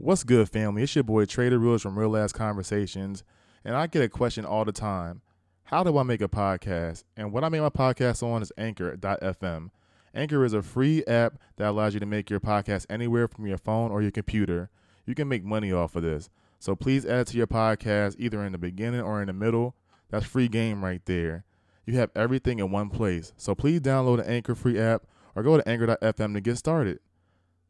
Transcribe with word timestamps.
What's 0.00 0.22
good, 0.22 0.48
family? 0.48 0.84
It's 0.84 0.94
your 0.94 1.02
boy 1.02 1.24
Traven 1.24 1.58
Rules 1.58 1.82
from 1.82 1.98
Real 1.98 2.16
Ass 2.16 2.30
Conversations, 2.30 3.24
and 3.64 3.74
I 3.74 3.88
get 3.88 4.00
a 4.00 4.08
question 4.08 4.44
all 4.44 4.64
the 4.64 4.70
time. 4.70 5.22
How 5.64 5.82
do 5.82 5.98
I 5.98 6.04
make 6.04 6.22
a 6.22 6.28
podcast? 6.28 7.02
And 7.16 7.32
what 7.32 7.42
I 7.42 7.48
make 7.48 7.62
my 7.62 7.68
podcast 7.68 8.22
on 8.22 8.40
is 8.40 8.52
Anchor.fm. 8.56 9.70
Anchor 10.14 10.44
is 10.44 10.52
a 10.52 10.62
free 10.62 11.04
app 11.06 11.40
that 11.56 11.70
allows 11.70 11.94
you 11.94 12.00
to 12.00 12.06
make 12.06 12.30
your 12.30 12.38
podcast 12.38 12.86
anywhere 12.88 13.26
from 13.26 13.48
your 13.48 13.58
phone 13.58 13.90
or 13.90 14.00
your 14.00 14.12
computer. 14.12 14.70
You 15.04 15.16
can 15.16 15.26
make 15.26 15.42
money 15.42 15.72
off 15.72 15.96
of 15.96 16.04
this. 16.04 16.30
So 16.60 16.76
please 16.76 17.04
add 17.04 17.26
to 17.26 17.36
your 17.36 17.48
podcast 17.48 18.14
either 18.20 18.44
in 18.44 18.52
the 18.52 18.58
beginning 18.58 19.00
or 19.00 19.20
in 19.20 19.26
the 19.26 19.32
middle. 19.32 19.74
That's 20.10 20.26
free 20.26 20.46
game 20.46 20.84
right 20.84 21.04
there. 21.06 21.44
You 21.86 21.94
have 21.94 22.12
everything 22.14 22.60
in 22.60 22.70
one 22.70 22.88
place. 22.88 23.32
So 23.36 23.56
please 23.56 23.80
download 23.80 24.18
the 24.18 24.30
Anchor 24.30 24.54
free 24.54 24.78
app 24.78 25.08
or 25.34 25.42
go 25.42 25.56
to 25.56 25.68
Anchor.fm 25.68 26.34
to 26.34 26.40
get 26.40 26.56
started. 26.56 27.00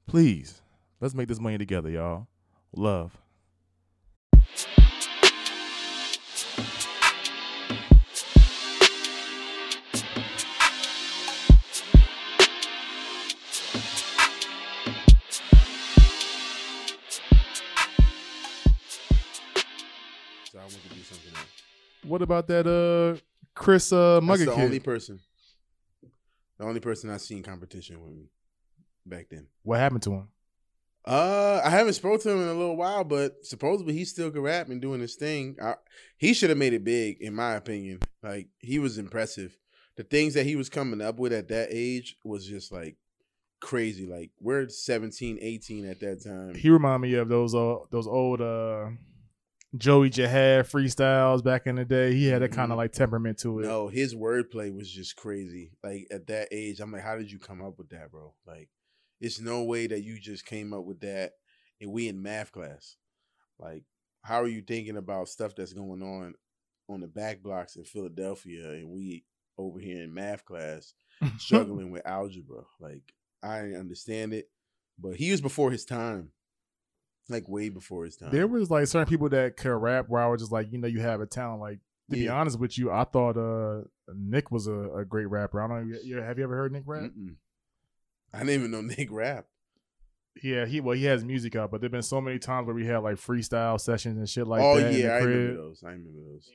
Please, 0.06 0.60
let's 1.00 1.14
make 1.14 1.28
this 1.28 1.40
money 1.40 1.58
together, 1.58 1.90
y'all. 1.90 2.26
Love. 2.74 3.16
So 20.50 20.58
I 20.58 20.62
want 20.62 20.72
to 20.82 20.88
do 20.94 21.02
something 21.02 21.32
else. 21.34 21.46
What 22.04 22.22
about 22.22 22.46
that 22.48 22.66
uh 22.66 23.20
Chris 23.54 23.92
uh 23.92 24.14
That's 24.14 24.26
Mugger 24.26 24.44
the 24.46 24.54
kid? 24.54 24.64
only 24.64 24.80
person. 24.80 25.20
The 26.58 26.64
only 26.64 26.80
person 26.80 27.10
I 27.10 27.18
seen 27.18 27.42
competition 27.42 28.02
with 28.02 28.12
me 28.12 28.30
back 29.06 29.26
then. 29.30 29.46
what 29.62 29.78
happened 29.78 30.02
to 30.02 30.12
him? 30.12 30.28
Uh, 31.08 31.62
I 31.64 31.70
haven't 31.70 31.94
spoke 31.94 32.20
to 32.20 32.30
him 32.30 32.42
in 32.42 32.48
a 32.48 32.54
little 32.54 32.76
while, 32.76 33.02
but 33.02 33.46
supposedly 33.46 33.94
he 33.94 34.04
still 34.04 34.30
could 34.30 34.42
rap 34.42 34.68
and 34.68 34.78
doing 34.78 35.00
his 35.00 35.14
thing. 35.14 35.56
I, 35.62 35.76
he 36.18 36.34
should 36.34 36.50
have 36.50 36.58
made 36.58 36.74
it 36.74 36.84
big, 36.84 37.22
in 37.22 37.34
my 37.34 37.54
opinion. 37.54 38.00
Like 38.22 38.48
he 38.58 38.78
was 38.78 38.98
impressive. 38.98 39.56
The 39.96 40.02
things 40.02 40.34
that 40.34 40.44
he 40.44 40.54
was 40.54 40.68
coming 40.68 41.00
up 41.00 41.18
with 41.18 41.32
at 41.32 41.48
that 41.48 41.70
age 41.70 42.16
was 42.24 42.46
just 42.46 42.70
like 42.70 42.96
crazy. 43.60 44.06
Like 44.06 44.32
we're 44.38 44.68
17, 44.68 45.38
18 45.40 45.86
at 45.86 46.00
that 46.00 46.22
time. 46.22 46.54
He 46.54 46.68
remind 46.68 47.00
me 47.00 47.14
of 47.14 47.30
those 47.30 47.54
uh, 47.54 47.76
those 47.90 48.06
old 48.06 48.42
uh 48.42 48.90
Joey 49.76 50.10
Jihad 50.10 50.66
freestyles 50.66 51.42
back 51.42 51.66
in 51.66 51.76
the 51.76 51.86
day. 51.86 52.14
He 52.14 52.26
had 52.26 52.42
a 52.42 52.48
kind 52.48 52.70
of 52.70 52.76
like 52.76 52.92
temperament 52.92 53.38
to 53.38 53.60
it. 53.60 53.62
No, 53.62 53.88
his 53.88 54.14
wordplay 54.14 54.74
was 54.74 54.90
just 54.90 55.16
crazy. 55.16 55.72
Like 55.82 56.06
at 56.10 56.26
that 56.26 56.48
age, 56.52 56.80
I'm 56.80 56.92
like, 56.92 57.02
how 57.02 57.16
did 57.16 57.30
you 57.30 57.38
come 57.38 57.62
up 57.62 57.78
with 57.78 57.88
that, 57.90 58.10
bro? 58.10 58.34
Like, 58.46 58.68
it's 59.20 59.40
no 59.40 59.64
way 59.64 59.86
that 59.86 60.02
you 60.02 60.18
just 60.18 60.46
came 60.46 60.72
up 60.72 60.84
with 60.84 61.00
that 61.00 61.32
and 61.80 61.92
we 61.92 62.08
in 62.08 62.22
math 62.22 62.52
class. 62.52 62.96
Like, 63.58 63.84
how 64.22 64.42
are 64.42 64.48
you 64.48 64.62
thinking 64.62 64.96
about 64.96 65.28
stuff 65.28 65.54
that's 65.54 65.72
going 65.72 66.02
on 66.02 66.34
on 66.88 67.00
the 67.00 67.06
back 67.06 67.42
blocks 67.42 67.76
in 67.76 67.84
Philadelphia 67.84 68.70
and 68.70 68.90
we 68.90 69.24
over 69.56 69.78
here 69.78 70.02
in 70.02 70.14
math 70.14 70.44
class 70.44 70.94
struggling 71.38 71.90
with 71.90 72.06
algebra? 72.06 72.62
Like, 72.80 73.02
I 73.42 73.72
understand 73.72 74.32
it, 74.34 74.48
but 74.98 75.16
he 75.16 75.30
was 75.30 75.40
before 75.40 75.70
his 75.70 75.84
time. 75.84 76.30
Like 77.30 77.46
way 77.46 77.68
before 77.68 78.06
his 78.06 78.16
time. 78.16 78.30
There 78.30 78.46
was 78.46 78.70
like 78.70 78.86
certain 78.86 79.06
people 79.06 79.28
that 79.28 79.58
could 79.58 79.74
rap 79.74 80.06
where 80.08 80.22
I 80.22 80.28
was 80.28 80.40
just 80.40 80.50
like, 80.52 80.72
you 80.72 80.78
know, 80.78 80.88
you 80.88 81.00
have 81.00 81.20
a 81.20 81.26
talent. 81.26 81.60
Like 81.60 81.78
to 82.10 82.16
be 82.16 82.26
honest 82.26 82.58
with 82.58 82.78
you, 82.78 82.90
I 82.90 83.04
thought 83.04 83.36
uh 83.36 83.82
Nick 84.14 84.50
was 84.50 84.66
a, 84.66 84.72
a 84.72 85.04
great 85.04 85.26
rapper. 85.26 85.62
I 85.62 85.68
don't 85.68 85.90
know. 85.90 86.22
Have 86.22 86.38
you 86.38 86.44
ever 86.44 86.56
heard 86.56 86.72
Nick 86.72 86.84
rap? 86.86 87.02
Mm-mm. 87.02 87.34
I 88.32 88.38
didn't 88.40 88.54
even 88.54 88.70
know 88.70 88.80
Nick 88.96 89.08
rap. 89.10 89.46
Yeah, 90.42 90.66
he 90.66 90.80
well 90.80 90.94
he 90.96 91.04
has 91.06 91.24
music 91.24 91.56
out, 91.56 91.70
but 91.70 91.80
there've 91.80 91.90
been 91.90 92.02
so 92.02 92.20
many 92.20 92.38
times 92.38 92.66
where 92.66 92.74
we 92.76 92.86
had 92.86 92.98
like 92.98 93.16
freestyle 93.16 93.80
sessions 93.80 94.18
and 94.18 94.28
shit 94.28 94.46
like 94.46 94.62
oh 94.62 94.78
that. 94.78 94.92
in 94.94 95.00
yeah, 95.00 95.08
I 95.14 95.18
remember 95.18 95.54
those. 95.62 95.82
I 95.84 95.88
remember 95.90 96.10
those. 96.32 96.48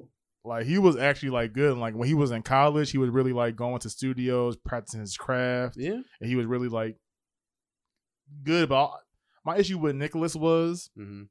And, 0.00 0.08
like 0.44 0.66
he 0.66 0.78
was 0.78 0.96
actually 0.96 1.30
like 1.30 1.52
good. 1.52 1.72
And, 1.72 1.80
like 1.80 1.94
when 1.94 2.08
he 2.08 2.14
was 2.14 2.30
in 2.32 2.42
college, 2.42 2.90
he 2.90 2.98
was 2.98 3.10
really 3.10 3.32
like 3.32 3.54
going 3.54 3.78
to 3.80 3.90
studios, 3.90 4.56
practicing 4.56 5.00
his 5.00 5.16
craft, 5.16 5.76
Yeah. 5.76 6.00
and 6.20 6.28
he 6.28 6.34
was 6.36 6.46
really 6.46 6.68
like 6.68 6.96
good. 8.42 8.68
But 8.68 8.90
my 9.44 9.56
issue 9.58 9.78
with 9.78 9.94
Nicholas 9.94 10.34
was 10.34 10.90
hmm 10.96 11.24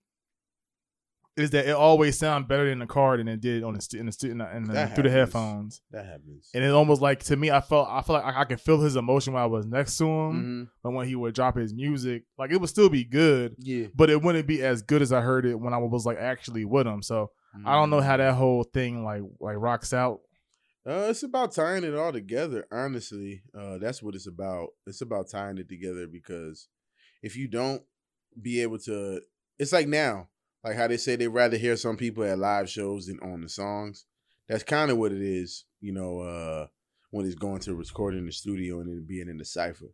is 1.38 1.52
that 1.52 1.68
it 1.68 1.72
always 1.76 2.18
sounded 2.18 2.48
better 2.48 2.68
in 2.68 2.80
the 2.80 2.86
car 2.88 3.16
than 3.18 3.28
it 3.28 3.40
did 3.42 3.64
on 3.64 3.74
the 3.76 3.98
in 4.00 4.06
the, 4.08 4.28
in 4.30 4.38
the, 4.40 4.56
in 4.56 4.64
the 4.66 4.88
through 4.88 5.04
the 5.04 5.10
headphones. 5.10 5.82
That 5.92 6.06
happens. 6.06 6.50
And 6.54 6.64
it 6.64 6.72
almost 6.72 7.02
like 7.02 7.24
to 7.26 7.36
me, 7.36 7.52
I 7.52 7.62
felt 7.62 7.88
I 7.90 8.02
felt 8.02 8.24
like 8.24 8.36
I, 8.36 8.42
I 8.42 8.44
could 8.46 8.60
feel 8.62 8.80
his 8.82 8.96
emotion 8.96 9.34
while 9.34 9.44
I 9.44 9.48
was 9.48 9.66
next 9.66 9.98
to 10.00 10.06
him. 10.06 10.32
hmm 10.32 10.64
But 10.84 10.92
when 10.92 11.08
he 11.08 11.16
would 11.16 11.36
drop 11.36 11.56
his 11.56 11.74
music, 11.74 12.24
like 12.38 12.52
it 12.52 12.60
would 12.60 12.70
still 12.70 12.90
be 12.90 13.04
good, 13.04 13.56
Yeah. 13.60 13.88
but 13.96 14.10
it 14.10 14.22
wouldn't 14.22 14.48
be 14.48 14.62
as 14.64 14.82
good 14.82 15.02
as 15.02 15.12
I 15.14 15.22
heard 15.22 15.46
it 15.46 15.60
when 15.60 15.74
I 15.74 15.78
was 15.78 16.06
like 16.06 16.18
actually 16.18 16.66
with 16.66 16.88
him. 16.88 17.02
So 17.02 17.32
I 17.66 17.74
don't 17.74 17.90
know 17.90 18.02
how 18.02 18.18
that 18.18 18.34
whole 18.36 18.64
thing 18.64 19.04
like 19.04 19.22
like 19.40 19.56
rocks 19.58 19.94
out. 19.94 20.20
Uh, 20.86 21.08
it's 21.10 21.24
about 21.24 21.52
tying 21.52 21.84
it 21.84 21.94
all 21.96 22.14
together. 22.14 22.66
Honestly, 22.72 23.42
uh, 23.54 23.78
that's 23.78 24.02
what 24.02 24.16
it's 24.16 24.28
about. 24.28 24.70
It's 24.86 25.02
about 25.02 25.30
tying 25.30 25.58
it 25.58 25.68
together 25.68 26.08
because 26.08 26.70
if 27.22 27.36
you 27.36 27.48
don't 27.50 27.82
be 28.42 28.62
able 28.62 28.80
to, 28.80 29.20
it's 29.60 29.74
like 29.74 29.88
now, 29.88 30.30
like 30.64 30.76
how 30.76 30.88
they 30.88 30.98
say 30.98 31.16
they 31.16 31.28
rather 31.28 31.58
hear 31.58 31.76
some 31.78 31.98
people 31.98 32.24
at 32.24 32.40
live 32.40 32.70
shows 32.70 33.08
than 33.08 33.20
on 33.22 33.42
the 33.42 33.50
songs. 33.50 34.06
That's 34.48 34.64
kind 34.64 34.92
of 34.92 34.98
what 34.98 35.12
it 35.12 35.22
is, 35.22 35.66
you 35.82 35.94
know. 35.94 36.20
Uh, 36.20 36.68
when 37.12 37.26
it's 37.26 37.36
going 37.36 37.60
to 37.62 37.76
record 37.76 38.16
in 38.16 38.26
the 38.26 38.32
studio 38.32 38.80
and 38.80 38.90
then 38.90 39.06
being 39.08 39.30
in 39.30 39.38
the 39.38 39.46
cipher. 39.46 39.94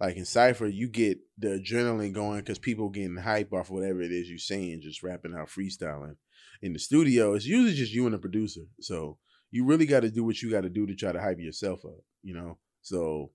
Like 0.00 0.16
in 0.16 0.24
cipher, 0.24 0.66
you 0.66 0.88
get 0.88 1.18
the 1.38 1.60
adrenaline 1.60 2.12
going 2.12 2.40
because 2.40 2.58
people 2.58 2.88
getting 2.90 3.16
hype 3.16 3.52
off 3.52 3.70
whatever 3.70 4.02
it 4.02 4.12
is 4.12 4.28
you're 4.28 4.38
saying, 4.38 4.80
just 4.82 5.02
rapping 5.02 5.34
out, 5.34 5.48
freestyling. 5.48 6.16
In 6.62 6.72
the 6.72 6.78
studio, 6.78 7.34
it's 7.34 7.46
usually 7.46 7.74
just 7.74 7.92
you 7.92 8.04
and 8.04 8.14
the 8.14 8.18
producer. 8.18 8.62
So 8.80 9.18
you 9.50 9.64
really 9.64 9.86
got 9.86 10.00
to 10.00 10.10
do 10.10 10.24
what 10.24 10.42
you 10.42 10.50
got 10.50 10.62
to 10.62 10.68
do 10.68 10.86
to 10.86 10.94
try 10.94 11.12
to 11.12 11.20
hype 11.20 11.38
yourself 11.38 11.84
up, 11.84 12.02
you 12.22 12.34
know? 12.34 12.58
So 12.82 13.30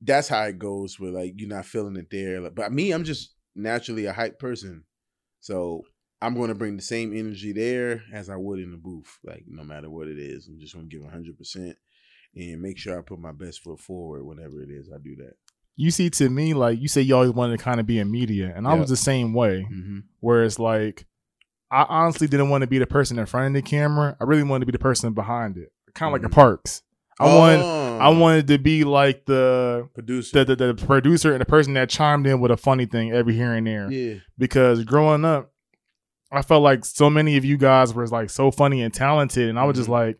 that's 0.00 0.28
how 0.28 0.42
it 0.44 0.58
goes 0.58 0.98
with 0.98 1.14
like 1.14 1.34
you're 1.36 1.48
not 1.48 1.66
feeling 1.66 1.96
it 1.96 2.10
there. 2.10 2.50
But 2.50 2.72
me, 2.72 2.90
I'm 2.90 3.04
just 3.04 3.34
naturally 3.54 4.06
a 4.06 4.12
hype 4.12 4.38
person. 4.38 4.84
So 5.40 5.82
I'm 6.22 6.34
going 6.34 6.48
to 6.48 6.54
bring 6.54 6.76
the 6.76 6.82
same 6.82 7.12
energy 7.16 7.52
there 7.52 8.02
as 8.12 8.28
I 8.30 8.36
would 8.36 8.58
in 8.60 8.70
the 8.70 8.76
booth. 8.76 9.18
Like 9.24 9.44
no 9.48 9.64
matter 9.64 9.90
what 9.90 10.08
it 10.08 10.18
is, 10.18 10.46
I'm 10.48 10.58
just 10.60 10.74
going 10.74 10.88
to 10.88 10.96
give 10.96 11.04
100% 11.06 11.74
and 12.36 12.62
make 12.62 12.78
sure 12.78 12.98
I 12.98 13.02
put 13.02 13.18
my 13.18 13.32
best 13.32 13.62
foot 13.62 13.80
forward 13.80 14.24
whenever 14.24 14.62
it 14.62 14.70
is 14.70 14.88
I 14.94 14.98
do 15.02 15.16
that. 15.16 15.32
You 15.76 15.90
see, 15.90 16.10
to 16.10 16.28
me, 16.30 16.54
like 16.54 16.80
you 16.80 16.88
say, 16.88 17.00
you 17.00 17.14
always 17.16 17.32
wanted 17.32 17.58
to 17.58 17.64
kind 17.64 17.80
of 17.80 17.86
be 17.86 17.98
in 17.98 18.10
media, 18.10 18.52
and 18.54 18.68
I 18.68 18.74
was 18.74 18.90
the 18.90 18.96
same 18.96 19.32
way. 19.32 19.66
Mm-hmm. 19.72 19.98
Where 20.20 20.44
it's 20.44 20.58
like, 20.58 21.06
I 21.70 21.86
honestly 21.88 22.28
didn't 22.28 22.50
want 22.50 22.60
to 22.62 22.66
be 22.66 22.78
the 22.78 22.86
person 22.86 23.18
in 23.18 23.24
front 23.26 23.48
of 23.48 23.52
the 23.54 23.68
camera. 23.68 24.14
I 24.20 24.24
really 24.24 24.42
wanted 24.42 24.60
to 24.60 24.66
be 24.66 24.72
the 24.76 24.78
person 24.82 25.12
behind 25.14 25.56
it, 25.56 25.72
kind 25.94 26.08
of 26.08 26.12
like 26.12 26.20
Mhm. 26.20 26.30
the 26.30 26.34
Parks. 26.34 26.82
I 27.18 27.24
wanted, 27.36 27.60
Oh. 27.62 27.98
I 27.98 28.08
wanted 28.10 28.48
to 28.48 28.58
be 28.58 28.84
like 28.84 29.24
the 29.26 29.88
producer. 29.94 30.44
the, 30.44 30.54
the 30.56 30.72
the 30.74 30.86
producer 30.86 31.32
and 31.32 31.40
the 31.40 31.44
person 31.46 31.72
that 31.74 31.88
chimed 31.88 32.26
in 32.26 32.40
with 32.40 32.50
a 32.50 32.56
funny 32.56 32.84
thing 32.86 33.12
every 33.12 33.34
here 33.34 33.52
and 33.54 33.66
there. 33.66 33.90
yeah. 33.90 34.14
Because 34.36 34.84
growing 34.84 35.24
up, 35.24 35.51
I 36.32 36.42
felt 36.42 36.62
like 36.62 36.84
so 36.84 37.10
many 37.10 37.36
of 37.36 37.44
you 37.44 37.56
guys 37.58 37.92
were 37.92 38.06
like 38.06 38.30
so 38.30 38.50
funny 38.50 38.80
and 38.82 38.92
talented, 38.92 39.48
and 39.48 39.58
I 39.58 39.64
was 39.64 39.76
just 39.76 39.88
Mhm. 39.88 39.92
like, 39.92 40.18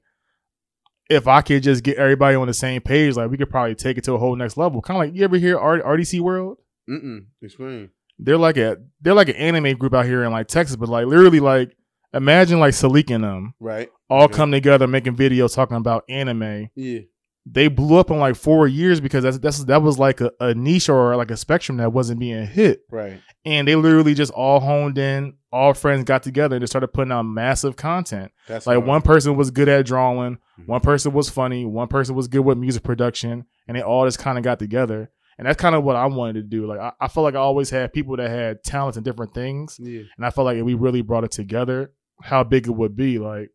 if 1.11 1.27
I 1.27 1.41
could 1.43 1.63
just 1.63 1.83
get 1.83 1.97
everybody 1.99 2.37
on 2.37 2.47
the 2.47 2.55
same 2.55 2.81
page, 2.83 3.17
like 3.17 3.31
we 3.31 3.37
could 3.37 3.51
probably 3.51 3.75
take 3.75 3.99
it 3.99 4.05
to 4.05 4.13
a 4.15 4.19
whole 4.19 4.37
next 4.37 4.57
level. 4.57 4.81
Kind 4.81 4.97
of 4.97 5.07
like 5.09 5.17
you 5.17 5.25
ever 5.25 5.37
hear 5.39 5.59
R- 5.59 5.81
RDC 5.83 6.21
World? 6.21 6.59
Mm-mm. 6.89 7.27
Explain. 7.43 7.91
They're 8.19 8.37
like 8.39 8.57
a 8.57 8.77
they're 9.01 9.15
like 9.15 9.29
an 9.29 9.37
anime 9.37 9.77
group 9.77 9.95
out 9.95 10.07
here 10.07 10.23
in 10.25 10.31
like 10.33 10.47
Texas, 10.49 10.77
but 10.77 10.89
like 10.89 11.07
literally 11.07 11.41
like 11.41 11.75
imagine 12.15 12.61
like 12.61 12.75
Salik 12.75 13.11
and 13.15 13.25
them 13.25 13.55
Right. 13.59 13.91
all 14.11 14.25
Okay. 14.25 14.35
come 14.35 14.53
together 14.53 14.87
making 14.87 15.17
videos 15.17 15.55
talking 15.55 15.77
about 15.77 16.05
anime. 16.09 16.69
Yeah. 16.75 17.01
They 17.45 17.67
blew 17.67 17.97
up 17.99 18.11
in 18.11 18.19
like 18.21 18.37
four 18.37 18.69
years 18.69 19.01
because 19.01 19.25
that's 19.25 19.39
that's 19.39 19.65
that 19.65 19.83
was 19.83 19.99
like 19.99 20.21
a, 20.21 20.31
a 20.39 20.55
niche 20.55 20.89
or 20.89 21.17
like 21.17 21.31
a 21.33 21.37
spectrum 21.37 21.79
that 21.79 21.93
wasn't 21.93 22.21
being 22.21 22.47
hit. 22.47 22.83
Right. 22.91 23.21
And 23.45 23.67
they 23.67 23.75
literally 23.75 24.15
just 24.15 24.33
all 24.33 24.61
honed 24.61 24.97
in, 24.97 25.35
all 25.51 25.75
friends 25.75 26.05
got 26.05 26.23
together 26.23 26.55
and 26.55 26.63
just 26.63 26.71
started 26.73 26.89
putting 26.89 27.11
out 27.11 27.25
massive 27.25 27.75
content. 27.75 28.31
That's 28.47 28.67
Like 28.69 28.87
one 28.87 29.03
person 29.03 29.37
was 29.37 29.51
good 29.51 29.69
at 29.69 29.87
drawing, 29.87 30.39
Mhm. 30.61 30.67
one 30.69 30.81
person 30.81 31.13
was 31.13 31.29
funny, 31.31 31.65
one 31.67 31.89
person 31.89 32.15
was 32.15 32.29
good 32.29 32.41
with 32.43 32.59
music 32.59 32.85
production, 32.85 33.45
and 33.67 33.77
they 33.77 33.83
all 33.83 34.05
just 34.07 34.21
kind 34.21 34.39
of 34.39 34.45
got 34.45 34.61
together. 34.61 35.11
And 35.37 35.49
that's 35.49 35.61
kind 35.61 35.75
of 35.75 35.83
what 35.83 35.97
I 35.97 36.07
wanted 36.07 36.35
to 36.35 36.43
do. 36.43 36.67
Like 36.67 36.79
I, 36.79 36.93
I 37.01 37.09
felt 37.09 37.25
like 37.25 37.35
I 37.35 37.39
always 37.39 37.71
had 37.71 37.93
people 37.93 38.17
that 38.19 38.31
had 38.31 38.63
talents 38.63 38.97
and 38.97 39.05
different 39.05 39.35
things, 39.35 39.81
Yeah. 39.83 40.03
and 40.17 40.25
I 40.25 40.31
felt 40.31 40.45
like 40.45 40.59
if 40.59 40.65
we 40.65 40.75
really 40.75 41.03
brought 41.03 41.25
it 41.25 41.33
together, 41.33 41.91
how 42.23 42.45
big 42.45 42.69
it 42.69 42.71
would 42.77 42.95
be. 42.95 43.19
Like 43.19 43.51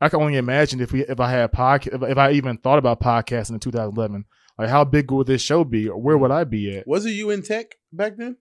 I 0.00 0.08
can 0.08 0.20
only 0.20 0.36
imagine 0.36 0.80
if 0.80 0.92
we 0.92 1.04
if 1.04 1.20
I 1.20 1.30
had 1.30 1.52
podcast 1.52 1.94
if, 1.94 2.02
if 2.10 2.18
I 2.18 2.32
even 2.32 2.58
thought 2.58 2.78
about 2.78 3.00
podcasting 3.00 3.52
in 3.54 3.60
2011, 3.60 4.24
like 4.58 4.68
how 4.68 4.84
big 4.84 5.10
would 5.10 5.26
this 5.26 5.42
show 5.42 5.64
be, 5.64 5.88
or 5.88 5.98
where 6.00 6.18
would 6.18 6.30
I 6.30 6.44
be 6.44 6.76
at? 6.76 6.86
Was 6.86 7.06
it 7.06 7.10
you 7.12 7.30
in 7.30 7.42
tech 7.42 7.76
back 7.92 8.16
then? 8.16 8.36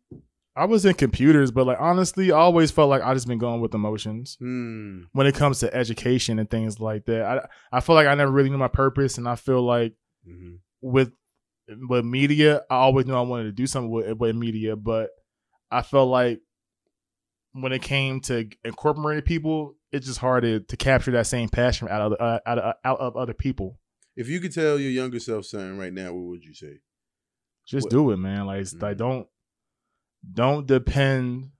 I 0.57 0.65
was 0.65 0.85
in 0.85 0.93
computers, 0.93 1.51
but 1.51 1.67
like 1.67 1.77
honestly, 1.79 2.31
I 2.31 2.37
always 2.37 2.71
felt 2.71 2.89
like 2.89 3.01
I 3.01 3.13
just 3.13 3.27
been 3.27 3.37
going 3.37 3.59
with 3.61 3.73
emotions 3.73 4.37
Hmm. 4.39 5.03
when 5.11 5.27
it 5.27 5.35
comes 5.35 5.59
to 5.59 5.73
education 5.73 6.39
and 6.39 6.49
things 6.49 6.79
like 6.79 7.05
that. 7.05 7.23
I 7.23 7.77
I 7.77 7.79
feel 7.81 7.95
like 7.95 8.07
I 8.07 8.15
never 8.15 8.31
really 8.31 8.49
knew 8.49 8.57
my 8.57 8.67
purpose, 8.69 9.17
and 9.17 9.27
I 9.27 9.35
feel 9.35 9.61
like 9.61 9.93
hmm 10.25 10.55
with 10.81 11.11
with 11.89 12.05
media, 12.05 12.61
I 12.69 12.75
always 12.75 13.05
knew 13.05 13.15
I 13.15 13.21
wanted 13.21 13.45
to 13.45 13.51
do 13.51 13.65
something 13.65 13.89
with, 13.89 14.17
with 14.19 14.35
media, 14.35 14.75
but 14.75 15.09
I 15.71 15.81
felt 15.81 16.09
like 16.09 16.39
when 17.57 17.71
it 17.71 17.81
came 17.81 18.19
to 18.21 18.49
incorporating 18.65 19.23
people, 19.23 19.75
it's 19.91 20.05
just 20.07 20.19
hard 20.19 20.43
to, 20.43 20.59
to 20.59 20.75
capture 20.77 21.11
that 21.11 21.25
same 21.25 21.47
passion 21.47 21.87
out 21.89 22.01
of 22.11 22.19
uh, 22.19 22.39
out 22.45 22.59
of 22.59 22.75
out 22.83 22.99
of 22.99 23.15
other 23.15 23.33
people. 23.33 23.79
If 24.17 24.27
you 24.27 24.39
could 24.41 24.53
tell 24.53 24.77
your 24.79 24.91
younger 24.91 25.19
self 25.19 25.45
something 25.45 25.77
right 25.77 25.93
now, 25.93 26.13
what 26.13 26.25
would 26.25 26.43
you 26.43 26.53
say? 26.53 26.79
Just 27.65 27.85
What- 27.85 27.91
do 27.91 28.11
it, 28.11 28.17
man. 28.17 28.45
Like 28.45 28.61
Mhm. 28.61 28.81
like 28.81 28.97
don't 28.97 29.27
don't 30.33 30.65
depend 30.67 31.51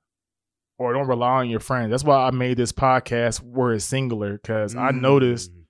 or 0.78 0.92
don't 0.94 1.08
rely 1.08 1.40
on 1.42 1.50
your 1.50 1.60
friends. 1.60 1.92
That's 1.92 2.04
why 2.04 2.28
I 2.28 2.32
made 2.32 2.58
this 2.58 2.72
podcast 2.74 3.42
where 3.42 3.74
it's 3.74 3.86
singular 3.86 4.34
because 4.34 4.76
I 4.76 4.92
noticed 4.92 5.52
Mm. 5.54 5.64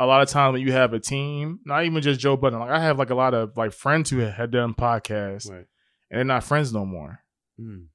a 0.00 0.06
lot 0.06 0.22
of 0.22 0.28
times 0.28 0.54
when 0.54 0.62
you 0.62 0.72
have 0.72 0.92
a 0.94 0.98
team, 0.98 1.60
not 1.64 1.84
even 1.84 2.02
just 2.02 2.18
Joe 2.18 2.36
Budden. 2.36 2.58
Like 2.58 2.70
I 2.70 2.80
have 2.80 2.98
like 2.98 3.10
a 3.10 3.14
lot 3.14 3.34
of 3.34 3.56
like 3.56 3.72
friends 3.72 4.10
who 4.10 4.18
had 4.18 4.50
done 4.50 4.74
podcasts 4.74 5.48
Right. 5.50 5.66
and 6.10 6.18
they're 6.18 6.24
not 6.24 6.42
friends 6.44 6.72
no 6.72 6.84
more. 6.84 7.20
Mm. 7.60 7.86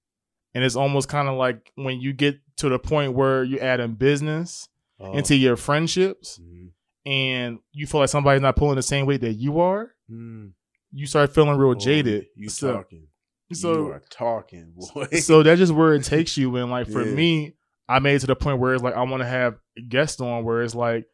And 0.58 0.64
it's 0.66 0.76
almost 0.76 1.08
kind 1.08 1.28
of 1.28 1.36
like 1.38 1.72
when 1.76 2.02
you 2.02 2.14
get 2.14 2.40
to 2.56 2.68
the 2.68 2.80
point 2.80 3.14
where 3.14 3.44
you 3.44 3.60
add 3.60 3.80
in 3.80 3.94
business 3.94 4.68
Oh. 5.00 5.14
into 5.16 5.36
your 5.36 5.56
friendships 5.56 6.40
Mm. 6.42 6.70
and 7.06 7.60
you 7.74 7.86
feel 7.86 8.00
like 8.02 8.10
somebody's 8.10 8.42
not 8.42 8.56
pulling 8.56 8.78
the 8.78 8.82
same 8.82 9.06
weight 9.06 9.22
that 9.22 9.34
you 9.34 9.60
are, 9.60 9.92
Mm. 10.12 10.54
you 10.92 11.06
start 11.06 11.32
feeling 11.36 11.60
real 11.60 11.76
Boy, 11.76 11.80
jaded. 11.80 12.26
You 12.36 12.50
so, 12.50 12.74
talking. 12.74 13.06
you 13.50 13.56
so, 13.56 13.90
are 13.90 14.02
talking, 14.10 14.74
boy. 14.76 15.06
so 15.20 15.44
that's 15.44 15.60
just 15.60 15.72
where 15.74 15.94
it 15.94 16.04
takes 16.04 16.36
you. 16.38 16.56
And 16.56 16.72
like 16.72 16.88
for 16.88 17.04
Yeah. 17.06 17.14
me, 17.14 17.54
I 17.88 18.00
made 18.00 18.16
it 18.16 18.20
to 18.22 18.26
the 18.28 18.36
point 18.36 18.58
where 18.58 18.74
it's 18.74 18.82
like 18.82 18.96
I 18.96 19.04
want 19.04 19.22
to 19.22 19.28
have 19.30 19.60
guests 19.88 20.20
on 20.20 20.44
where 20.44 20.64
it's 20.64 20.74
like, 20.74 21.06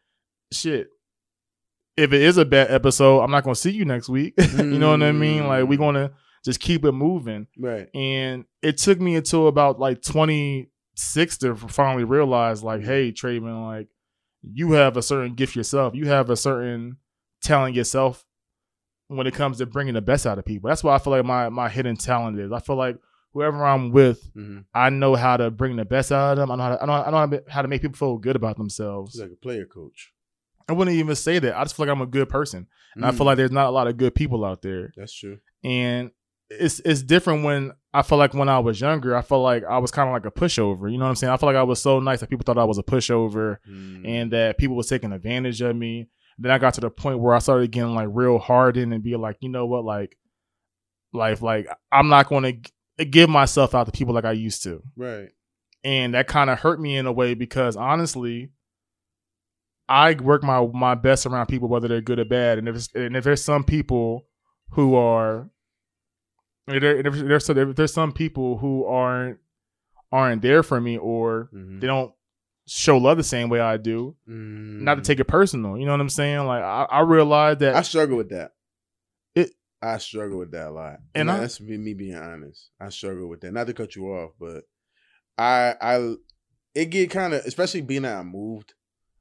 shit. 0.53 0.87
If 1.97 2.13
it 2.13 2.21
is 2.21 2.37
a 2.37 2.45
bad 2.45 2.71
episode, 2.71 3.19
I'm 3.19 3.31
not 3.31 3.43
gonna 3.43 3.53
see 3.55 3.71
you 3.71 3.83
next 3.83 4.07
week. 4.07 4.35
you 4.57 4.79
know 4.79 4.91
what 4.91 5.03
I 5.03 5.11
mean? 5.11 5.45
Like 5.47 5.65
we're 5.67 5.75
Mm. 5.77 5.79
gonna 5.79 6.11
just 6.43 6.59
keep 6.59 6.83
it 6.85 6.91
moving. 6.91 7.47
right. 7.57 7.87
And 7.95 8.45
it 8.61 8.77
took 8.77 8.99
me 8.99 9.15
until 9.15 9.47
about 9.47 9.79
like 9.79 10.01
26 10.01 11.37
to 11.39 11.55
finally 11.55 12.03
realize, 12.03 12.63
like, 12.63 12.83
hey, 12.83 13.11
Traven, 13.11 13.65
like, 13.65 13.87
you 14.43 14.73
have 14.73 14.97
a 14.97 15.01
certain 15.01 15.35
gift 15.35 15.55
yourself. 15.55 15.95
You 15.95 16.07
have 16.07 16.29
a 16.29 16.35
certain 16.35 16.97
talent 17.41 17.75
yourself 17.75 18.25
when 19.07 19.27
it 19.27 19.33
comes 19.33 19.57
to 19.59 19.65
bringing 19.65 19.93
the 19.93 20.01
best 20.01 20.25
out 20.25 20.37
of 20.37 20.45
people. 20.45 20.67
That's 20.69 20.83
why 20.83 20.95
I 20.95 20.99
feel 20.99 21.11
like 21.11 21.25
my 21.25 21.49
my 21.49 21.69
hidden 21.69 21.95
talent 21.95 22.39
is. 22.39 22.51
I 22.51 22.59
feel 22.59 22.75
like 22.75 22.97
whoever 23.31 23.65
I'm 23.65 23.91
with, 23.91 24.29
hmm 24.33 24.59
I 24.73 24.89
know 24.89 25.15
how 25.15 25.37
to 25.37 25.49
bring 25.49 25.75
the 25.77 25.85
best 25.85 26.11
out 26.11 26.33
of 26.33 26.37
them. 26.37 26.51
I 26.51 26.55
know 26.55 26.63
how 26.63 26.75
to, 26.75 26.83
I 26.83 26.85
know, 26.85 26.93
I 26.93 27.11
know 27.11 27.17
how 27.17 27.25
to- 27.27 27.43
how 27.47 27.61
to 27.61 27.67
make 27.67 27.81
people 27.81 27.95
feel 27.97 28.17
good 28.17 28.35
about 28.35 28.57
themselves. 28.57 29.13
He's 29.13 29.21
like 29.21 29.31
a 29.31 29.35
player 29.35 29.65
coach. 29.65 30.11
I 30.67 30.73
wouldn't 30.73 30.95
even 30.95 31.15
say 31.15 31.39
that. 31.39 31.57
I 31.57 31.63
just 31.63 31.75
feel 31.75 31.85
like 31.85 31.93
I'm 31.95 32.01
a 32.01 32.05
good 32.05 32.29
person. 32.29 32.67
And 32.95 33.05
I 33.05 33.11
feel 33.11 33.21
Mm. 33.21 33.25
like 33.25 33.37
there's 33.37 33.51
not 33.51 33.67
a 33.67 33.71
lot 33.71 33.87
of 33.87 33.97
good 33.97 34.13
people 34.15 34.45
out 34.45 34.61
there 34.61 34.93
that's 34.95 35.13
true. 35.13 35.39
and 35.63 36.11
it's 36.49 36.79
it's 36.81 37.01
different 37.03 37.43
when 37.43 37.71
I 37.93 38.01
feel 38.01 38.17
like 38.17 38.33
when 38.33 38.49
I 38.49 38.59
was 38.59 38.79
younger, 38.81 39.15
I 39.15 39.21
felt 39.21 39.43
like 39.43 39.63
I 39.63 39.77
was 39.77 39.91
kind 39.91 40.09
of 40.09 40.13
like 40.13 40.25
a 40.25 40.31
pushover. 40.31 40.91
You 40.91 40.97
know 40.97 41.05
what 41.05 41.09
I'm 41.09 41.15
saying? 41.15 41.31
I 41.33 41.37
felt 41.37 41.47
like 41.53 41.59
I 41.59 41.63
was 41.63 41.81
so 41.81 41.99
nice 41.99 42.19
that 42.21 42.29
people 42.29 42.43
thought 42.43 42.57
I 42.57 42.63
was 42.63 42.77
a 42.77 42.83
pushover 42.83 43.57
Mm. 43.69 44.07
and 44.07 44.31
that 44.31 44.57
people 44.57 44.75
was 44.75 44.87
taking 44.87 45.11
advantage 45.11 45.61
of 45.61 45.75
me. 45.75 46.09
Then 46.37 46.51
I 46.51 46.57
got 46.57 46.73
to 46.75 46.81
the 46.81 46.89
point 46.89 47.19
where 47.19 47.35
I 47.35 47.39
started 47.39 47.71
getting 47.71 47.93
like 47.95 48.09
real 48.11 48.39
hardened 48.39 48.93
and 48.93 49.03
be 49.03 49.15
like, 49.15 49.37
you 49.41 49.49
know 49.49 49.65
what, 49.67 49.85
like, 49.85 50.17
like, 51.13 51.41
like 51.41 51.67
I'm 51.91 52.09
not 52.09 52.27
going 52.27 52.63
to 52.97 53.05
give 53.05 53.29
myself 53.29 53.75
out 53.75 53.85
to 53.85 53.91
people 53.91 54.13
like 54.15 54.25
I 54.25 54.31
used 54.31 54.63
to, 54.63 54.81
right. 54.97 55.29
and 55.83 56.13
that 56.15 56.27
kind 56.27 56.49
of 56.49 56.59
hurt 56.59 56.79
me 56.81 56.97
in 56.97 57.05
a 57.05 57.11
way 57.11 57.35
because 57.35 57.75
honestly, 57.75 58.49
I 59.87 60.13
work 60.15 60.43
my 60.43 60.65
my 60.73 60.95
best 60.95 61.25
around 61.25 61.47
people 61.47 61.67
whether 61.67 61.87
they're 61.87 62.01
good 62.01 62.19
or 62.19 62.25
bad, 62.25 62.57
and 62.57 62.67
if 62.67 62.87
and 62.95 63.15
if 63.15 63.23
there's 63.23 63.43
some 63.43 63.63
people 63.63 64.25
who 64.71 64.95
are 64.95 65.49
there, 66.67 67.03
there's 67.03 67.47
there's 67.47 67.93
some 67.93 68.11
people 68.13 68.57
who 68.57 68.85
aren't 68.85 69.39
aren't 70.11 70.41
there 70.41 70.63
for 70.63 70.79
me 70.79 70.97
or 70.97 71.49
Mhm. 71.53 71.81
they 71.81 71.87
don't 71.87 72.13
show 72.67 72.97
love 72.97 73.17
the 73.17 73.23
same 73.23 73.49
way 73.49 73.59
I 73.59 73.75
do, 73.77 74.15
not 74.25 74.95
to 74.95 75.01
Mm. 75.01 75.03
take 75.03 75.19
it 75.19 75.25
personal. 75.25 75.77
You 75.77 75.85
know 75.85 75.91
what 75.91 75.99
I'm 76.01 76.07
saying? 76.09 76.45
Like 76.45 76.63
I, 76.63 76.83
I 76.89 76.99
realize 77.01 77.57
that 77.57 77.75
I 77.75 77.81
struggle 77.81 78.15
with 78.17 78.29
that. 78.29 78.53
It- 79.35 79.51
I 79.81 79.97
struggle 79.97 80.39
with 80.39 80.51
that 80.51 80.67
a 80.67 80.71
lot, 80.71 80.99
And 81.13 81.29
and 81.29 81.31
I- 81.31 81.39
that's 81.41 81.59
me, 81.59 81.77
me 81.77 81.93
being 81.93 82.15
honest. 82.15 82.69
I 82.79 82.87
struggle 82.89 83.27
with 83.27 83.41
that. 83.41 83.51
Not 83.51 83.67
to 83.67 83.73
cut 83.73 83.95
you 83.97 84.05
off, 84.13 84.31
but 84.39 84.63
I, 85.37 85.75
I, 85.81 86.15
it 86.73 86.85
get 86.85 87.09
kind 87.09 87.33
of, 87.33 87.43
especially 87.45 87.81
being 87.81 88.03
that 88.03 88.17
I 88.17 88.23
moved. 88.23 88.75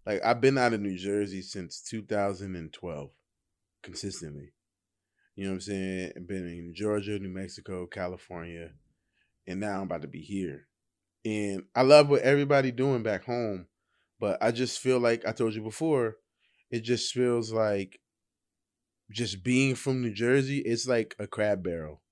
Like 0.06 0.20
I've 0.24 0.40
been 0.40 0.58
out 0.58 0.72
of 0.74 0.80
New 0.80 0.96
Jersey 0.96 1.42
since 1.42 1.80
2012, 1.82 3.10
consistently. 3.82 4.52
You 5.34 5.44
know 5.44 5.50
what 5.50 5.54
I'm 5.54 5.60
saying? 5.60 6.12
Been 6.26 6.46
in 6.46 6.72
Georgia, 6.74 7.18
New 7.18 7.30
Mexico, 7.30 7.86
California, 7.86 8.70
and 9.46 9.60
now 9.60 9.78
I'm 9.78 9.84
about 9.84 10.02
to 10.02 10.08
be 10.08 10.20
here. 10.20 10.66
And 11.24 11.64
I 11.74 11.82
love 11.82 12.08
what 12.08 12.22
everybody 12.22 12.70
doing 12.70 13.02
back 13.02 13.24
home, 13.24 13.66
but 14.20 14.42
I 14.42 14.50
just 14.50 14.80
feel 14.80 14.98
like 14.98 15.26
I 15.26 15.32
told 15.32 15.54
you 15.54 15.62
before, 15.62 16.16
it 16.70 16.80
just 16.80 17.12
feels 17.14 17.52
like 17.52 18.00
just 19.10 19.42
being 19.42 19.74
from 19.74 20.02
New 20.02 20.12
Jersey, 20.12 20.58
it's 20.58 20.86
like 20.86 21.14
a 21.18 21.26
crab 21.26 21.62
barrel. 21.62 22.02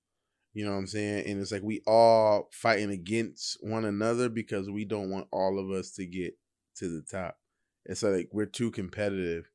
You 0.53 0.65
know 0.65 0.71
what 0.71 0.77
I'm 0.77 0.87
saying? 0.87 1.25
And 1.27 1.39
it's 1.39 1.51
like 1.51 1.63
we 1.63 1.81
all 1.87 2.49
fighting 2.51 2.91
against 2.91 3.57
one 3.61 3.85
another 3.85 4.29
because 4.29 4.69
we 4.69 4.83
don't 4.83 5.09
want 5.09 5.27
all 5.31 5.59
of 5.59 5.71
us 5.77 5.91
to 5.91 6.05
get 6.05 6.37
to 6.77 6.89
the 6.89 7.01
top. 7.01 7.37
It's 7.85 8.03
like 8.03 8.29
we're 8.31 8.45
too 8.45 8.71
competitive. 8.71 9.49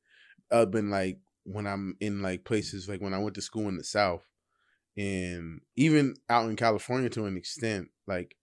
I've 0.51 0.71
been 0.71 0.91
like 0.91 1.19
when 1.47 1.67
I'm 1.67 1.97
in 2.01 2.23
like 2.23 2.45
places 2.45 2.89
like 2.89 3.01
when 3.01 3.15
I 3.15 3.19
went 3.19 3.35
to 3.37 3.43
school 3.43 3.69
in 3.69 3.77
the 3.77 3.85
South 3.85 4.27
and 4.97 5.61
even 5.77 6.15
out 6.29 6.49
in 6.49 6.57
California 6.57 7.09
to 7.11 7.27
an 7.27 7.37
extent, 7.37 7.89
like 8.07 8.37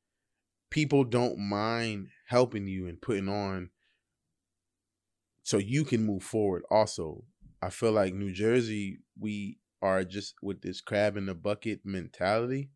people 0.69 1.03
don't 1.03 1.37
mind 1.37 2.07
helping 2.27 2.67
you 2.67 2.87
and 2.87 3.01
putting 3.01 3.29
on 3.29 3.69
so 5.43 5.57
you 5.57 5.83
can 5.83 6.05
move 6.05 6.23
forward 6.23 6.63
also. 6.71 7.25
I 7.61 7.69
feel 7.69 7.91
like 7.91 8.13
New 8.13 8.31
Jersey, 8.31 8.99
we 9.19 9.59
are 9.81 10.03
just 10.03 10.35
with 10.41 10.61
this 10.61 10.79
crab 10.79 11.17
in 11.17 11.25
the 11.25 11.35
bucket 11.35 11.81
mentality 11.83 12.71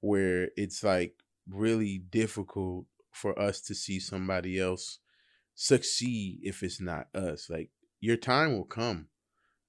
where 0.00 0.50
it's 0.56 0.84
like 0.84 1.14
really 1.48 1.98
difficult 2.10 2.86
for 3.12 3.38
us 3.38 3.60
to 3.62 3.74
see 3.74 3.98
somebody 3.98 4.60
else 4.60 4.98
succeed 5.54 6.40
if 6.42 6.62
it's 6.62 6.80
not 6.80 7.06
us. 7.14 7.48
Like 7.48 7.70
your 8.00 8.16
time 8.16 8.52
will 8.52 8.64
come, 8.64 9.08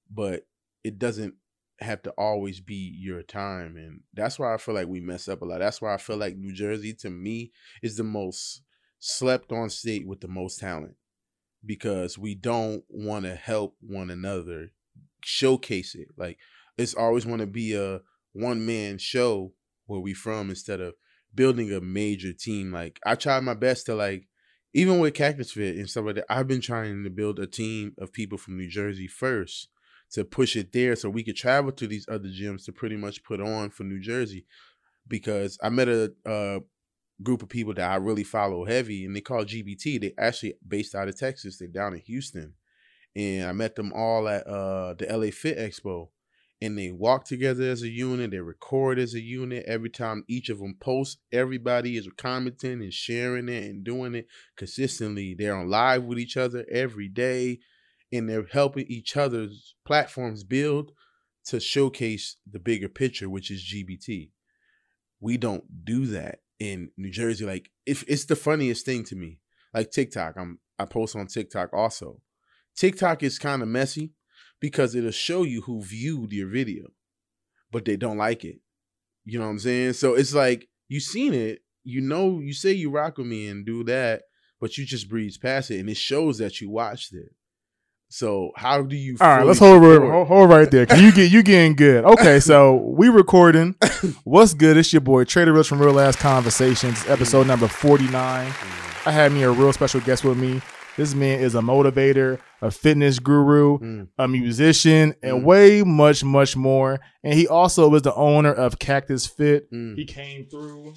but 0.10 0.46
it 0.84 1.00
doesn't 1.00 1.36
have 1.80 2.02
to 2.04 2.12
always 2.12 2.60
be 2.60 2.96
your 2.98 3.22
time. 3.22 3.78
And 3.78 4.02
that's 4.14 4.40
why 4.40 4.54
I 4.54 4.58
feel 4.58 4.76
like 4.76 4.88
we 4.88 5.00
mess 5.00 5.28
up 5.28 5.42
a 5.42 5.46
lot. 5.46 5.60
That's 5.60 5.82
why 5.82 5.94
I 5.94 5.98
feel 5.98 6.18
like 6.18 6.36
New 6.36 6.54
Jersey 6.54 6.94
to 6.96 7.10
me 7.10 7.52
is 7.82 7.98
the 7.98 8.04
most 8.04 8.62
slept 9.00 9.52
on 9.52 9.70
state 9.70 10.08
with 10.08 10.22
the 10.22 10.28
most 10.28 10.60
talent 10.60 10.96
because 11.66 12.18
we 12.18 12.36
don't 12.36 12.84
want 12.90 13.26
to 13.26 13.36
help 13.36 13.76
one 13.82 14.10
another 14.10 14.72
showcase 15.24 15.96
it. 15.96 16.10
Like 16.18 16.38
it's 16.78 16.94
always 16.94 17.26
want 17.26 17.42
to 17.42 17.48
be 17.48 17.76
a 17.76 18.02
one 18.34 18.66
man 18.66 18.98
show 18.98 19.54
where 19.86 20.00
we 20.00 20.14
from 20.14 20.50
instead 20.50 20.80
of 20.80 20.96
building 21.34 21.72
a 21.72 21.82
major 21.82 22.34
team. 22.34 22.72
Like 22.72 23.00
I 23.06 23.16
tried 23.16 23.42
my 23.42 23.54
best 23.54 23.86
to 23.88 23.96
like 23.96 24.28
even 24.74 25.00
with 25.00 25.14
Cactus 25.14 25.52
Fit 25.52 25.76
and 25.76 25.90
stuff 25.90 26.06
like 26.06 26.16
that, 26.16 26.26
I've 26.30 26.48
been 26.48 26.62
trying 26.62 27.04
to 27.04 27.10
build 27.10 27.40
a 27.40 27.46
team 27.46 27.94
of 28.00 28.12
people 28.12 28.38
from 28.38 28.58
New 28.58 28.68
Jersey 28.68 29.08
first 29.08 29.68
to 30.14 30.24
push 30.24 30.56
it 30.56 30.72
there 30.72 30.96
so 30.96 31.10
we 31.10 31.24
could 31.24 31.36
travel 31.36 31.72
to 31.72 31.88
these 31.88 32.06
other 32.08 32.30
gyms 32.30 32.66
to 32.66 32.72
pretty 32.72 32.96
much 32.96 33.24
put 33.24 33.42
on 33.42 33.70
for 33.70 33.84
New 33.84 34.00
Jersey. 34.00 34.46
Because 35.08 35.58
I 35.62 35.70
met 35.70 35.90
a 35.90 36.14
uh, 36.26 36.60
group 37.22 37.42
of 37.42 37.50
people 37.50 37.74
that 37.74 37.92
I 37.92 37.96
really 37.96 38.24
follow 38.24 38.66
heavy 38.66 39.06
and 39.06 39.16
they 39.16 39.22
call 39.22 39.44
GBT. 39.44 40.00
They 40.00 40.14
actually 40.18 40.54
based 40.66 40.96
out 40.96 41.08
of 41.08 41.18
Texas. 41.18 41.58
They're 41.58 41.68
down 41.68 41.94
in 41.94 42.00
Houston. 42.02 42.54
And 43.16 43.48
I 43.48 43.52
met 43.52 43.76
them 43.76 43.92
all 43.94 44.28
at 44.28 44.48
uh, 44.48 44.94
the 44.94 45.06
LA 45.06 45.32
Fit 45.32 45.58
Expo. 45.58 46.10
And 46.62 46.78
they 46.78 46.92
walk 46.92 47.26
together 47.26 47.64
as 47.64 47.82
a 47.82 47.90
unit. 47.90 48.32
They 48.32 48.40
record 48.40 48.98
as 48.98 49.14
a 49.14 49.20
unit. 49.20 49.66
Every 49.68 49.90
time 49.90 50.24
each 50.30 50.48
of 50.50 50.60
them 50.60 50.78
posts, 50.80 51.18
everybody 51.32 51.98
is 51.98 52.08
commenting 52.18 52.82
and 52.82 52.94
sharing 52.94 53.50
it 53.50 53.66
and 53.66 53.84
doing 53.84 54.16
it 54.16 54.28
consistently. 54.56 55.36
They're 55.38 55.56
on 55.56 55.70
live 55.70 56.04
with 56.04 56.20
each 56.20 56.38
other 56.38 56.66
every 56.72 57.10
day. 57.10 57.60
And 58.14 58.30
they're 58.30 58.46
helping 58.46 58.86
each 58.88 59.18
other's 59.18 59.76
platforms 59.86 60.46
build 60.46 60.92
to 61.48 61.60
showcase 61.60 62.38
the 62.50 62.60
bigger 62.60 62.88
picture, 62.88 63.30
which 63.30 63.52
is 63.52 63.62
GBT. 63.62 64.30
We 65.20 65.38
don't 65.38 65.84
do 65.84 66.06
that 66.06 66.40
in 66.60 66.92
New 66.96 67.12
Jersey. 67.12 67.46
Like 67.46 67.70
if 67.86 68.04
it's 68.08 68.26
the 68.26 68.36
funniest 68.36 68.86
thing 68.86 69.04
to 69.06 69.16
me. 69.16 69.40
Like 69.74 69.92
TikTok. 69.92 70.36
I'm 70.38 70.60
I 70.80 70.86
post 70.86 71.16
on 71.16 71.28
TikTok 71.28 71.74
also. 71.74 72.22
TikTok 72.76 73.24
is 73.24 73.40
kind 73.40 73.62
of 73.62 73.68
messy 73.68 74.12
because 74.60 74.96
it'll 74.96 75.12
show 75.12 75.44
you 75.44 75.62
who 75.62 75.82
viewed 75.82 76.32
your 76.32 76.48
video, 76.48 76.86
but 77.72 77.86
they 77.86 77.96
don't 77.96 78.18
like 78.18 78.44
it. 78.44 78.60
You 79.26 79.40
know 79.40 79.46
what 79.46 79.52
I'm 79.52 79.60
saying? 79.60 79.94
So 79.94 80.16
it's 80.16 80.34
like 80.34 80.70
you 80.88 81.00
seen 81.00 81.34
it, 81.34 81.62
you 81.84 82.02
know, 82.02 82.40
you 82.40 82.54
say 82.54 82.72
you 82.72 82.90
rock 82.90 83.18
with 83.18 83.28
me 83.28 83.48
and 83.48 83.66
do 83.66 83.84
that, 83.86 84.24
but 84.60 84.78
you 84.78 84.86
just 84.86 85.10
breeze 85.10 85.38
past 85.38 85.72
it, 85.72 85.80
and 85.80 85.90
it 85.90 85.98
shows 85.98 86.38
that 86.38 86.62
you 86.62 86.70
watched 86.70 87.14
it. 87.14 87.34
So 88.16 88.52
how 88.56 88.84
do 88.84 88.96
you? 88.96 89.18
All 89.20 89.28
right, 89.28 89.44
let's 89.44 89.58
hold, 89.58 89.82
hold, 89.82 90.28
hold 90.28 90.48
right 90.48 90.70
there. 90.70 90.86
Can 90.86 91.04
you 91.04 91.12
get 91.12 91.32
you 91.32 91.42
getting 91.42 91.74
good? 91.76 92.06
Okay, 92.06 92.40
so 92.40 92.76
we 92.76 93.10
recording. 93.10 93.74
What's 94.24 94.54
good? 94.54 94.78
It's 94.78 94.94
your 94.94 95.02
boy 95.02 95.24
Traven 95.24 95.56
Rich 95.56 95.68
from 95.70 95.82
Real 95.82 96.00
Ass 96.00 96.16
Conversations, 96.16 97.04
episode 97.08 97.48
number 97.48 97.68
forty 97.68 98.08
nine. 98.10 98.52
Mm, 98.52 99.08
I 99.08 99.12
had 99.12 99.32
me 99.32 99.42
a 99.42 99.50
real 99.50 99.74
special 99.74 100.00
guest 100.02 100.24
with 100.24 100.38
me. 100.38 100.62
This 100.96 101.16
man 101.16 101.40
is 101.40 101.56
a 101.56 101.62
motivator, 101.62 102.38
a 102.62 102.70
fitness 102.70 103.18
guru, 103.18 103.80
mm, 103.80 104.08
a 104.20 104.28
musician, 104.28 105.16
and 105.24 105.42
Mm. 105.42 105.44
way 105.44 105.82
much, 105.82 106.24
much 106.24 106.56
more. 106.56 107.00
And 107.24 107.34
he 107.34 107.48
also 107.48 107.92
is 107.96 108.04
the 108.04 108.14
owner 108.14 108.54
of 108.54 108.78
Cactus 108.78 109.26
Fit. 109.26 109.72
mm. 109.72 109.96
He 109.98 110.06
came 110.06 110.46
through 110.52 110.94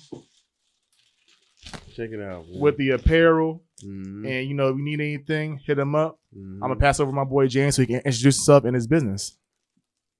Check 1.97 2.11
it 2.13 2.21
out. 2.21 2.47
man. 2.47 2.61
with 2.61 2.77
the 2.77 2.91
apparel, 2.91 3.63
Mhm, 3.83 4.27
and 4.29 4.47
you 4.49 4.53
know, 4.55 4.69
if 4.69 4.77
you 4.77 4.85
need 4.85 5.01
anything, 5.01 5.59
hit 5.67 5.79
him 5.79 5.95
up. 5.95 6.19
Mhm. 6.37 6.55
I'm 6.55 6.61
gonna 6.61 6.77
pass 6.77 7.01
over 7.01 7.13
my 7.13 7.25
boy 7.25 7.47
James 7.49 7.77
so 7.77 7.83
he 7.83 7.87
can 7.87 7.97
introduce 7.97 8.37
himself 8.37 8.65
and 8.65 8.75
his 8.75 8.87
business. 8.87 9.37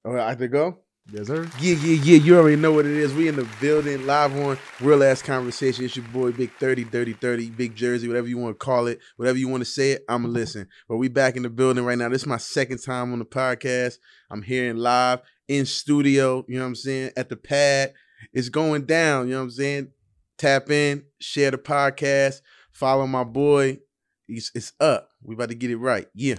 All 0.05 0.13
right, 0.13 0.25
I 0.25 0.29
have 0.29 0.39
to 0.39 0.47
go. 0.47 0.79
Yes, 1.11 1.27
sir. 1.27 1.49
Yeah, 1.61 1.75
yeah, 1.75 2.01
yeah. 2.03 2.17
You 2.17 2.37
already 2.37 2.57
know 2.57 2.73
what 2.73 2.85
it 2.85 2.91
is. 2.91 3.13
We 3.13 3.29
in 3.29 3.37
the 3.37 3.47
building, 3.61 4.05
live 4.05 4.35
on 4.35 4.57
Real 4.81 5.01
Ass 5.05 5.21
Conversation. 5.21 5.85
It's 5.85 5.95
your 5.95 6.05
boy, 6.07 6.33
Big 6.33 6.51
30, 6.59 6.83
Dirty 6.83 7.13
30, 7.13 7.51
Big 7.51 7.75
Jersey, 7.75 8.09
whatever 8.09 8.27
you 8.27 8.37
want 8.37 8.59
to 8.59 8.65
call 8.65 8.87
it, 8.87 8.99
whatever 9.15 9.37
you 9.37 9.47
want 9.47 9.61
to 9.61 9.69
say 9.69 9.91
it, 9.91 10.03
I'm 10.09 10.23
going 10.23 10.33
to 10.33 10.39
listen. 10.39 10.67
But 10.89 10.97
we 10.97 11.07
back 11.07 11.37
in 11.37 11.43
the 11.43 11.49
building 11.49 11.85
right 11.85 11.97
now. 11.97 12.09
This 12.09 12.23
is 12.23 12.27
my 12.27 12.37
second 12.37 12.79
time 12.79 13.13
on 13.13 13.19
the 13.19 13.25
podcast. 13.25 13.99
I'm 14.29 14.41
here 14.41 14.69
in 14.69 14.77
live, 14.77 15.21
in 15.47 15.65
studio, 15.65 16.43
you 16.49 16.55
know 16.55 16.63
what 16.63 16.69
I'm 16.69 16.75
saying, 16.75 17.11
at 17.15 17.29
the 17.29 17.37
pad. 17.37 17.93
It's 18.33 18.49
going 18.49 18.85
down, 18.85 19.27
you 19.27 19.33
know 19.33 19.39
what 19.39 19.43
I'm 19.45 19.51
saying? 19.51 19.91
Tap 20.37 20.69
in, 20.69 21.05
share 21.21 21.51
the 21.51 21.57
podcast, 21.57 22.41
follow 22.73 23.07
my 23.07 23.23
boy. 23.23 23.79
It's, 24.27 24.51
it's 24.53 24.73
up. 24.81 25.11
We 25.27 25.35
about 25.35 25.49
to 25.49 25.55
get 25.55 25.69
it 25.69 25.77
right. 25.77 26.07
Yeah. 26.15 26.35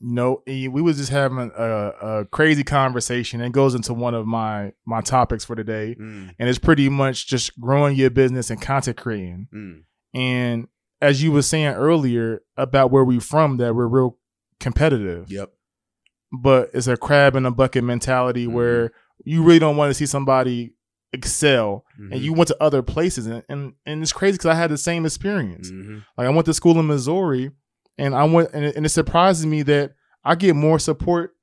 No, 0.00 0.42
eh, 0.46 0.66
we 0.68 0.82
was 0.82 0.96
just 0.98 1.10
having 1.10 1.50
a, 1.56 1.64
a 2.20 2.24
crazy 2.26 2.64
conversation. 2.64 3.40
It 3.40 3.52
goes 3.52 3.74
into 3.74 3.94
one 3.94 4.14
of 4.14 4.26
my 4.26 4.72
my 4.84 5.00
topics 5.00 5.44
for 5.44 5.54
today, 5.56 5.96
Mm, 5.98 6.34
and 6.38 6.48
it's 6.48 6.58
pretty 6.58 6.88
much 6.88 7.26
just 7.28 7.58
growing 7.60 7.96
your 7.96 8.10
business 8.10 8.50
and 8.50 8.60
content 8.60 8.96
creating. 8.96 9.48
mm, 9.52 9.82
And 10.14 10.68
as 11.00 11.22
you 11.22 11.32
were 11.32 11.42
saying 11.42 11.74
earlier 11.74 12.42
about 12.56 12.90
where 12.90 13.04
we 13.04 13.18
from, 13.18 13.56
that 13.58 13.74
we're 13.74 13.86
real 13.88 14.18
competitive. 14.60 15.30
yep. 15.30 15.50
but 16.32 16.70
it's 16.72 16.86
a 16.86 16.96
crab 16.96 17.34
in 17.36 17.44
a 17.46 17.50
bucket 17.50 17.84
mentality 17.84 18.46
Mhm. 18.46 18.52
where 18.52 18.92
you 19.24 19.42
really 19.42 19.58
don't 19.58 19.76
want 19.76 19.90
to 19.90 19.94
see 19.94 20.06
somebody 20.06 20.74
excel 21.12 21.84
and 21.98 22.12
Mhm, 22.12 22.22
you 22.22 22.32
went 22.32 22.48
to 22.48 22.56
other 22.62 22.80
places 22.82 23.26
and 23.26 23.42
and, 23.50 23.74
and 23.84 24.00
it's 24.02 24.12
crazy 24.14 24.32
because 24.38 24.46
i 24.46 24.54
had 24.54 24.70
the 24.70 24.78
same 24.78 25.04
experience 25.04 25.70
mhm, 25.70 26.02
like 26.16 26.26
i 26.26 26.30
went 26.30 26.46
to 26.46 26.54
school 26.54 26.78
in 26.80 26.86
missouri 26.86 27.50
and 27.98 28.14
i 28.14 28.24
went 28.24 28.50
and 28.52 28.64
it, 28.64 28.76
and 28.76 28.86
it 28.86 28.90
surprises 28.90 29.44
me 29.46 29.62
that 29.62 29.92
i 30.24 30.34
get 30.34 30.54
more 30.56 30.78
support 30.78 31.34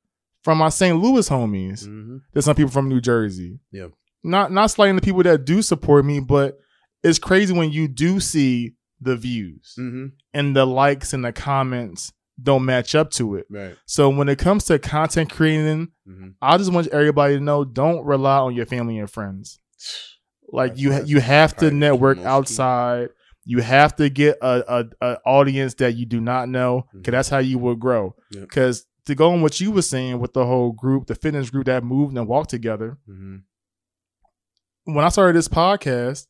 from 0.43 0.57
my 0.57 0.69
st 0.69 0.97
louis 1.01 1.27
homies 1.29 1.85
mhm. 1.87 2.21
than 2.33 2.41
some 2.41 2.55
people 2.55 2.71
from 2.71 2.89
new 2.89 3.01
jersey 3.01 3.59
Yeah. 3.71 3.87
not 4.23 4.51
not 4.51 4.71
slighting 4.71 4.95
the 4.95 5.01
people 5.01 5.23
that 5.23 5.45
do 5.45 5.61
support 5.61 6.05
me 6.05 6.19
but 6.19 6.57
it's 7.03 7.19
crazy 7.19 7.53
when 7.53 7.71
you 7.71 7.87
do 7.87 8.19
see 8.19 8.73
the 9.01 9.15
views 9.15 9.75
Mhm. 9.79 10.11
and 10.33 10.55
the 10.55 10.65
likes 10.65 11.13
and 11.13 11.23
the 11.23 11.31
comments 11.31 12.11
don't 12.41 12.63
match 12.65 12.95
up 12.95 13.11
to 13.11 13.35
it 13.35 13.45
Right. 13.49 13.75
so 13.85 14.09
when 14.09 14.29
it 14.29 14.37
comes 14.39 14.63
to 14.65 14.79
content 14.79 15.29
creating 15.29 15.89
Mhm. 16.07 16.33
I 16.41 16.57
just 16.57 16.71
want 16.73 16.87
everybody 16.87 17.35
to 17.37 17.43
know: 17.43 17.63
don't 17.65 18.03
rely 18.05 18.37
on 18.39 18.55
your 18.55 18.65
family 18.65 18.97
and 18.97 19.09
friends. 19.11 19.59
Like 20.51 20.71
That's- 20.71 20.81
you, 20.81 20.93
ha- 20.93 21.03
you 21.05 21.19
have 21.19 21.55
to 21.57 21.69
network 21.69 22.17
outside. 22.19 23.09
You 23.45 23.61
have 23.61 23.95
to 23.95 24.09
get 24.09 24.37
a, 24.41 24.79
a, 24.79 24.85
a 25.01 25.17
audience 25.25 25.73
that 25.75 25.95
you 25.95 26.05
do 26.05 26.19
not 26.21 26.49
know, 26.49 26.85
because 26.93 27.09
Mhm. 27.09 27.11
that's 27.11 27.29
how 27.29 27.39
you 27.39 27.57
will 27.57 27.75
grow. 27.75 28.15
Because 28.31 28.85
to 29.05 29.15
go 29.15 29.31
on 29.31 29.41
what 29.41 29.59
you 29.59 29.71
were 29.71 29.81
saying 29.81 30.19
with 30.19 30.33
the 30.33 30.45
whole 30.45 30.71
group, 30.71 31.07
the 31.07 31.15
fitness 31.15 31.49
group 31.49 31.65
that 31.65 31.83
moved 31.83 32.15
and 32.17 32.27
walked 32.27 32.49
together. 32.51 32.97
Mhm. 33.09 33.41
When 34.85 35.03
I 35.05 35.09
started 35.09 35.35
this 35.35 35.47
podcast, 35.47 36.27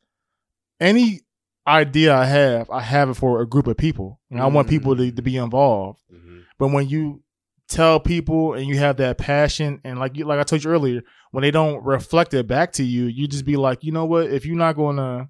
any 0.79 1.21
idea 1.67 2.15
I 2.15 2.25
have, 2.25 2.69
I 2.69 2.81
have 2.81 3.09
it 3.09 3.13
for 3.15 3.41
a 3.41 3.47
group 3.47 3.67
of 3.67 3.77
people, 3.77 4.19
and 4.31 4.39
I 4.41 4.47
want 4.47 4.67
people 4.69 4.95
to, 4.95 5.11
to 5.11 5.21
be 5.21 5.37
involved. 5.37 6.01
Mhm. 6.13 6.43
But 6.57 6.69
when 6.69 6.87
you 6.89 7.23
tell 7.67 7.99
people 7.99 8.53
and 8.53 8.65
you 8.67 8.77
have 8.77 8.97
that 8.97 9.17
passion 9.17 9.79
and 9.83 9.99
like 9.99 10.17
you 10.17 10.25
like 10.25 10.39
I 10.39 10.43
told 10.43 10.63
you 10.63 10.71
earlier, 10.71 11.01
when 11.31 11.41
they 11.43 11.51
don't 11.51 11.83
reflect 11.85 12.33
it 12.33 12.47
back 12.47 12.71
to 12.73 12.83
you, 12.83 13.05
you 13.05 13.27
just 13.27 13.45
be 13.45 13.55
like, 13.57 13.83
you 13.83 13.91
know 13.91 14.05
what? 14.05 14.29
If 14.31 14.45
you're 14.45 14.55
not 14.57 14.75
gonna 14.75 15.29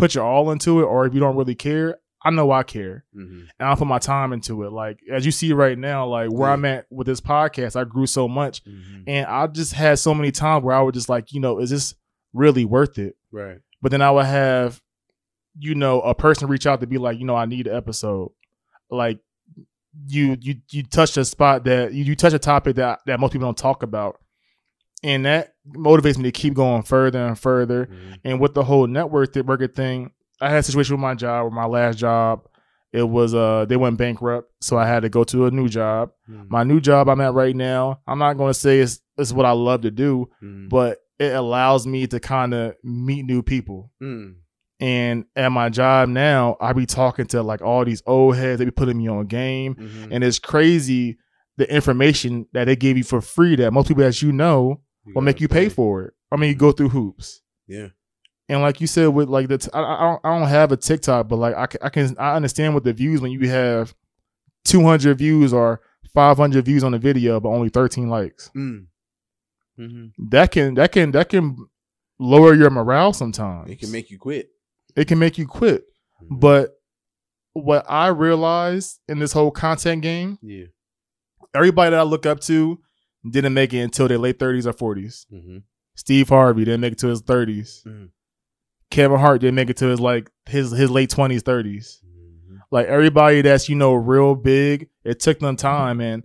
put 0.00 0.14
your 0.14 0.24
all 0.24 0.50
into 0.50 0.80
it 0.80 0.84
or 0.84 1.06
if 1.06 1.14
you 1.14 1.20
don't 1.20 1.36
really 1.36 1.54
care, 1.54 1.98
I 2.22 2.30
know 2.30 2.50
I 2.50 2.62
care. 2.64 3.04
Mhm. 3.16 3.46
And 3.58 3.68
I'll 3.68 3.76
put 3.76 3.86
my 3.86 3.98
time 3.98 4.32
into 4.32 4.62
it. 4.64 4.72
Like 4.72 4.98
as 5.10 5.24
you 5.24 5.32
see 5.32 5.52
right 5.52 5.78
now, 5.78 6.06
like 6.06 6.30
where 6.30 6.48
Yeah. 6.48 6.54
I'm 6.54 6.64
at 6.64 6.86
with 6.90 7.06
this 7.06 7.20
podcast, 7.20 7.76
I 7.76 7.84
grew 7.84 8.06
so 8.06 8.28
much. 8.28 8.62
Mhm. 8.64 9.04
And 9.06 9.26
I 9.26 9.46
just 9.46 9.72
had 9.74 9.98
so 9.98 10.12
many 10.14 10.30
times 10.30 10.64
where 10.64 10.74
I 10.76 10.82
would 10.82 10.94
just 10.94 11.08
like, 11.08 11.32
you 11.32 11.40
know, 11.40 11.58
is 11.60 11.70
this 11.70 11.94
really 12.34 12.64
worth 12.64 12.98
it? 12.98 13.16
Right. 13.32 13.58
But 13.80 13.90
then 13.90 14.02
I 14.02 14.10
would 14.10 14.26
have, 14.26 14.82
you 15.58 15.74
know, 15.74 16.00
a 16.02 16.14
person 16.14 16.48
reach 16.48 16.66
out 16.66 16.80
to 16.80 16.86
be 16.86 16.98
like, 16.98 17.18
you 17.18 17.24
know, 17.24 17.36
I 17.36 17.46
need 17.46 17.66
an 17.66 17.74
episode. 17.76 18.32
Like 18.90 19.20
you 20.06 20.36
you 20.40 20.54
you 20.70 20.82
touch 20.84 21.16
a 21.16 21.24
spot 21.24 21.64
that 21.64 21.92
you, 21.92 22.04
you 22.04 22.14
touch 22.16 22.32
a 22.32 22.38
topic 22.38 22.76
that 22.76 23.00
that 23.06 23.18
most 23.18 23.32
people 23.32 23.46
don't 23.48 23.56
talk 23.58 23.82
about. 23.82 24.18
And 25.02 25.24
that 25.24 25.54
motivates 25.76 26.18
me 26.18 26.24
to 26.24 26.32
keep 26.32 26.54
going 26.54 26.82
further 26.82 27.18
and 27.26 27.38
further. 27.38 27.86
Mhm. 27.86 28.18
And 28.24 28.40
with 28.40 28.54
the 28.54 28.64
whole 28.64 28.86
network 28.86 29.34
worker 29.36 29.66
thing, 29.68 30.10
I 30.40 30.50
had 30.50 30.58
a 30.58 30.62
situation 30.62 30.94
with 30.96 31.00
my 31.00 31.14
job, 31.14 31.44
with 31.46 31.54
my 31.54 31.66
last 31.66 31.98
job. 31.98 32.42
It 32.92 33.08
was 33.08 33.34
uh 33.34 33.66
they 33.66 33.76
went 33.76 33.98
bankrupt, 33.98 34.50
so 34.60 34.76
I 34.76 34.86
had 34.86 35.00
to 35.04 35.08
go 35.08 35.22
to 35.24 35.46
a 35.46 35.50
new 35.50 35.68
job. 35.68 36.10
Mhm. 36.28 36.50
My 36.50 36.64
new 36.64 36.80
job 36.80 37.08
I'm 37.08 37.20
at 37.20 37.34
right 37.34 37.54
now, 37.54 38.00
I'm 38.06 38.18
not 38.18 38.34
gonna 38.34 38.52
say 38.54 38.80
it's 38.80 39.00
it's 39.16 39.32
what 39.32 39.46
I 39.46 39.52
love 39.52 39.82
to 39.82 39.90
do, 39.90 40.28
Mhm. 40.42 40.68
but 40.68 40.98
it 41.18 41.34
allows 41.34 41.86
me 41.86 42.06
to 42.08 42.18
kind 42.18 42.52
of 42.52 42.74
meet 42.82 43.24
new 43.26 43.42
people. 43.42 43.92
Mhm. 44.02 44.34
And 44.80 45.24
at 45.36 45.52
my 45.52 45.68
job 45.68 46.08
now, 46.08 46.56
I 46.60 46.72
be 46.72 46.86
talking 46.86 47.26
to 47.26 47.42
like 47.42 47.62
all 47.62 47.84
these 47.84 48.02
old 48.06 48.36
heads. 48.36 48.58
They 48.58 48.64
be 48.64 48.70
putting 48.70 48.98
me 48.98 49.08
on 49.08 49.26
game, 49.26 49.74
Mhm. 49.76 50.08
and 50.10 50.24
it's 50.24 50.38
crazy 50.38 51.18
the 51.58 51.72
information 51.72 52.46
that 52.54 52.64
they 52.64 52.74
give 52.76 52.96
you 52.96 53.04
for 53.04 53.20
free 53.20 53.54
that 53.56 53.70
most 53.72 53.86
people, 53.88 54.02
as 54.02 54.22
you 54.22 54.32
know, 54.32 54.80
will 55.06 55.22
make 55.22 55.40
you 55.40 55.48
pay 55.48 55.68
for 55.68 56.02
it. 56.04 56.14
I 56.32 56.36
mean, 56.36 56.50
you 56.50 56.54
go 56.54 56.72
through 56.72 56.90
hoops. 56.90 57.42
Yeah. 57.66 57.88
And 58.48 58.62
like 58.62 58.80
you 58.80 58.86
said, 58.86 59.06
with 59.08 59.28
like 59.28 59.48
the, 59.48 59.58
t- 59.58 59.70
I, 59.72 59.80
I 59.80 60.00
don't, 60.00 60.20
I 60.24 60.38
don't 60.38 60.48
have 60.48 60.72
a 60.72 60.76
TikTok, 60.76 61.28
but 61.28 61.36
like 61.36 61.54
I, 61.56 61.66
ca- 61.66 61.78
I 61.82 61.88
can, 61.88 62.16
I 62.18 62.34
understand 62.34 62.74
what 62.74 62.84
the 62.84 62.92
views 62.92 63.20
when 63.20 63.30
you 63.32 63.48
have 63.48 63.94
200 64.64 65.16
views 65.18 65.52
or 65.52 65.80
500 66.14 66.64
views 66.64 66.82
on 66.84 66.92
a 66.94 66.98
video, 66.98 67.38
but 67.40 67.48
only 67.50 67.68
13 67.68 68.08
likes. 68.08 68.50
Mm. 68.56 68.86
Mhm. 69.78 70.12
That 70.30 70.50
can, 70.50 70.74
that 70.74 70.92
can, 70.92 71.12
that 71.12 71.28
can 71.28 71.56
lower 72.18 72.54
your 72.54 72.70
morale 72.70 73.12
sometimes. 73.12 73.70
It 73.70 73.80
can 73.80 73.92
make 73.92 74.10
you 74.10 74.18
quit. 74.18 74.50
it 74.96 75.06
can 75.06 75.18
make 75.18 75.38
you 75.38 75.46
quit. 75.46 75.84
Mhm. 76.22 76.40
But 76.40 76.72
what 77.52 77.84
I 77.88 78.08
realized 78.08 78.98
in 79.08 79.18
this 79.20 79.32
whole 79.32 79.50
content 79.52 80.02
game, 80.02 80.38
yeah. 80.42 80.66
everybody 81.54 81.90
that 81.92 82.00
I 82.00 82.02
look 82.02 82.26
up 82.26 82.40
to 82.40 82.80
didn't 83.28 83.54
make 83.54 83.72
it 83.74 83.80
until 83.80 84.08
their 84.08 84.18
late 84.18 84.38
30s 84.38 84.66
or 84.66 84.72
40s. 84.94 85.26
Mm-hmm. 85.32 85.58
Steve 85.94 86.28
Harvey 86.28 86.64
didn't 86.64 86.80
make 86.80 86.92
it 86.92 86.98
to 87.00 87.08
his 87.08 87.22
30s. 87.22 87.84
Mhm. 87.86 88.10
Kevin 88.90 89.18
Hart 89.20 89.40
didn't 89.40 89.54
make 89.54 89.70
it 89.70 89.76
to 89.78 89.86
his 89.86 90.00
like 90.00 90.30
his 90.46 90.70
his 90.72 90.90
late 90.90 91.10
20s, 91.10 91.42
30s. 91.42 92.02
Mm-hmm. 92.02 92.56
Like 92.70 92.86
everybody 92.86 93.42
that's 93.42 93.68
you 93.68 93.76
know 93.76 93.94
real 93.94 94.34
big, 94.34 94.88
it 95.04 95.20
took 95.20 95.38
them 95.38 95.56
time 95.56 96.00
and 96.00 96.24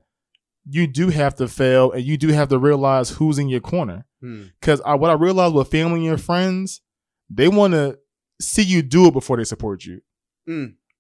you 0.68 0.88
do 0.88 1.10
have 1.10 1.36
to 1.36 1.48
fail 1.48 1.92
and 1.92 2.04
you 2.04 2.18
do 2.18 2.30
have 2.30 2.50
to 2.50 2.58
realize 2.58 3.12
who's 3.12 3.38
in 3.38 3.50
your 3.50 3.60
corner. 3.60 4.06
Mm. 4.24 4.52
Cuz 4.62 4.82
I, 4.84 4.96
what 4.96 5.12
I 5.12 5.14
realized 5.14 5.54
with 5.54 5.70
family 5.70 6.08
and 6.08 6.20
friends, 6.20 6.82
they 7.30 7.48
want 7.48 7.74
to 7.74 8.00
see 8.42 8.64
you 8.64 8.82
do 8.82 9.08
it 9.08 9.14
before 9.14 9.38
they 9.38 9.44
support 9.44 9.86
you. 9.86 10.02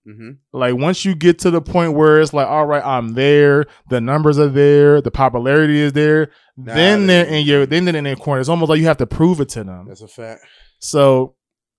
Mm-hmm. 0.08 0.32
Like 0.54 0.76
once 0.76 1.04
you 1.04 1.16
get 1.16 1.40
to 1.40 1.52
the 1.52 1.62
point 1.62 1.94
where 1.94 2.22
it's 2.22 2.34
like, 2.34 2.48
all 2.48 2.66
right, 2.66 2.84
I'm 2.86 3.14
there, 3.14 3.66
the 3.90 4.00
numbers 4.00 4.38
are 4.38 4.50
there, 4.50 5.02
the 5.02 5.12
popularity 5.12 5.80
is 5.80 5.94
there, 5.94 6.30
Nah, 6.58 6.74
then 6.74 7.08
they're 7.08 7.26
in 7.26 7.46
your 7.46 7.66
then 7.66 7.86
they're 7.86 7.96
in 7.96 8.04
their 8.04 8.16
corner. 8.16 8.40
It's 8.40 8.50
almost 8.50 8.70
like 8.70 8.80
you 8.80 8.86
have 8.86 8.98
to 8.98 9.08
prove 9.08 9.42
it 9.42 9.50
to 9.50 9.64
them. 9.64 9.86
That's 9.88 10.02
a 10.02 10.08
fact. 10.08 10.42
So 10.80 11.36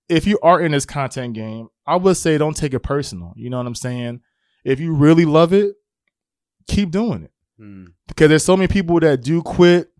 if 0.09 0.27
you 0.27 0.39
are 0.43 0.61
in 0.61 0.73
this 0.73 0.87
content 0.87 1.35
game, 1.35 1.69
I 1.87 1.97
would 1.97 2.17
say 2.17 2.37
don't 2.37 2.57
take 2.57 2.75
it 2.75 2.81
personal. 2.81 3.33
You 3.37 3.51
know 3.51 3.59
what 3.59 3.67
I'm 3.67 3.75
saying? 3.75 4.21
If 4.65 4.81
you 4.81 4.95
really 4.95 5.25
love 5.25 5.53
it, 5.53 5.77
keep 6.67 6.91
doing 6.91 7.25
it. 7.25 7.31
Mm. 7.61 7.87
Because 8.09 8.29
there's 8.29 8.45
so 8.45 8.57
many 8.57 8.69
people 8.69 8.99
that 9.01 9.23
do 9.23 9.43
quit 9.43 9.91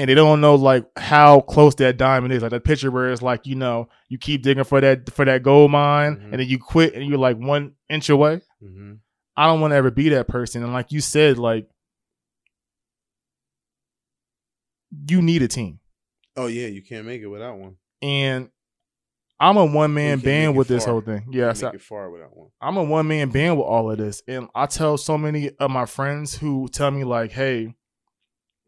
and 0.00 0.08
they 0.08 0.14
don't 0.14 0.40
know 0.40 0.54
like 0.54 0.86
how 0.96 1.40
close 1.42 1.74
that 1.74 1.98
diamond 1.98 2.32
is. 2.32 2.40
Like 2.42 2.52
that 2.52 2.64
picture 2.64 2.90
where 2.90 3.10
it's 3.12 3.20
like, 3.20 3.46
you 3.46 3.54
know, 3.54 3.88
you 4.08 4.16
keep 4.16 4.42
digging 4.42 4.64
for 4.64 4.80
that 4.80 5.10
for 5.12 5.26
that 5.26 5.42
gold 5.42 5.70
mine 5.70 6.16
Mhm. 6.16 6.24
and 6.24 6.32
then 6.40 6.48
you 6.48 6.58
quit 6.58 6.94
and 6.94 7.04
you're 7.06 7.18
like 7.18 7.36
one 7.36 7.74
inch 7.90 8.08
away. 8.08 8.40
Mm-hmm. 8.62 8.94
I 9.36 9.46
don't 9.46 9.60
want 9.60 9.72
to 9.72 9.76
ever 9.76 9.90
be 9.90 10.08
that 10.10 10.26
person. 10.26 10.62
And 10.62 10.72
like 10.72 10.90
you 10.90 11.00
said, 11.00 11.36
like 11.38 11.68
you 15.08 15.22
need 15.22 15.42
a 15.42 15.48
team. 15.48 15.80
Oh 16.36 16.46
yeah, 16.46 16.66
you 16.66 16.82
can't 16.82 17.06
make 17.06 17.22
it 17.22 17.26
without 17.26 17.58
one. 17.58 17.76
And 18.02 18.50
I'm 19.38 19.56
a 19.56 19.64
one 19.64 19.94
man 19.94 20.18
band 20.20 20.56
with 20.56 20.68
this 20.68 20.84
far. 20.84 20.94
whole 20.94 21.00
thing. 21.00 21.26
Yeah, 21.30 21.52
so 21.52 21.72
far 21.78 22.10
without 22.10 22.36
one. 22.36 22.48
I'm 22.60 22.76
a 22.76 22.82
one 22.82 23.06
man 23.08 23.30
band 23.30 23.56
with 23.56 23.66
all 23.66 23.90
of 23.90 23.98
this, 23.98 24.22
and 24.26 24.48
I 24.54 24.66
tell 24.66 24.96
so 24.98 25.16
many 25.16 25.50
of 25.58 25.70
my 25.70 25.86
friends 25.86 26.36
who 26.36 26.68
tell 26.68 26.90
me 26.90 27.04
like, 27.04 27.32
"Hey, 27.32 27.74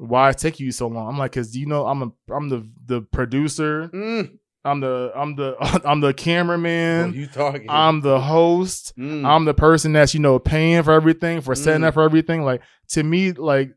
why 0.06 0.30
it 0.30 0.38
take 0.38 0.58
you 0.60 0.72
so 0.72 0.88
long?" 0.88 1.08
I'm 1.08 1.18
like, 1.18 1.32
"Cause 1.32 1.54
you 1.54 1.66
know, 1.66 1.86
I'm 1.86 2.02
a 2.02 2.12
I'm 2.34 2.48
the 2.48 2.68
the 2.86 3.00
producer, 3.02 3.88
Mm. 3.92 4.38
I'm 4.64 4.80
the 4.80 5.12
I'm 5.14 5.34
the 5.36 5.56
I'm 5.84 6.00
the 6.00 6.08
Oh, 6.08 6.12
cameraman, 6.12 7.12
you 7.14 7.26
talking? 7.26 7.66
I'm 7.68 8.00
the 8.00 8.20
host, 8.20 8.92
Mm. 8.98 9.24
I'm 9.24 9.44
the 9.44 9.54
person 9.54 9.92
that's 9.92 10.14
you 10.14 10.20
know 10.20 10.38
paying 10.38 10.82
for 10.82 10.92
everything, 10.92 11.40
for 11.40 11.54
setting 11.54 11.82
Mm. 11.82 11.86
up 11.88 11.94
for 11.94 12.02
everything. 12.02 12.42
Like 12.44 12.62
to 12.90 13.02
me, 13.02 13.32
like 13.32 13.74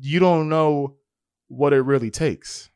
you 0.00 0.18
don't 0.20 0.48
know 0.48 0.96
what 1.48 1.72
it 1.72 1.80
really 1.82 2.10
takes." 2.10 2.70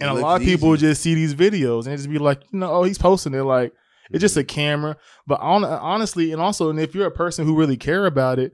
It 0.00 0.04
And 0.06 0.16
a 0.16 0.20
lot 0.20 0.40
of 0.40 0.46
people 0.46 0.74
easy. 0.74 0.86
just 0.86 1.02
see 1.02 1.14
these 1.14 1.34
videos 1.34 1.86
and 1.86 1.96
just 1.96 2.08
be 2.08 2.18
like, 2.18 2.40
you 2.52 2.58
know, 2.58 2.72
oh, 2.72 2.82
he's 2.84 2.96
posting 2.96 3.34
it. 3.34 3.42
Like, 3.42 3.74
it's 4.10 4.22
just 4.22 4.36
a 4.38 4.44
camera. 4.44 4.96
But 5.26 5.40
on, 5.40 5.62
honestly, 5.62 6.32
and 6.32 6.40
also, 6.40 6.70
and 6.70 6.80
if 6.80 6.94
you're 6.94 7.06
a 7.06 7.10
person 7.10 7.44
who 7.44 7.54
really 7.54 7.76
care 7.76 8.06
about 8.06 8.38
it, 8.38 8.52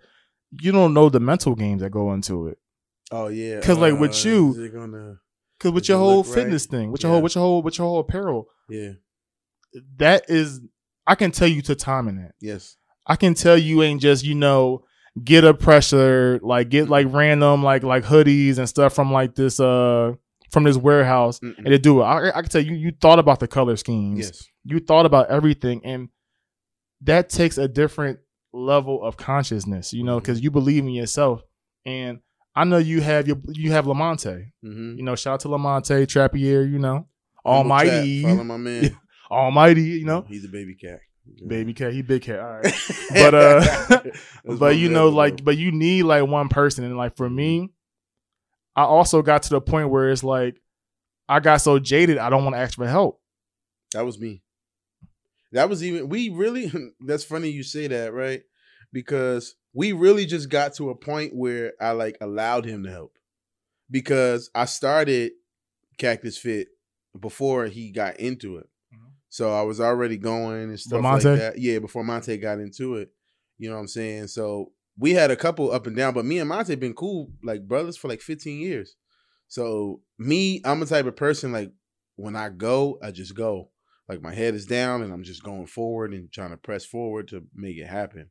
you 0.51 0.73
don't 0.73 0.93
know 0.93 1.09
the 1.09 1.21
mental 1.21 1.55
games 1.55 1.83
that 1.83 1.91
go 1.91 2.13
into 2.13 2.49
it. 2.49 2.59
Oh 3.11 3.29
yeah. 3.29 3.61
'Cause, 3.61 3.79
like, 3.79 3.99
with 3.99 4.13
uh, 4.25 4.29
you- 4.29 4.69
gonna? 4.71 5.17
Because 5.59 5.73
with 5.73 5.89
your 5.89 5.99
whole 5.99 6.19
look 6.19 6.27
right? 6.27 6.35
fitness 6.35 6.67
thing, 6.67 6.93
with 6.93 7.03
your 7.03 7.13
whole, 7.13 7.23
with 7.23 7.35
your 7.35 7.43
whole, 7.43 7.63
with 7.63 7.79
your 7.79 7.87
whole 7.87 8.01
apparel, 8.01 8.47
Yeah. 8.69 8.93
that 9.99 10.25
is, 10.29 10.61
I 11.07 11.15
can 11.15 11.31
tell 11.31 11.49
you 11.49 11.63
to 11.63 11.75
time 11.75 12.09
in 12.09 12.19
it. 12.19 12.33
Yes. 12.41 12.77
I 13.07 13.17
can 13.17 13.35
tell 13.35 13.57
you 13.57 13.83
ain't 13.83 14.01
just 14.03 14.25
you 14.25 14.35
know 14.35 14.83
get 15.25 15.45
a 15.45 15.55
pressure 15.55 16.39
like 16.43 16.69
get 16.69 16.89
like 16.91 17.07
random 17.11 17.63
like 17.63 17.83
like 17.85 18.05
hoodies 18.05 18.59
and 18.59 18.69
stuff 18.69 18.93
from 18.95 19.11
like 19.13 19.35
this 19.35 19.59
uh 19.61 20.13
from 20.51 20.65
this 20.65 20.77
warehouse 20.77 21.39
Mm-mm. 21.41 21.57
and 21.57 21.67
to 21.69 21.79
do 21.79 22.01
it. 22.03 22.05
I, 22.05 22.29
I 22.31 22.43
can 22.43 22.51
tell 22.51 22.61
you 22.61 22.75
you 22.75 22.93
thought 23.01 23.19
about 23.19 23.41
the 23.41 23.47
color 23.49 23.77
schemes. 23.77 24.19
Yes. 24.19 24.45
you 24.65 24.79
thought 24.81 25.07
about 25.07 25.31
everything 25.31 25.81
and 25.85 26.09
that 27.03 27.29
takes 27.31 27.57
a 27.59 27.69
different 27.69 28.19
level 28.53 29.03
of 29.03 29.17
consciousness 29.17 29.93
you 29.93 30.03
know 30.05 30.19
because 30.19 30.41
you 30.43 30.51
believe 30.51 30.83
in 30.83 30.91
yourself 30.91 31.43
and 31.87 32.19
i 32.57 32.65
know 32.65 32.79
you 32.79 33.01
have 33.01 33.29
your 33.29 33.37
you 33.53 33.71
have 33.73 33.85
lamonte 33.85 34.47
Mm-hmm. 34.65 34.95
you 34.99 35.05
know 35.05 35.15
shout 35.15 35.35
out 35.35 35.41
to 35.41 35.49
lamonte 35.49 36.07
trappier 36.07 36.69
you 36.69 36.79
know 36.79 37.07
almighty 37.45 38.23
Follow 38.23 38.43
my 38.45 38.57
man. 38.57 38.99
almighty 39.31 39.83
you 39.83 40.05
know 40.05 40.25
he's 40.29 40.45
a 40.45 40.49
baby 40.49 40.75
cat. 40.75 40.99
baby 41.47 41.75
cat 41.75 41.93
he 41.93 42.03
big 42.03 42.23
cat 42.23 42.41
all 42.41 42.61
right 42.61 42.75
But, 43.11 43.35
uh, 43.35 44.01
but 44.59 44.77
you 44.77 44.89
know 44.89 45.09
like 45.11 45.45
but 45.45 45.57
you 45.57 45.71
need 45.73 46.03
like 46.05 46.27
one 46.27 46.49
person 46.49 46.83
and 46.85 46.97
like 46.97 47.17
for 47.17 47.29
me 47.31 47.71
i 48.75 48.83
also 48.83 49.23
got 49.23 49.43
to 49.45 49.51
the 49.51 49.61
point 49.61 49.91
where 49.91 50.11
it's 50.11 50.25
like 50.25 50.61
i 51.29 51.41
got 51.41 51.59
so 51.59 51.79
jaded 51.79 52.19
i 52.19 52.31
don't 52.31 52.45
want 52.45 52.55
to 52.57 52.61
ask 52.61 52.75
for 52.75 52.87
help 52.89 53.21
that 53.93 54.05
was 54.05 54.19
me. 54.19 54.43
That 55.53 55.69
was 55.71 55.83
even 55.85 56.09
we 56.09 56.29
really. 56.29 56.71
That's 57.01 57.23
funny 57.25 57.49
you 57.51 57.63
say 57.63 57.87
that, 57.87 58.13
right? 58.13 58.43
Because 58.93 59.55
we 59.77 59.93
really 59.93 60.25
just 60.25 60.49
got 60.49 60.73
to 60.75 60.89
a 60.89 60.95
point 60.95 61.35
where 61.35 61.75
I 61.79 61.91
like 61.91 62.17
allowed 62.23 62.65
him 62.65 62.83
to 62.85 62.91
help, 62.91 63.13
because 63.91 64.51
I 64.55 64.65
started 64.65 65.33
Cactus 65.99 66.39
Fit 66.39 66.69
before 67.21 67.67
he 67.67 67.93
got 67.93 68.19
into 68.19 68.57
it. 68.57 68.69
Mhm. 68.93 69.13
So 69.29 69.53
I 69.53 69.63
was 69.63 69.79
already 69.79 70.17
going 70.17 70.71
and 70.71 70.81
stuff 70.81 71.03
Monte? 71.03 71.29
like 71.29 71.39
that. 71.39 71.59
Yeah, 71.59 71.79
before 71.79 72.05
Monte 72.05 72.39
got 72.39 72.59
into 72.59 72.95
it. 72.95 73.11
You 73.59 73.69
know 73.69 73.75
what 73.75 73.83
I'm 73.83 73.89
saying? 73.89 74.29
So 74.29 74.73
we 74.99 75.13
had 75.13 75.31
a 75.31 75.37
couple 75.37 75.71
up 75.71 75.87
and 75.87 75.95
down, 75.95 76.15
but 76.15 76.25
me 76.25 76.39
and 76.39 76.49
Monte 76.49 76.75
been 76.77 76.95
cool 76.95 77.31
like 77.43 77.69
brothers 77.69 77.99
for 77.99 78.09
like 78.09 78.23
15 78.23 78.59
years. 78.59 78.97
So 79.49 80.01
me, 80.19 80.63
I'm 80.65 80.81
a 80.81 80.87
type 80.87 81.05
of 81.05 81.17
person 81.17 81.53
like 81.53 81.71
when 82.17 82.35
I 82.35 82.49
go, 82.49 82.99
I 83.03 83.11
just 83.11 83.35
go. 83.35 83.71
Like 84.09 84.23
my 84.23 84.35
head 84.35 84.55
is 84.55 84.65
down 84.65 85.03
and 85.03 85.13
I'm 85.13 85.23
just 85.23 85.43
going 85.43 85.67
forward 85.67 86.15
and 86.15 86.33
trying 86.33 86.53
to 86.53 86.57
press 86.57 86.87
forward 86.87 87.29
to 87.29 87.47
make 87.55 87.77
it 87.77 87.89
happen. 87.89 88.31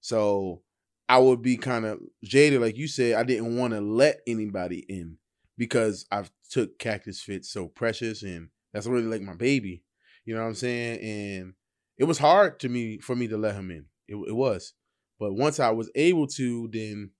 So 0.00 0.62
I 1.08 1.18
would 1.18 1.42
be 1.42 1.56
kind 1.56 1.84
of 1.84 2.00
jaded, 2.24 2.60
like 2.60 2.76
you 2.76 2.88
said. 2.88 3.14
I 3.14 3.22
didn't 3.22 3.56
want 3.56 3.74
to 3.74 3.80
let 3.80 4.20
anybody 4.26 4.84
in 4.88 5.18
because 5.56 6.06
I've 6.10 6.30
took 6.50 6.78
Cactus 6.78 7.20
Fit 7.20 7.44
so 7.44 7.68
precious 7.68 8.22
and 8.22 8.48
that's 8.72 8.86
really 8.86 9.06
like 9.06 9.22
my 9.22 9.34
baby. 9.34 9.82
You 10.24 10.34
know 10.34 10.42
what 10.42 10.48
I'm 10.48 10.54
saying? 10.54 11.00
And 11.00 11.54
it 11.98 12.04
was 12.04 12.18
hard 12.18 12.60
to 12.60 12.68
me 12.68 12.98
for 12.98 13.14
me 13.16 13.28
to 13.28 13.36
let 13.36 13.54
him 13.54 13.70
in. 13.70 13.86
It, 14.08 14.16
it 14.16 14.34
was, 14.34 14.74
but 15.18 15.34
once 15.34 15.58
I 15.58 15.70
was 15.70 15.90
able 15.94 16.26
to, 16.28 16.68
then 16.72 17.10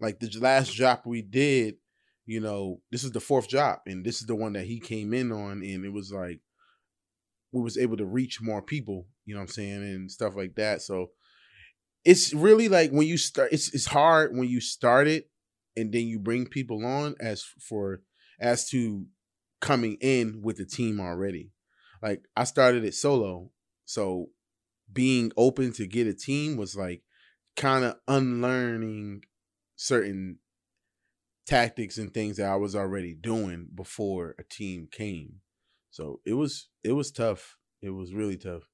like 0.00 0.20
the 0.20 0.30
last 0.38 0.74
drop 0.74 1.06
we 1.06 1.22
did, 1.22 1.76
you 2.26 2.40
know, 2.40 2.80
this 2.90 3.04
is 3.04 3.10
the 3.12 3.20
fourth 3.20 3.48
drop, 3.48 3.82
and 3.86 4.04
this 4.04 4.20
is 4.20 4.26
the 4.26 4.34
one 4.34 4.52
that 4.52 4.66
he 4.66 4.78
came 4.78 5.12
in 5.12 5.32
on, 5.32 5.62
and 5.62 5.84
it 5.84 5.92
was 5.92 6.12
like 6.12 6.40
we 7.52 7.60
was 7.60 7.76
able 7.76 7.96
to 7.96 8.06
reach 8.06 8.40
more 8.40 8.62
people. 8.62 9.06
You 9.24 9.34
know 9.34 9.40
what 9.40 9.48
I'm 9.50 9.54
saying, 9.54 9.82
and 9.82 10.10
stuff 10.10 10.36
like 10.36 10.54
that. 10.54 10.82
So 10.82 11.10
it's 12.04 12.32
really 12.32 12.68
like 12.68 12.90
when 12.90 13.06
you 13.06 13.16
start, 13.16 13.52
it's 13.52 13.72
it's 13.74 13.86
hard 13.86 14.36
when 14.36 14.48
you 14.48 14.60
start 14.60 15.06
it, 15.08 15.30
and 15.76 15.92
then 15.92 16.06
you 16.06 16.18
bring 16.18 16.46
people 16.46 16.84
on 16.84 17.14
as 17.20 17.42
for 17.42 18.02
as 18.40 18.68
to 18.70 19.06
coming 19.60 19.96
in 20.00 20.40
with 20.42 20.56
the 20.56 20.64
team 20.64 21.00
already. 21.00 21.52
Like 22.02 22.22
I 22.36 22.44
started 22.44 22.84
it 22.84 22.94
solo, 22.94 23.50
so 23.84 24.30
being 24.92 25.32
open 25.36 25.72
to 25.74 25.86
get 25.86 26.06
a 26.06 26.14
team 26.14 26.56
was 26.56 26.74
like 26.76 27.02
kind 27.56 27.84
of 27.84 27.96
unlearning 28.08 29.22
certain 29.76 30.38
tactics 31.46 31.98
and 31.98 32.12
things 32.14 32.36
that 32.36 32.50
I 32.50 32.56
was 32.56 32.76
already 32.76 33.14
doing 33.14 33.68
before 33.74 34.34
a 34.38 34.44
team 34.44 34.88
came. 34.90 35.40
So 35.90 36.20
it 36.24 36.34
was 36.34 36.68
it 36.84 36.92
was 36.92 37.10
tough. 37.10 37.56
It 37.82 37.90
was 37.90 38.14
really 38.14 38.36
tough. 38.36 38.69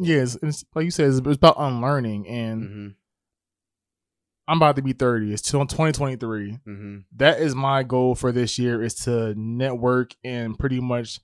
Yes 0.00 0.36
it's, 0.42 0.64
like 0.74 0.84
you 0.84 0.90
said 0.90 1.08
it's, 1.08 1.18
it's 1.18 1.36
about 1.36 1.56
unlearning 1.58 2.26
and 2.28 2.62
Mm-hmm. 2.62 2.88
i'm 4.48 4.56
about 4.58 4.76
to 4.76 4.82
be 4.82 4.92
30 4.92 5.32
it's 5.32 5.42
till 5.42 5.60
2023 5.66 6.58
Mm-hmm. 6.66 6.96
that 7.16 7.40
is 7.40 7.54
my 7.54 7.82
goal 7.82 8.14
for 8.14 8.32
this 8.32 8.58
year 8.58 8.82
is 8.82 8.94
to 9.04 9.34
network 9.36 10.14
and 10.24 10.58
pretty 10.58 10.80
much 10.80 11.20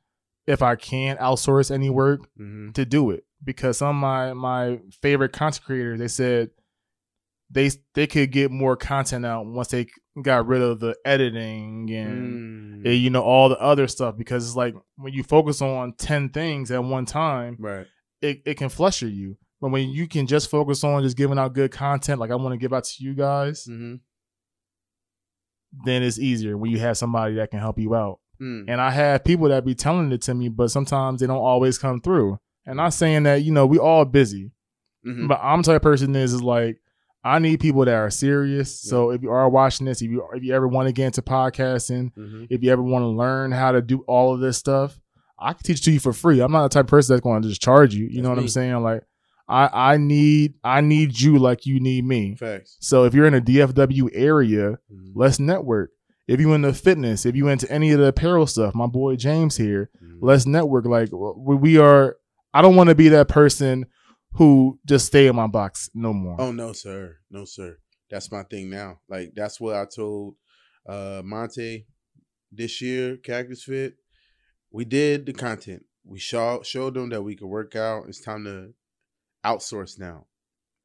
if 0.46 0.62
i 0.62 0.76
can 0.76 1.16
outsource 1.16 1.70
any 1.70 1.90
work 1.90 2.20
Mm-hmm. 2.38 2.72
to 2.72 2.84
do 2.84 3.10
it 3.10 3.24
because 3.44 3.78
some 3.78 3.88
of 3.88 3.94
my 3.96 4.32
my 4.32 4.80
favorite 5.02 5.32
content 5.32 5.64
creators 5.64 5.98
they 5.98 6.08
said 6.08 6.50
they 7.50 7.70
they 7.94 8.06
could 8.08 8.32
get 8.32 8.50
more 8.50 8.76
content 8.76 9.24
out 9.24 9.46
once 9.46 9.68
they 9.68 9.86
got 10.20 10.46
rid 10.46 10.62
of 10.62 10.80
the 10.80 10.96
editing 11.04 11.88
and, 11.92 12.82
Mm. 12.82 12.86
and, 12.86 12.94
you 12.94 13.10
know 13.10 13.22
all 13.22 13.48
the 13.48 13.58
other 13.60 13.86
stuff 13.86 14.16
because 14.16 14.46
it's 14.46 14.56
like 14.56 14.74
when 14.96 15.12
you 15.12 15.22
focus 15.22 15.60
on 15.62 15.92
10 15.92 16.30
things 16.30 16.70
at 16.70 16.82
one 16.82 17.04
time 17.06 17.56
Right. 17.60 17.86
It, 18.22 18.42
it 18.44 18.54
can 18.56 18.68
fluster 18.68 19.06
you 19.08 19.36
but 19.60 19.70
when 19.70 19.88
you 19.88 20.06
can 20.06 20.26
just 20.26 20.50
focus 20.50 20.84
on 20.84 21.02
just 21.02 21.16
giving 21.16 21.38
out 21.38 21.52
good 21.54 21.70
content 21.70 22.18
like 22.20 22.30
i 22.30 22.34
want 22.34 22.52
to 22.52 22.58
give 22.58 22.72
out 22.72 22.84
to 22.84 23.04
you 23.04 23.14
guys 23.14 23.66
Mm-hmm. 23.68 23.94
then 25.84 26.02
it's 26.02 26.18
easier 26.18 26.56
when 26.56 26.70
you 26.70 26.78
have 26.78 26.96
somebody 26.96 27.34
that 27.36 27.50
can 27.50 27.60
help 27.60 27.78
you 27.78 27.94
out 27.94 28.18
Mm. 28.38 28.66
and 28.68 28.82
I 28.82 28.90
have 28.90 29.24
people 29.24 29.48
that 29.48 29.64
be 29.64 29.74
telling 29.74 30.12
it 30.12 30.20
to 30.22 30.34
me, 30.34 30.50
but 30.50 30.70
sometimes 30.70 31.20
they 31.20 31.26
don't 31.26 31.38
always 31.38 31.78
come 31.78 32.02
through. 32.02 32.38
And 32.66 32.76
not 32.76 32.92
saying 32.92 33.22
that 33.22 33.36
you 33.44 33.50
know 33.50 33.64
we 33.64 33.78
all 33.78 34.04
busy, 34.04 34.50
Mhm. 35.06 35.26
but 35.26 35.40
I'm 35.42 35.62
the 35.62 35.68
type 35.68 35.76
of 35.76 35.82
person 35.82 36.14
is 36.14 36.34
is 36.34 36.42
like 36.42 36.78
I 37.24 37.38
need 37.38 37.60
people 37.60 37.86
that 37.86 37.94
are 37.94 38.10
serious. 38.10 38.78
So 38.78 39.08
if 39.10 39.22
you 39.22 39.30
are 39.30 39.48
watching 39.48 39.86
this, 39.86 40.02
if 40.02 40.10
you 40.10 40.22
if 40.34 40.42
you 40.44 40.52
ever 40.52 40.68
want 40.68 40.86
to 40.86 40.92
get 40.92 41.06
into 41.06 41.22
podcasting, 41.22 42.12
Mhm. 42.14 42.48
if 42.50 42.62
you 42.62 42.70
ever 42.70 42.82
want 42.82 43.04
to 43.04 43.06
learn 43.08 43.52
how 43.52 43.72
to 43.72 43.80
do 43.80 44.00
all 44.06 44.34
of 44.34 44.40
this 44.40 44.58
stuff, 44.58 45.00
I 45.38 45.52
can 45.52 45.62
teach 45.62 45.82
to 45.82 45.90
you 45.92 46.00
for 46.00 46.12
free. 46.12 46.40
I'm 46.40 46.52
not 46.52 46.62
the 46.64 46.68
type 46.70 46.84
of 46.86 46.90
person 46.90 47.14
that's 47.14 47.22
going 47.22 47.42
to 47.42 47.48
just 47.48 47.60
charge 47.60 47.94
you. 47.94 48.04
You 48.06 48.08
That's 48.16 48.22
know 48.22 48.28
what 48.30 48.38
I'm 48.38 48.48
saying? 48.48 48.82
Like 48.82 49.02
I 49.48 49.68
I 49.92 49.96
need 49.98 50.54
I 50.64 50.80
need 50.80 51.20
you 51.20 51.38
like 51.38 51.66
you 51.66 51.78
need 51.80 52.04
me. 52.04 52.34
Facts. 52.36 52.76
So 52.80 53.04
if 53.04 53.14
you're 53.14 53.26
in 53.26 53.34
a 53.34 53.40
DFW 53.40 54.10
area, 54.14 54.78
Mhm. 54.92 55.12
let's 55.14 55.38
network. 55.38 55.90
If 56.26 56.40
you 56.40 56.52
into 56.54 56.72
fitness, 56.72 57.24
if 57.26 57.36
you 57.36 57.46
into 57.48 57.70
any 57.70 57.92
of 57.92 58.00
the 58.00 58.06
apparel 58.06 58.46
stuff, 58.46 58.74
my 58.74 58.86
boy 58.86 59.14
James 59.16 59.56
here, 59.56 59.90
Mhm. 60.02 60.18
let's 60.22 60.46
network. 60.46 60.86
Like 60.86 61.10
we 61.12 61.54
we 61.56 61.78
are. 61.78 62.16
I 62.54 62.62
don't 62.62 62.74
want 62.76 62.88
to 62.88 62.94
be 62.94 63.08
that 63.10 63.28
person 63.28 63.86
who 64.32 64.78
just 64.86 65.06
stay 65.06 65.26
in 65.28 65.36
my 65.36 65.46
box 65.46 65.90
no 65.94 66.12
more. 66.12 66.36
Oh 66.40 66.50
no, 66.52 66.72
sir. 66.72 67.16
No, 67.30 67.44
sir. 67.44 67.76
That's 68.10 68.30
my 68.32 68.42
thing 68.44 68.70
now. 68.70 69.00
Like 69.08 69.32
that's 69.36 69.60
what 69.60 69.76
I 69.76 69.84
told 69.84 70.34
uh 70.88 71.20
Monte 71.24 71.86
this 72.52 72.80
year, 72.80 73.16
Cactus 73.18 73.62
Fit. 73.64 73.96
We 74.76 74.84
did 74.84 75.24
the 75.24 75.32
content. 75.32 75.86
We 76.04 76.18
showed 76.18 76.66
showed 76.66 76.92
them 76.92 77.08
that 77.08 77.22
we 77.22 77.34
could 77.34 77.48
work 77.48 77.74
out. 77.74 78.08
It's 78.08 78.20
time 78.20 78.44
to 78.44 78.74
outsource 79.42 79.98
now. 79.98 80.26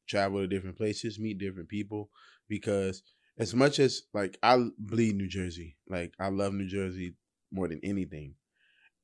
Travel 0.08 0.40
to 0.40 0.46
different 0.46 0.78
places, 0.78 1.18
meet 1.18 1.36
different 1.36 1.68
people. 1.68 2.08
Because 2.48 3.02
as 3.36 3.54
much 3.54 3.78
as 3.78 4.04
like 4.14 4.38
I 4.42 4.70
bleed 4.78 5.16
New 5.16 5.28
Jersey, 5.28 5.76
like 5.90 6.14
I 6.18 6.30
love 6.30 6.54
New 6.54 6.68
Jersey 6.68 7.16
more 7.52 7.68
than 7.68 7.80
anything. 7.82 8.36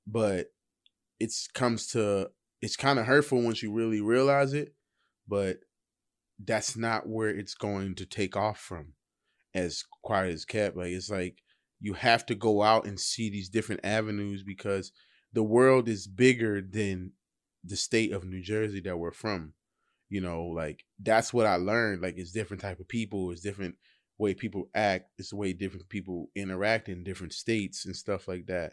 But 0.06 0.46
it's 1.20 1.48
comes 1.48 1.88
to 1.88 2.30
it's 2.62 2.76
kind 2.76 2.98
of 2.98 3.04
hurtful 3.04 3.42
once 3.42 3.62
you 3.62 3.70
really 3.70 4.00
realize 4.00 4.54
it. 4.54 4.72
But 5.28 5.58
that's 6.42 6.78
not 6.78 7.06
where 7.06 7.28
it's 7.28 7.54
going 7.54 7.94
to 7.96 8.06
take 8.06 8.38
off 8.38 8.58
from 8.58 8.94
as 9.54 9.84
quiet 10.02 10.32
as 10.32 10.46
kept 10.46 10.78
like 10.78 10.92
it's 10.92 11.10
like 11.10 11.42
you 11.80 11.94
have 11.94 12.26
to 12.26 12.34
go 12.34 12.62
out 12.62 12.86
and 12.86 12.98
see 12.98 13.30
these 13.30 13.48
different 13.48 13.82
avenues 13.84 14.42
because 14.42 14.92
the 15.32 15.42
world 15.42 15.88
is 15.88 16.06
bigger 16.06 16.60
than 16.60 17.12
the 17.64 17.76
state 17.76 18.12
of 18.12 18.24
New 18.24 18.42
Jersey 18.42 18.80
that 18.80 18.96
we're 18.96 19.12
from. 19.12 19.52
You 20.08 20.20
know, 20.20 20.44
like 20.44 20.84
that's 21.00 21.32
what 21.32 21.46
I 21.46 21.56
learned. 21.56 22.02
Like 22.02 22.16
it's 22.16 22.32
different 22.32 22.62
type 22.62 22.80
of 22.80 22.88
people, 22.88 23.30
it's 23.30 23.42
different 23.42 23.76
way 24.16 24.34
people 24.34 24.68
act, 24.74 25.10
it's 25.18 25.30
the 25.30 25.36
way 25.36 25.52
different 25.52 25.88
people 25.88 26.30
interact 26.34 26.88
in 26.88 27.04
different 27.04 27.32
states 27.32 27.84
and 27.84 27.94
stuff 27.94 28.26
like 28.26 28.46
that. 28.46 28.72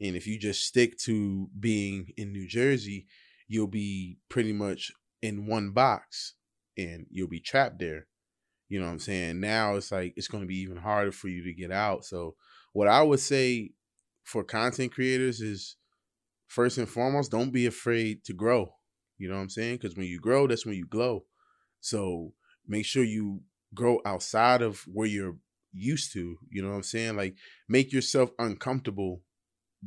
And 0.00 0.14
if 0.14 0.26
you 0.26 0.38
just 0.38 0.64
stick 0.64 0.96
to 1.00 1.48
being 1.58 2.08
in 2.16 2.32
New 2.32 2.46
Jersey, 2.46 3.06
you'll 3.48 3.66
be 3.66 4.18
pretty 4.28 4.52
much 4.52 4.92
in 5.22 5.46
one 5.46 5.70
box 5.70 6.34
and 6.76 7.06
you'll 7.10 7.28
be 7.28 7.40
trapped 7.40 7.78
there. 7.78 8.06
You 8.68 8.80
know 8.80 8.86
what 8.86 8.92
I'm 8.92 8.98
saying? 8.98 9.40
Now 9.40 9.76
it's 9.76 9.92
like 9.92 10.14
it's 10.16 10.28
going 10.28 10.42
to 10.42 10.48
be 10.48 10.58
even 10.60 10.76
harder 10.76 11.12
for 11.12 11.28
you 11.28 11.44
to 11.44 11.52
get 11.52 11.70
out. 11.70 12.04
So, 12.04 12.34
what 12.72 12.88
I 12.88 13.02
would 13.02 13.20
say 13.20 13.70
for 14.24 14.42
content 14.42 14.92
creators 14.92 15.40
is 15.40 15.76
first 16.48 16.78
and 16.78 16.88
foremost, 16.88 17.30
don't 17.30 17.52
be 17.52 17.66
afraid 17.66 18.24
to 18.24 18.32
grow. 18.32 18.74
You 19.18 19.28
know 19.28 19.36
what 19.36 19.42
I'm 19.42 19.50
saying? 19.50 19.76
Because 19.76 19.96
when 19.96 20.06
you 20.06 20.18
grow, 20.18 20.46
that's 20.46 20.66
when 20.66 20.74
you 20.74 20.86
glow. 20.86 21.24
So, 21.80 22.32
make 22.66 22.84
sure 22.84 23.04
you 23.04 23.42
grow 23.74 24.00
outside 24.04 24.62
of 24.62 24.82
where 24.92 25.06
you're 25.06 25.36
used 25.72 26.12
to. 26.14 26.36
You 26.50 26.62
know 26.62 26.70
what 26.70 26.76
I'm 26.76 26.82
saying? 26.82 27.16
Like, 27.16 27.36
make 27.68 27.92
yourself 27.92 28.30
uncomfortable 28.38 29.22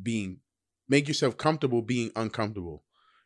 being, 0.02 0.40
make 0.88 1.08
yourself 1.08 1.38
comfortable 1.38 1.82
being 1.82 2.12
uncomfortable. 2.16 2.84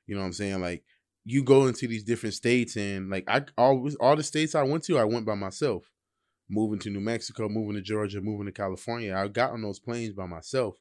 You 0.08 0.16
know 0.16 0.22
what 0.22 0.28
I'm 0.28 0.34
saying? 0.34 0.62
Like, 0.62 0.84
you 1.26 1.44
go 1.44 1.68
into 1.68 1.88
these 1.88 2.04
different 2.04 2.36
states 2.36 2.76
and 2.76 3.10
like 3.10 3.24
I 3.28 3.44
always 3.58 3.96
all 3.96 4.16
the 4.16 4.24
states 4.24 4.56
I 4.56 4.64
went 4.64 4.84
to, 4.86 4.98
I 4.98 5.06
went 5.06 5.26
by 5.26 5.36
myself. 5.36 5.90
Moving 6.50 6.80
to 6.80 6.90
New 6.90 7.00
Mexico, 7.00 7.48
moving 7.48 7.76
to 7.76 7.82
Georgia, 7.82 8.22
moving 8.22 8.46
to 8.46 8.52
California, 8.52 9.16
I 9.16 9.28
got 9.30 9.52
on 9.52 9.62
those 9.62 9.80
planes 9.80 10.14
by 10.14 10.26
myself 10.26 10.76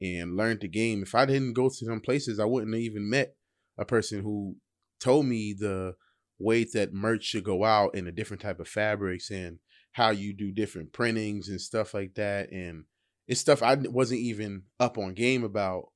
and 0.00 0.36
learned 0.36 0.60
the 0.60 0.68
game. 0.68 1.02
If 1.02 1.14
I 1.14 1.26
didn't 1.26 1.52
go 1.52 1.68
to 1.68 1.74
some 1.74 2.00
places, 2.00 2.38
I 2.38 2.44
wouldn't 2.44 2.72
have 2.72 2.80
even 2.80 3.10
met 3.10 3.34
a 3.76 3.84
person 3.84 4.22
who 4.22 4.56
told 5.00 5.26
me 5.26 5.54
the 5.58 5.94
way 6.38 6.64
that 6.72 6.94
merch 6.94 7.24
should 7.24 7.44
go 7.44 7.64
out 7.64 7.94
and 7.94 8.06
the 8.06 8.12
different 8.12 8.40
type 8.40 8.60
of 8.60 8.68
fabrics 8.68 9.30
and 9.30 9.58
how 9.92 10.10
you 10.10 10.32
do 10.32 10.52
different 10.52 10.92
printings 10.92 11.48
and 11.48 11.60
stuff 11.60 11.92
like 11.92 12.14
that. 12.14 12.50
And 12.52 12.84
it's 13.26 13.40
stuff 13.40 13.62
I 13.62 13.74
wasn't 13.74 14.20
even 14.20 14.62
up 14.78 14.96
on 14.96 15.14
game 15.14 15.44
about 15.44 15.88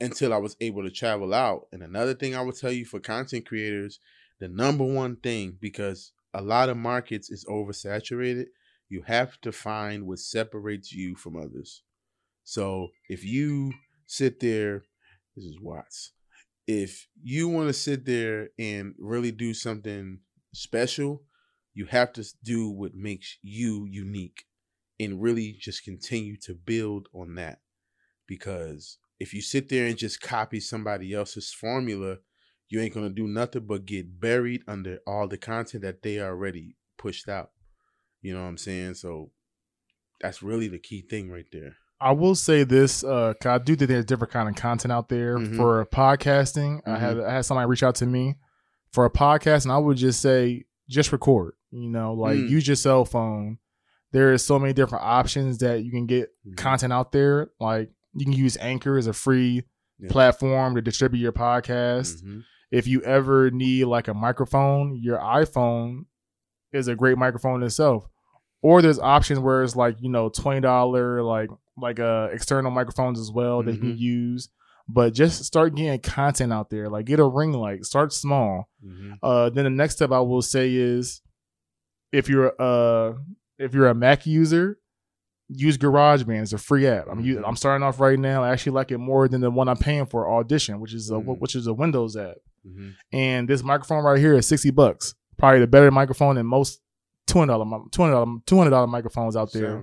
until 0.00 0.32
I 0.32 0.38
was 0.38 0.56
able 0.60 0.82
to 0.82 0.90
travel 0.90 1.34
out. 1.34 1.66
And 1.72 1.82
another 1.82 2.14
thing 2.14 2.34
I 2.34 2.42
would 2.42 2.56
tell 2.56 2.72
you 2.72 2.84
for 2.84 3.00
content 3.00 3.46
creators, 3.46 4.00
the 4.38 4.48
number 4.48 4.84
one 4.84 5.16
thing, 5.16 5.58
because 5.60 6.12
a 6.32 6.40
lot 6.40 6.68
of 6.68 6.76
markets 6.76 7.30
is 7.30 7.44
oversaturated, 7.44 8.46
you 8.88 9.02
have 9.06 9.40
to 9.42 9.52
find 9.52 10.06
what 10.06 10.18
separates 10.18 10.92
you 10.92 11.14
from 11.14 11.36
others. 11.36 11.82
So 12.44 12.88
if 13.08 13.24
you 13.24 13.72
sit 14.06 14.40
there, 14.40 14.84
this 15.36 15.44
is 15.44 15.60
Watts. 15.60 16.12
If 16.66 17.08
you 17.22 17.48
want 17.48 17.68
to 17.68 17.72
sit 17.72 18.04
there 18.04 18.48
and 18.58 18.94
really 18.98 19.32
do 19.32 19.54
something 19.54 20.20
special, 20.54 21.22
you 21.74 21.86
have 21.86 22.12
to 22.14 22.24
do 22.42 22.68
what 22.70 22.94
makes 22.94 23.38
you 23.42 23.86
unique 23.88 24.44
and 24.98 25.22
really 25.22 25.56
just 25.58 25.84
continue 25.84 26.36
to 26.42 26.54
build 26.54 27.08
on 27.14 27.34
that 27.36 27.60
because 28.26 28.98
if 29.20 29.32
you 29.34 29.42
sit 29.42 29.68
there 29.68 29.86
and 29.86 29.96
just 29.96 30.20
copy 30.20 30.58
somebody 30.58 31.12
else's 31.14 31.52
formula, 31.52 32.16
you 32.68 32.80
ain't 32.80 32.94
gonna 32.94 33.10
do 33.10 33.28
nothing 33.28 33.66
but 33.66 33.84
get 33.86 34.18
buried 34.20 34.62
under 34.66 34.98
all 35.06 35.28
the 35.28 35.36
content 35.38 35.82
that 35.84 36.02
they 36.02 36.18
already 36.20 36.76
pushed 36.98 37.28
out. 37.28 37.50
You 38.22 38.32
know 38.34 38.42
what 38.42 38.48
I'm 38.48 38.56
saying? 38.58 38.94
So 38.94 39.30
that's 40.20 40.42
really 40.42 40.68
the 40.68 40.78
key 40.78 41.02
thing 41.02 41.30
right 41.30 41.46
there. 41.52 41.76
I 42.00 42.12
will 42.12 42.34
say 42.34 42.64
this, 42.64 43.04
uh, 43.04 43.34
I 43.44 43.58
do 43.58 43.76
think 43.76 43.88
there's 43.88 44.06
different 44.06 44.32
kind 44.32 44.48
of 44.48 44.54
content 44.54 44.90
out 44.92 45.08
there 45.10 45.36
Mhm. 45.36 45.56
for 45.56 45.84
podcasting. 45.86 46.80
I 46.86 46.98
had 46.98 47.20
I 47.20 47.32
had 47.34 47.44
somebody 47.44 47.68
reach 47.68 47.82
out 47.82 47.96
to 47.96 48.06
me 48.06 48.36
for 48.92 49.04
a 49.04 49.10
podcast, 49.10 49.64
and 49.64 49.72
I 49.72 49.78
would 49.78 49.96
just 49.98 50.20
say 50.20 50.64
just 50.88 51.12
record. 51.12 51.54
You 51.70 51.88
know, 51.90 52.14
like 52.14 52.38
Mm. 52.38 52.48
use 52.48 52.66
your 52.66 52.76
cell 52.76 53.04
phone. 53.04 53.58
There 54.12 54.32
is 54.32 54.44
so 54.44 54.58
many 54.58 54.72
different 54.72 55.04
options 55.04 55.58
that 55.58 55.84
you 55.84 55.90
can 55.92 56.06
get 56.06 56.30
Mhm. 56.46 56.56
content 56.56 56.92
out 56.92 57.12
there. 57.12 57.50
Like 57.60 57.90
you 58.14 58.24
can 58.24 58.32
use 58.32 58.56
Anchor 58.60 58.96
as 58.98 59.06
a 59.06 59.12
free 59.12 59.64
Yeah. 59.98 60.08
platform 60.10 60.74
to 60.74 60.82
distribute 60.82 61.20
your 61.20 61.32
podcast. 61.32 62.22
Mhm. 62.24 62.42
If 62.70 62.86
you 62.86 63.02
ever 63.02 63.50
need 63.50 63.84
like 63.84 64.08
a 64.08 64.14
microphone, 64.14 64.96
your 65.00 65.18
iPhone 65.18 66.06
is 66.72 66.88
a 66.88 66.94
great 66.96 67.18
microphone 67.18 67.62
itself. 67.62 68.06
Or 68.62 68.80
there's 68.82 68.98
options 68.98 69.40
where 69.40 69.62
it's 69.62 69.74
like, 69.76 69.96
you 70.00 70.08
know, 70.10 70.28
twenty 70.28 70.60
dollar 70.60 71.22
like 71.22 71.50
like 71.76 71.98
uh 71.98 72.28
external 72.32 72.70
microphones 72.70 73.18
as 73.18 73.30
well 73.32 73.62
that 73.62 73.72
you 73.74 73.78
can 73.80 73.92
Mhm. 73.94 73.98
use. 73.98 74.48
But 74.88 75.14
just 75.14 75.44
start 75.44 75.74
getting 75.76 76.00
content 76.00 76.52
out 76.52 76.68
there. 76.70 76.88
Like 76.88 77.06
get 77.06 77.20
a 77.20 77.24
ring 77.26 77.52
light. 77.52 77.84
Start 77.84 78.12
small. 78.12 78.68
Mhm. 78.84 79.18
Uh 79.22 79.50
then 79.50 79.64
the 79.64 79.70
next 79.70 79.94
step 79.96 80.10
I 80.12 80.20
will 80.20 80.42
say 80.42 80.74
is 80.74 81.22
if 82.12 82.28
you're 82.28 82.52
uh 82.60 83.14
if 83.58 83.74
you're 83.74 83.88
a 83.88 83.94
Mac 83.94 84.26
user, 84.26 84.78
use 85.52 85.76
GarageBand. 85.78 86.42
It's 86.42 86.52
a 86.52 86.58
free 86.58 86.86
app. 86.86 87.06
I'm 87.10 87.22
Mhm. 87.24 87.42
I'm 87.44 87.56
starting 87.56 87.82
off 87.82 87.98
right 88.00 88.18
now. 88.18 88.42
I 88.44 88.50
actually 88.50 88.72
like 88.72 88.90
it 88.92 88.98
more 88.98 89.26
than 89.28 89.40
the 89.40 89.50
one 89.50 89.68
I'm 89.68 89.76
paying 89.76 90.06
for 90.06 90.28
Audition, 90.30 90.80
which 90.80 90.94
is 90.94 91.10
a 91.10 91.14
Mhm. 91.14 91.38
which 91.40 91.54
is 91.56 91.66
a 91.66 91.74
Windows 91.74 92.16
app. 92.16 92.36
Mhm. 92.66 92.92
And 93.12 93.48
this 93.48 93.62
microphone 93.62 94.04
right 94.04 94.18
here 94.18 94.34
is 94.34 94.46
sixty 94.46 94.70
bucks. 94.70 95.14
Probably 95.38 95.60
the 95.60 95.66
better 95.66 95.90
microphone 95.90 96.36
than 96.36 96.46
most 96.46 96.80
two 97.26 97.38
hundred 97.38 97.52
dollar 97.54 97.64
two 97.90 98.02
hundred 98.02 98.12
dollar 98.14 98.38
two 98.46 98.56
hundred 98.58 98.70
dollar 98.70 98.86
microphones 98.86 99.36
out 99.36 99.52
there. 99.52 99.82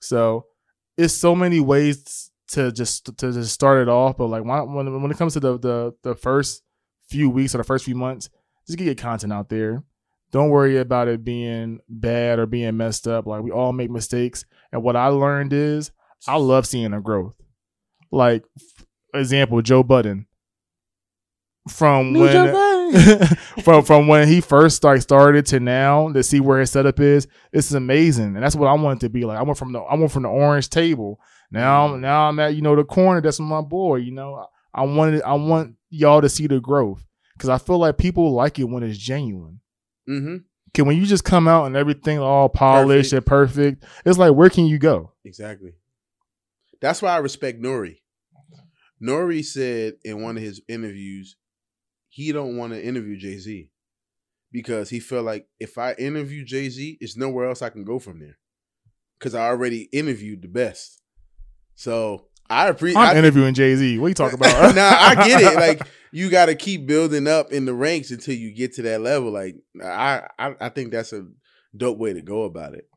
So 0.00 0.46
it's 0.96 1.14
so 1.14 1.34
many 1.34 1.60
ways 1.60 2.30
to 2.48 2.70
just 2.72 3.06
to 3.18 3.32
just 3.32 3.52
start 3.52 3.82
it 3.82 3.88
off. 3.88 4.16
But 4.16 4.26
like 4.28 4.44
when 4.44 4.72
when, 4.74 5.02
when 5.02 5.10
it 5.10 5.16
comes 5.18 5.32
to 5.34 5.40
the, 5.40 5.58
the 5.58 5.94
the 6.02 6.14
first 6.14 6.62
few 7.08 7.30
weeks 7.30 7.54
or 7.54 7.58
the 7.58 7.64
first 7.64 7.84
few 7.84 7.94
months, 7.94 8.28
just 8.66 8.78
get 8.78 8.84
your 8.84 8.94
content 8.94 9.32
out 9.32 9.48
there. 9.48 9.82
Don't 10.32 10.50
worry 10.50 10.76
about 10.78 11.06
it 11.08 11.24
being 11.24 11.78
bad 11.88 12.38
or 12.40 12.46
being 12.46 12.76
messed 12.76 13.06
up. 13.06 13.26
Like 13.26 13.42
we 13.42 13.50
all 13.52 13.72
make 13.72 13.90
mistakes. 13.90 14.44
And 14.76 14.84
what 14.84 14.94
I 14.94 15.06
learned 15.08 15.54
is 15.54 15.90
I 16.28 16.36
love 16.36 16.66
seeing 16.66 16.92
a 16.92 17.00
growth. 17.00 17.32
Like 18.12 18.44
example, 19.14 19.62
Joe 19.62 19.82
Budden. 19.82 20.26
From 21.70 22.12
when 22.12 22.30
Joe 22.32 22.52
Budden. 22.52 23.26
from 23.64 23.82
from 23.84 24.06
when 24.06 24.28
he 24.28 24.40
first 24.40 24.84
like 24.84 25.00
started 25.02 25.46
to 25.46 25.58
now 25.60 26.12
to 26.12 26.22
see 26.22 26.38
where 26.40 26.60
his 26.60 26.70
setup 26.70 27.00
is, 27.00 27.26
it's 27.52 27.72
amazing, 27.72 28.36
and 28.36 28.42
that's 28.42 28.54
what 28.54 28.68
I 28.68 28.74
want 28.74 29.02
it 29.02 29.06
to 29.06 29.10
be 29.10 29.24
like. 29.24 29.38
I 29.38 29.42
went 29.42 29.58
from 29.58 29.72
the 29.72 29.80
I 29.80 29.94
went 29.96 30.12
from 30.12 30.22
the 30.24 30.28
orange 30.28 30.68
table. 30.70 31.18
Now 31.50 31.88
Mm. 31.88 32.00
now 32.00 32.28
I'm 32.28 32.38
at 32.38 32.54
you 32.54 32.62
know 32.62 32.76
the 32.76 32.84
corner. 32.84 33.20
That's 33.20 33.40
my 33.40 33.62
boy. 33.62 33.96
You 33.96 34.12
know 34.12 34.46
I 34.74 34.82
wanted 34.82 35.22
I 35.22 35.32
want 35.34 35.74
y'all 35.90 36.20
to 36.20 36.28
see 36.28 36.46
the 36.46 36.60
growth 36.60 37.04
because 37.32 37.48
I 37.48 37.58
feel 37.58 37.78
like 37.78 37.96
people 37.98 38.30
like 38.32 38.58
it 38.58 38.64
when 38.64 38.82
it's 38.84 38.98
genuine. 38.98 39.60
Mhm. 40.08 40.44
Okay, 40.76 40.82
when 40.82 40.98
you 40.98 41.06
just 41.06 41.24
come 41.24 41.48
out 41.48 41.64
and 41.64 41.74
everything 41.74 42.18
all 42.18 42.50
polished 42.50 43.12
Perfect. 43.12 43.12
and 43.14 43.26
perfect, 43.26 43.84
it's 44.04 44.18
like 44.18 44.34
where 44.34 44.50
can 44.50 44.66
you 44.66 44.78
go? 44.78 45.10
Exactly. 45.24 45.72
That's 46.82 47.00
why 47.00 47.14
I 47.14 47.16
respect 47.16 47.62
Nori. 47.62 48.00
N.O.R.E. 49.00 49.42
said 49.42 49.94
in 50.04 50.20
one 50.20 50.36
of 50.36 50.42
his 50.42 50.60
interviews, 50.68 51.36
he 52.10 52.30
don't 52.30 52.58
want 52.58 52.74
to 52.74 52.84
interview 52.84 53.16
Jay 53.16 53.38
Z 53.38 53.70
because 54.52 54.90
he 54.90 55.00
felt 55.00 55.24
like 55.24 55.48
if 55.58 55.78
I 55.78 55.94
interview 55.94 56.44
Jay 56.44 56.68
Z, 56.68 56.98
it's 57.00 57.16
nowhere 57.16 57.48
else 57.48 57.62
I 57.62 57.70
can 57.70 57.84
go 57.84 57.98
from 57.98 58.20
there 58.20 58.36
because 59.18 59.34
I 59.34 59.46
already 59.46 59.88
interviewed 59.94 60.42
the 60.42 60.48
best. 60.48 61.00
So 61.74 62.26
I 62.50 62.68
appreciate. 62.68 63.00
I'm 63.00 63.16
interviewing 63.16 63.54
Jay 63.54 63.74
Z. 63.76 63.98
What 63.98 64.08
you 64.08 64.14
talking 64.14 64.38
about? 64.38 64.74
nah, 64.74 64.82
I 64.82 65.26
get 65.26 65.40
it. 65.42 65.54
Like 65.56 65.80
you 66.12 66.30
got 66.30 66.46
to 66.46 66.54
keep 66.54 66.86
building 66.86 67.26
up 67.26 67.52
in 67.52 67.64
the 67.64 67.74
ranks 67.74 68.10
until 68.10 68.34
you 68.34 68.52
get 68.54 68.74
to 68.74 68.82
that 68.82 69.00
level. 69.00 69.30
Like 69.30 69.56
I, 69.82 70.28
I, 70.38 70.54
I 70.60 70.68
think 70.70 70.90
that's 70.92 71.12
a 71.12 71.26
dope 71.76 71.98
way 71.98 72.12
to 72.14 72.22
go 72.22 72.44
about 72.44 72.74
it. 72.74 72.88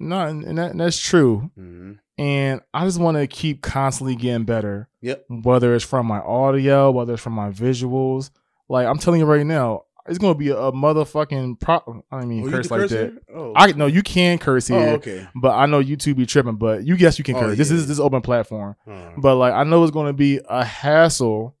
no, 0.00 0.20
and, 0.26 0.44
and, 0.44 0.58
that, 0.58 0.70
and 0.72 0.80
that's 0.80 0.98
true. 0.98 1.50
hmm 1.54 1.92
And 2.16 2.60
I 2.74 2.84
just 2.84 2.98
want 3.00 3.16
to 3.16 3.26
keep 3.26 3.62
constantly 3.62 4.16
getting 4.16 4.44
better. 4.44 4.88
Yep. 5.00 5.26
whether 5.28 5.74
it's 5.76 5.84
from 5.84 6.06
my 6.06 6.18
audio, 6.18 6.90
whether 6.90 7.14
it's 7.14 7.22
from 7.22 7.34
my 7.34 7.50
visuals. 7.50 8.30
Like 8.68 8.86
I'm 8.86 8.98
telling 8.98 9.20
you 9.20 9.26
right 9.26 9.46
now, 9.46 9.82
it's 10.08 10.18
gonna 10.18 10.34
be 10.34 10.48
a, 10.48 10.56
a 10.56 10.72
motherfucking 10.72 11.60
pro. 11.60 12.02
I 12.10 12.20
don't 12.20 12.28
mean 12.28 12.46
Oh, 12.46 12.50
curse 12.50 12.70
like 12.70 12.80
curse 12.80 12.90
that. 12.90 13.18
Oh, 13.34 13.52
I 13.56 13.72
no, 13.72 13.86
you 13.86 14.02
can 14.02 14.38
curse 14.38 14.70
oh, 14.70 14.78
here, 14.78 14.88
okay. 14.94 15.28
but 15.34 15.50
I 15.54 15.66
know 15.66 15.82
YouTube 15.82 16.16
be 16.16 16.26
tripping. 16.26 16.56
But 16.56 16.86
you 16.86 16.96
guess 16.96 17.18
you 17.18 17.24
can 17.24 17.36
Oh, 17.36 17.40
curse. 17.40 17.58
This 17.58 17.70
is 17.70 17.86
this 17.86 17.94
is 17.96 18.00
open 18.00 18.20
platform. 18.22 18.76
But 19.16 19.36
like 19.36 19.52
I 19.54 19.64
know 19.64 19.82
it's 19.82 19.92
gonna 19.92 20.12
be 20.12 20.40
a 20.48 20.64
hassle 20.64 21.56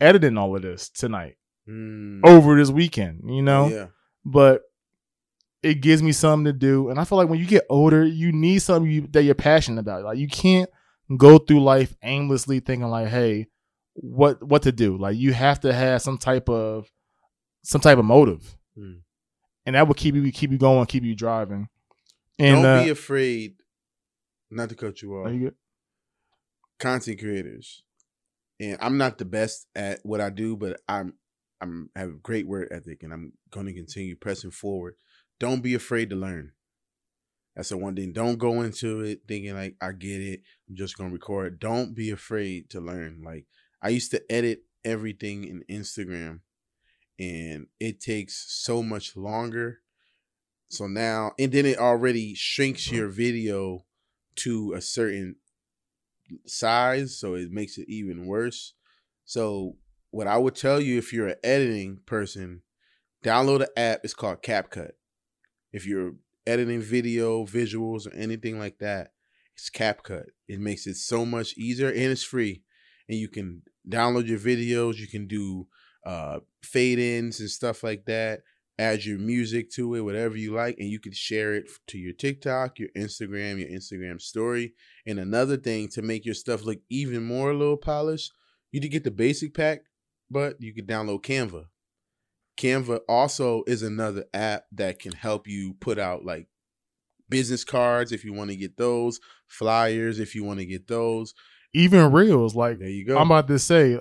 editing 0.00 0.36
all 0.38 0.54
of 0.56 0.62
this 0.62 0.88
tonight 0.88 1.36
Mm. 1.68 2.20
over 2.26 2.56
this 2.56 2.68
weekend. 2.70 3.22
You 3.26 3.40
know, 3.42 3.68
yeah. 3.68 3.86
but 4.24 4.62
it 5.62 5.80
gives 5.80 6.02
me 6.02 6.12
something 6.12 6.44
to 6.44 6.52
do. 6.52 6.90
And 6.90 7.00
I 7.00 7.04
feel 7.04 7.16
like 7.16 7.30
when 7.30 7.38
you 7.38 7.46
get 7.46 7.64
older, 7.70 8.04
you 8.04 8.32
need 8.32 8.58
something 8.58 8.90
you, 8.90 9.06
that 9.12 9.22
you're 9.22 9.34
passionate 9.34 9.80
about. 9.80 10.04
Like 10.04 10.18
you 10.18 10.28
can't 10.28 10.68
go 11.16 11.38
through 11.38 11.62
life 11.64 11.94
aimlessly 12.02 12.60
thinking 12.60 12.88
like, 12.88 13.08
"Hey, 13.08 13.46
what 13.94 14.42
what 14.46 14.62
to 14.64 14.72
do?" 14.72 14.98
Like 14.98 15.16
you 15.16 15.32
have 15.32 15.60
to 15.60 15.72
have 15.72 16.02
some 16.02 16.18
type 16.18 16.50
of 16.50 16.90
some 17.64 17.80
type 17.80 17.98
of 17.98 18.04
motive, 18.04 18.56
Mm. 18.78 19.00
and 19.66 19.74
that 19.76 19.86
will 19.86 19.94
keep 19.94 20.14
you 20.14 20.30
keep 20.32 20.50
you 20.52 20.58
going, 20.58 20.86
keep 20.86 21.02
you 21.04 21.14
driving. 21.16 21.68
And 22.38 22.62
Don't 22.62 22.66
uh, 22.66 22.84
be 22.84 22.90
afraid. 22.90 23.56
Not 24.50 24.68
to 24.68 24.74
cut 24.74 25.00
you 25.02 25.14
off. 25.16 25.32
you? 25.32 25.54
Content 26.78 27.18
creators. 27.20 27.82
and 28.60 28.76
I'm 28.80 28.96
not 28.98 29.18
the 29.18 29.24
best 29.24 29.66
at 29.74 30.00
what 30.04 30.20
I 30.20 30.30
do, 30.30 30.56
but 30.56 30.80
I'm 30.88 31.14
I'm 31.60 31.90
have 31.96 32.08
a 32.10 32.12
great 32.22 32.46
work 32.46 32.68
ethic, 32.70 33.02
and 33.02 33.12
I'm 33.12 33.32
going 33.50 33.66
to 33.66 33.72
continue 33.72 34.16
pressing 34.16 34.50
forward. 34.50 34.94
Don't 35.40 35.62
be 35.62 35.74
afraid 35.74 36.10
to 36.10 36.16
learn. 36.16 36.52
That's 37.56 37.68
the 37.70 37.76
one 37.78 37.94
thing. 37.94 38.12
Don't 38.12 38.38
go 38.38 38.62
into 38.62 39.00
it 39.00 39.20
thinking 39.28 39.54
like 39.54 39.76
I 39.80 39.92
get 39.92 40.20
it. 40.20 40.42
I'm 40.68 40.74
just 40.76 40.96
gonna 40.98 41.10
record. 41.10 41.58
Don't 41.60 41.94
be 41.94 42.10
afraid 42.10 42.70
to 42.70 42.80
learn. 42.80 43.22
Like 43.24 43.46
I 43.80 43.88
used 43.90 44.10
to 44.10 44.22
edit 44.30 44.64
everything 44.84 45.44
in 45.44 45.62
Instagram, 45.70 46.40
and 47.18 47.66
it 47.80 48.00
takes 48.00 48.44
so 48.48 48.82
much 48.82 49.16
longer. 49.16 49.80
So 50.68 50.86
now, 50.86 51.32
and 51.38 51.52
then 51.52 51.66
it 51.66 51.78
already 51.78 52.34
shrinks 52.34 52.90
your 52.90 53.08
video 53.08 53.84
to 54.36 54.72
a 54.72 54.80
certain 54.80 55.36
size, 56.46 57.16
so 57.18 57.34
it 57.34 57.50
makes 57.50 57.78
it 57.78 57.88
even 57.88 58.26
worse. 58.26 58.74
So 59.24 59.76
what 60.10 60.26
I 60.26 60.38
would 60.38 60.54
tell 60.54 60.80
you 60.80 60.98
if 60.98 61.12
you're 61.12 61.28
an 61.28 61.36
editing 61.44 62.00
person, 62.06 62.62
download 63.24 63.62
an 63.62 63.68
app. 63.76 64.00
It's 64.04 64.14
called 64.14 64.42
CapCut. 64.42 64.92
If 65.72 65.86
you're 65.86 66.14
editing 66.46 66.80
video, 66.80 67.44
visuals, 67.44 68.06
or 68.06 68.14
anything 68.14 68.58
like 68.58 68.78
that, 68.78 69.12
it's 69.54 69.70
CapCut. 69.70 70.26
It 70.48 70.60
makes 70.60 70.86
it 70.86 70.96
so 70.96 71.24
much 71.24 71.56
easier 71.56 71.88
and 71.88 71.98
it's 71.98 72.24
free. 72.24 72.62
And 73.08 73.18
you 73.18 73.28
can 73.28 73.62
download 73.88 74.26
your 74.26 74.38
videos. 74.38 74.96
You 74.96 75.06
can 75.06 75.26
do 75.26 75.68
uh, 76.04 76.40
fade 76.62 76.98
ins 76.98 77.40
and 77.40 77.50
stuff 77.50 77.82
like 77.82 78.04
that. 78.06 78.40
Add 78.78 79.04
your 79.04 79.18
music 79.18 79.70
to 79.72 79.94
it, 79.94 80.00
whatever 80.00 80.36
you 80.36 80.52
like, 80.52 80.76
and 80.78 80.88
you 80.88 80.98
can 80.98 81.12
share 81.12 81.54
it 81.54 81.70
to 81.86 81.98
your 81.98 82.12
TikTok, 82.12 82.80
your 82.80 82.88
Instagram, 82.96 83.60
your 83.60 83.68
Instagram 83.68 84.20
story. 84.20 84.74
And 85.06 85.20
another 85.20 85.56
thing 85.56 85.88
to 85.90 86.02
make 86.02 86.24
your 86.24 86.34
stuff 86.34 86.64
look 86.64 86.78
even 86.90 87.24
more 87.24 87.50
a 87.50 87.56
little 87.56 87.76
polished, 87.76 88.32
you 88.72 88.80
can 88.80 88.90
get 88.90 89.04
the 89.04 89.12
basic 89.12 89.54
pack, 89.54 89.82
but 90.28 90.56
you 90.60 90.74
can 90.74 90.86
download 90.86 91.22
Canva. 91.22 91.66
Canva 92.56 93.00
also 93.08 93.62
is 93.66 93.82
another 93.82 94.24
app 94.34 94.64
that 94.72 94.98
can 94.98 95.12
help 95.12 95.46
you 95.46 95.74
put 95.80 95.98
out 95.98 96.24
like 96.24 96.48
business 97.28 97.64
cards 97.64 98.12
if 98.12 98.24
you 98.24 98.32
want 98.32 98.50
to 98.50 98.56
get 98.56 98.76
those, 98.76 99.20
flyers 99.46 100.18
if 100.18 100.34
you 100.34 100.44
want 100.44 100.58
to 100.58 100.66
get 100.66 100.86
those. 100.88 101.34
Even 101.72 102.12
reels, 102.12 102.54
like 102.54 102.78
There 102.78 102.88
you 102.88 103.04
go. 103.04 103.18
I'm 103.18 103.30
about 103.30 103.48
to 103.48 103.58
say, 103.58 103.98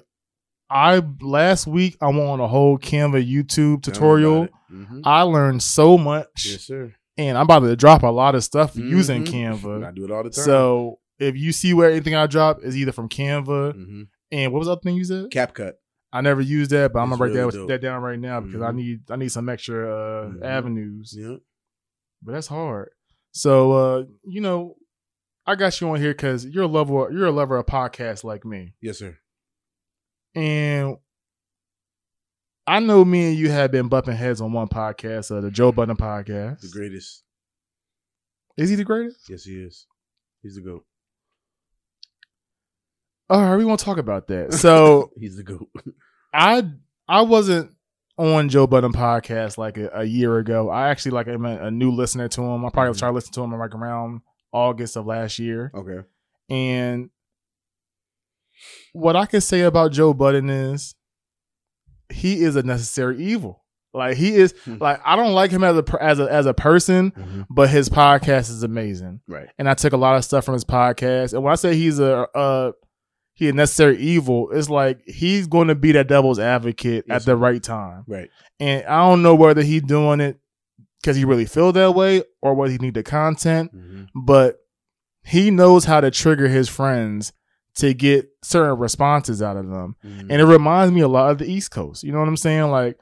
I 0.69 1.01
last 1.21 1.67
week 1.67 1.97
I 2.01 2.07
went 2.07 2.21
on 2.21 2.39
a 2.39 2.47
whole 2.47 2.77
Canva 2.77 3.27
YouTube 3.29 3.83
tutorial. 3.83 4.47
Mm-hmm. 4.71 5.01
I 5.03 5.21
learned 5.21 5.61
so 5.61 5.97
much, 5.97 6.47
Yes, 6.49 6.61
sir. 6.63 6.93
and 7.17 7.37
I'm 7.37 7.43
about 7.43 7.59
to 7.59 7.75
drop 7.75 8.01
a 8.03 8.07
lot 8.07 8.33
of 8.35 8.43
stuff 8.43 8.75
using 8.75 9.23
Mhm. 9.23 9.27
Canva. 9.61 9.85
I 9.85 9.91
do 9.91 10.03
it 10.05 10.11
all 10.11 10.23
the 10.23 10.29
time. 10.31 10.43
So 10.45 10.99
if 11.19 11.35
you 11.37 11.51
see 11.51 11.73
where 11.73 11.91
anything 11.91 12.15
I 12.15 12.25
drop 12.27 12.63
is 12.63 12.75
either 12.75 12.91
from 12.91 13.07
Canva 13.09 13.73
hmm 13.73 14.03
and 14.31 14.51
what 14.51 14.59
was 14.59 14.65
the 14.67 14.71
other 14.71 14.81
thing 14.81 14.95
you 14.95 15.03
said? 15.03 15.29
CapCut. 15.29 15.73
I 16.11 16.21
never 16.21 16.41
used 16.41 16.71
that, 16.71 16.91
but 16.93 16.99
I'm 16.99 17.09
gonna 17.09 17.21
write 17.21 17.33
really 17.35 17.51
that, 17.51 17.67
that 17.67 17.81
down 17.81 18.01
right 18.01 18.19
now 18.19 18.39
because 18.39 18.61
I 18.61 18.71
Mhm. 18.71 18.75
need 18.75 18.99
I 19.11 19.15
need 19.15 19.29
some 19.31 19.49
extra 19.49 19.93
uh, 19.95 20.29
Mhm. 20.29 20.43
avenues. 20.43 21.15
Yeah. 21.17 21.35
But 22.23 22.31
that's 22.31 22.47
hard. 22.47 22.89
So 23.31 23.71
uh, 23.73 24.03
you 24.23 24.41
know, 24.41 24.75
I 25.45 25.53
got 25.55 25.79
you 25.81 25.89
on 25.89 25.99
here 25.99 26.13
because 26.13 26.45
you're 26.47 26.63
a 26.63 26.67
lover. 26.67 27.09
You're 27.11 27.27
a 27.27 27.31
lover 27.31 27.57
of 27.57 27.65
podcasts 27.67 28.23
like 28.23 28.43
me, 28.45 28.73
Yes, 28.81 28.97
sir. 28.99 29.17
And 30.35 30.97
I 32.65 32.79
know 32.79 33.03
me 33.03 33.29
and 33.29 33.37
you 33.37 33.49
have 33.51 33.71
been 33.71 33.87
bumping 33.89 34.15
heads 34.15 34.39
on 34.41 34.53
one 34.53 34.67
podcast, 34.69 35.35
uh, 35.35 35.41
the 35.41 35.51
Joe 35.51 35.71
Budden 35.71 35.97
podcast. 35.97 36.61
The 36.61 36.69
greatest. 36.69 37.23
Is 38.57 38.69
he 38.69 38.75
the 38.75 38.83
greatest? 38.85 39.29
Yes, 39.29 39.43
he 39.43 39.55
is. 39.61 39.85
He's 40.41 40.55
the 40.55 40.61
goat. 40.61 40.85
All 43.29 43.41
right, 43.41 43.55
we 43.57 43.65
want 43.65 43.79
to 43.79 43.85
talk 43.85 43.97
about 43.97 44.27
that. 44.27 44.53
So 44.53 45.11
He's 45.19 45.37
the 45.37 45.43
goat. 45.43 45.69
I 46.33 46.63
I 47.07 47.21
wasn't 47.21 47.71
on 48.17 48.49
Joe 48.49 48.67
Budden 48.67 48.93
podcast 48.93 49.57
like 49.57 49.77
a, 49.77 49.89
a 49.93 50.03
year 50.03 50.37
ago. 50.37 50.69
I 50.69 50.89
actually 50.89 51.11
like 51.11 51.27
am 51.27 51.45
a, 51.45 51.65
a 51.65 51.71
new 51.71 51.91
listener 51.91 52.27
to 52.29 52.41
him. 52.41 52.65
I 52.65 52.69
probably 52.69 52.93
Mhm. 52.93 52.97
started 52.97 53.15
listening 53.15 53.33
to 53.33 53.43
him 53.43 53.59
like 53.59 53.73
around 53.73 54.21
August 54.51 54.95
of 54.97 55.05
last 55.05 55.39
year. 55.39 55.71
okay. 55.73 56.07
And 56.49 57.09
what 58.93 59.15
I 59.15 59.25
can 59.25 59.41
say 59.41 59.61
about 59.61 59.91
Joe 59.91 60.13
Budden 60.13 60.49
is 60.49 60.95
he 62.11 62.41
is 62.41 62.55
a 62.55 62.63
necessary 62.63 63.23
evil. 63.23 63.63
Like 63.93 64.17
he 64.17 64.33
is 64.35 64.53
Hmm. 64.65 64.77
like 64.79 64.99
I 65.05 65.15
don't 65.15 65.33
like 65.33 65.51
him 65.51 65.63
as 65.63 65.77
a 65.77 65.83
as 66.03 66.19
a 66.19 66.23
as 66.31 66.45
a 66.47 66.53
person, 66.53 67.45
but 67.49 67.69
his 67.69 67.89
podcast 67.89 68.49
is 68.49 68.63
amazing. 68.63 69.21
Right. 69.27 69.47
And 69.59 69.69
I 69.69 69.75
took 69.75 69.93
a 69.93 69.97
lot 69.97 70.15
of 70.17 70.25
stuff 70.25 70.45
from 70.45 70.55
his 70.55 70.65
podcast. 70.65 71.33
And 71.33 71.43
when 71.43 71.51
I 71.51 71.55
say 71.55 71.75
he's 71.75 71.99
a 71.99 72.27
uh 72.35 72.71
he 73.35 73.49
a 73.49 73.53
necessary 73.53 73.97
evil, 73.99 74.49
it's 74.51 74.69
like 74.69 74.99
he's 75.07 75.45
going 75.47 75.67
to 75.67 75.75
be 75.75 75.91
that 75.93 76.07
devil's 76.07 76.37
advocate 76.39 77.05
Yes, 77.07 77.21
at 77.21 77.25
the 77.25 77.35
right 77.35 77.61
time. 77.61 78.03
Right. 78.07 78.29
And 78.59 78.83
I 78.85 79.07
don't 79.07 79.21
know 79.23 79.35
whether 79.35 79.61
he's 79.63 79.81
doing 79.83 80.19
it 80.21 80.39
because 81.01 81.15
he 81.17 81.25
really 81.25 81.45
feel 81.45 81.71
that 81.73 81.93
way 81.93 82.23
or 82.41 82.53
whether 82.55 82.71
he 82.71 82.77
need 82.79 82.93
the 82.95 83.03
content 83.03 83.71
hmm 83.71 84.03
but 84.15 84.57
he 85.25 85.49
knows 85.51 85.85
how 85.85 85.99
to 86.01 86.09
trigger 86.11 86.47
his 86.47 86.67
friends 86.69 87.31
to 87.75 87.93
get 87.93 88.29
certain 88.43 88.77
responses 88.77 89.41
out 89.41 89.57
of 89.57 89.67
them. 89.67 89.95
Mm-hmm. 90.05 90.31
And 90.31 90.41
it 90.41 90.45
reminds 90.45 90.93
me 90.93 91.01
a 91.01 91.07
lot 91.07 91.31
of 91.31 91.37
the 91.39 91.45
East 91.49 91.71
Coast. 91.71 92.03
You 92.03 92.11
know 92.11 92.19
what 92.19 92.27
I'm 92.27 92.37
saying? 92.37 92.69
Like 92.69 92.97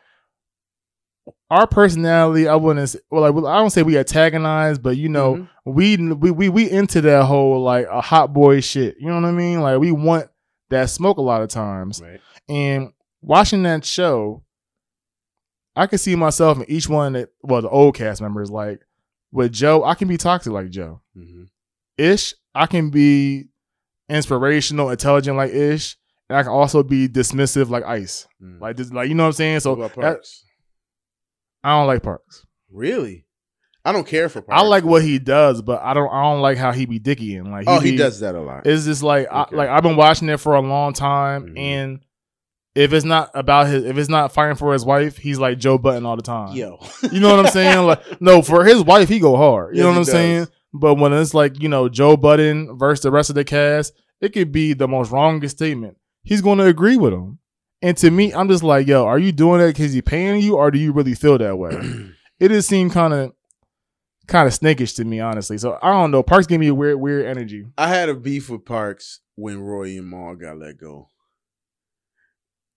our 1.49 1.67
personality, 1.67 2.47
I 2.47 2.55
wouldn't 2.55 2.89
say, 2.89 2.99
well, 3.09 3.21
like, 3.29 3.35
I 3.45 3.57
don't 3.59 3.69
say 3.69 3.83
we 3.83 3.97
antagonize, 3.97 4.79
but 4.79 4.97
you 4.97 5.09
know, 5.09 5.35
Mhm. 5.35 5.49
we, 5.65 5.97
we 6.13 6.31
we 6.31 6.49
we 6.49 6.71
into 6.71 7.01
that 7.01 7.25
whole 7.25 7.61
like 7.61 7.85
a 7.91 8.01
hot 8.01 8.33
boy 8.33 8.61
shit. 8.61 8.95
You 8.99 9.07
know 9.09 9.15
what 9.15 9.25
I 9.25 9.31
mean? 9.31 9.61
Like 9.61 9.79
we 9.79 9.91
want 9.91 10.29
that 10.69 10.89
smoke 10.89 11.17
a 11.17 11.21
lot 11.21 11.41
of 11.41 11.49
times. 11.49 12.01
right. 12.01 12.21
And 12.47 12.93
watching 13.21 13.63
that 13.63 13.83
show, 13.85 14.43
I 15.75 15.87
could 15.87 15.99
see 15.99 16.15
myself 16.15 16.57
in 16.57 16.65
each 16.69 16.87
one 16.89 17.13
that 17.13 17.29
well, 17.43 17.61
the 17.61 17.69
old 17.69 17.95
cast 17.95 18.21
members, 18.21 18.49
like 18.49 18.81
with 19.31 19.51
Joe, 19.51 19.83
I 19.83 19.95
can 19.95 20.07
be 20.07 20.17
toxic 20.17 20.53
like 20.53 20.69
Joe. 20.69 21.01
hmm 21.13 21.43
Ish, 21.97 22.33
I 22.55 22.65
can 22.65 22.89
be 22.89 23.49
inspirational, 24.11 24.89
intelligent 24.89 25.37
like 25.37 25.51
Ish, 25.51 25.97
and 26.29 26.37
I 26.37 26.43
can 26.43 26.51
also 26.51 26.83
be 26.83 27.07
dismissive 27.07 27.69
like 27.69 27.83
Ice. 27.85 28.27
Like 28.59 28.77
this, 28.77 28.91
like 28.91 29.09
you 29.09 29.15
know 29.15 29.23
what 29.23 29.27
I'm 29.27 29.33
saying. 29.33 29.59
So 29.61 29.75
that-? 29.75 30.19
I 31.63 31.69
don't 31.77 31.87
like 31.87 32.03
Parks. 32.03 32.45
really? 32.71 33.25
I 33.83 33.91
don't 33.91 34.05
care 34.05 34.29
for 34.29 34.43
Parks. 34.43 34.61
I 34.61 34.63
like 34.65 34.83
what 34.83 35.01
he 35.01 35.17
does, 35.17 35.61
but 35.63 35.81
I 35.81 35.95
don't. 35.95 36.09
I 36.11 36.21
don't 36.23 36.41
like 36.41 36.57
how 36.59 36.71
he 36.71 36.85
be 36.85 36.99
dickying. 36.99 37.51
Like 37.51 37.65
Oh, 37.67 37.79
he 37.79 37.91
be- 37.91 37.97
does 37.97 38.19
that 38.19 38.35
a 38.35 38.39
lot. 38.41 38.67
It's 38.67 38.85
just 38.85 39.01
like 39.01 39.25
Okay. 39.27 39.35
I, 39.35 39.55
like 39.55 39.69
I've 39.69 39.81
been 39.83 39.95
watching 39.95 40.29
it 40.29 40.37
for 40.39 40.53
a 40.55 40.61
long 40.61 40.93
time, 40.93 41.47
Mhm. 41.55 41.59
and 41.59 41.99
if 42.75 42.93
it's 42.93 43.05
not 43.05 43.31
about 43.33 43.67
his, 43.67 43.83
if 43.83 43.97
it's 43.97 44.07
not 44.09 44.31
fighting 44.33 44.55
for 44.55 44.71
his 44.73 44.85
wife, 44.85 45.17
he's 45.17 45.39
like 45.39 45.57
Joe 45.57 45.79
Budden 45.79 46.05
all 46.05 46.15
the 46.15 46.21
time. 46.21 46.55
Yo. 46.55 46.77
You 47.11 47.19
know 47.19 47.35
what 47.35 47.45
I'm 47.45 47.51
saying? 47.51 47.85
Like, 47.87 48.01
no, 48.21 48.41
for 48.43 48.63
his 48.63 48.83
wife, 48.83 49.09
he 49.09 49.19
go 49.19 49.35
hard. 49.35 49.75
You 49.75 49.79
Yes, 49.79 49.83
know 49.85 49.89
what 49.91 49.97
I'm 49.97 50.03
saying? 50.05 50.47
But 50.73 50.95
when 50.95 51.11
it's 51.11 51.33
like, 51.33 51.59
you 51.61 51.67
know, 51.67 51.89
Joe 51.89 52.15
Budden 52.15 52.77
versus 52.77 53.01
the 53.03 53.11
rest 53.11 53.29
of 53.29 53.35
the 53.35 53.43
cast, 53.43 53.91
it 54.21 54.33
could 54.33 54.51
be 54.51 54.73
the 54.73 54.87
most 54.87 55.11
wrongest 55.11 55.57
statement. 55.57 55.97
He's 56.23 56.41
going 56.41 56.59
to 56.59 56.65
agree 56.65 56.97
with 56.97 57.13
him. 57.13 57.39
And 57.81 57.97
to 57.97 58.11
me, 58.11 58.31
I'm 58.33 58.47
just 58.47 58.63
like, 58.63 58.87
yo, 58.87 59.05
are 59.05 59.17
you 59.17 59.31
doing 59.31 59.59
that 59.59 59.67
because 59.75 59.91
he 59.91 60.01
paying 60.03 60.41
you 60.41 60.55
or 60.55 60.69
do 60.69 60.77
you 60.77 60.91
really 60.91 61.15
feel 61.15 61.39
that 61.39 61.57
way? 61.57 61.71
it 62.39 62.49
just 62.49 62.69
seemed 62.69 62.91
kind 62.91 63.13
of 63.13 63.33
kind 64.27 64.47
of 64.47 64.53
snakish 64.53 64.95
to 64.95 65.03
me, 65.03 65.19
honestly. 65.19 65.57
So 65.57 65.79
I 65.81 65.91
don't 65.91 66.11
know. 66.11 66.21
Parks 66.21 66.45
gave 66.45 66.59
me 66.59 66.67
a 66.67 66.75
weird, 66.75 66.99
weird 66.99 67.25
energy. 67.25 67.65
I 67.77 67.87
had 67.87 68.07
a 68.07 68.13
beef 68.13 68.49
with 68.49 68.65
Parks 68.65 69.21
when 69.35 69.59
Rory 69.59 69.97
and 69.97 70.07
Mal 70.07 70.35
got 70.35 70.59
let 70.59 70.77
go. 70.77 71.09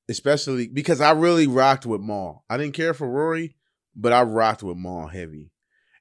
Especially 0.08 0.68
because 0.68 1.02
I 1.02 1.12
really 1.12 1.46
rocked 1.46 1.84
with 1.84 2.00
Mal. 2.00 2.44
I 2.48 2.56
didn't 2.56 2.74
care 2.74 2.94
for 2.94 3.08
Rory, 3.08 3.56
but 3.94 4.12
I 4.12 4.22
rocked 4.22 4.62
with 4.62 4.78
Mal 4.78 5.08
heavy. 5.08 5.50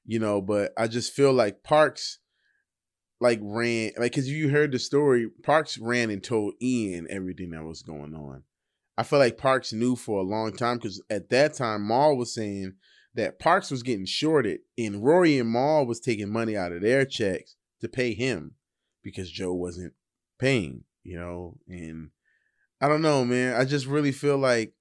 You 0.06 0.20
know, 0.20 0.42
but 0.42 0.74
I 0.78 0.88
just 0.88 1.14
feel 1.14 1.32
like 1.34 1.64
Parks 1.64 2.20
like 3.24 3.40
ran 3.42 3.92
like 3.98 4.14
cuz 4.14 4.28
you 4.28 4.50
heard 4.50 4.74
the 4.74 4.80
story, 4.80 5.30
Parks 5.44 5.78
ran 5.78 6.10
and 6.10 6.22
told 6.22 6.56
Ian 6.62 7.08
everything 7.10 7.52
that 7.52 7.64
was 7.64 7.82
going 7.82 8.14
on. 8.14 8.44
I 8.98 9.04
feel 9.04 9.18
like 9.18 9.38
Parks 9.38 9.72
knew 9.72 9.96
for 9.96 10.20
a 10.20 10.24
long 10.24 10.52
time 10.54 10.78
cuz 10.78 11.02
at 11.10 11.30
that 11.30 11.54
time 11.54 11.88
Mal 11.88 12.18
was 12.18 12.34
saying 12.34 12.74
that 13.16 13.40
Parks 13.40 13.72
was 13.72 13.82
getting 13.82 14.06
shorted 14.06 14.60
and 14.78 15.02
Rory 15.02 15.40
and 15.40 15.50
Mal 15.50 15.86
was 15.86 16.02
taking 16.02 16.30
money 16.30 16.58
out 16.58 16.74
of 16.74 16.82
their 16.82 17.06
checks 17.06 17.56
to 17.80 17.88
pay 17.88 18.14
him 18.14 18.56
because 19.02 19.32
Joe 19.32 19.54
wasn't 19.54 19.94
paying, 20.38 20.84
you 21.04 21.16
know, 21.18 21.58
and 21.68 22.10
I 22.82 22.90
don't 22.90 23.02
know, 23.02 23.24
man. 23.24 23.56
I 23.56 23.64
just 23.64 23.86
really 23.86 24.12
feel 24.12 24.38
like 24.38 24.74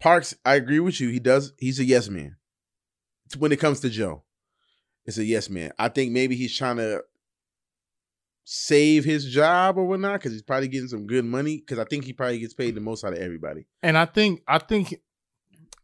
Parks, 0.00 0.34
I 0.44 0.56
agree 0.56 0.80
with 0.80 1.00
you. 1.00 1.10
He 1.10 1.20
does 1.20 1.52
he's 1.58 1.78
a 1.78 1.84
yes 1.84 2.08
man. 2.08 2.34
When 3.38 3.52
it 3.52 3.60
comes 3.60 3.78
to 3.80 3.90
Joe. 3.90 4.24
It's 5.06 5.18
a 5.18 5.24
yes 5.24 5.48
man. 5.48 5.70
I 5.78 5.88
think 5.88 6.12
maybe 6.12 6.34
he's 6.34 6.56
trying 6.56 6.78
to 6.78 7.04
save 8.44 9.04
his 9.04 9.24
job 9.26 9.78
or 9.78 9.84
whatnot 9.86 10.20
because 10.20 10.32
he's 10.32 10.42
probably 10.42 10.68
getting 10.68 10.88
some 10.88 11.06
good 11.06 11.24
money. 11.24 11.56
Because 11.58 11.78
I 11.78 11.84
think 11.84 12.04
he 12.04 12.12
probably 12.12 12.38
gets 12.38 12.54
paid 12.54 12.74
the 12.74 12.80
most 12.80 13.04
out 13.04 13.12
of 13.14 13.18
everybody. 13.18 13.66
And 13.82 13.96
I 13.98 14.04
think, 14.06 14.42
I 14.46 14.58
think, 14.58 15.00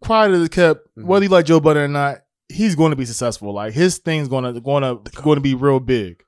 quiet 0.03 0.33
as 0.33 0.49
kept, 0.49 0.87
Mhm. 0.99 1.05
whether 1.05 1.25
you 1.25 1.31
like 1.31 1.47
Joe 1.47 1.61
Budden 1.61 1.83
or 1.85 1.89
not, 1.89 2.19
he's 2.49 2.75
going 2.75 2.91
to 2.91 2.97
be 2.97 3.05
successful. 3.05 3.53
Like 3.55 3.73
his 3.73 3.99
thing's 3.99 4.29
going 4.29 4.53
to 4.53 4.61
going 4.61 4.83
to 4.83 5.11
going 5.23 5.37
to 5.37 5.43
be 5.43 5.55
real 5.55 5.81
big. 5.81 6.23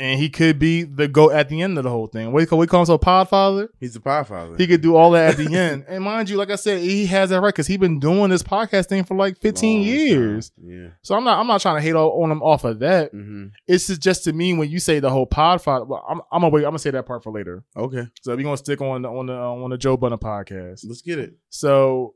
And 0.00 0.18
he 0.18 0.30
could 0.30 0.58
be 0.58 0.82
the 0.82 1.06
go 1.06 1.30
at 1.30 1.48
the 1.50 1.60
end 1.62 1.76
of 1.78 1.84
the 1.84 1.90
whole 1.90 2.06
thing. 2.06 2.32
What 2.32 2.40
we 2.40 2.66
call, 2.66 2.80
him 2.80 2.86
so 2.86 2.96
Podfather. 2.98 3.68
He's 3.78 3.94
a 3.94 4.00
podfather. 4.00 4.58
He 4.58 4.66
could 4.66 4.80
do 4.80 4.96
all 4.96 5.10
that 5.12 5.30
at 5.32 5.36
the 5.36 5.54
end. 5.54 5.84
And 5.88 6.02
mind 6.02 6.30
you, 6.30 6.36
like 6.36 6.50
I 6.50 6.56
said, 6.56 6.80
he 6.80 7.06
has 7.06 7.30
that 7.30 7.40
right 7.40 7.48
because 7.48 7.66
he's 7.66 7.78
been 7.78 8.00
doing 8.00 8.30
this 8.30 8.42
podcast 8.42 8.86
thing 8.88 9.04
for 9.04 9.14
like 9.16 9.38
15 9.38 9.76
Long 9.78 9.84
time. 9.86 9.94
years. 9.94 10.52
Yeah. 10.56 10.88
So 11.02 11.14
I'm 11.14 11.22
not 11.24 11.38
I'm 11.38 11.46
not 11.46 11.60
trying 11.60 11.76
to 11.76 11.82
hate 11.82 11.94
on 11.94 12.30
him 12.30 12.42
off 12.42 12.64
of 12.64 12.78
that. 12.80 13.10
hmm 13.12 13.48
It's 13.68 13.86
just, 13.88 14.00
just 14.00 14.24
to 14.24 14.32
me 14.32 14.54
when 14.54 14.70
you 14.70 14.78
say 14.80 14.98
the 15.00 15.10
whole 15.10 15.26
Podfather. 15.26 15.86
Well, 15.86 16.04
I'm, 16.08 16.20
I'm 16.32 16.40
gonna 16.40 16.48
wait. 16.48 16.62
I'm 16.64 16.70
gonna 16.70 16.78
say 16.78 16.90
that 16.90 17.04
part 17.06 17.22
for 17.22 17.30
later. 17.30 17.62
Okay. 17.76 18.06
So 18.22 18.34
we're 18.34 18.42
gonna 18.42 18.56
stick 18.56 18.80
on 18.80 19.02
the, 19.02 19.08
on 19.10 19.26
the 19.26 19.34
uh, 19.34 19.52
on 19.52 19.70
the 19.70 19.78
Joe 19.78 19.96
Budden 19.96 20.18
podcast. 20.18 20.84
Let's 20.88 21.02
get 21.02 21.18
it. 21.18 21.34
So 21.50 22.14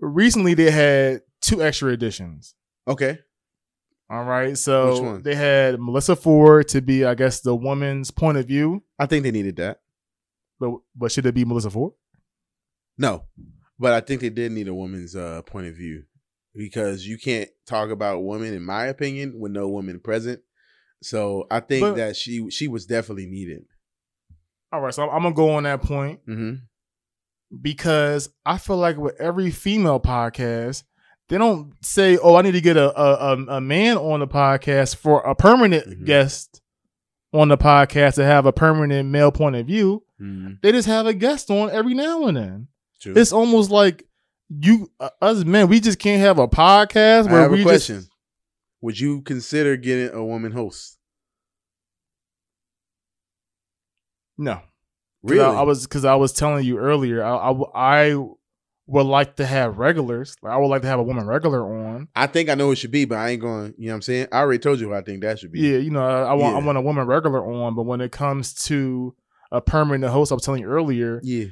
recently 0.00 0.54
they 0.54 0.70
had 0.70 1.22
two 1.40 1.62
extra 1.62 1.90
editions. 1.92 2.54
Okay. 2.88 3.18
All 4.08 4.24
right. 4.24 4.56
So 4.56 5.18
they 5.18 5.34
had 5.34 5.76
Melyssa 5.76 6.16
Ford 6.16 6.68
to 6.68 6.80
be, 6.80 7.04
I 7.04 7.14
guess, 7.14 7.40
the 7.40 7.54
woman's 7.56 8.10
point 8.10 8.38
of 8.38 8.46
view. 8.46 8.82
I 8.98 9.06
think 9.06 9.24
they 9.24 9.30
needed 9.32 9.56
that. 9.56 9.80
But 10.60 10.76
but 10.94 11.10
should 11.12 11.26
it 11.26 11.34
be 11.34 11.44
Melyssa 11.44 11.72
Ford? 11.72 11.92
No, 12.98 13.24
but 13.78 13.92
I 13.92 14.00
think 14.00 14.20
they 14.20 14.30
did 14.30 14.52
need 14.52 14.68
a 14.68 14.74
woman's 14.74 15.14
uh, 15.16 15.42
point 15.42 15.66
of 15.66 15.74
view 15.74 16.04
because 16.54 17.06
you 17.06 17.18
can't 17.18 17.50
talk 17.66 17.90
about 17.90 18.20
women, 18.24 18.54
in 18.54 18.64
my 18.64 18.86
opinion, 18.86 19.38
with 19.38 19.52
no 19.52 19.68
woman 19.68 20.00
present. 20.00 20.40
So 21.02 21.46
I 21.50 21.60
think 21.60 21.82
But- 21.82 21.96
that 21.96 22.16
she 22.16 22.48
she 22.50 22.68
was 22.68 22.86
definitely 22.86 23.26
needed. 23.26 23.64
All 24.72 24.80
right. 24.80 24.94
So 24.94 25.02
I'm, 25.02 25.10
I'm 25.10 25.22
gonna 25.22 25.34
go 25.34 25.50
on 25.50 25.64
that 25.64 25.82
point 25.82 26.20
hmm 26.24 26.54
because 27.62 28.28
I 28.44 28.58
feel 28.58 28.76
like 28.76 28.96
with 28.96 29.20
every 29.20 29.50
female 29.50 30.00
podcast, 30.00 30.82
they 31.28 31.38
don't 31.38 31.72
say, 31.84 32.16
"Oh, 32.18 32.36
I 32.36 32.42
need 32.42 32.52
to 32.52 32.60
get 32.60 32.76
a 32.76 32.98
a, 33.00 33.36
a, 33.56 33.60
man 33.60 33.96
on 33.96 34.20
the 34.20 34.28
podcast 34.28 34.96
for 34.96 35.20
a 35.22 35.34
permanent 35.34 35.86
Mhm. 35.88 36.04
guest 36.06 36.60
on 37.32 37.48
the 37.48 37.56
podcast 37.58 38.14
to 38.14 38.24
have 38.24 38.46
a 38.46 38.52
permanent 38.52 39.08
male 39.08 39.32
point 39.32 39.56
of 39.56 39.66
view." 39.66 40.02
hmm 40.18 40.52
They 40.62 40.72
just 40.72 40.88
have 40.88 41.06
a 41.06 41.12
guest 41.14 41.50
on 41.50 41.70
every 41.70 41.94
now 41.94 42.26
and 42.26 42.36
then. 42.36 42.68
True. 43.00 43.14
It's 43.16 43.32
almost 43.32 43.70
like 43.70 44.04
you 44.48 44.90
uh, 45.00 45.10
us 45.20 45.44
men, 45.44 45.68
we 45.68 45.80
just 45.80 45.98
can't 45.98 46.20
have 46.20 46.38
a 46.38 46.46
podcast 46.48 47.28
I 47.28 47.40
have 47.42 47.50
we 47.50 47.60
a 47.60 47.64
question. 47.64 47.96
just 47.96 48.10
Would 48.80 49.00
you 49.00 49.22
consider 49.22 49.76
getting 49.76 50.14
a 50.14 50.24
woman 50.24 50.52
host? 50.52 50.98
No. 54.38 54.60
Really? 55.22 55.40
I, 55.44 55.60
I 55.60 55.62
was 55.62 55.86
because 55.86 56.04
I 56.04 56.14
was 56.14 56.32
telling 56.32 56.64
you 56.64 56.78
earlier. 56.78 57.24
I, 57.24 57.34
I 57.50 58.10
I 58.10 58.26
would 58.88 59.06
like 59.06 59.36
to 59.36 59.46
have 59.46 59.78
regulars. 59.78 60.36
Like, 60.42 60.52
I 60.52 60.56
would 60.56 60.68
like 60.68 60.82
to 60.82 60.88
have 60.88 60.98
a 61.00 61.02
woman 61.02 61.26
regular 61.26 61.62
on. 61.64 62.08
I 62.14 62.26
think 62.28 62.48
I 62.48 62.54
know 62.54 62.70
it 62.70 62.76
should 62.76 62.90
be, 62.92 63.04
but 63.04 63.18
I 63.18 63.30
ain't 63.30 63.40
going. 63.40 63.74
You 63.76 63.86
know 63.86 63.92
what 63.92 63.96
I'm 63.96 64.02
saying? 64.02 64.28
I 64.30 64.38
already 64.38 64.58
told 64.60 64.78
you 64.80 64.88
who 64.88 64.94
I 64.94 65.02
think 65.02 65.22
that 65.22 65.38
should 65.38 65.50
be. 65.52 65.60
Yeah, 65.60 65.78
you 65.78 65.90
know, 65.90 66.02
I, 66.06 66.22
I 66.30 66.32
want 66.34 66.56
I 66.56 66.60
want 66.60 66.78
a 66.78 66.80
woman 66.82 67.06
regular 67.06 67.44
on. 67.44 67.74
But 67.74 67.82
when 67.84 68.00
it 68.00 68.12
comes 68.12 68.54
to 68.66 69.14
a 69.50 69.60
permanent 69.60 70.12
host, 70.12 70.30
I 70.30 70.34
was 70.34 70.44
telling 70.44 70.60
you 70.62 70.68
earlier, 70.68 71.20
Yeah. 71.24 71.46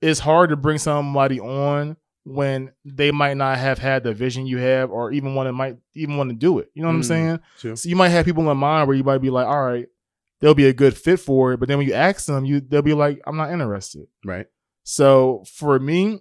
it's 0.00 0.20
hard 0.20 0.50
to 0.50 0.56
bring 0.56 0.78
somebody 0.78 1.38
on 1.40 1.96
when 2.24 2.70
they 2.84 3.10
might 3.10 3.36
not 3.36 3.58
have 3.58 3.78
had 3.78 4.04
the 4.04 4.12
vision 4.14 4.46
you 4.46 4.58
have, 4.58 4.90
or 4.90 5.10
even 5.12 5.34
want 5.34 5.48
to 5.48 5.52
might 5.52 5.76
even 5.94 6.16
want 6.16 6.30
to 6.30 6.36
do 6.36 6.58
it. 6.60 6.70
You 6.74 6.82
know 6.82 6.88
what 6.88 6.94
I'm 6.94 7.00
Mm. 7.00 7.04
saying? 7.04 7.40
True. 7.58 7.76
So 7.76 7.88
you 7.88 7.96
might 7.96 8.10
have 8.10 8.24
people 8.26 8.50
in 8.50 8.56
mind 8.58 8.88
where 8.88 8.96
you 8.96 9.04
might 9.04 9.18
be 9.18 9.30
like, 9.30 9.46
all 9.46 9.64
right, 9.64 9.86
they'll 10.40 10.54
be 10.54 10.66
a 10.68 10.72
good 10.74 10.96
fit 10.96 11.18
for 11.20 11.52
it. 11.52 11.60
But 11.60 11.68
then 11.68 11.78
when 11.78 11.86
you 11.86 11.94
ask 11.94 12.26
them, 12.26 12.44
you 12.46 12.60
they'll 12.60 12.82
be 12.82 12.94
like, 12.94 13.20
I'm 13.26 13.36
not 13.36 13.50
interested. 13.50 14.06
Right. 14.24 14.46
So 14.82 15.44
for 15.46 15.78
me, 15.78 16.20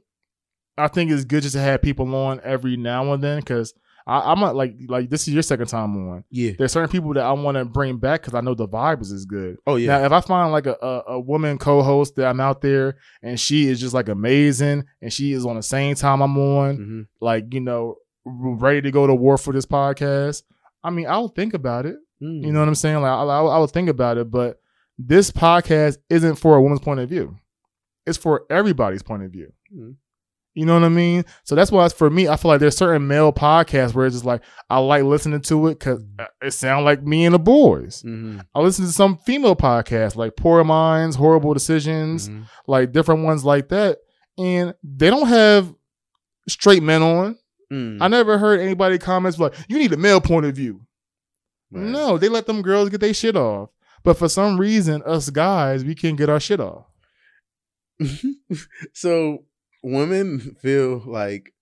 I 0.79 0.87
think 0.87 1.11
it's 1.11 1.25
good 1.25 1.43
just 1.43 1.55
to 1.55 1.61
have 1.61 1.81
people 1.81 2.13
on 2.15 2.39
every 2.43 2.77
now 2.77 3.13
and 3.13 3.23
then 3.23 3.39
because 3.39 3.73
I'm 4.07 4.39
not 4.39 4.55
like 4.55 4.75
like 4.87 5.09
this 5.11 5.27
is 5.27 5.33
your 5.35 5.43
second 5.43 5.67
time 5.67 5.95
on. 6.09 6.23
Yeah. 6.31 6.53
There's 6.57 6.71
certain 6.71 6.89
people 6.89 7.13
that 7.13 7.23
I 7.23 7.31
want 7.33 7.57
to 7.57 7.65
bring 7.65 7.97
back 7.97 8.21
because 8.21 8.33
I 8.33 8.41
know 8.41 8.55
the 8.55 8.67
vibe 8.67 9.01
is 9.01 9.11
as 9.11 9.25
good. 9.25 9.57
Oh 9.67 9.75
yeah. 9.75 9.99
Now, 9.99 10.05
if 10.05 10.11
I 10.11 10.21
find 10.21 10.51
like 10.51 10.65
a, 10.65 10.75
a, 10.81 11.03
a 11.13 11.19
woman 11.19 11.59
co-host 11.59 12.15
that 12.15 12.25
I'm 12.25 12.39
out 12.39 12.61
there 12.61 12.97
and 13.21 13.39
she 13.39 13.67
is 13.67 13.79
just 13.79 13.93
like 13.93 14.09
amazing 14.09 14.85
and 15.01 15.13
she 15.13 15.33
is 15.33 15.45
on 15.45 15.57
the 15.57 15.61
same 15.63 15.93
time 15.95 16.21
I'm 16.21 16.37
on, 16.37 16.75
hmm 16.75 17.01
like 17.23 17.53
you 17.53 17.59
know, 17.59 17.97
ready 18.25 18.81
to 18.81 18.91
go 18.91 19.05
to 19.05 19.13
war 19.13 19.37
for 19.37 19.53
this 19.53 19.65
podcast, 19.67 20.41
I 20.83 20.89
mean, 20.89 21.05
I'll 21.07 21.27
think 21.27 21.53
about 21.53 21.85
it. 21.85 21.97
Mm. 22.21 22.45
You 22.45 22.51
know 22.51 22.59
what 22.59 22.67
I'm 22.67 22.75
saying? 22.75 23.01
Like 23.01 23.11
I, 23.11 23.23
I, 23.23 23.41
I 23.43 23.59
would 23.59 23.71
think 23.71 23.89
about 23.89 24.17
it, 24.17 24.31
but 24.31 24.59
this 24.97 25.29
podcast 25.29 25.97
isn't 26.09 26.35
for 26.37 26.55
a 26.55 26.61
woman's 26.61 26.81
point 26.81 26.99
of 26.99 27.09
view. 27.09 27.37
It's 28.07 28.17
for 28.17 28.45
everybody's 28.49 29.03
point 29.03 29.23
of 29.23 29.31
view. 29.31 29.53
Mhm. 29.71 29.95
You 30.59 30.65
know 30.65 30.73
what 30.73 30.83
I 30.83 30.89
mean? 30.89 31.23
So 31.45 31.55
that's 31.55 31.71
why 31.71 31.87
for 31.87 32.09
me. 32.09 32.27
I 32.27 32.35
feel 32.35 32.49
like 32.51 32.59
there's 32.59 32.75
certain 32.75 33.07
male 33.07 33.31
podcasts 33.31 33.93
where 33.93 34.05
it's 34.05 34.15
just 34.15 34.25
like 34.25 34.41
I 34.69 34.79
like 34.79 35.03
listening 35.03 35.39
to 35.43 35.67
it 35.67 35.79
because 35.79 36.03
it 36.41 36.51
sounds 36.51 36.83
like 36.83 37.01
me 37.01 37.23
and 37.25 37.33
the 37.33 37.39
boys. 37.39 38.03
Mhm. 38.03 38.43
I 38.53 38.59
listen 38.59 38.83
to 38.85 38.91
some 38.91 39.17
female 39.19 39.55
podcasts 39.55 40.17
like 40.17 40.35
Poor 40.35 40.61
Minds, 40.65 41.15
Horrible 41.15 41.53
Decisions, 41.53 42.27
Mhm. 42.27 42.43
like 42.67 42.91
different 42.91 43.23
ones 43.23 43.45
like 43.45 43.69
that, 43.69 43.99
and 44.37 44.73
they 44.83 45.09
don't 45.09 45.27
have 45.29 45.73
straight 46.49 46.83
men 46.83 47.03
on. 47.03 47.37
Mm. 47.71 47.99
I 48.01 48.09
never 48.09 48.37
heard 48.37 48.59
anybody 48.59 48.97
comments 48.97 49.39
like, 49.39 49.53
"You 49.69 49.77
need 49.77 49.93
a 49.93 49.97
male 49.97 50.19
point 50.19 50.45
of 50.45 50.55
view." 50.57 50.81
Right. 51.71 51.85
No, 51.85 52.17
they 52.17 52.27
let 52.27 52.47
them 52.47 52.61
girls 52.63 52.89
get 52.89 52.99
their 52.99 53.13
shit 53.13 53.37
off. 53.37 53.69
But 54.03 54.17
for 54.17 54.27
some 54.27 54.59
reason, 54.59 55.03
us 55.05 55.29
guys, 55.29 55.85
we 55.85 55.95
can't 55.95 56.17
get 56.17 56.27
our 56.29 56.39
shit 56.41 56.59
off. 56.59 56.85
so 58.93 59.45
women 59.83 60.55
feel 60.61 61.03
like 61.05 61.53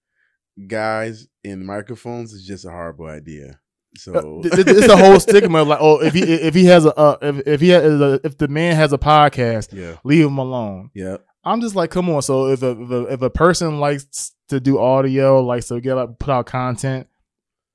guys 0.67 1.27
in 1.43 1.65
microphones 1.65 2.33
is 2.33 2.45
just 2.45 2.65
a 2.65 2.69
horrible 2.69 3.05
idea. 3.07 3.59
So 3.95 4.13
Uh, 4.13 4.41
it's 4.43 4.87
the 4.87 4.97
whole 4.97 5.19
stigma. 5.19 5.63
Like, 5.63 5.79
oh, 5.81 6.01
if 6.01 6.13
he 6.13 6.21
if 6.23 6.53
he 6.53 6.65
has 6.65 6.85
a 6.85 6.95
uh, 6.95 7.17
if 7.21 7.47
if 7.47 7.61
he 7.61 7.69
has 7.69 7.83
a, 8.01 8.19
if 8.23 8.37
the 8.37 8.47
man 8.47 8.75
has 8.75 8.93
a 8.93 8.97
podcast, 8.97 9.73
yeah, 9.73 9.97
leave 10.03 10.25
him 10.25 10.37
alone. 10.37 10.91
yeah, 10.93 11.17
I'm 11.43 11.61
just 11.61 11.75
like, 11.75 11.89
come 11.91 12.09
on. 12.09 12.21
So 12.21 12.47
if 12.47 12.61
a 12.63 12.71
if 12.81 12.89
a, 12.91 13.03
if 13.13 13.21
a 13.21 13.29
person 13.29 13.79
likes 13.79 14.33
to 14.49 14.59
do 14.59 14.77
audio, 14.79 15.41
likes 15.41 15.67
to 15.69 15.79
get 15.81 15.95
like 15.95 16.19
put 16.19 16.29
out 16.31 16.45
content, 16.45 17.07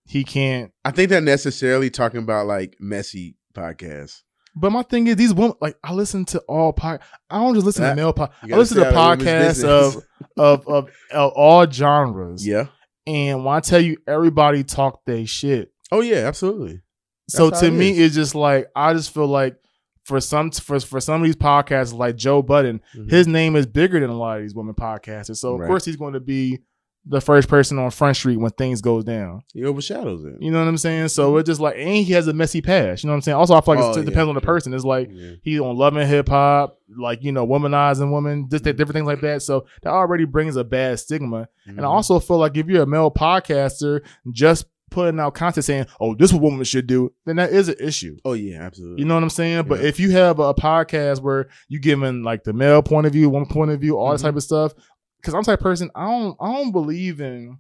he 0.06 0.22
can't. 0.24 0.70
I 0.84 0.90
think 0.90 1.08
they're 1.10 1.20
necessarily 1.20 1.90
talking 1.90 2.20
about 2.22 2.46
like 2.46 2.76
messy 2.78 3.36
podcasts. 3.54 4.22
But 4.54 4.70
my 4.70 4.82
thing 4.82 5.06
is, 5.06 5.16
these 5.16 5.32
women 5.32 5.54
like 5.60 5.76
I 5.82 5.92
listen 5.92 6.24
to 6.26 6.38
all 6.40 6.72
pod. 6.72 7.00
I 7.30 7.38
don't 7.38 7.54
just 7.54 7.64
listen 7.66 7.84
to 7.84 7.94
male 7.94 8.12
pod. 8.12 8.30
I 8.42 8.56
listen 8.56 8.76
to 8.78 8.84
podcasts 8.92 9.64
of, 9.64 9.96
of 10.36 10.66
of 10.68 10.90
of 11.12 11.32
all 11.32 11.70
genres. 11.70 12.46
yeah. 12.46 12.66
And 13.06 13.44
when 13.44 13.54
I 13.56 13.60
tell 13.60 13.80
you, 13.80 13.96
everybody 14.06 14.62
talk 14.62 15.00
they 15.06 15.24
shit. 15.24 15.72
Oh 15.90 16.00
yeah, 16.02 16.26
absolutely. 16.28 16.82
So 17.28 17.48
That's 17.50 17.62
how 17.62 17.68
to 17.68 17.72
it 17.74 17.76
me, 17.78 17.90
is. 17.92 17.98
it's 17.98 18.14
just 18.14 18.34
like 18.34 18.68
I 18.76 18.92
just 18.92 19.12
feel 19.14 19.26
like 19.26 19.56
for 20.04 20.20
some 20.20 20.50
for 20.50 20.78
for 20.80 21.00
some 21.00 21.22
of 21.22 21.24
these 21.26 21.36
podcasts, 21.36 21.94
like 21.94 22.16
Joe 22.16 22.42
Budden, 22.42 22.80
Mhm. 22.96 23.10
his 23.10 23.26
name 23.26 23.56
is 23.56 23.66
bigger 23.66 24.00
than 24.00 24.10
a 24.10 24.16
lot 24.16 24.36
of 24.36 24.42
these 24.42 24.54
women 24.54 24.74
podcasters. 24.74 25.36
So 25.38 25.54
of 25.54 25.60
Right. 25.60 25.66
course 25.66 25.84
he's 25.84 25.96
going 25.96 26.12
to 26.14 26.20
be 26.20 26.60
the 27.04 27.20
first 27.20 27.48
person 27.48 27.78
on 27.80 27.90
Front 27.90 28.16
Street 28.16 28.36
when 28.36 28.50
things 28.52 28.80
go 28.80 29.02
down. 29.02 29.42
he 29.52 29.64
overshadows 29.64 30.24
it. 30.24 30.34
You 30.40 30.52
know 30.52 30.60
what 30.60 30.68
I'm 30.68 30.76
saying? 30.78 31.08
So 31.08 31.36
it's 31.38 31.48
just 31.48 31.60
like, 31.60 31.74
and 31.76 31.88
he 32.04 32.12
has 32.12 32.28
a 32.28 32.32
messy 32.32 32.60
past. 32.62 33.02
You 33.02 33.08
know 33.08 33.12
what 33.14 33.16
I'm 33.16 33.22
saying? 33.22 33.36
Also, 33.36 33.54
I 33.54 33.60
feel 33.60 33.74
like 33.74 33.82
Oh, 33.84 33.90
it's- 33.90 33.96
it 33.96 34.00
yeah, 34.00 34.10
depends 34.10 34.28
on 34.28 34.34
the 34.36 34.40
person. 34.40 34.72
It's 34.72 34.84
like 34.84 35.10
Yeah. 35.12 35.30
he's 35.42 35.58
on 35.60 35.76
Love 35.76 35.96
and 35.96 36.08
Hip 36.08 36.28
Hop, 36.28 36.78
like 36.96 37.24
you 37.24 37.32
know, 37.32 37.44
womanizing 37.46 38.12
women, 38.12 38.48
just 38.48 38.62
that 38.64 38.76
different 38.76 38.94
things 38.94 39.06
like 39.06 39.20
that. 39.22 39.42
So 39.42 39.66
that 39.82 39.90
already 39.90 40.26
brings 40.26 40.54
a 40.56 40.62
bad 40.62 41.00
stigma. 41.00 41.48
And 41.66 41.80
I 41.80 41.84
Mhm. 41.84 41.90
also 41.90 42.20
feel 42.20 42.38
like 42.38 42.56
if 42.56 42.66
you're 42.68 42.82
a 42.82 42.86
male 42.86 43.10
podcaster, 43.10 44.00
just 44.30 44.66
putting 44.90 45.18
out 45.18 45.32
content 45.32 45.64
saying, 45.64 45.86
"Oh, 45.98 46.14
this 46.14 46.28
is 46.28 46.34
what 46.34 46.42
women 46.42 46.64
should 46.64 46.86
do," 46.86 47.10
then 47.24 47.36
that 47.36 47.50
is 47.50 47.70
an 47.70 47.76
issue. 47.80 48.18
Oh 48.26 48.34
yeah, 48.34 48.60
absolutely. 48.60 49.00
You 49.00 49.08
know 49.08 49.14
what 49.14 49.22
I'm 49.22 49.30
saying? 49.30 49.64
But 49.66 49.80
Yeah. 49.80 49.86
if 49.88 49.98
you 49.98 50.10
have 50.10 50.38
a 50.38 50.52
podcast 50.52 51.22
where 51.22 51.48
you're 51.68 51.80
giving 51.80 52.22
like 52.22 52.44
the 52.44 52.52
male 52.52 52.82
point 52.82 53.06
of 53.06 53.12
view, 53.14 53.30
one 53.30 53.46
point 53.46 53.70
of 53.70 53.80
view, 53.80 53.96
all 53.96 54.10
Mhm. 54.10 54.14
this 54.14 54.22
type 54.22 54.36
of 54.36 54.42
stuff, 54.42 54.74
because 55.22 55.34
I'm 55.34 55.42
the 55.42 55.52
type 55.52 55.60
of 55.60 55.64
person 55.64 55.90
I 55.94 56.04
don't 56.06 56.36
I 56.40 56.52
don't 56.52 56.72
believe 56.72 57.20
in 57.20 57.58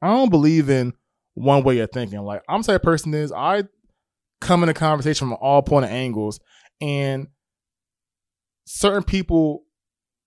I 0.00 0.08
don't 0.08 0.30
believe 0.30 0.70
in 0.70 0.92
one 1.34 1.64
way 1.64 1.80
of 1.80 1.90
thinking. 1.90 2.20
Like 2.20 2.42
I'm 2.48 2.62
the 2.62 2.66
type 2.68 2.76
of 2.80 2.84
person 2.84 3.12
is 3.14 3.32
I 3.32 3.64
come 4.40 4.62
in 4.62 4.68
a 4.68 4.74
conversation 4.74 5.28
from 5.28 5.36
all 5.40 5.62
point 5.62 5.84
of 5.86 5.90
angles, 5.90 6.38
and 6.80 7.28
certain 8.66 9.02
people 9.02 9.64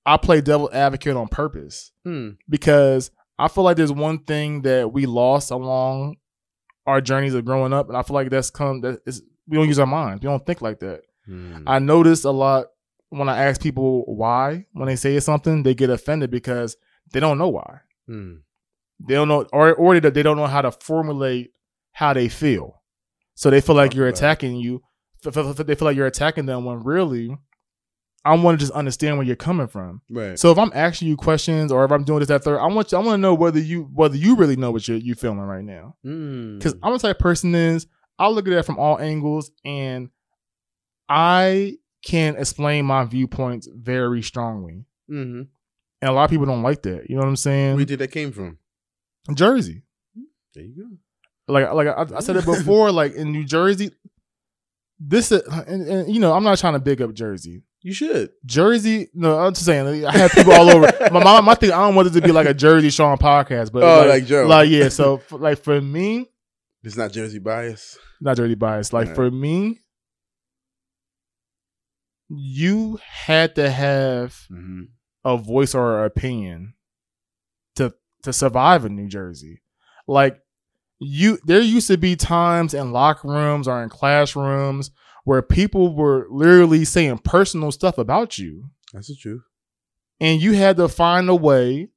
I 0.05 0.17
play 0.17 0.41
devil 0.41 0.69
advocate 0.73 1.15
on 1.15 1.27
purpose 1.27 1.91
Hmm. 2.03 2.29
because 2.49 3.11
I 3.37 3.47
feel 3.47 3.63
like 3.63 3.77
there's 3.77 3.91
one 3.91 4.19
thing 4.23 4.63
that 4.63 4.91
we 4.91 5.05
lost 5.05 5.51
along 5.51 6.17
our 6.85 6.99
journeys 7.01 7.33
of 7.35 7.45
growing 7.45 7.71
up, 7.73 7.87
and 7.87 7.95
I 7.97 8.01
feel 8.01 8.15
like 8.15 8.29
that's 8.29 8.49
come 8.49 8.81
that 8.81 9.01
is 9.05 9.21
we 9.47 9.57
don't 9.57 9.67
use 9.67 9.79
our 9.79 9.87
minds. 9.87 10.21
We 10.21 10.27
don't 10.29 10.45
think 10.45 10.61
like 10.61 10.79
that. 10.79 11.01
Hmm. 11.25 11.63
I 11.67 11.79
notice 11.79 12.23
a 12.23 12.31
lot 12.31 12.65
when 13.09 13.29
I 13.29 13.45
ask 13.45 13.61
people 13.61 14.03
why 14.05 14.65
when 14.73 14.87
they 14.87 14.95
say 14.95 15.19
something, 15.19 15.63
they 15.63 15.73
get 15.73 15.89
offended 15.89 16.31
because 16.31 16.77
they 17.11 17.19
don't 17.19 17.37
know 17.37 17.49
why. 17.49 17.81
Hmm. 18.07 18.35
They 19.07 19.15
don't 19.15 19.27
know, 19.27 19.45
or 19.53 19.73
or 19.73 19.99
they 19.99 20.23
don't 20.23 20.37
know 20.37 20.47
how 20.47 20.61
to 20.61 20.71
formulate 20.71 21.51
how 21.91 22.13
they 22.13 22.27
feel. 22.29 22.81
So 23.35 23.49
they 23.49 23.61
feel 23.61 23.75
like 23.75 23.93
you're 23.93 24.07
attacking 24.07 24.57
you. 24.57 24.81
They 25.23 25.31
feel 25.31 25.85
like 25.85 25.95
you're 25.95 26.07
attacking 26.07 26.45
them 26.45 26.65
when 26.65 26.83
really, 26.83 27.37
I 28.25 28.35
want 28.35 28.59
to 28.59 28.63
just 28.65 28.73
understand 28.73 29.17
where 29.17 29.25
you're 29.25 29.35
coming 29.35 29.67
from. 29.67 30.01
Right. 30.09 30.37
So 30.37 30.51
if 30.51 30.57
I'm 30.57 30.71
asking 30.73 31.07
you 31.07 31.15
questions 31.15 31.71
or 31.71 31.85
if 31.85 31.91
I'm 31.91 32.03
doing 32.03 32.19
this 32.19 32.27
that 32.27 32.43
third, 32.43 32.59
I 32.59 32.67
want 32.67 32.91
you, 32.91 32.97
I 32.97 33.01
want 33.01 33.13
to 33.13 33.21
know 33.21 33.33
whether 33.33 33.59
you 33.59 33.89
whether 33.93 34.17
you 34.17 34.35
really 34.35 34.57
know 34.57 34.71
what 34.71 34.87
you're 34.87 34.97
you 34.97 35.15
feeling 35.15 35.39
right 35.39 35.63
now. 35.63 35.95
Hmm. 36.03 36.57
Because 36.57 36.75
I'm 36.83 36.93
the 36.93 36.99
type 36.99 37.15
of 37.15 37.19
person 37.19 37.55
is 37.55 37.87
I'll 38.17 38.33
look 38.33 38.47
at 38.47 38.51
that 38.51 38.65
from 38.65 38.77
all 38.77 38.99
angles 38.99 39.51
and 39.63 40.09
I 41.07 41.77
can 42.03 42.35
explain 42.37 42.85
my 42.85 43.03
viewpoints 43.05 43.67
very 43.73 44.21
strongly. 44.21 44.85
Mm-hmm. 45.09 45.41
And 46.01 46.09
a 46.09 46.13
lot 46.13 46.23
of 46.25 46.29
people 46.29 46.45
don't 46.45 46.63
like 46.63 46.81
that. 46.83 47.09
You 47.09 47.15
know 47.15 47.21
what 47.23 47.27
I'm 47.29 47.35
saying? 47.35 47.75
Where 47.75 47.85
did 47.85 47.99
that 47.99 48.11
came 48.11 48.31
from? 48.31 48.57
Jersey. 49.33 49.83
There 50.55 50.63
you 50.63 50.75
go. 50.75 51.53
Like 51.53 51.71
like 51.73 51.87
I, 51.87 52.17
I 52.17 52.19
said 52.21 52.35
it 52.37 52.45
before, 52.53 52.91
like 52.91 53.13
in 53.15 53.31
New 53.31 53.43
Jersey, 53.43 53.91
this 54.99 55.31
is 55.31 55.41
and, 55.67 55.87
and 55.87 56.13
you 56.13 56.19
know, 56.19 56.33
I'm 56.33 56.43
not 56.43 56.57
trying 56.57 56.73
to 56.73 56.79
big 56.79 57.01
up 57.01 57.13
Jersey. 57.13 57.63
You 57.81 57.93
should. 57.93 58.31
Jersey, 58.45 59.07
no, 59.13 59.39
I'm 59.39 59.53
just 59.53 59.65
saying. 59.65 60.05
I 60.05 60.11
have 60.17 60.31
people 60.31 60.51
all 60.51 60.69
over. 60.69 60.91
My 61.13 61.23
mom, 61.23 61.45
my 61.45 61.55
thing, 61.55 61.71
I 61.71 61.77
don't 61.77 61.95
want 61.95 62.09
it 62.09 62.11
to 62.11 62.21
be 62.21 62.33
like 62.33 62.45
a 62.47 62.53
Jersey 62.53 62.89
Sean 62.89 63.17
podcast, 63.17 63.71
but 63.71 63.83
Oh, 63.83 63.99
like, 63.99 64.09
like 64.09 64.25
Joe. 64.25 64.45
like 64.47 64.69
yeah. 64.69 64.89
So 64.89 65.17
for, 65.19 65.39
like 65.39 65.59
for 65.63 65.79
me, 65.79 66.27
It's 66.83 66.97
not 66.97 67.11
Jersey 67.13 67.39
bias. 67.39 67.97
not 68.19 68.35
Jersey 68.35 68.55
bias. 68.55 68.91
Like 68.91 69.07
Right. 69.07 69.15
for 69.15 69.31
me, 69.31 69.79
you 72.29 72.99
had 73.03 73.55
to 73.55 73.69
have 73.69 74.33
Mm-hmm. 74.51 74.83
a 75.25 75.37
voice 75.37 75.73
or 75.75 75.99
an 75.99 76.05
opinion 76.05 76.73
to 77.75 77.93
to 78.23 78.31
survive 78.33 78.85
in 78.85 78.95
New 78.95 79.07
Jersey. 79.07 79.61
Like 80.07 80.39
you 80.99 81.37
there 81.45 81.61
used 81.61 81.87
to 81.87 81.97
be 81.97 82.15
times 82.15 82.73
in 82.73 82.91
locker 82.91 83.27
rooms 83.27 83.67
or 83.67 83.81
in 83.83 83.89
classrooms 83.89 84.91
where 85.25 85.41
people 85.41 85.95
were 85.95 86.27
literally 86.29 86.85
saying 86.85 87.19
personal 87.19 87.71
stuff 87.71 87.97
about 87.97 88.37
you 88.37 88.65
That's 88.93 89.07
the 89.07 89.15
truth. 89.15 89.43
and 90.19 90.41
you 90.41 90.53
had 90.53 90.77
to 90.77 90.87
find 90.89 91.29
a 91.29 91.35
way 91.35 91.89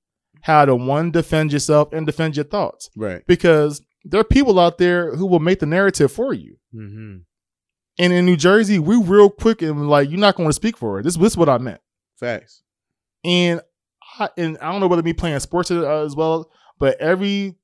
how 0.43 0.65
to 0.65 0.75
one 0.77 1.11
defend 1.11 1.53
yourself 1.53 1.93
and 1.93 2.05
defend 2.07 2.37
your 2.37 2.45
thoughts 2.45 2.91
Right. 2.97 3.23
because 3.27 3.81
there 4.05 4.21
are 4.21 4.25
people 4.25 4.59
out 4.59 4.79
there 4.79 5.15
who 5.17 5.27
will 5.27 5.39
make 5.41 5.61
the 5.61 5.67
narrative 5.67 6.11
for 6.13 6.33
you. 6.35 6.57
Mm-hmm. 6.75 7.19
And 7.99 8.13
in 8.13 8.25
New 8.25 8.37
Jersey, 8.37 8.79
we 8.79 8.97
real 8.97 9.29
quick 9.31 9.61
and 9.63 9.89
like 9.89 10.11
you're 10.11 10.19
not 10.19 10.37
going 10.37 10.49
to 10.49 10.53
speak 10.55 10.77
for 10.77 10.99
it. 10.99 11.03
This, 11.03 11.17
this 11.17 11.33
is 11.33 11.37
what 11.37 11.49
I 11.49 11.59
meant. 11.59 11.81
Facts. 12.17 12.63
And 13.25 13.61
I, 14.19 14.29
and 14.37 14.59
I 14.61 14.71
don't 14.73 14.81
know 14.81 14.87
whether 14.89 15.03
me 15.03 15.13
playing 15.13 15.39
sports 15.41 15.71
uh, 15.71 16.03
as 16.05 16.17
well, 16.17 16.51
but 16.79 16.99
every 17.01 17.57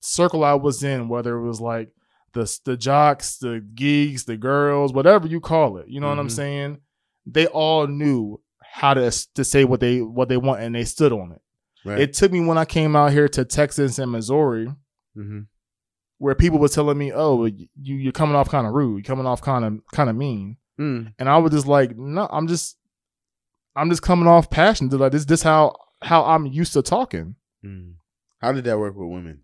circle 0.00 0.44
I 0.44 0.54
was 0.54 0.82
in, 0.82 1.08
whether 1.08 1.36
it 1.36 1.46
was 1.46 1.60
like 1.60 1.90
the 2.32 2.58
the 2.64 2.76
jocks, 2.76 3.38
the 3.38 3.64
geeks, 3.74 4.24
the 4.24 4.36
girls, 4.36 4.92
whatever 4.92 5.26
you 5.26 5.40
call 5.40 5.78
it, 5.78 5.88
you 5.88 6.00
know 6.00 6.08
what 6.08 6.18
I'm 6.18 6.28
Mhm. 6.28 6.32
saying? 6.32 6.78
They 7.26 7.46
all 7.46 7.86
knew 7.86 8.40
how 8.62 8.94
to 8.94 9.10
to 9.34 9.44
say 9.44 9.64
what 9.64 9.80
they 9.80 10.00
what 10.02 10.28
they 10.28 10.36
want, 10.36 10.60
and 10.60 10.74
they 10.74 10.84
stood 10.84 11.12
on 11.12 11.32
it. 11.32 11.40
Right. 11.84 12.00
It 12.00 12.12
took 12.14 12.32
me 12.32 12.40
when 12.44 12.58
I 12.58 12.64
came 12.64 12.96
out 12.96 13.12
here 13.12 13.28
to 13.28 13.44
Texas 13.44 13.98
and 13.98 14.10
Missouri, 14.10 14.66
mm-hmm. 15.16 15.40
Where 16.18 16.34
people 16.34 16.58
were 16.58 16.68
telling 16.68 16.98
me, 16.98 17.12
"Oh, 17.12 17.44
you 17.46 17.68
you're 17.74 18.12
coming 18.12 18.36
off 18.36 18.48
kind 18.48 18.66
of 18.66 18.72
rude, 18.72 18.96
you're 18.96 19.14
coming 19.14 19.26
off 19.26 19.42
kind 19.42 19.64
of 19.64 19.80
kind 19.92 20.10
of 20.10 20.16
mean," 20.16 20.56
mm. 20.78 21.12
and 21.18 21.28
I 21.28 21.38
was 21.38 21.52
just 21.52 21.66
like, 21.66 21.96
"No, 21.96 22.28
I'm 22.30 22.46
just, 22.46 22.76
I'm 23.76 23.90
just 23.90 24.02
coming 24.02 24.28
off 24.28 24.50
passionate. 24.50 24.92
Like 24.92 25.12
this, 25.12 25.24
this 25.24 25.42
how 25.42 25.76
how 26.02 26.24
I'm 26.24 26.46
used 26.46 26.72
to 26.74 26.82
talking." 26.82 27.36
Mm. 27.64 27.94
How 28.40 28.52
did 28.52 28.64
that 28.64 28.78
work 28.78 28.94
with 28.94 29.08
women? 29.08 29.40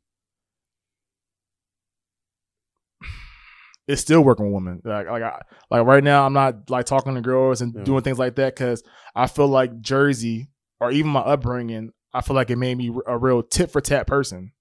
It's 3.89 4.03
still 4.03 4.21
working 4.21 4.47
with 4.47 4.55
women. 4.55 4.83
Like 4.85 5.09
like 5.09 5.23
I, 5.23 5.41
like 5.71 5.85
right 5.85 6.05
now, 6.05 6.25
I'm 6.25 6.33
not 6.33 6.71
like 6.71 6.87
talking 6.87 7.15
to 7.15 7.21
girls 7.21 7.61
and 7.61 7.85
doing 7.85 8.03
things 8.03 8.19
like 8.19 8.37
that 8.37 8.55
because 8.55 8.83
I 9.15 9.27
feel 9.27 9.49
like 9.49 9.81
Jersey 9.81 10.49
or 10.81 10.93
even 10.93 11.11
my 11.11 11.21
upbringing, 11.21 11.93
I 12.15 12.21
feel 12.21 12.37
like 12.37 12.51
it 12.51 12.57
made 12.57 12.79
me 12.79 12.95
a 13.07 13.19
real 13.19 13.43
tit 13.43 13.71
for 13.71 13.81
tat 13.81 14.07
person. 14.07 14.53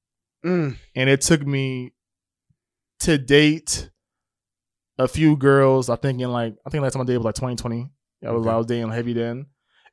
Mm. 0.45 0.77
and 0.95 1.09
it 1.09 1.19
took 1.19 1.45
me 1.45 1.91
to 3.01 3.17
date 3.17 3.89
a 4.97 5.07
few 5.07 5.35
girls. 5.37 5.89
I 5.89 5.95
think 5.95 6.21
in 6.21 6.31
like 6.31 6.55
I 6.65 6.69
think 6.69 6.83
last 6.83 6.93
time 6.93 7.01
I 7.01 7.05
dated 7.05 7.19
was 7.19 7.25
like 7.25 7.35
2020. 7.35 7.89
I 8.27 8.31
was 8.31 8.41
Okay. 8.45 8.53
I 8.53 8.57
was 8.57 8.65
dating 8.65 8.91
heavy 8.91 9.13
then. 9.13 9.45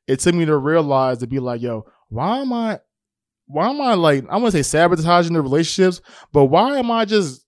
It 0.07 0.19
took 0.19 0.35
me 0.35 0.45
to 0.45 0.57
realize 0.57 1.17
to 1.19 1.27
be 1.27 1.39
like, 1.39 1.61
yo, 1.61 1.85
why 2.09 2.39
am 2.39 2.53
I, 2.53 2.79
why 3.45 3.69
am 3.69 3.81
I 3.81 3.93
like 3.93 4.25
I 4.29 4.37
want 4.37 4.53
to 4.53 4.63
say 4.63 4.63
sabotaging 4.63 5.33
the 5.33 5.41
relationships, 5.41 6.01
but 6.33 6.45
why 6.45 6.77
am 6.79 6.91
I 6.91 7.05
just 7.05 7.45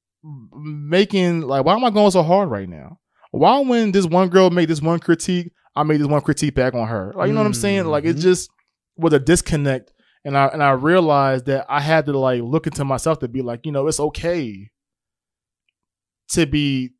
making 0.54 1.42
like 1.42 1.66
why 1.66 1.74
am 1.76 1.84
I 1.84 1.90
going 1.90 2.12
so 2.12 2.24
hard 2.24 2.50
right 2.50 2.68
now? 2.70 3.00
Why 3.32 3.60
when 3.60 3.92
this 3.92 4.06
one 4.06 4.30
girl 4.30 4.50
made 4.50 4.70
this 4.70 4.82
one 4.82 5.00
critique, 5.00 5.52
I 5.76 5.84
made 5.84 6.00
this 6.02 6.08
one 6.08 6.22
critique 6.22 6.56
back 6.56 6.74
on 6.74 6.88
her? 6.88 7.14
Like 7.16 7.28
you 7.28 7.34
know 7.34 7.42
what 7.42 7.48
I'm 7.48 7.54
saying? 7.54 7.86
Like 7.86 8.06
it 8.06 8.18
Mhm. 8.18 8.22
just 8.22 8.50
was 8.98 9.14
a 9.14 9.20
disconnect 9.20 9.94
and 10.26 10.38
I 10.38 10.48
and 10.48 10.64
I 10.64 10.72
realized 10.72 11.46
that 11.46 11.66
I 11.70 11.80
had 11.82 12.06
to 12.08 12.18
like 12.18 12.42
look 12.42 12.68
into 12.68 12.84
myself 12.86 13.20
to 13.20 13.28
be 13.28 13.42
like, 13.42 13.66
you 13.66 13.72
know, 13.72 13.88
it's 13.88 14.00
okay 14.00 14.70
to 16.32 16.46
be 16.46 16.92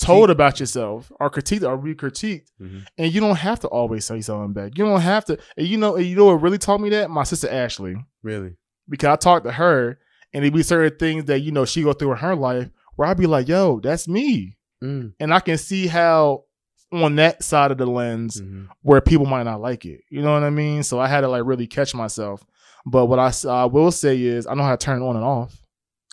told 0.00 0.30
about 0.30 0.58
yourself 0.58 1.12
or 1.20 1.30
critiqued 1.30 1.62
or 1.66 1.76
re-critiqued, 1.76 2.48
Mhm. 2.60 2.86
and 2.98 3.12
you 3.14 3.20
don't 3.20 3.36
have 3.36 3.60
to 3.60 3.68
always 3.68 4.04
say 4.04 4.20
something 4.20 4.52
back. 4.52 4.76
You 4.76 4.84
don't 4.84 5.00
have 5.00 5.24
to. 5.26 5.38
And 5.56 5.66
you 5.66 5.76
know, 5.78 5.94
and 5.96 6.04
you 6.06 6.16
know 6.16 6.24
what 6.26 6.42
really 6.42 6.58
taught 6.58 6.80
me 6.80 6.88
that? 6.90 7.08
My 7.10 7.22
sister 7.22 7.48
Ashley, 7.48 7.96
Really? 8.22 8.56
because 8.88 9.08
I 9.08 9.16
talked 9.16 9.46
to 9.46 9.52
her, 9.52 9.98
and 10.32 10.44
it'd 10.44 10.52
be 10.54 10.62
certain 10.64 10.98
things 10.98 11.26
that 11.26 11.40
you 11.40 11.52
know 11.52 11.64
she 11.64 11.82
go 11.84 11.92
through 11.92 12.12
in 12.12 12.18
her 12.18 12.34
life 12.34 12.68
where 12.96 13.08
I'd 13.08 13.16
be 13.16 13.26
like, 13.26 13.46
yo, 13.48 13.78
that's 13.80 14.08
me, 14.08 14.56
Mm. 14.82 15.12
and 15.20 15.32
I 15.32 15.38
can 15.40 15.56
see 15.56 15.86
how 15.86 16.44
on 16.92 17.16
that 17.16 17.42
side 17.44 17.70
of 17.70 17.78
the 17.78 17.86
lens 17.86 18.40
Mhm. 18.40 18.68
where 18.82 19.00
people 19.00 19.26
might 19.26 19.42
not 19.44 19.60
like 19.60 19.84
it. 19.84 20.00
You 20.10 20.22
know 20.22 20.32
what 20.32 20.42
I 20.44 20.50
mean? 20.50 20.82
So 20.82 20.98
I 20.98 21.06
had 21.08 21.20
to 21.22 21.28
like 21.28 21.42
really 21.44 21.66
catch 21.66 21.94
myself. 21.94 22.44
But 22.86 23.06
what 23.06 23.18
I, 23.18 23.32
I 23.48 23.64
will 23.64 23.90
say 23.90 24.20
is 24.20 24.46
I 24.46 24.54
know 24.54 24.62
how 24.62 24.74
to 24.76 24.84
turn 24.84 25.02
it 25.02 25.04
on 25.04 25.16
and 25.16 25.24
off. 25.24 25.60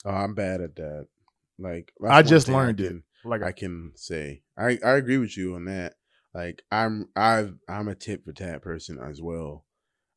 Oh, 0.05 0.09
I'm 0.09 0.33
bad 0.33 0.61
at 0.61 0.75
that. 0.77 1.07
Like 1.59 1.93
I 2.11 2.21
just 2.23 2.47
learned 2.55 2.79
it. 2.81 2.87
can- 2.89 3.03
Like 3.25 3.43
I 3.43 3.51
can 3.51 3.91
say 3.95 4.43
I 4.57 4.77
I 4.83 4.91
agree 4.95 5.17
with 5.17 5.37
you 5.37 5.55
on 5.55 5.65
that. 5.65 5.95
Like 6.33 6.63
I'm 6.71 7.09
I've 7.15 7.55
I'm 7.69 7.87
a 7.87 7.95
tit 7.95 8.23
for 8.25 8.33
tat 8.33 8.61
person 8.61 8.99
as 8.99 9.21
well. 9.21 9.65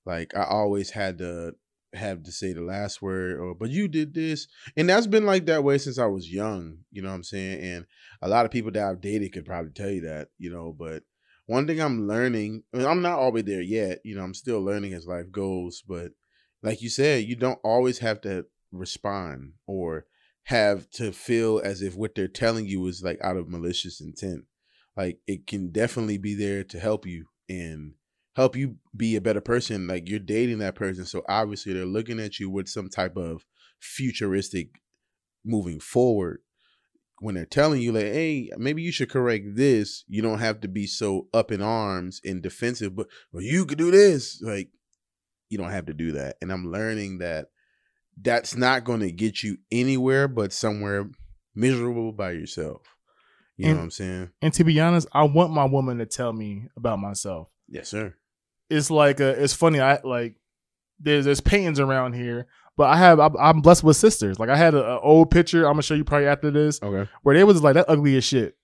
Like 0.05 0.35
I 0.37 0.45
always 0.45 0.91
had 0.91 1.19
to 1.19 1.55
have 1.95 2.23
to 2.25 2.33
say 2.33 2.53
the 2.53 2.61
last 2.63 3.01
word 3.01 3.39
or 3.41 3.55
but 3.55 3.71
you 3.71 3.89
did 3.89 4.13
this 4.13 4.49
and 4.77 4.89
that's 4.89 5.07
been 5.07 5.25
like 5.25 5.47
that 5.47 5.65
way 5.65 5.79
since 5.79 5.99
I 5.99 6.07
was 6.07 6.31
young, 6.31 6.79
you 6.91 7.01
know 7.01 7.09
what 7.09 7.15
I'm 7.15 7.23
saying? 7.23 7.61
And 7.63 7.87
a 8.21 8.29
lot 8.29 8.45
of 8.45 8.51
people 8.51 8.71
that 8.73 8.85
I've 8.87 9.01
dated 9.01 9.33
could 9.33 9.47
probably 9.47 9.71
tell 9.73 9.89
you 9.91 10.03
that, 10.03 10.29
you 10.39 10.51
know, 10.51 10.75
but 10.79 11.05
one 11.47 11.67
thing 11.67 11.81
I'm 11.81 12.07
learning, 12.09 12.65
I 12.75 12.79
mean, 12.79 12.87
I'm 12.87 13.03
not 13.03 13.19
always 13.19 13.45
there 13.45 13.63
yet, 13.63 14.01
you 14.05 14.15
know, 14.17 14.23
I'm 14.23 14.35
still 14.35 14.61
learning 14.63 14.93
as 14.95 15.07
life 15.07 15.31
goes, 15.31 15.83
but 15.87 16.11
like 16.63 16.83
you 16.83 16.91
said, 16.91 17.25
you 17.25 17.37
don't 17.37 17.61
always 17.63 17.99
have 18.01 18.21
to 18.23 18.47
respond 18.73 19.53
or 19.67 20.07
have 20.47 20.89
to 20.91 21.11
feel 21.11 21.61
as 21.65 21.83
if 21.83 21.97
what 21.97 22.15
they're 22.15 22.29
telling 22.29 22.67
you 22.67 22.87
is 22.87 23.03
like 23.03 23.19
out 23.21 23.37
of 23.37 23.49
malicious 23.49 24.01
intent. 24.01 24.45
Like 24.97 25.19
it 25.27 25.47
can 25.47 25.73
definitely 25.73 26.19
be 26.19 26.35
there 26.35 26.63
to 26.63 26.79
help 26.79 27.05
you 27.05 27.27
and 27.49 27.95
help 28.37 28.55
you 28.55 28.77
be 28.97 29.17
a 29.17 29.21
better 29.21 29.41
person. 29.41 29.89
Like 29.89 30.09
you're 30.09 30.21
dating 30.21 30.59
that 30.59 30.77
person, 30.77 31.05
so 31.05 31.23
obviously 31.29 31.73
they're 31.73 31.85
looking 31.85 32.21
at 32.21 32.39
you 32.39 32.49
with 32.49 32.69
some 32.69 32.89
type 32.89 33.17
of 33.17 33.45
futuristic 33.81 34.69
moving 35.45 35.81
forward. 35.81 36.39
When 37.19 37.35
they're 37.35 37.45
telling 37.45 37.83
you 37.83 37.91
like, 37.91 38.05
hey, 38.05 38.51
maybe 38.57 38.83
you 38.83 38.93
should 38.93 39.11
correct 39.11 39.57
this, 39.57 40.05
you 40.07 40.23
don't 40.23 40.39
have 40.39 40.61
to 40.61 40.69
be 40.69 40.87
so 40.87 41.27
up 41.35 41.51
in 41.51 41.61
arms 41.61 42.21
and 42.25 42.41
defensive, 42.41 42.95
but 42.95 43.09
well, 43.33 43.43
you 43.43 43.67
could 43.67 43.79
do 43.79 43.91
this. 43.91 44.41
Like 44.41 44.69
you 45.49 45.59
don't 45.59 45.73
have 45.73 45.87
to 45.87 45.95
do 45.95 46.13
that. 46.13 46.37
And 46.41 46.53
I'm 46.53 46.71
learning 46.71 47.19
that 47.19 47.49
that's 48.21 48.57
not 48.57 48.85
going 48.85 49.01
to 49.01 49.13
get 49.13 49.43
you 49.43 49.59
anywhere 49.71 50.29
but 50.29 50.53
somewhere 50.53 51.09
miserable 51.55 52.13
by 52.13 52.33
yourself. 52.33 52.83
You 53.57 53.69
know 53.69 53.77
what 53.77 53.83
I'm 53.85 53.91
saying? 53.91 54.31
and 54.43 54.53
to 54.53 54.65
be 54.65 54.79
honest, 54.81 55.09
I 55.13 55.23
want 55.25 55.51
my 55.51 55.65
woman 55.65 55.97
to 55.99 56.07
tell 56.07 56.33
me 56.33 56.69
about 56.77 56.99
myself. 56.99 57.49
Yes, 57.69 57.89
sir. 57.89 58.15
It's 58.69 58.91
like 58.91 59.19
a, 59.21 59.31
it's 59.43 59.55
funny. 59.55 59.81
I 59.81 59.99
like 60.05 60.35
there's 61.01 61.25
there's 61.25 61.41
paintings 61.41 61.81
around 61.81 62.13
here, 62.13 62.49
but 62.77 62.91
I 62.91 62.97
have 62.99 63.19
I'm, 63.19 63.63
blessed 63.63 63.83
with 63.83 63.97
sisters. 63.97 64.39
Like 64.39 64.51
I 64.51 64.57
had 64.57 64.75
a, 64.75 65.01
old 65.01 65.31
picture. 65.31 65.65
I'm 65.65 65.73
gonna 65.73 65.83
show 65.83 65.95
you 65.95 66.05
probably 66.05 66.27
after 66.27 66.51
this 66.51 66.83
Okay. 66.83 67.09
where 67.23 67.35
they 67.35 67.45
was 67.45 67.63
like 67.63 67.75
that 67.75 67.87
ugly 67.89 68.17
as 68.17 68.25
shit. 68.25 68.57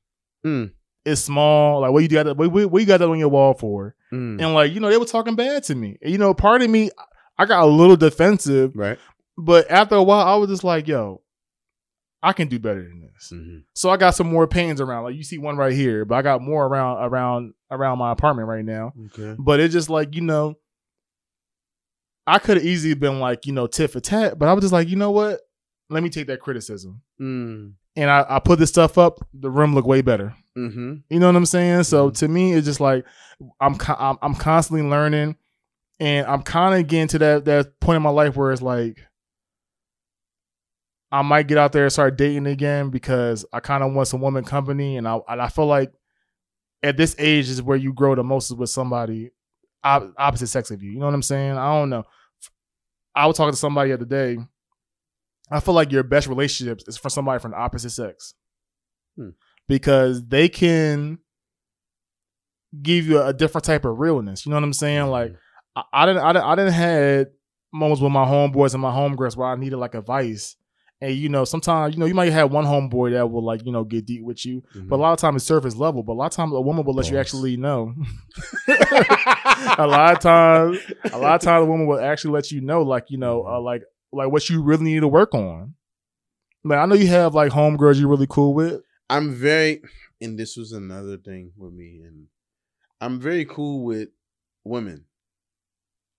Mm. 0.45 0.73
It's 1.07 1.23
small. 1.23 1.81
Like 1.81 1.93
what 1.93 2.03
you 2.03 2.09
got? 2.09 2.25
That, 2.25 2.37
what, 2.37 2.51
what 2.51 2.79
you 2.79 2.87
got 2.87 2.99
that 2.99 3.09
on 3.09 3.19
your 3.19 3.29
wall 3.29 3.55
for? 3.55 3.95
Mm. 4.13 4.43
And 4.43 4.55
like 4.55 4.73
you 4.73 4.81
know 4.81 4.91
they 4.91 4.99
were 4.99 5.07
talking 5.07 5.37
bad 5.37 5.63
to 5.65 5.75
me. 5.75 5.97
And, 6.03 6.13
you 6.13 6.19
know, 6.19 6.35
part 6.35 6.61
of 6.61 6.69
me, 6.69 6.91
I 7.39 7.47
got 7.47 7.63
a 7.63 7.67
little 7.67 7.97
defensive. 7.97 8.73
Right. 8.75 8.99
But 9.39 9.71
after 9.71 9.95
a 9.97 10.03
while, 10.03 10.27
I 10.27 10.37
was 10.37 10.49
just 10.51 10.65
like, 10.65 10.87
yo, 10.89 11.23
I 12.23 12.33
can 12.33 12.49
do 12.49 12.59
better 12.59 12.83
than 12.83 13.01
this. 13.01 13.31
hmm 13.31 13.59
So 13.75 13.91
I 13.91 13.97
got 13.97 14.11
some 14.15 14.31
more 14.31 14.47
paintings 14.47 14.81
around. 14.81 15.05
Like 15.05 15.17
you 15.17 15.25
see 15.25 15.39
one 15.39 15.57
right 15.57 15.73
here, 15.73 16.05
but 16.05 16.15
I 16.17 16.23
got 16.23 16.41
more 16.43 16.67
around 16.67 17.03
around 17.05 17.55
around 17.71 17.99
my 17.99 18.13
apartment 18.13 18.49
right 18.49 18.65
now. 18.65 18.93
Okay. 19.07 19.35
But 19.39 19.59
it's 19.61 19.73
just 19.73 19.91
like, 19.91 20.15
you 20.15 20.21
know, 20.23 20.55
I 22.27 22.39
could 22.39 22.59
have 22.59 22.67
easily 22.67 22.95
been 22.95 23.19
like, 23.19 23.47
you 23.47 23.53
know, 23.53 23.67
tit 23.67 23.91
for 23.91 24.01
tat, 24.01 24.39
but 24.39 24.49
I 24.49 24.53
was 24.53 24.63
just 24.63 24.73
like, 24.73 24.89
you 24.89 24.97
know 24.97 25.11
what? 25.11 25.41
Let 25.91 26.03
me 26.03 26.09
take 26.11 26.29
that 26.29 26.41
criticism. 26.41 27.03
Mm. 27.21 27.73
And 27.97 28.11
I, 28.11 28.25
I 28.29 28.39
put 28.39 28.59
this 28.59 28.71
stuff 28.71 28.97
up, 28.97 29.19
the 29.35 29.51
room 29.51 29.75
looked 29.75 29.89
way 29.89 30.01
better. 30.01 30.35
Mm-hmm. 30.57 30.95
You 31.11 31.19
know 31.19 31.27
what 31.27 31.37
I'm 31.37 31.45
saying? 31.47 31.83
So 31.85 32.11
Mhm. 32.11 32.19
to 32.19 32.29
me, 32.29 32.53
it's 32.53 32.65
just 32.67 32.81
like 32.81 33.05
I'm 33.61 33.77
I'm, 33.99 34.17
I'm 34.23 34.35
constantly 34.35 34.89
learning, 34.89 35.37
and 35.99 36.27
I'm 36.27 36.43
kind 36.43 36.81
of 36.81 36.87
getting 36.89 37.09
to 37.09 37.19
that 37.19 37.45
that 37.47 37.81
point 37.81 37.97
in 37.97 38.03
my 38.03 38.11
life 38.11 38.37
where 38.37 38.53
it's 38.53 38.63
like 38.63 38.99
I 41.13 41.21
might 41.21 41.47
get 41.47 41.59
out 41.59 41.73
there 41.73 41.85
and 41.85 41.93
start 41.93 42.17
dating 42.17 42.47
again 42.47 42.89
because 42.89 43.45
I 43.53 43.61
kind 43.61 43.85
of 43.85 43.93
want 43.93 44.09
some 44.09 44.23
woman 44.23 44.45
company, 44.45 44.97
and 44.97 45.07
I 45.07 45.19
and 45.29 45.43
I 45.43 45.49
feel 45.49 45.67
like 45.67 45.93
at 46.83 46.97
this 46.97 47.15
age 47.19 47.49
is 47.51 47.63
where 47.63 47.77
you 47.77 47.93
grow 47.93 48.15
the 48.15 48.25
most 48.25 48.51
with 48.57 48.71
somebody 48.71 49.31
op- 49.85 50.15
opposite 50.17 50.49
sex 50.49 50.71
of 50.71 50.83
you. 50.83 50.91
You 50.91 50.99
know 50.99 51.05
what 51.05 51.15
I'm 51.15 51.23
saying? 51.23 51.53
I 51.53 51.79
don't 51.79 51.91
know. 51.91 52.05
I 53.15 53.27
was 53.27 53.37
talking 53.37 53.53
to 53.53 53.59
somebody 53.59 53.91
the 53.91 53.95
other 53.95 54.05
day. 54.07 54.39
I 55.51 55.61
feel 55.61 55.75
like 55.75 55.93
your 55.93 56.03
best 56.03 56.29
relationships 56.29 56.85
is 56.89 56.97
for 56.97 57.11
somebody 57.11 57.39
from 57.41 57.51
the 57.51 57.59
opposite 57.59 57.91
sex. 57.91 58.35
Hmm. 59.17 59.31
Because 59.69 60.25
they 60.27 60.49
can 60.49 61.19
give 62.81 63.07
you 63.07 63.21
a 63.21 63.35
different 63.35 63.65
type 63.65 63.85
of 63.85 63.99
realness. 63.99 64.47
You 64.47 64.51
know 64.51 64.57
what 64.57 64.65
I'm 64.65 64.73
saying? 64.73 65.07
Like 65.09 65.35
I, 65.77 65.83
I 65.93 66.07
didn't 66.07 66.23
I 66.23 66.33
didn't 66.33 66.47
I 66.47 66.55
didn't 66.55 66.73
had 66.73 67.27
moments 67.71 68.01
with 68.01 68.13
my 68.13 68.25
homeboys 68.25 68.73
and 68.73 68.83
my 68.83 68.91
homegirls 68.91 69.37
where 69.37 69.49
I 69.49 69.57
needed 69.57 69.77
like 69.77 69.95
advice. 69.95 70.57
And 71.03 71.15
you 71.17 71.29
know, 71.29 71.45
sometimes 71.45 71.95
you 71.95 71.99
know 72.01 72.07
you 72.07 72.15
might 72.15 72.31
have 72.33 72.53
one 72.53 72.65
homeboy 72.65 73.11
that 73.13 73.29
will 73.29 73.45
like 73.45 73.67
you 73.67 73.73
know 73.73 73.83
get 73.83 74.07
deep 74.07 74.23
with 74.23 74.47
you, 74.47 74.63
Mhm. 74.75 74.89
but 74.89 74.97
a 74.97 75.03
lot 75.03 75.13
of 75.13 75.19
times 75.19 75.37
it's 75.43 75.45
surface 75.45 75.75
level. 75.75 76.05
But 76.05 76.13
a 76.13 76.15
lot 76.23 76.27
of 76.27 76.33
times 76.33 76.53
a 76.55 76.61
woman 76.61 76.85
will 76.85 76.95
let 76.95 77.11
you 77.11 77.19
actually 77.19 77.57
know. 77.57 77.93
a 78.69 79.87
lot 79.87 80.13
of 80.15 80.19
times, 80.21 80.79
a 81.13 81.19
lot 81.19 81.35
of 81.35 81.41
times 81.41 81.63
a 81.63 81.67
woman 81.67 81.87
will 81.89 81.99
actually 82.01 82.33
let 82.35 82.51
you 82.53 82.61
know, 82.61 82.83
like 82.83 83.07
you 83.11 83.19
know, 83.19 83.45
uh, 83.47 83.61
like 83.61 83.83
like 84.13 84.31
what 84.31 84.49
you 84.49 84.63
really 84.63 84.85
need 84.85 85.01
to 85.01 85.09
work 85.09 85.35
on. 85.35 85.75
Like 86.65 86.79
I 86.79 86.87
know 86.87 86.95
you 86.95 87.09
have 87.09 87.35
like 87.35 87.51
homegirls 87.53 87.99
you're 87.99 88.09
really 88.09 88.29
cool 88.29 88.55
with. 88.55 88.83
I'm 89.11 89.33
very, 89.35 89.83
and 90.21 90.39
this 90.39 90.57
was 90.57 90.73
another 90.73 91.17
thing 91.17 91.51
with 91.57 91.73
me, 91.73 92.01
and 92.07 92.27
I'm 93.01 93.19
very 93.21 93.45
cool 93.45 93.85
with 93.85 94.09
women, 94.65 95.05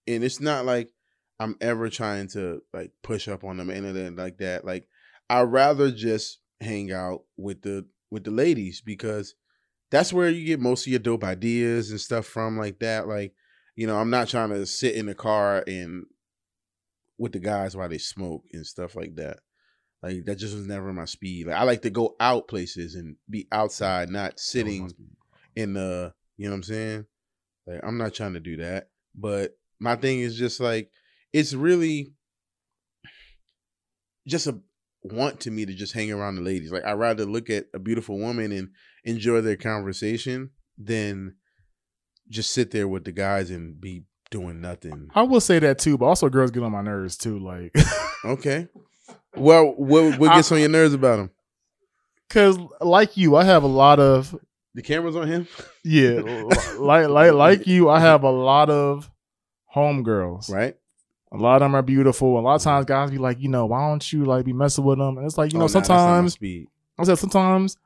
and 0.07 0.23
it's 0.23 0.41
not 0.41 0.65
like 0.65 0.89
I'm 1.39 1.55
ever 1.61 1.89
trying 1.89 2.27
to 2.29 2.61
like 2.73 2.91
push 3.01 3.27
up 3.27 3.43
on 3.43 3.57
them 3.57 3.69
and 3.69 3.86
anything 3.86 4.15
like 4.15 4.38
that. 4.38 4.65
Like 4.65 4.88
I 5.29 5.41
rather 5.41 5.91
just 5.91 6.39
hang 6.61 6.91
out 6.91 7.23
with 7.38 7.61
the 7.61 7.86
with 8.11 8.23
the 8.23 8.31
ladies 8.31 8.81
because 8.81 9.36
that's 9.89 10.13
where 10.13 10.29
you 10.29 10.45
get 10.45 10.59
most 10.59 10.86
of 10.88 10.91
your 10.91 10.99
dope 10.99 11.23
ideas 11.23 11.91
and 11.91 11.99
stuff 11.99 12.25
from, 12.25 12.57
like 12.57 12.79
that. 12.79 13.07
Like 13.07 13.34
you 13.75 13.88
know, 13.88 13.97
I'm 13.97 14.09
not 14.09 14.27
trying 14.27 14.49
to 14.49 14.65
sit 14.65 14.95
in 14.95 15.07
the 15.07 15.15
car 15.15 15.63
and 15.67 16.05
with 17.17 17.31
the 17.31 17.39
guys 17.39 17.75
while 17.75 17.89
they 17.89 17.97
smoke 17.97 18.43
and 18.53 18.65
stuff 18.65 18.95
like 18.95 19.15
that. 19.15 19.39
Like 20.01 20.25
that 20.25 20.36
just 20.36 20.55
was 20.55 20.67
never 20.67 20.91
my 20.93 21.05
speed. 21.05 21.47
Like 21.47 21.55
I 21.55 21.63
like 21.63 21.81
to 21.84 21.89
go 21.89 22.15
out 22.19 22.47
places 22.47 22.95
and 22.95 23.15
be 23.29 23.47
outside, 23.51 24.09
not 24.09 24.39
sitting 24.39 24.91
in 25.55 25.73
the 25.73 26.13
you 26.38 26.45
know 26.45 26.51
what 26.51 26.57
I'm 26.57 26.63
saying? 26.63 27.05
Like 27.65 27.79
I'm 27.84 27.97
not 27.97 28.13
trying 28.13 28.34
to 28.34 28.39
do 28.39 28.57
that. 28.57 28.89
But 29.15 29.57
my 29.79 29.95
thing 29.95 30.19
is 30.19 30.38
just 30.38 30.59
like 30.59 30.91
it's 31.34 31.53
really 31.53 32.13
just 34.27 34.47
a 34.47 34.59
want 35.03 35.41
to 35.41 35.51
me 35.51 35.65
to 35.65 35.73
just 35.73 35.93
hang 35.93 36.11
around 36.11 36.36
the 36.36 36.41
ladies. 36.41 36.71
Like 36.71 36.86
I'd 36.86 36.93
rather 36.93 37.25
look 37.25 37.49
at 37.49 37.65
a 37.73 37.79
beautiful 37.79 38.17
woman 38.17 38.51
and 38.51 38.69
enjoy 39.03 39.41
their 39.41 39.57
conversation 39.57 40.51
than 40.77 41.36
just 42.29 42.51
sit 42.51 42.71
there 42.71 42.88
with 42.88 43.03
the 43.03 43.11
guys 43.11 43.49
and 43.51 43.79
be 43.81 44.05
doing 44.31 44.61
nothing. 44.61 45.09
I 45.13 45.23
will 45.23 45.41
say 45.41 45.59
that 45.59 45.79
too, 45.79 45.97
but 45.97 46.05
also 46.05 46.29
girls 46.29 46.51
get 46.51 46.63
on 46.63 46.71
my 46.71 46.81
nerves 46.81 47.17
too. 47.17 47.38
Like, 47.39 47.75
Okay. 48.25 48.69
Well, 49.36 49.73
what 49.75 50.17
what 50.19 50.34
gets 50.36 50.51
on 50.51 50.59
your 50.59 50.69
nerves 50.69 50.93
about 50.93 51.19
him? 51.19 51.31
cause 52.29 52.57
like 52.81 53.15
you, 53.17 53.36
I 53.36 53.43
have 53.43 53.61
a 53.63 53.67
lot 53.67 53.99
of 53.99 54.36
The 54.73 54.81
camera's 54.81 55.15
on 55.15 55.27
him, 55.27 55.47
yeah, 55.84 56.21
like 56.79 57.07
like 57.09 57.34
like 57.34 57.67
you, 57.67 57.89
I 57.89 57.99
have 57.99 58.23
a 58.23 58.31
lot 58.31 58.69
of 58.71 59.11
homegirls. 59.75 60.49
right? 60.49 60.75
A 61.34 61.38
lot 61.38 61.55
of 61.55 61.61
them 61.61 61.75
are 61.75 61.81
beautiful. 61.81 62.38
A 62.38 62.41
lot 62.41 62.55
of 62.55 62.61
times, 62.61 62.86
guys 62.86 63.09
be 63.09 63.17
like, 63.17 63.39
you 63.39 63.49
know, 63.49 63.65
why 63.65 63.89
don't 63.89 64.13
you 64.13 64.23
like 64.23 64.45
be 64.45 64.53
messing 64.53 64.84
with 64.84 64.99
them? 64.99 65.17
And 65.17 65.25
it's 65.25 65.38
like, 65.38 65.51
you 65.51 65.57
know, 65.57 65.65
Oh, 65.65 65.67
nah, 65.67 65.73
not 65.73 65.89
my 65.89 66.27
sometimes. 66.29 66.38
I 66.99 67.03
said 67.05 67.17
sometimes 67.17 67.77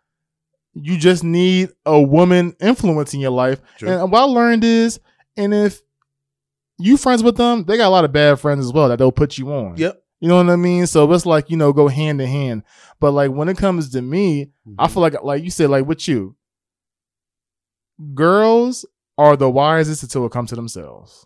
you 0.73 0.97
just 0.97 1.23
need 1.23 1.69
a 1.85 1.99
woman 1.99 2.55
influence 2.59 3.13
in 3.13 3.21
your 3.21 3.31
life. 3.31 3.61
True. 3.77 3.89
And 3.89 4.11
what 4.11 4.19
I 4.19 4.25
learned 4.25 4.63
is, 4.65 4.99
and 5.37 5.53
if 5.53 5.81
you 6.77 6.97
friends 6.97 7.23
with 7.23 7.37
them, 7.37 7.63
they 7.63 7.77
got 7.77 7.87
a 7.87 7.89
lot 7.89 8.03
of 8.05 8.11
bad 8.11 8.39
friends 8.39 8.65
as 8.65 8.73
well 8.73 8.89
that 8.89 8.99
they'll 8.99 9.11
put 9.13 9.37
you 9.37 9.51
on. 9.53 9.77
Yep. 9.77 10.03
You 10.19 10.27
know 10.27 10.35
what 10.37 10.49
I 10.49 10.55
mean? 10.57 10.85
So 10.87 11.11
it's 11.13 11.25
like, 11.25 11.49
you 11.49 11.55
know, 11.57 11.71
go 11.73 11.87
hand 11.87 12.19
in 12.19 12.27
hand. 12.27 12.63
But 12.99 13.11
like 13.11 13.31
when 13.31 13.47
it 13.49 13.57
comes 13.57 13.89
to 13.91 14.01
me, 14.01 14.41
I 14.77 14.87
Mm-hmm. 14.87 14.93
feel 14.93 15.01
like 15.01 15.23
like 15.23 15.43
you 15.43 15.49
said, 15.51 15.69
like 15.69 15.85
with 15.87 16.05
you, 16.07 16.35
girls 18.13 18.85
are 19.17 19.35
the 19.37 19.49
wisest 19.49 20.03
until 20.03 20.25
it 20.25 20.31
comes 20.31 20.49
to 20.49 20.55
themselves. 20.55 21.25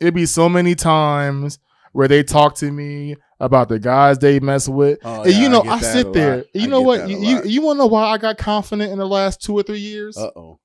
It'd 0.00 0.14
be 0.14 0.26
so 0.26 0.48
many 0.48 0.74
times 0.74 1.58
where 1.92 2.06
they 2.08 2.22
talk 2.22 2.54
to 2.56 2.70
me 2.70 3.16
about 3.40 3.68
the 3.68 3.78
guys 3.78 4.18
they 4.18 4.40
mess 4.40 4.68
with. 4.68 4.98
Oh, 5.04 5.22
and 5.22 5.32
yeah, 5.32 5.40
you 5.40 5.48
know, 5.48 5.62
get 5.62 5.72
I, 5.72 5.80
sit 5.80 6.12
there. 6.12 6.44
You 6.54 6.64
I 6.64 6.66
know 6.66 6.80
what? 6.82 7.08
You 7.08 7.18
you, 7.18 7.42
you 7.44 7.62
want 7.62 7.76
to 7.76 7.78
know 7.80 7.86
why 7.86 8.04
I 8.04 8.18
got 8.18 8.38
confident 8.38 8.92
in 8.92 8.98
the 8.98 9.06
last 9.06 9.42
two 9.42 9.54
or 9.54 9.62
three 9.62 9.78
years 9.80 10.16
Uh 10.16 10.30
oh. 10.36 10.60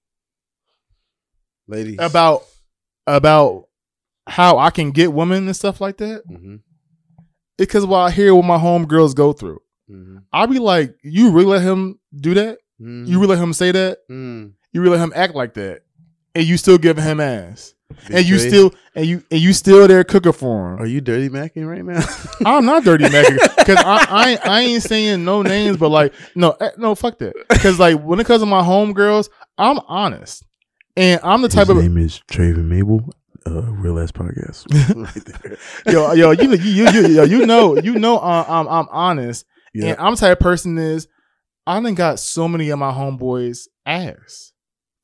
Ladies. 1.67 1.97
about 1.99 2.43
about 3.07 3.65
how 4.27 4.57
I 4.57 4.69
can 4.69 4.91
get 4.91 5.13
women 5.13 5.45
and 5.47 5.55
stuff 5.55 5.81
like 5.81 5.97
that? 5.97 6.23
hmm 6.27 6.57
Because 7.57 7.85
while 7.85 8.05
I 8.05 8.11
hear 8.11 8.33
what 8.35 8.45
my 8.45 8.57
homegirls 8.57 9.15
go 9.15 9.33
through, 9.33 9.61
hmm 9.87 10.17
I'll 10.31 10.47
be 10.47 10.59
like, 10.59 10.95
"You 11.03 11.31
really 11.31 11.47
let 11.47 11.61
him 11.61 11.99
do 12.15 12.33
that? 12.33 12.59
mm 12.81 13.07
You 13.07 13.19
really 13.19 13.35
let 13.35 13.43
him 13.43 13.53
say 13.53 13.71
that? 13.71 13.99
mm. 14.09 14.53
You 14.71 14.81
really 14.81 14.97
let 14.97 15.03
him 15.03 15.13
act 15.15 15.35
like 15.35 15.53
that?" 15.55 15.81
And 16.35 16.45
you 16.45 16.57
still 16.57 16.77
giving 16.77 17.03
him 17.03 17.19
ass, 17.19 17.73
and 18.11 18.25
you 18.25 18.39
still 18.39 18.73
and 18.95 19.05
you 19.05 19.23
and 19.31 19.39
you 19.41 19.53
still 19.53 19.87
there 19.87 20.03
cooking 20.03 20.31
for 20.33 20.73
him. 20.73 20.81
Are 20.81 20.85
you 20.85 21.01
dirty 21.01 21.29
macking 21.29 21.67
right 21.67 21.83
now? 21.83 22.03
I'm 22.45 22.65
not 22.65 22.83
dirty 22.83 23.03
Mackie 23.09 23.37
because 23.57 23.77
I, 23.77 24.05
I 24.09 24.29
ain't- 24.31 24.47
I 24.47 24.61
ain't 24.61 24.83
saying 24.83 25.23
no 25.25 25.41
names, 25.41 25.77
but 25.77 25.89
like 25.89 26.13
no 26.35 26.51
eh, 26.59 26.71
no 26.77 26.95
fuck 26.95 27.17
that. 27.19 27.33
Because 27.49 27.79
like 27.79 28.01
when 28.01 28.19
it 28.19 28.25
comes 28.27 28.41
to 28.41 28.45
my 28.45 28.61
homegirls, 28.61 29.29
I'm 29.57 29.79
honest, 29.87 30.45
and 30.95 31.19
I'm 31.23 31.41
the 31.41 31.49
type 31.49 31.69
of 31.69 31.77
name 31.77 31.97
is 31.97 32.21
Traven 32.31 32.65
Mable, 32.65 33.09
uh, 33.45 33.61
Real 33.63 33.99
Ass 33.99 34.11
Podcast. 34.11 34.65
right 34.95 35.59
yo 35.93 36.13
yo 36.13 36.31
you 36.31 36.51
you 36.55 36.87
you 36.89 37.07
you, 37.07 37.23
you 37.25 37.45
know 37.45 37.77
you 37.77 37.95
know 37.99 38.17
uh, 38.19 38.45
I'm 38.47 38.67
I'm 38.67 38.87
honest, 38.89 39.45
Yeah. 39.73 39.87
and 39.91 39.99
I'm 39.99 40.13
the 40.15 40.19
type 40.21 40.37
of 40.37 40.43
person 40.43 40.77
is 40.77 41.07
I 41.65 41.79
done 41.81 41.95
got 41.95 42.19
so 42.19 42.47
many 42.47 42.69
of 42.69 42.79
my 42.79 42.91
homeboys 42.91 43.67
ass 43.85 44.52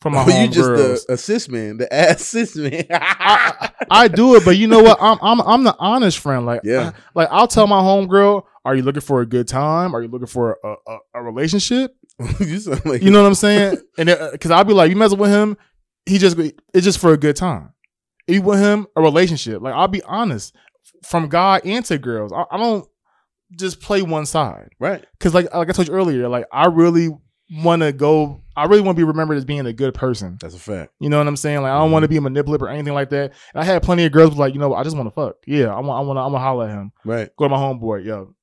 from 0.01 0.13
my 0.13 0.23
Oh, 0.25 0.41
you 0.41 0.47
just 0.47 0.69
homegirls. 0.69 1.05
the 1.07 1.13
assist 1.13 1.49
man, 1.51 1.77
the 1.77 1.87
assist 2.11 2.55
man. 2.55 2.85
I, 2.91 3.69
I 3.89 4.07
do 4.07 4.35
it, 4.35 4.45
but 4.45 4.57
you 4.57 4.67
know 4.67 4.81
what? 4.81 4.97
I'm 5.01 5.17
I'm 5.21 5.41
I'm 5.41 5.63
the 5.63 5.75
honest 5.79 6.19
friend. 6.19 6.45
Like 6.45 6.61
Yeah. 6.63 6.91
I- 6.95 6.99
like 7.15 7.27
I'll 7.31 7.47
tell 7.47 7.67
my 7.67 7.81
homegirl, 7.81 8.43
"Are 8.65 8.75
you 8.75 8.81
looking 8.83 9.01
for 9.01 9.21
a 9.21 9.25
good 9.25 9.47
time? 9.47 9.93
Are 9.95 10.01
you 10.01 10.07
looking 10.07 10.27
for 10.27 10.57
a, 10.63 10.75
a, 10.91 10.97
a 11.15 11.23
relationship?" 11.23 11.95
you 12.39 12.59
sound 12.59 12.85
like 12.85 13.01
You 13.01 13.11
know 13.11 13.21
what 13.21 13.27
I'm 13.27 13.35
saying? 13.35 13.77
And 13.97 14.07
because 14.31 14.51
uh, 14.51 14.55
I'll 14.55 14.63
be 14.63 14.73
like, 14.73 14.89
"You 14.89 14.95
messing 14.95 15.17
with 15.19 15.31
him? 15.31 15.57
He 16.05 16.17
just 16.17 16.37
it's 16.37 16.83
just 16.83 16.99
for 16.99 17.13
a 17.13 17.17
good 17.17 17.35
time. 17.35 17.73
You 18.27 18.41
with 18.41 18.59
him, 18.59 18.87
a 18.95 19.01
relationship. 19.01 19.61
Like 19.61 19.73
I'll 19.73 19.87
be 19.87 20.03
honest, 20.03 20.55
from 21.03 21.27
God 21.29 21.61
and 21.65 21.83
to 21.85 21.97
girls, 21.97 22.31
I, 22.31 22.43
I 22.51 22.57
don't 22.57 22.87
just 23.57 23.81
play 23.81 24.01
one 24.01 24.25
side. 24.25 24.69
right. 24.79 25.03
Because 25.17 25.33
like 25.33 25.53
like 25.53 25.69
I 25.69 25.71
told 25.71 25.87
you 25.87 25.93
earlier, 25.93 26.27
like 26.29 26.45
I 26.53 26.67
really 26.67 27.09
want 27.51 27.81
to 27.81 27.91
go. 27.91 28.41
I 28.60 28.66
really 28.66 28.82
want 28.82 28.97
to 28.97 28.99
be 28.99 29.05
remembered 29.05 29.38
as 29.38 29.45
being 29.45 29.66
a 29.66 29.74
good 29.74 29.93
person. 29.93 30.38
That's 30.41 30.53
a 30.53 30.60
fact. 30.60 30.93
You 30.99 31.10
know 31.10 31.18
what 31.18 31.28
I'm 31.28 31.38
saying? 31.38 31.62
Like 31.62 31.72
I 31.72 31.80
don't 31.80 31.91
want 31.91 32.03
to 32.03 32.07
mm-hmm. 32.07 32.14
be 32.14 32.18
a 32.18 32.22
manipulative 32.22 32.66
or 32.66 32.70
anything 32.70 32.93
like 32.93 33.10
that. 33.10 33.34
And 33.53 33.62
I 33.62 33.64
had 33.64 33.84
plenty 33.84 34.05
of 34.05 34.12
girls 34.12 34.38
like, 34.38 34.53
you 34.53 34.60
know, 34.60 34.70
what, 34.70 34.80
I 34.80 34.84
just 34.84 34.97
want 34.97 35.07
to 35.07 35.16
fuck. 35.16 35.38
Yeah, 35.47 35.74
I 35.74 35.80
want, 35.80 36.03
I 36.03 36.05
want, 36.05 36.18
to, 36.18 36.22
I 36.22 36.26
want 36.26 36.36
to 36.36 36.39
holler 36.39 36.68
at 36.68 36.72
him. 36.72 36.91
Right. 37.05 37.30
Go 37.38 37.45
to 37.45 37.49
my 37.49 37.57
homeboy, 37.57 38.05
yo, 38.05 38.36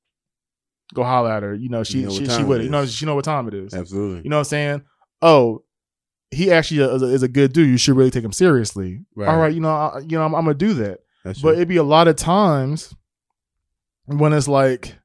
go 0.95 1.05
holler 1.05 1.31
at 1.31 1.43
her. 1.43 1.55
You 1.55 1.69
know, 1.69 1.83
she, 1.83 1.99
You 1.99 2.07
know 2.07 2.11
she, 2.12 2.27
she 2.27 2.41
it 2.41 2.47
with 2.47 2.61
it. 2.61 2.64
You 2.64 2.71
know, 2.71 2.87
she 2.87 3.05
know 3.05 3.14
what 3.14 3.25
time 3.25 3.47
it 3.49 3.55
is. 3.55 3.75
Absolutely. 3.75 4.23
You 4.25 4.31
know 4.31 4.37
what 4.37 4.41
I'm 4.41 4.45
saying? 4.45 4.83
Oh, 5.21 5.62
he 6.31 6.51
actually 6.51 6.81
is 6.81 7.03
a, 7.03 7.07
is 7.07 7.23
a 7.23 7.29
good 7.29 7.53
dude. 7.53 7.69
You 7.69 7.77
should 7.77 7.97
really 7.97 8.11
take 8.11 8.25
him 8.25 8.33
seriously. 8.33 9.05
Right. 9.14 9.29
All 9.29 9.39
right, 9.39 9.55
you 9.55 9.61
know, 9.61 9.71
I, 9.71 10.01
you 10.01 10.19
know, 10.19 10.25
I'm, 10.25 10.35
I'm 10.35 10.45
gonna 10.45 10.55
do 10.55 10.75
that. 10.75 11.01
That's 11.25 11.41
But 11.41 11.51
true. 11.51 11.57
it'd 11.57 11.69
be 11.69 11.77
a 11.77 11.83
lot 11.83 12.09
of 12.09 12.17
times 12.17 12.95
when 14.07 14.33
it's 14.33 14.49
like 14.49 14.97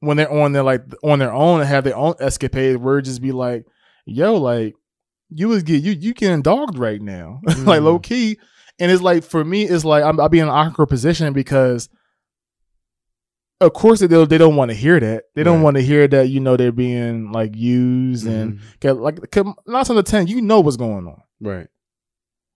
when 0.00 0.16
they're 0.16 0.32
on 0.32 0.52
their 0.52 0.62
like 0.62 0.82
on 1.02 1.18
their 1.18 1.32
own 1.32 1.60
and 1.60 1.68
have 1.68 1.84
their 1.84 1.96
own 1.96 2.14
escapade, 2.20 2.76
where 2.76 2.98
it 2.98 3.02
just 3.02 3.22
be 3.22 3.32
like, 3.32 3.66
yo, 4.06 4.34
like 4.36 4.74
you 5.30 5.48
was 5.48 5.62
get 5.62 5.82
you 5.82 5.92
you 5.92 6.14
getting 6.14 6.40
dogged 6.42 6.78
right 6.78 7.00
now, 7.02 7.40
like 7.46 7.80
Mm. 7.80 7.84
low 7.84 7.98
key. 7.98 8.38
And 8.78 8.90
it's 8.92 9.02
like 9.02 9.24
for 9.24 9.44
me, 9.44 9.62
it's 9.64 9.84
like 9.84 10.04
I'm, 10.04 10.20
I'll 10.20 10.28
be 10.28 10.38
in 10.38 10.44
an 10.48 10.50
awkward 10.54 10.86
position 10.88 11.32
because, 11.32 11.88
of 13.60 13.72
course, 13.72 14.00
they 14.00 14.06
don't, 14.06 14.28
they 14.28 14.36
don't 14.38 14.56
want 14.56 14.70
to 14.70 14.76
hear 14.76 15.00
that. 15.00 15.24
They 15.34 15.42
don't 15.42 15.56
Right. 15.58 15.64
want 15.64 15.76
to 15.78 15.82
hear 15.82 16.06
that 16.08 16.28
you 16.28 16.40
know 16.40 16.56
they're 16.56 16.72
being 16.72 17.32
like 17.32 17.56
used 17.56 18.26
and 18.26 18.54
Mhm. 18.54 18.60
get 18.80 18.92
like 18.98 19.18
'cause 19.30 19.44
nine 19.66 19.76
out 19.80 19.90
of 19.90 20.04
ten, 20.04 20.26
you 20.26 20.42
know 20.42 20.60
what's 20.60 20.76
going 20.76 21.06
on. 21.06 21.22
right. 21.40 21.68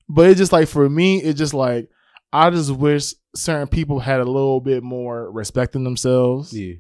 But 0.09 0.29
it's 0.29 0.39
just 0.39 0.53
like 0.53 0.69
for 0.69 0.89
me, 0.91 1.23
it's 1.23 1.39
just 1.39 1.55
like 1.55 1.89
I 2.33 2.51
just 2.51 2.71
wish 2.73 3.15
certain 3.35 3.69
people 3.69 3.99
had 4.01 4.21
a 4.21 4.25
little 4.25 4.61
bit 4.61 4.83
more 4.83 5.31
respect 5.33 5.75
in 5.75 5.85
themselves. 5.85 6.53
Yeah. 6.53 6.75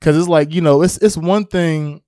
Cause 0.00 0.16
it's 0.16 0.28
like, 0.28 0.52
you 0.54 0.60
know, 0.60 0.82
it's 0.82 0.98
it's 0.98 1.16
one 1.16 1.46
thing 1.46 2.02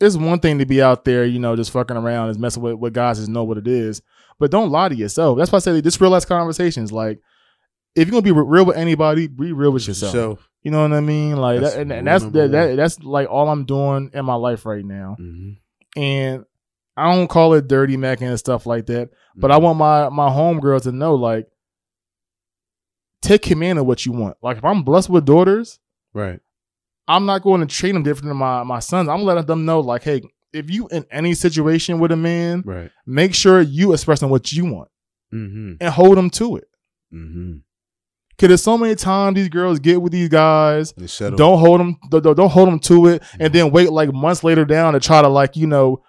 it's 0.00 0.16
one 0.16 0.40
thing 0.40 0.58
to 0.58 0.66
be 0.66 0.82
out 0.82 1.04
there, 1.04 1.24
you 1.24 1.38
know, 1.38 1.54
just 1.56 1.70
fucking 1.70 1.96
around 1.96 2.30
and 2.30 2.38
messing 2.40 2.62
with, 2.62 2.74
with 2.74 2.92
guys 2.92 3.18
and 3.20 3.28
know 3.32 3.44
what 3.44 3.58
it 3.58 3.68
is. 3.68 4.02
But 4.38 4.50
don't 4.50 4.70
lie 4.70 4.88
to 4.88 4.94
yourself. 4.94 5.38
That's 5.38 5.52
why 5.52 5.56
I 5.56 5.60
say 5.60 5.80
this 5.80 6.00
real 6.00 6.14
ass 6.14 6.24
conversations. 6.24 6.90
Like, 6.92 7.20
if 7.94 8.08
you're 8.08 8.12
gonna 8.12 8.22
be 8.22 8.32
real 8.32 8.64
with 8.66 8.76
anybody, 8.76 9.28
be 9.28 9.52
real 9.52 9.70
with 9.70 9.86
yourself. 9.86 10.12
So, 10.12 10.38
You 10.62 10.70
know 10.72 10.82
what 10.82 10.92
I 10.92 11.00
mean? 11.00 11.36
Like, 11.36 11.60
That's 11.60 11.74
that, 11.74 11.80
and, 11.82 11.92
and 11.92 12.06
that's 12.06 12.24
that, 12.24 12.50
that 12.50 12.76
that's 12.76 12.98
like 13.00 13.28
all 13.30 13.48
I'm 13.48 13.64
doing 13.66 14.10
in 14.12 14.24
my 14.24 14.34
life 14.34 14.66
right 14.66 14.84
now. 14.84 15.16
mhm. 15.20 15.58
And 15.96 16.44
I 16.96 17.14
don't 17.14 17.28
call 17.28 17.54
it 17.54 17.68
dirty 17.68 17.96
macking 17.96 18.22
and 18.28 18.38
stuff 18.38 18.66
like 18.66 18.86
that. 18.86 19.10
But 19.36 19.50
I 19.52 19.58
Mhm. 19.58 19.62
want 19.62 19.78
my 19.78 20.08
my 20.08 20.28
homegirls 20.30 20.82
to 20.82 20.92
know 20.92 21.14
like 21.14 21.46
take 23.20 23.42
command 23.42 23.78
of 23.78 23.86
what 23.86 24.04
you 24.04 24.12
want. 24.12 24.36
Like 24.42 24.58
if 24.58 24.64
I'm 24.64 24.82
blessed 24.82 25.10
with 25.10 25.24
daughters, 25.24 25.78
right. 26.12 26.40
I'm 27.06 27.26
not 27.26 27.42
going 27.42 27.60
to 27.60 27.66
treat 27.66 27.92
them 27.92 28.02
different 28.02 28.28
than 28.28 28.36
my 28.38 28.62
my 28.64 28.78
sons. 28.78 29.08
I'm 29.08 29.22
letting 29.22 29.46
them 29.46 29.64
know 29.64 29.80
like, 29.80 30.02
hey, 30.02 30.22
if 30.52 30.70
you 30.70 30.88
in 30.88 31.04
any 31.10 31.34
situation 31.34 31.98
with 31.98 32.12
a 32.12 32.16
man, 32.16 32.62
Right. 32.64 32.90
make 33.06 33.34
sure 33.34 33.60
you 33.60 33.92
expressing 33.92 34.30
what 34.30 34.52
you 34.52 34.64
want 34.66 34.88
Mm-hmm. 35.32 35.74
and 35.80 35.92
hold 35.92 36.16
them 36.16 36.30
to 36.30 36.56
it. 36.56 36.68
Mm-hmm. 37.12 37.54
Cause 38.38 38.48
there's 38.48 38.62
so 38.62 38.76
many 38.78 38.94
times 38.96 39.36
these 39.36 39.48
girls 39.48 39.78
get 39.78 40.02
with 40.02 40.12
these 40.12 40.28
guys, 40.28 40.92
don't 40.92 41.58
hold 41.58 41.78
them, 41.80 41.96
don't, 42.10 42.50
hold 42.50 42.68
them 42.68 42.80
to 42.80 43.06
it, 43.06 43.22
and 43.38 43.52
then 43.52 43.70
wait 43.70 43.90
like 43.92 44.12
months 44.12 44.42
later 44.42 44.64
down 44.64 44.92
to 44.94 45.00
try 45.00 45.22
to 45.22 45.28
like 45.28 45.56
you 45.56 45.66
know 45.68 46.02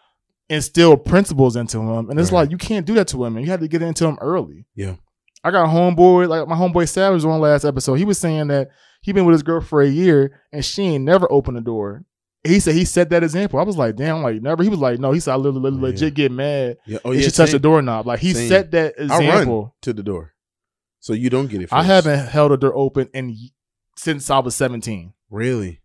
instill 0.50 0.98
principles 0.98 1.56
into 1.56 1.78
them. 1.78 2.10
And 2.10 2.20
it's 2.20 2.32
Right. 2.32 2.42
like 2.42 2.52
you 2.52 2.58
can't 2.58 2.86
do 2.86 2.94
that 2.96 3.08
to 3.10 3.18
women. 3.18 3.44
You 3.44 3.50
have 3.52 3.60
to 3.60 3.68
get 3.68 3.82
into 3.84 4.06
them 4.06 4.18
early. 4.22 4.66
Yeah. 4.76 4.96
I 5.44 5.52
got 5.52 5.66
a 5.66 5.68
homeboy 5.68 6.28
like 6.28 6.48
my 6.48 6.56
homeboy 6.56 6.90
Savage 6.90 7.24
on 7.26 7.40
last 7.40 7.64
episode. 7.66 7.96
He 7.96 8.06
was 8.06 8.18
saying 8.18 8.48
that 8.48 8.70
he 9.06 9.14
been 9.14 9.26
with 9.26 9.34
his 9.34 9.44
girl 9.44 9.62
for 9.62 9.82
a 9.84 9.88
year 9.88 10.42
and 10.52 10.66
she 10.66 10.82
ain't 10.82 11.04
never 11.04 11.32
opened 11.32 11.58
the 11.58 11.62
door. 11.62 12.04
He 12.44 12.60
said 12.60 12.74
he 12.74 12.86
set 12.86 13.12
that 13.12 13.24
example. 13.24 13.60
I 13.60 13.64
was 13.64 13.78
like, 13.78 13.96
damn, 13.96 14.24
like 14.24 14.42
never. 14.42 14.64
He 14.64 14.70
was 14.70 14.80
like, 14.80 15.00
no. 15.00 15.12
He 15.12 15.20
said 15.20 15.34
I 15.34 15.36
literally, 15.36 15.72
yeah. 15.72 15.82
legit 15.82 16.14
get 16.16 16.32
mad. 16.32 16.78
Yeah. 16.88 16.98
Oh 17.06 17.12
yeah. 17.12 17.22
she 17.22 17.32
touched 17.32 17.52
the 17.54 17.60
doorknob. 17.60 18.08
Like 18.08 18.20
he 18.20 18.34
Same. 18.34 18.50
set 18.50 18.72
that 18.72 18.96
example. 18.98 19.76
to 19.84 19.94
the 19.94 20.02
door, 20.04 20.34
so 21.00 21.14
you 21.14 21.30
don't 21.30 21.48
get 21.48 21.62
it. 21.62 21.70
I 21.72 21.84
haven't 21.84 22.28
held 22.28 22.52
a 22.52 22.58
door 22.58 22.76
open 22.76 23.10
in 23.14 23.36
since 23.96 24.30
I 24.30 24.40
was 24.40 24.56
17. 24.56 25.14
really. 25.30 25.82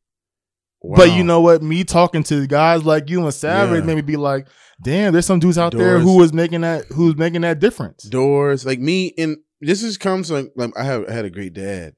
But 0.82 1.12
you 1.12 1.22
know 1.24 1.42
what? 1.42 1.62
Me 1.62 1.84
talking 1.84 2.22
to 2.24 2.46
guys 2.46 2.84
like 2.84 3.10
you 3.10 3.22
and 3.22 3.34
Savage 3.34 3.80
Yeah. 3.80 3.84
made 3.86 3.96
me 3.96 4.00
be 4.00 4.16
like, 4.16 4.46
damn, 4.82 5.12
there's 5.12 5.26
some 5.26 5.38
dudes 5.38 5.58
out 5.58 5.72
there 5.76 5.98
who 5.98 6.16
was 6.16 6.32
making 6.32 6.62
that 6.62 6.86
who's 6.86 7.16
making 7.16 7.42
that 7.42 7.58
difference. 7.58 8.04
doors 8.04 8.64
like 8.64 8.78
me 8.80 9.12
and 9.18 9.36
this 9.60 9.82
is 9.82 9.98
comes 9.98 10.30
like, 10.30 10.50
like 10.56 10.72
I 10.78 10.84
have 10.84 11.06
I 11.06 11.12
had 11.12 11.26
a 11.26 11.30
great 11.30 11.52
dad, 11.52 11.94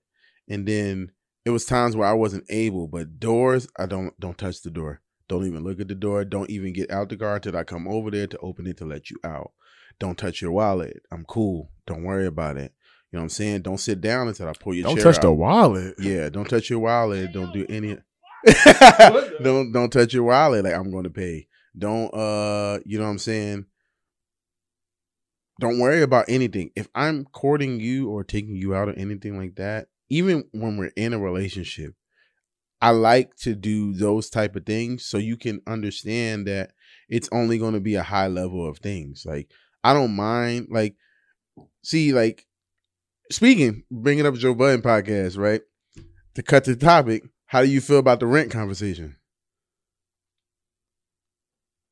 and 0.49 0.67
then 0.67 1.12
it 1.45 1.51
was 1.51 1.65
times 1.65 1.97
where 1.97 2.09
I 2.09 2.13
wasn't 2.13 2.45
able, 2.49 2.89
but 2.89 3.19
doors 3.19 3.69
I 3.79 3.87
don't 3.87 4.19
don't 4.21 4.39
touch 4.39 4.63
the 4.63 4.71
door. 4.71 5.01
Don't 5.29 5.47
even 5.47 5.65
look 5.65 5.81
at 5.81 5.89
the 5.89 5.95
door. 5.95 6.25
Don't 6.25 6.51
even 6.51 6.73
get 6.73 6.91
out 6.91 7.09
the 7.09 7.17
car 7.17 7.41
till 7.41 7.57
I 7.57 7.65
come 7.65 7.89
over 7.89 8.11
there 8.11 8.27
to 8.27 8.39
open 8.39 8.67
it 8.67 8.77
to 8.79 8.85
let 8.85 9.11
you 9.11 9.17
out. 9.25 9.53
Don't 9.99 10.19
touch 10.19 10.43
your 10.43 10.53
wallet. 10.53 11.03
I'm 11.11 11.25
cool. 11.25 11.71
Don't 11.87 12.03
worry 12.03 12.27
about 12.27 12.57
it. 12.57 12.75
You 13.11 13.19
know 13.19 13.21
what 13.21 13.25
I'm 13.25 13.29
saying? 13.31 13.63
Don't 13.63 13.79
sit 13.79 14.01
down 14.01 14.29
until 14.29 14.49
I 14.49 14.53
pull 14.53 14.75
your 14.75 14.87
chair. 14.87 14.97
Don't 14.97 15.05
touch 15.05 15.17
out. 15.17 15.23
the 15.23 15.33
wallet. 15.33 15.95
Yeah, 15.99 16.29
don't 16.29 16.49
touch 16.49 16.71
your 16.71 16.79
wallet. 16.79 17.33
Don't 17.33 17.53
do 17.53 17.67
any. 17.69 17.99
don't 19.43 19.73
don't 19.73 19.91
touch 19.91 20.15
your 20.15 20.25
wallet. 20.25 20.65
Like 20.65 20.75
I'm 20.75 20.91
going 20.91 21.05
to 21.05 21.11
pay. 21.11 21.47
Don't 21.77 22.13
uh, 22.15 22.81
you 22.85 22.99
know 22.99 23.05
what 23.05 23.11
I'm 23.11 23.19
saying? 23.19 23.67
Don't 25.61 25.79
worry 25.79 26.03
about 26.03 26.25
anything. 26.29 26.71
If 26.75 26.89
I'm 26.95 27.25
courting 27.27 27.81
you 27.81 28.11
or 28.11 28.25
taking 28.25 28.57
you 28.57 28.75
out 28.75 28.89
or 28.89 28.95
anything 28.95 29.39
like 29.39 29.57
that, 29.57 29.89
even 30.13 30.45
when 30.53 30.77
we're 30.77 30.93
in 30.95 31.15
a 31.15 31.19
relationship, 31.19 31.95
I 32.83 32.91
like 32.91 33.35
to 33.37 33.55
do 33.55 33.95
those 33.95 34.29
type 34.29 34.55
of 34.57 34.67
things 34.67 35.07
so 35.07 35.17
you 35.17 35.39
can 35.39 35.63
understand 35.67 36.47
that 36.49 36.73
it's 37.09 37.31
only 37.33 37.57
going 37.57 37.73
to 37.73 37.81
be 37.81 37.95
a 37.95 38.03
high 38.03 38.27
level 38.27 38.69
of 38.69 38.79
things. 38.79 39.25
Like 39.25 39.51
I 39.83 39.95
don't 39.95 40.15
mind. 40.15 40.67
Like 40.71 40.97
see, 41.83 42.13
like 42.13 42.47
speaking, 43.31 43.85
bringing 43.91 44.27
up 44.27 44.35
Joe 44.35 44.55
Budden 44.55 44.83
podcast, 44.83 45.39
right? 45.39 45.63
To 46.35 46.43
cut 46.43 46.65
the 46.65 46.77
topic, 46.77 47.23
how 47.47 47.63
do 47.63 47.71
you 47.71 47.81
feel 47.81 47.99
about 47.99 48.21
the 48.21 48.27
rent 48.27 48.51
conversation? 48.51 49.17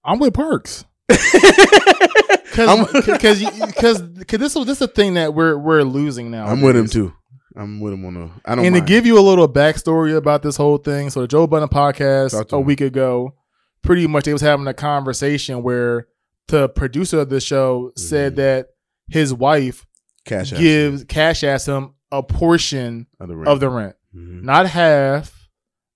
I'm 0.05 0.19
with 0.19 0.35
Parks. 0.35 0.85
Because 1.09 2.93
because 3.07 4.03
because 4.03 4.39
this 4.41 4.57
is 4.57 4.67
this 4.67 4.77
is 4.77 4.83
a 4.83 4.89
thing 4.89 5.15
that 5.15 5.33
we're 5.33 5.57
we're 5.57 5.85
losing 5.85 6.31
now. 6.31 6.47
I'm 6.47 6.61
with 6.61 6.77
him 6.77 6.87
too. 6.87 7.15
I'm 7.57 7.81
with 7.81 7.93
him 7.95 8.05
on 8.05 8.15
the. 8.15 8.31
I 8.45 8.55
don't. 8.55 8.65
And 8.65 8.75
mind. 8.75 8.87
to 8.87 8.93
give 8.93 9.07
you 9.07 9.19
a 9.19 9.21
little 9.23 9.49
backstory 9.49 10.17
about 10.17 10.43
this 10.43 10.57
whole 10.57 10.79
thing, 10.79 11.11
so 11.11 11.23
the 11.23 11.29
Joe 11.29 11.47
Budden 11.47 11.69
podcast 11.69 12.53
a 12.53 12.57
me. 12.59 12.63
week 12.63 12.81
ago, 12.81 13.35
pretty 13.83 14.07
much 14.07 14.25
they 14.25 14.33
was 14.33 14.43
having 14.43 14.67
a 14.67 14.75
conversation 14.75 15.63
where 15.63 16.07
the 16.49 16.69
producer 16.69 17.21
of 17.21 17.29
the 17.29 17.41
show 17.41 17.93
said 17.97 18.33
Mhm. 18.35 18.37
that 18.37 18.67
his 19.09 19.33
wife 19.35 19.87
cash 20.25 20.53
gives 20.53 21.05
cash 21.05 21.43
ass 21.45 21.67
him 21.67 21.95
a 22.13 22.23
portion 22.23 23.07
of 23.21 23.29
the 23.29 23.37
rent. 23.37 23.49
of 23.49 23.61
the 23.61 23.69
rent, 23.69 23.97
Mhm. 24.17 24.43
not 24.43 24.67
half, 24.67 25.49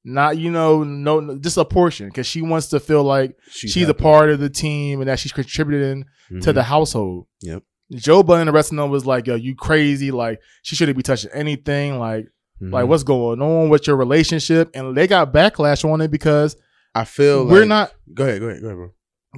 not 0.04 0.36
you 0.38 0.50
know 0.50 0.82
no 0.84 1.36
just 1.38 1.56
a 1.56 1.64
portion 1.64 2.08
because 2.08 2.26
she 2.26 2.40
wants 2.42 2.68
to 2.68 2.80
feel 2.80 3.02
like 3.04 3.36
she's, 3.50 3.88
a 3.88 3.94
part 3.94 4.30
of 4.30 4.38
the 4.40 4.50
team 4.50 5.00
and 5.00 5.08
that 5.08 5.18
she's 5.18 5.32
contributing 5.32 6.04
to 6.40 6.50
Mhm. 6.50 6.54
the 6.54 6.62
household. 6.64 7.26
Yep. 7.42 7.62
Joe 7.92 8.22
Budden 8.22 8.42
and 8.42 8.48
the 8.48 8.52
rest 8.52 8.72
of 8.72 8.76
them 8.78 8.90
was 8.90 9.04
like, 9.06 9.26
"Yo, 9.26 9.34
you 9.34 9.54
crazy? 9.54 10.10
Like 10.10 10.40
she 10.62 10.74
shouldn't 10.76 10.96
be 10.96 11.02
touching 11.02 11.30
anything. 11.32 11.98
Like, 11.98 12.28
like 12.60 12.84
Mhm. 12.84 12.88
what's 12.88 13.02
going 13.02 13.42
on 13.42 13.68
with 13.68 13.86
your 13.86 13.96
relationship?" 13.96 14.70
And 14.74 14.96
they 14.96 15.06
got 15.06 15.32
backlash 15.32 15.84
on 15.90 16.00
it 16.00 16.10
because 16.10 16.56
I 16.94 17.04
feel 17.04 17.46
we're 17.46 17.60
like- 17.60 17.68
not 17.68 17.92
Go 18.14 18.24
ahead. 18.24 18.40
Go 18.40 18.46
ahead. 18.48 18.60
Go 18.62 18.66
ahead, 18.68 18.76
bro. 18.78 18.90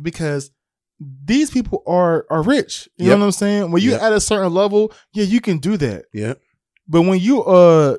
because 0.02 0.50
these 1.24 1.50
people 1.50 1.82
are 1.86 2.26
are 2.30 2.42
rich. 2.42 2.88
You 2.96 3.06
Yep. 3.06 3.14
know 3.14 3.18
what 3.20 3.26
I'm 3.26 3.32
saying? 3.32 3.70
When 3.70 3.82
you 3.82 3.90
Yep. 3.92 4.02
at 4.02 4.12
a 4.12 4.20
certain 4.20 4.52
level, 4.54 4.92
yeah, 5.12 5.24
you 5.24 5.40
can 5.40 5.58
do 5.58 5.76
that. 5.78 6.04
Yeah. 6.12 6.34
But 6.88 7.02
when 7.02 7.18
you 7.18 7.42
uh 7.42 7.96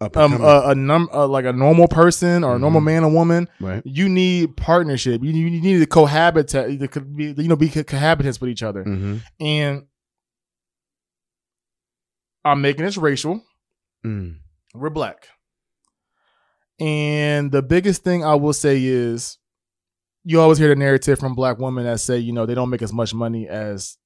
um 0.00 0.40
a, 0.40 0.62
a 0.70 0.74
num 0.74 1.08
uh, 1.12 1.26
like 1.26 1.44
a 1.44 1.52
normal 1.52 1.86
person 1.86 2.42
or 2.42 2.56
a 2.56 2.58
normal 2.58 2.80
Mhm. 2.80 2.84
man 2.84 3.04
or 3.04 3.10
woman, 3.12 3.48
right. 3.60 3.82
you 3.84 4.08
need 4.08 4.56
partnership. 4.56 5.22
You, 5.22 5.30
you 5.32 5.50
need 5.60 5.78
to 5.80 5.86
cohabitate. 5.86 6.80
You 6.80 6.88
could 6.88 7.14
be, 7.14 7.34
you 7.36 7.48
know, 7.48 7.56
be 7.56 7.68
cohabitants 7.68 8.40
with 8.40 8.48
each 8.50 8.62
other. 8.62 8.82
Mm-hmm. 8.84 9.16
And 9.40 9.82
I'm 12.44 12.60
making 12.62 12.84
this 12.86 12.96
racial. 12.96 13.42
Mm. 14.04 14.36
We're 14.74 14.88
black. 14.90 15.28
And 16.78 17.52
the 17.52 17.60
biggest 17.62 18.02
thing 18.02 18.24
I 18.24 18.34
will 18.36 18.54
say 18.54 18.82
is 18.82 19.36
you 20.24 20.40
always 20.40 20.56
hear 20.58 20.68
the 20.68 20.76
narrative 20.76 21.18
from 21.18 21.34
black 21.34 21.58
women 21.58 21.84
that 21.84 22.00
say, 22.00 22.16
you 22.18 22.32
know, 22.32 22.46
they 22.46 22.54
don't 22.54 22.70
make 22.70 22.80
as 22.82 22.92
much 22.92 23.12
money 23.12 23.46
as 23.48 23.98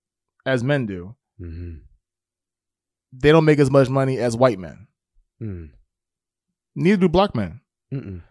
as 0.44 0.64
men 0.64 0.86
do. 0.86 1.14
Mm-hmm. 1.40 1.74
They 3.12 3.30
don't 3.30 3.44
make 3.44 3.60
as 3.60 3.70
much 3.70 3.88
money 3.88 4.18
as 4.18 4.36
white 4.36 4.58
men. 4.58 4.88
Mm. 5.40 5.70
Neither 6.74 6.96
do 6.96 7.08
black 7.08 7.34
men. 7.34 7.60
Mm-mm. 7.92 8.22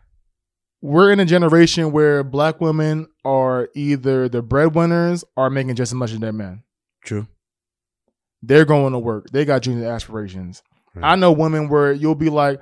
We're 0.82 1.12
in 1.12 1.20
a 1.20 1.26
generation 1.26 1.92
where 1.92 2.24
black 2.24 2.60
women 2.60 3.08
are 3.24 3.70
either 3.74 4.28
the 4.28 4.42
breadwinners 4.42 5.24
or 5.38 5.50
making 5.50 5.76
just 5.76 5.92
as 5.92 5.96
much 5.96 6.12
as 6.12 6.20
their 6.20 6.34
men. 6.34 6.64
True. 7.06 7.28
They're 8.42 8.66
going 8.66 8.92
to 8.92 9.00
work. 9.00 9.30
They 9.32 9.46
got 9.46 9.62
junior 9.62 9.90
aspirations. 9.90 10.62
Right. 10.94 11.14
I 11.14 11.16
know 11.16 11.32
women 11.32 11.70
where 11.70 11.94
you'll 11.94 12.16
be 12.16 12.30
like, 12.30 12.60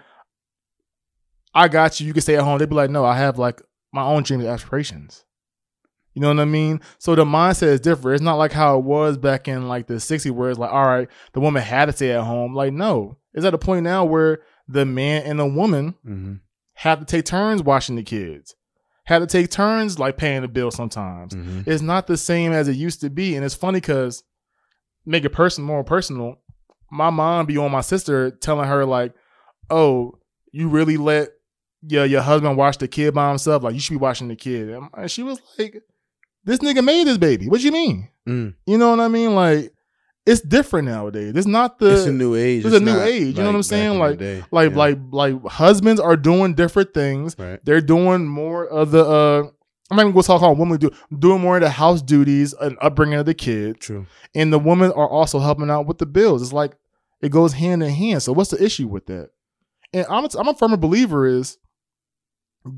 I 1.53 1.67
got 1.67 1.99
you. 1.99 2.07
You 2.07 2.13
can 2.13 2.21
stay 2.21 2.35
at 2.35 2.43
home. 2.43 2.59
They'd 2.59 2.69
be 2.69 2.75
like, 2.75 2.91
no, 2.91 3.03
I 3.03 3.17
have 3.17 3.39
like 3.39 3.61
my 3.91 4.03
own 4.03 4.21
dreams 4.21 4.43
and 4.43 4.53
aspirations. 4.53 5.25
You 6.13 6.21
know 6.21 6.27
what 6.27 6.39
I 6.39 6.45
mean? 6.45 6.81
So 6.99 7.15
the 7.15 7.25
mindset 7.25 7.67
is 7.67 7.79
different. 7.79 8.15
It's 8.15 8.23
not 8.23 8.35
like 8.35 8.51
how 8.51 8.77
it 8.77 8.83
was 8.83 9.17
back 9.17 9.47
in 9.47 9.67
like 9.67 9.87
the 9.87 9.95
60s 9.95 10.29
where 10.31 10.49
it's 10.49 10.59
like, 10.59 10.71
all 10.71 10.85
right, 10.85 11.07
the 11.33 11.39
woman 11.39 11.63
had 11.63 11.85
to 11.85 11.93
stay 11.93 12.11
at 12.11 12.23
home. 12.23 12.53
Like, 12.53 12.73
no. 12.73 13.17
It's 13.33 13.45
at 13.45 13.53
a 13.53 13.57
point 13.57 13.83
now 13.83 14.03
where 14.03 14.41
the 14.71 14.85
man 14.85 15.23
and 15.23 15.39
the 15.39 15.45
woman 15.45 15.95
Mm-hmm. 16.05 16.33
have 16.75 16.99
to 16.99 17.05
take 17.05 17.25
turns 17.25 17.61
watching 17.63 17.95
the 17.95 18.03
kids, 18.03 18.55
have 19.05 19.21
to 19.21 19.27
take 19.27 19.49
turns 19.51 19.99
like 19.99 20.17
paying 20.17 20.41
the 20.41 20.47
bill 20.47 20.71
sometimes. 20.71 21.33
Mm-hmm. 21.33 21.69
It's 21.69 21.81
not 21.81 22.07
the 22.07 22.17
same 22.17 22.51
as 22.51 22.67
it 22.67 22.75
used 22.75 23.01
to 23.01 23.09
be. 23.09 23.35
And 23.35 23.43
it's 23.45 23.55
funny 23.55 23.79
because 23.79 24.23
make 25.05 25.25
it 25.25 25.29
personal, 25.31 25.67
more 25.67 25.83
personal. 25.83 26.35
My 26.91 27.09
mom 27.09 27.45
be 27.45 27.57
on 27.57 27.71
my 27.71 27.81
sister 27.81 28.31
telling 28.31 28.67
her 28.67 28.85
like, 28.85 29.13
"Oh, 29.69 30.19
you 30.51 30.67
really 30.67 30.97
let 30.97 31.29
your 31.87 32.05
your 32.05 32.21
husband 32.21 32.57
watch 32.57 32.77
the 32.77 32.87
kid 32.87 33.13
by 33.13 33.29
himself? 33.29 33.63
Like 33.63 33.73
you 33.73 33.79
should 33.79 33.93
be 33.93 33.97
watching 33.97 34.27
the 34.27 34.35
kid." 34.35 34.69
And 34.69 35.09
she 35.09 35.23
was 35.23 35.39
like, 35.57 35.81
"This 36.43 36.59
nigga 36.59 36.83
made 36.83 37.07
this 37.07 37.17
baby. 37.17 37.47
What 37.47 37.61
you 37.61 37.71
mean? 37.71 38.09
Mm. 38.27 38.55
You 38.65 38.77
know 38.77 38.89
what 38.91 38.99
I 38.99 39.07
mean? 39.07 39.35
Like 39.35 39.71
it's 40.25 40.41
different 40.41 40.87
nowadays. 40.87 41.33
It's 41.35 41.47
not 41.47 41.79
the 41.79 41.93
it's 41.93 42.05
a 42.05 42.11
new 42.11 42.35
age. 42.35 42.63
it's 42.65 42.75
a 42.75 42.79
new 42.79 42.99
age, 43.01 43.35
you 43.37 43.43
know 43.43 43.47
what 43.47 43.55
I'm 43.55 43.63
saying? 43.63 43.97
Like- 43.99 44.19
like 44.51 44.71
Yeah. 44.71 44.77
like 44.77 44.99
like 45.11 45.45
husbands 45.47 45.99
are 45.99 46.15
doing 46.17 46.53
different 46.53 46.93
things. 46.93 47.35
right. 47.39 47.59
They're 47.63 47.81
doing 47.81 48.25
more 48.27 48.67
of 48.67 48.91
the 48.91 49.03
uh 49.05 49.43
I'm 49.89 49.97
not 49.97 50.03
even 50.03 50.13
gonna 50.13 50.23
talk 50.23 50.41
about 50.41 50.57
women 50.57 50.77
do 50.77 50.89
doing 51.17 51.41
more 51.41 51.57
of 51.57 51.61
the 51.63 51.69
house 51.69 52.01
duties 52.01 52.53
and 52.53 52.77
upbringing 52.81 53.19
of 53.19 53.25
the 53.25 53.33
kid. 53.33 53.79
True. 53.79 54.05
And 54.35 54.53
the 54.53 54.59
women 54.59 54.91
are 54.91 55.09
also 55.09 55.39
helping 55.39 55.69
out 55.69 55.85
with 55.87 55.97
the 55.97 56.05
bills. 56.05 56.41
It's 56.41 56.53
like 56.53 56.73
it 57.21 57.29
goes 57.29 57.53
hand 57.53 57.83
in 57.83 57.89
hand. 57.89 58.23
So 58.23 58.31
what's 58.31 58.51
the 58.51 58.63
issue 58.63 58.87
with 58.87 59.07
that? 59.07 59.29
And 59.93 60.05
I'm 60.09 60.23
a, 60.25 60.29
I'm 60.37 60.47
a 60.47 60.53
firm 60.55 60.71
believer 60.79 61.25
is 61.25 61.57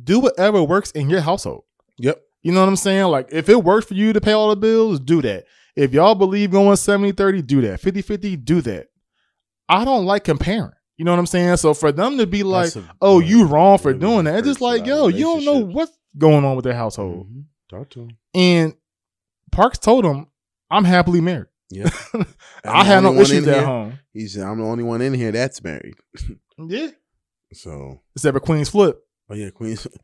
do 0.04 0.20
whatever 0.20 0.64
works 0.64 0.91
in 0.91 1.10
your 1.10 1.22
household. 1.22 1.64
Yep. 1.98 2.22
You 2.41 2.52
know 2.52 2.62
what 2.62 2.70
I'm 2.70 2.76
saying? 2.78 3.06
Like 3.06 3.28
if 3.32 3.48
it 3.50 3.64
works 3.64 3.86
for 3.88 3.94
you 3.94 4.14
to 4.14 4.22
pay 4.22 4.32
all 4.32 4.50
the 4.50 4.56
bills, 4.56 5.00
do 5.00 5.22
that. 5.22 5.46
If 5.76 5.93
y'all 5.93 6.15
believe 6.15 6.51
going 6.51 6.76
70-30, 6.76 7.45
do 7.47 7.61
that. 7.61 7.82
50-50, 7.82 8.43
do 8.45 8.61
that. 8.61 8.88
I 9.67 9.84
don't 9.86 10.05
like 10.05 10.24
comparing. 10.24 10.71
You 10.97 11.05
know 11.05 11.11
what 11.11 11.19
I'm 11.19 11.26
saying? 11.26 11.57
So 11.57 11.74
for 11.74 11.91
them 11.91 12.17
to 12.19 12.28
be 12.28 12.43
like, 12.43 12.76
a- 12.76 12.84
oh, 13.01 13.19
you 13.19 13.45
wrong 13.45 13.78
for 13.80 13.93
doing 13.93 14.26
that. 14.26 14.39
It's 14.39 14.47
just 14.47 14.61
like, 14.61 14.86
yo, 14.86 15.07
you 15.07 15.24
don't 15.24 15.45
know 15.45 15.59
what's 15.59 15.97
going 16.17 16.45
on 16.45 16.55
with 16.55 16.65
their 16.65 16.76
household. 16.76 17.28
Mhm. 17.32 17.45
Talk 17.71 17.89
to 17.91 18.01
him. 18.01 18.17
And 18.36 18.76
Parks 19.51 19.80
told 19.80 20.05
him, 20.05 20.28
"I'm 20.69 20.84
happily 20.84 21.21
married. 21.21 21.47
Yeah. 21.71 21.89
I 22.63 22.84
have 22.84 23.01
no 23.03 23.13
issues 23.15 23.47
at 23.47 23.55
here- 23.55 23.65
home." 23.65 23.99
He 24.13 24.28
said, 24.28 24.43
I'm 24.43 24.59
the 24.59 24.65
only 24.65 24.84
one 24.84 25.01
in 25.01 25.13
here 25.15 25.32
that's 25.32 25.63
married. 25.63 25.95
Yeah, 26.59 26.89
So, 27.51 28.01
except 28.15 28.38
for 28.38 28.39
Queenzflip. 28.39 28.97
Oh 29.34 29.36
yeah, 29.36 29.49
Queens. 29.49 29.88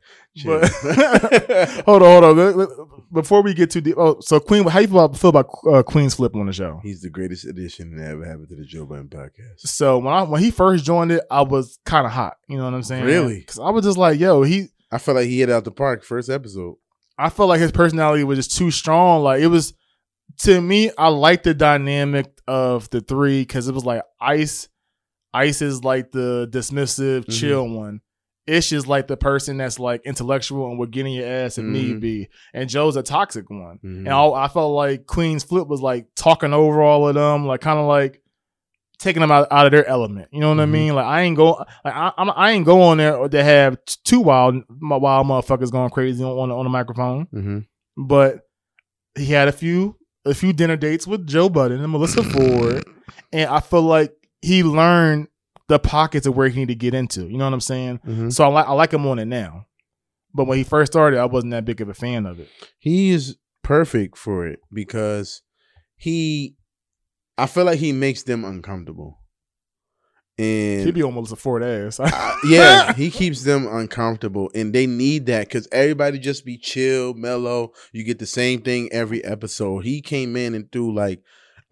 But 0.44 0.68
hold 1.86 2.02
on, 2.02 2.22
hold 2.22 2.38
on. 2.38 3.02
Before 3.12 3.42
we 3.42 3.52
get 3.52 3.70
too 3.70 3.80
deep, 3.80 3.96
oh, 3.98 4.20
so 4.20 4.38
Queen, 4.38 4.64
how 4.66 4.78
you 4.78 4.86
feel 4.86 5.00
about, 5.00 5.16
feel 5.18 5.30
about 5.30 5.46
uh, 5.66 5.82
Queenzflip 5.82 6.34
on 6.36 6.46
the 6.46 6.52
show? 6.52 6.80
He's 6.84 7.02
the 7.02 7.10
greatest 7.10 7.44
addition 7.46 7.96
that 7.96 8.10
ever 8.10 8.24
happened 8.24 8.48
to 8.50 8.56
the 8.56 8.64
Joe 8.64 8.86
Budden 8.86 9.08
podcast. 9.08 9.58
So 9.58 9.98
when 9.98 10.12
I 10.14 10.22
when 10.22 10.40
he 10.40 10.50
first 10.50 10.84
joined 10.84 11.10
it, 11.12 11.24
I 11.30 11.42
was 11.42 11.78
kind 11.84 12.06
of 12.06 12.12
hot. 12.12 12.36
You 12.48 12.58
know 12.58 12.64
what 12.64 12.74
I'm 12.74 12.82
saying? 12.84 13.04
Really? 13.04 13.40
Because 13.40 13.58
I 13.58 13.70
was 13.70 13.84
just 13.84 13.98
like, 13.98 14.18
yo, 14.20 14.42
he. 14.42 14.68
I 14.92 14.98
felt 14.98 15.16
like 15.16 15.26
he 15.26 15.40
hit 15.40 15.50
out 15.50 15.64
the 15.64 15.70
park 15.72 16.04
first 16.04 16.28
episode. 16.30 16.76
I 17.18 17.28
felt 17.28 17.48
like 17.48 17.60
his 17.60 17.72
personality 17.72 18.24
was 18.24 18.38
just 18.38 18.56
too 18.56 18.70
strong. 18.70 19.22
Like 19.22 19.40
it 19.42 19.48
was 19.48 19.74
to 20.42 20.60
me, 20.60 20.90
I 20.96 21.08
like 21.08 21.42
the 21.42 21.54
dynamic 21.54 22.26
of 22.46 22.88
the 22.90 23.00
three 23.00 23.42
because 23.42 23.68
it 23.68 23.74
was 23.74 23.84
like 23.84 24.02
Ice. 24.20 24.68
Ice 25.34 25.60
is 25.62 25.84
like 25.84 26.10
the 26.12 26.48
dismissive, 26.50 27.24
Mhm. 27.26 27.38
chill 27.38 27.68
one. 27.68 28.00
Ish 28.50 28.72
is 28.72 28.86
like 28.86 29.06
the 29.06 29.16
person 29.16 29.56
that's 29.58 29.78
like 29.78 30.02
intellectual 30.04 30.68
and 30.68 30.78
would 30.78 30.90
get 30.90 31.06
in 31.06 31.12
your 31.12 31.26
ass 31.28 31.58
if 31.58 31.64
Mhm. 31.64 31.68
need 31.70 32.00
be. 32.00 32.28
And 32.52 32.68
Joe's 32.68 32.96
a 32.96 33.02
toxic 33.02 33.48
one. 33.50 33.78
Mhm. 33.84 33.98
And 33.98 34.08
I, 34.08 34.24
I 34.26 34.48
felt 34.48 34.72
like 34.72 35.04
Queenzflip 35.06 35.68
was 35.68 35.80
like 35.80 36.06
talking 36.16 36.52
over 36.52 36.82
all 36.82 37.08
of 37.08 37.14
them, 37.14 37.46
like 37.46 37.60
kind 37.60 37.78
of 37.78 37.86
like 37.86 38.20
taking 38.98 39.20
them 39.20 39.30
out, 39.30 39.48
out 39.50 39.64
of 39.66 39.72
their 39.72 39.86
element. 39.86 40.28
You 40.30 40.40
know 40.40 40.50
what 40.50 40.60
I 40.60 40.66
Mhm. 40.66 40.70
mean? 40.70 40.94
Like 40.94 41.06
I 41.06 41.22
ain't 41.22 41.36
go, 41.36 41.64
like 41.84 41.94
I, 41.94 42.12
I'm, 42.18 42.30
I 42.34 42.50
ain't 42.50 42.66
go 42.66 42.82
on 42.82 42.98
there 42.98 43.28
to 43.28 43.42
have 43.44 43.78
two 44.04 44.20
wild, 44.20 44.56
wild 44.80 45.26
motherfuckers 45.26 45.70
going 45.72 45.90
crazy 45.90 46.22
on 46.22 46.30
on 46.38 46.48
the, 46.50 46.54
on 46.56 46.64
the 46.64 46.70
microphone. 46.70 47.26
Mhm. 47.34 47.66
But 47.96 48.40
he 49.16 49.26
had 49.26 49.48
a 49.48 49.52
few 49.52 49.96
a 50.26 50.34
few 50.34 50.52
dinner 50.52 50.76
dates 50.76 51.06
with 51.06 51.26
Joe 51.26 51.48
Budden 51.48 51.82
and 51.82 51.94
Melyssa 51.94 52.22
Ford, 52.24 52.84
and 53.32 53.48
I 53.48 53.60
feel 53.60 53.80
like 53.82 54.12
he 54.42 54.62
learned 54.62 55.28
the 55.70 55.78
pockets 55.78 56.26
of 56.26 56.36
where 56.36 56.48
he 56.48 56.60
need 56.60 56.68
to 56.68 56.74
get 56.74 56.94
into. 56.94 57.22
You 57.28 57.38
know 57.38 57.44
what 57.44 57.54
I'm 57.54 57.60
saying? 57.60 58.00
Mhm. 58.06 58.32
So 58.32 58.44
I 58.44 58.48
like 58.48 58.66
I 58.66 58.72
like 58.72 58.92
him 58.92 59.06
on 59.06 59.18
it 59.20 59.24
now. 59.26 59.66
But 60.34 60.44
when 60.46 60.58
he 60.58 60.64
first 60.64 60.92
started, 60.92 61.18
I 61.18 61.24
wasn't 61.24 61.52
that 61.52 61.64
big 61.64 61.80
of 61.80 61.88
a 61.88 61.94
fan 61.94 62.26
of 62.26 62.38
it. 62.40 62.48
He 62.78 63.10
is 63.10 63.36
perfect 63.62 64.18
for 64.18 64.46
it 64.46 64.58
because 64.72 65.42
he, 65.96 66.56
I 67.38 67.46
feel 67.46 67.64
like 67.64 67.78
he 67.78 67.92
makes 67.92 68.22
them 68.24 68.44
uncomfortable. 68.44 69.18
And 70.38 70.84
He'd 70.86 70.94
be 70.94 71.02
almost 71.02 71.32
a 71.32 71.36
Ford 71.36 71.62
ass. 71.62 72.00
Uh, 72.00 72.34
yeah, 72.48 72.92
he 72.94 73.10
keeps 73.20 73.42
them 73.42 73.66
uncomfortable, 73.66 74.50
and 74.54 74.72
they 74.72 74.86
need 74.86 75.26
that 75.26 75.48
because 75.48 75.68
everybody 75.70 76.18
just 76.18 76.44
be 76.46 76.56
chill, 76.56 77.12
mellow. 77.14 77.72
You 77.92 78.04
get 78.04 78.18
the 78.18 78.26
same 78.26 78.62
thing 78.62 78.88
every 78.92 79.22
episode. 79.24 79.84
He 79.84 80.00
came 80.00 80.36
in 80.36 80.54
and 80.54 80.70
threw 80.72 80.94
like 80.94 81.22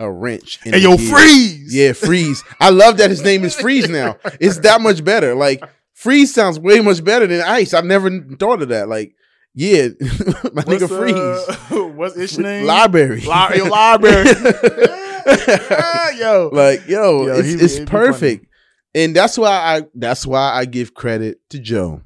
a 0.00 0.10
wrench. 0.10 0.58
in 0.64 0.72
Hey, 0.74 0.80
yo, 0.80 0.96
gears. 0.96 1.10
freeze! 1.10 1.74
Yeah, 1.74 1.92
freeze. 1.92 2.44
I 2.60 2.70
love 2.70 2.96
that 2.98 3.10
his 3.10 3.22
name 3.22 3.44
is 3.44 3.54
Freeze 3.54 3.88
now. 3.88 4.16
It's 4.40 4.58
that 4.60 4.80
much 4.80 5.04
better. 5.04 5.34
Like 5.34 5.62
freeze 5.94 6.32
sounds 6.32 6.58
way 6.58 6.80
much 6.80 7.02
better 7.04 7.26
than 7.26 7.40
ice. 7.42 7.74
I 7.74 7.80
never 7.80 8.10
thought 8.38 8.62
of 8.62 8.68
that. 8.68 8.88
Like, 8.88 9.14
yeah, 9.54 9.88
my 10.00 10.62
What's, 10.62 10.68
nigga 10.68 10.88
freeze. 10.88 11.76
uh, 11.78 11.88
what's 11.94 12.14
his 12.16 12.38
name? 12.38 12.66
Library. 12.66 13.20
Li- 13.22 13.56
yo, 13.58 13.64
library. 13.64 14.28
yo, 16.18 16.50
like 16.52 16.86
yo, 16.88 17.26
Yo, 17.26 17.34
it's, 17.38 17.62
it's 17.78 17.90
perfect 17.90 18.46
and 18.94 19.14
that's 19.14 19.36
why 19.36 19.50
i 19.50 19.82
that's 19.94 20.26
why 20.26 20.52
i 20.54 20.64
give 20.64 20.94
credit 20.94 21.38
to 21.50 21.58
joe 21.58 22.00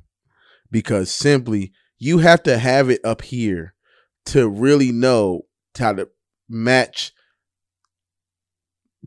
because 0.72 1.08
simply 1.10 1.72
you 1.98 2.18
have 2.18 2.42
to 2.42 2.58
have 2.58 2.90
it 2.90 3.00
up 3.04 3.22
here 3.22 3.74
to 4.26 4.48
really 4.48 4.90
know 4.90 5.42
how 5.78 5.92
to 5.92 6.08
match 6.48 7.12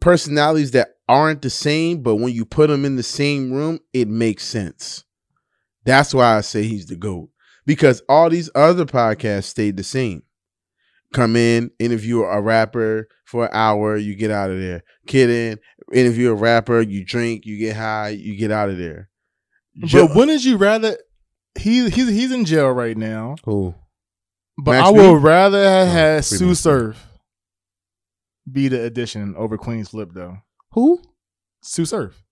personalities 0.02 0.72
that 0.72 0.96
aren't 1.08 1.42
the 1.42 1.50
same 1.50 2.02
but 2.02 2.16
when 2.16 2.34
you 2.34 2.46
put 2.46 2.70
them 2.70 2.84
in 2.86 2.96
the 2.96 3.04
same 3.04 3.52
room 3.52 3.80
it 3.94 4.08
makes 4.08 4.44
sense 4.44 5.04
that's 5.86 6.14
why 6.14 6.38
i 6.38 6.42
say 6.42 6.64
he's 6.64 6.88
the 6.88 6.96
goat 6.96 7.30
because 7.66 8.02
all 8.10 8.30
these 8.30 8.50
other 8.56 8.86
podcasts 8.86 9.46
stayed 9.46 9.78
the 9.78 9.84
same 9.84 10.24
come 11.16 11.36
in, 11.36 11.72
interview 11.80 12.22
a 12.24 12.42
rapper 12.42 13.08
for 13.24 13.46
an 13.46 13.52
hour, 13.54 13.96
you 13.98 14.16
get 14.16 14.32
out 14.32 14.52
of 14.52 14.60
there. 14.60 14.84
Kid 15.08 15.30
in, 15.30 15.60
interview 15.94 16.32
a 16.32 16.36
rapper, 16.36 16.82
you 16.82 17.04
drink, 17.06 17.46
you 17.46 17.58
get 17.58 17.76
high, 17.76 18.10
you 18.10 18.36
get 18.36 18.52
out 18.52 18.70
of 18.70 18.78
there. 18.78 19.10
but 19.92 20.14
wouldn't 20.16 20.44
you 20.44 20.58
rather? 20.58 20.98
He 21.58 21.90
he's 21.90 22.10
he's 22.10 22.32
in 22.32 22.44
jail 22.44 22.70
right 22.72 22.98
now. 22.98 23.36
who? 23.46 23.74
But 24.58 24.72
Max 24.72 24.90
I 24.90 24.92
B? 24.92 24.98
would 25.00 25.24
rather 25.24 25.58
oh, 25.58 25.64
have 25.64 25.88
Oh, 25.88 25.92
had 25.92 26.26
Sue. 26.26 26.54
Surf 26.56 27.08
be 28.52 28.68
the 28.68 28.84
addition 28.84 29.36
over 29.36 29.58
Queenzflip 29.58 30.14
though. 30.14 30.38
Who? 30.72 31.02
Sue 31.62 31.86
Surf. 31.86 32.26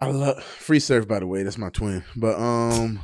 I 0.00 0.10
love 0.10 0.42
free 0.42 0.80
surf. 0.80 1.06
By 1.06 1.20
the 1.20 1.26
way, 1.26 1.42
that's 1.42 1.58
my 1.58 1.68
twin. 1.68 2.02
But 2.16 2.38
um, 2.40 3.00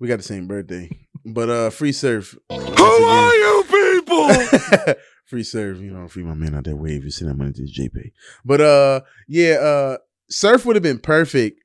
we 0.00 0.08
got 0.08 0.16
the 0.16 0.24
same 0.24 0.46
birthday. 0.46 0.90
But 1.22 1.50
uh, 1.50 1.68
free 1.68 1.92
surf. 1.92 2.34
Who 2.48 2.56
are 2.56 3.34
you 3.34 3.64
people? 3.68 4.94
free 5.26 5.42
surf. 5.42 5.78
You 5.78 5.90
know, 5.90 6.08
free 6.08 6.22
my 6.22 6.32
man 6.32 6.54
out 6.54 6.64
that 6.64 6.76
wave. 6.76 7.04
You 7.04 7.10
send 7.10 7.30
that 7.30 7.36
money 7.36 7.52
to 7.52 7.60
the 7.60 7.70
JPay. 7.70 8.12
But 8.42 8.62
uh, 8.62 9.00
yeah, 9.28 9.56
uh, 9.56 9.96
surf 10.30 10.64
would 10.64 10.76
have 10.76 10.82
been 10.82 10.98
perfect 10.98 11.60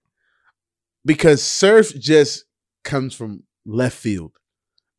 because 1.05 1.41
surf 1.41 1.93
just 1.97 2.43
comes 2.83 3.15
from 3.15 3.43
left 3.65 3.95
field 3.95 4.33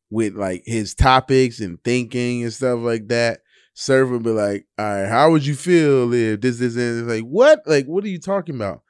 with 0.09 0.33
like 0.33 0.63
his 0.65 0.95
topics 0.95 1.59
and 1.59 1.77
thinking 1.83 2.41
and 2.41 2.51
stuff 2.51 2.79
like 2.79 3.09
that. 3.09 3.41
Surf 3.79 4.09
would 4.09 4.23
be 4.23 4.31
like, 4.31 4.65
all 4.79 4.85
right, 4.85 5.07
how 5.07 5.29
would 5.29 5.45
you 5.45 5.53
feel 5.53 6.11
if 6.11 6.41
this, 6.41 6.57
this, 6.57 6.75
and 6.75 7.01
it's 7.01 7.07
like, 7.07 7.21
what? 7.21 7.61
Like, 7.67 7.85
what 7.85 8.03
are 8.03 8.07
you 8.07 8.19
talking 8.19 8.55
about? 8.55 8.81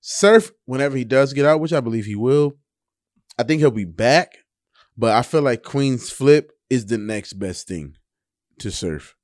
Surf, 0.00 0.52
whenever 0.64 0.96
he 0.96 1.02
does 1.04 1.32
get 1.32 1.44
out, 1.44 1.58
which 1.58 1.72
I 1.72 1.80
believe 1.80 2.04
he 2.04 2.14
will, 2.14 2.52
I 3.36 3.42
think 3.42 3.58
he'll 3.58 3.72
be 3.72 3.84
back. 3.84 4.36
But 4.96 5.16
I 5.16 5.22
feel 5.22 5.42
like 5.42 5.64
Queenzflip 5.64 6.50
is 6.70 6.86
the 6.86 6.98
next 6.98 7.32
best 7.32 7.66
thing 7.66 7.96
to 8.60 8.70
Surf. 8.70 9.16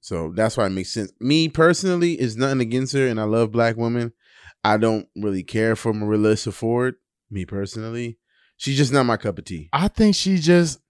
So 0.00 0.32
that's 0.34 0.56
why 0.56 0.66
it 0.66 0.70
makes 0.70 0.92
sense. 0.92 1.12
Me 1.20 1.48
personally, 1.48 2.20
is 2.20 2.36
nothing 2.36 2.62
against 2.62 2.94
her, 2.94 3.06
and 3.06 3.20
I 3.20 3.24
love 3.24 3.52
black 3.52 3.76
women. 3.76 4.12
I 4.64 4.76
don't 4.76 5.06
really 5.14 5.44
care 5.44 5.76
for 5.76 5.92
Melyssa 5.92 6.52
Ford. 6.52 6.96
Me 7.30 7.44
personally, 7.44 8.18
she's 8.56 8.76
just 8.76 8.92
not 8.92 9.06
my 9.06 9.16
cup 9.18 9.38
of 9.38 9.44
tea. 9.44 9.68
I 9.72 9.86
think 9.86 10.16
she 10.16 10.38
just 10.38 10.80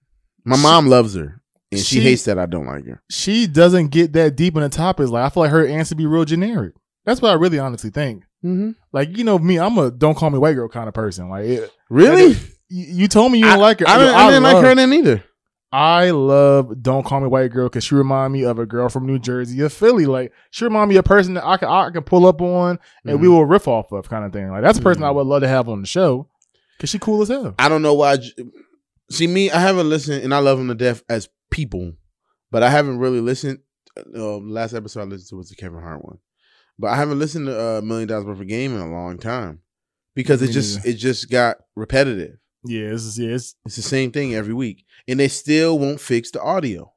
My 0.43 0.55
She- 0.55 0.63
mom 0.63 0.87
loves 0.87 1.13
her, 1.13 1.42
and 1.73 1.85
she, 1.85 1.95
she- 1.97 2.01
hates 2.01 2.23
that 2.25 2.39
I 2.39 2.45
don't 2.45 2.65
like 2.65 2.85
her. 2.85 3.01
she 3.09 3.47
doesn't 3.47 3.87
get 3.89 4.13
that 4.13 4.35
deep 4.35 4.55
in 4.55 4.61
the 4.61 4.69
topics. 4.69 5.09
Like 5.09 5.25
I 5.25 5.29
feel 5.29 5.43
like 5.43 5.51
her 5.51 5.65
answer 5.67 5.95
be 5.95 6.05
real 6.05 6.25
generic. 6.25 6.73
That's 7.05 7.21
what 7.21 7.31
I 7.31 7.35
really 7.35 7.59
honestly 7.59 7.89
think. 7.89 8.23
Mm-hmm. 8.43 8.71
Like 8.91 9.17
you 9.17 9.23
know 9.23 9.37
me, 9.39 9.57
I'm 9.59 9.77
a 9.77 9.91
don't 9.91 10.15
call 10.15 10.29
me 10.29 10.37
white 10.39 10.53
girl 10.53 10.69
kind 10.69 10.87
of 10.87 10.93
person. 10.93 11.29
Like 11.29 11.45
it, 11.45 11.71
Really? 11.89 12.31
you, 12.69 12.85
you 13.03 13.07
told 13.07 13.31
me 13.31 13.39
you 13.39 13.45
didn't 13.45 13.59
like 13.61 13.79
her. 13.79 13.87
I, 13.87 13.97
didn't, 13.97 14.15
I 14.15 14.27
didn't 14.29 14.43
like 14.43 14.63
her 14.63 14.75
then 14.75 14.93
either. 14.93 15.23
I 15.75 16.11
love 16.11 16.83
Don't 16.83 17.03
Call 17.03 17.21
Me 17.21 17.27
White 17.27 17.49
Girl 17.51 17.67
because 17.67 17.83
she 17.83 17.95
remind 17.95 18.31
me 18.31 18.43
of 18.45 18.59
a 18.59 18.65
girl 18.67 18.89
from 18.89 19.07
New 19.07 19.17
Jersey 19.17 19.59
or 19.59 19.69
Philly. 19.69 20.05
Like 20.05 20.31
she 20.51 20.65
remind 20.65 20.87
me 20.89 20.97
of 20.97 20.99
a 20.99 21.07
person 21.07 21.33
that 21.33 21.43
I 21.45 21.57
can 21.57 21.67
I 21.67 21.89
can 21.89 22.03
pull 22.03 22.27
up 22.27 22.41
on 22.41 22.77
and 23.05 23.19
we 23.19 23.27
Mhm. 23.27 23.31
will 23.31 23.45
riff 23.45 23.67
off 23.67 23.91
of 23.91 24.07
kind 24.07 24.23
of 24.23 24.31
thing. 24.31 24.49
Like 24.51 24.61
that's 24.61 24.77
a 24.77 24.81
person 24.83 25.03
I 25.03 25.07
Mhm. 25.07 25.15
would 25.15 25.27
love 25.27 25.41
to 25.41 25.47
have 25.47 25.67
on 25.67 25.81
the 25.81 25.87
show 25.87 26.29
because 26.77 26.91
she 26.91 26.99
cool 26.99 27.23
as 27.23 27.29
hell. 27.29 27.55
I 27.57 27.69
don't 27.69 27.81
know 27.81 27.95
why. 27.95 28.17
See 29.09 29.25
me, 29.27 29.49
I 29.51 29.59
haven't 29.59 29.89
listened, 29.89 30.23
and 30.23 30.31
I 30.33 30.39
love 30.39 30.57
them 30.59 30.67
to 30.67 30.75
death 30.75 31.03
as 31.09 31.27
people, 31.53 31.93
but 32.51 32.63
I 32.63 32.69
haven't 32.69 32.97
really 32.99 33.21
listened. 33.21 33.59
Uh, 33.97 34.37
last 34.37 34.73
episode 34.73 35.01
I 35.01 35.03
listened 35.03 35.29
to 35.29 35.35
was 35.37 35.49
the 35.49 35.55
Kevin 35.55 35.79
Hart 35.79 36.03
one, 36.03 36.17
but 36.79 36.87
I 36.87 36.95
haven't 36.95 37.19
listened 37.19 37.45
to 37.45 37.77
uh, 37.77 37.81
Million 37.81 38.09
Dollaz 38.09 38.25
Worth 38.25 38.41
of 38.41 38.47
Game 38.47 38.75
in 38.75 38.81
a 38.81 38.91
long 38.91 39.17
time 39.19 39.61
because 40.15 40.41
it 40.41 40.51
just 40.51 40.85
it 40.85 40.95
just 40.95 41.29
got 41.29 41.57
repetitive. 41.75 42.37
Yeah, 42.65 42.87
is 42.87 43.19
yeah, 43.19 43.29
it's, 43.35 43.55
It's 43.65 43.75
the 43.75 43.81
same 43.81 44.11
thing 44.11 44.33
every 44.33 44.53
week, 44.53 44.85
and 45.07 45.19
they 45.19 45.27
still 45.27 45.77
won't 45.77 45.99
fix 45.99 46.31
the 46.31 46.41
audio. 46.41 46.91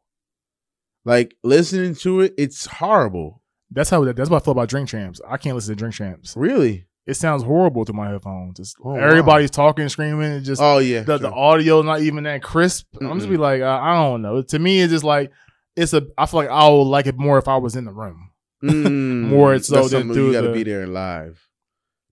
Like 1.04 1.36
listening 1.44 1.94
to 1.96 2.22
it, 2.22 2.34
it's 2.38 2.66
horrible. 2.66 3.42
that's 3.70 3.90
how 3.90 4.04
that's 4.04 4.30
what 4.30 4.42
I 4.42 4.44
feel 4.44 4.52
about 4.52 4.68
Drink 4.68 4.88
Champs. 4.88 5.20
I 5.28 5.36
can't 5.36 5.54
listen 5.54 5.74
to 5.74 5.78
Drink 5.78 5.94
Champs. 5.94 6.34
Really? 6.36 6.86
It 7.06 7.14
sounds 7.14 7.42
horrible 7.44 7.84
through 7.84 7.96
my 7.96 8.08
headphones. 8.10 8.58
It's, 8.58 8.74
Oh, 8.84 8.90
wow. 8.94 8.96
everybody's 9.00 9.50
talking, 9.50 9.88
screaming. 9.88 10.32
It 10.32 10.40
just 10.40 10.60
Oh 10.60 10.78
yeah. 10.78 11.02
the, 11.02 11.18
the 11.18 11.30
audio 11.30 11.82
not 11.82 12.00
even 12.02 12.24
that 12.24 12.42
crisp. 12.42 12.86
I'm 13.00 13.18
just 13.18 13.30
be 13.30 13.36
like, 13.36 13.62
I, 13.62 13.92
I 13.92 13.94
don't 13.94 14.22
know. 14.22 14.42
To 14.42 14.58
me, 14.58 14.80
it's 14.80 14.92
just 14.92 15.04
like 15.04 15.30
it's 15.76 15.92
a. 15.92 16.06
I 16.18 16.26
feel 16.26 16.40
like 16.40 16.48
I 16.50 16.68
would 16.68 16.82
like 16.82 17.06
it 17.06 17.16
more 17.16 17.38
if 17.38 17.46
I 17.48 17.56
was 17.58 17.76
in 17.76 17.84
the 17.84 17.92
room. 17.92 18.30
Mm, 18.64 19.20
More 19.28 19.58
so 19.60 19.86
than 19.86 20.12
through 20.12 20.28
you 20.28 20.32
got 20.32 20.40
to 20.40 20.48
the- 20.48 20.54
be 20.54 20.62
there 20.64 20.86
live. 20.86 21.46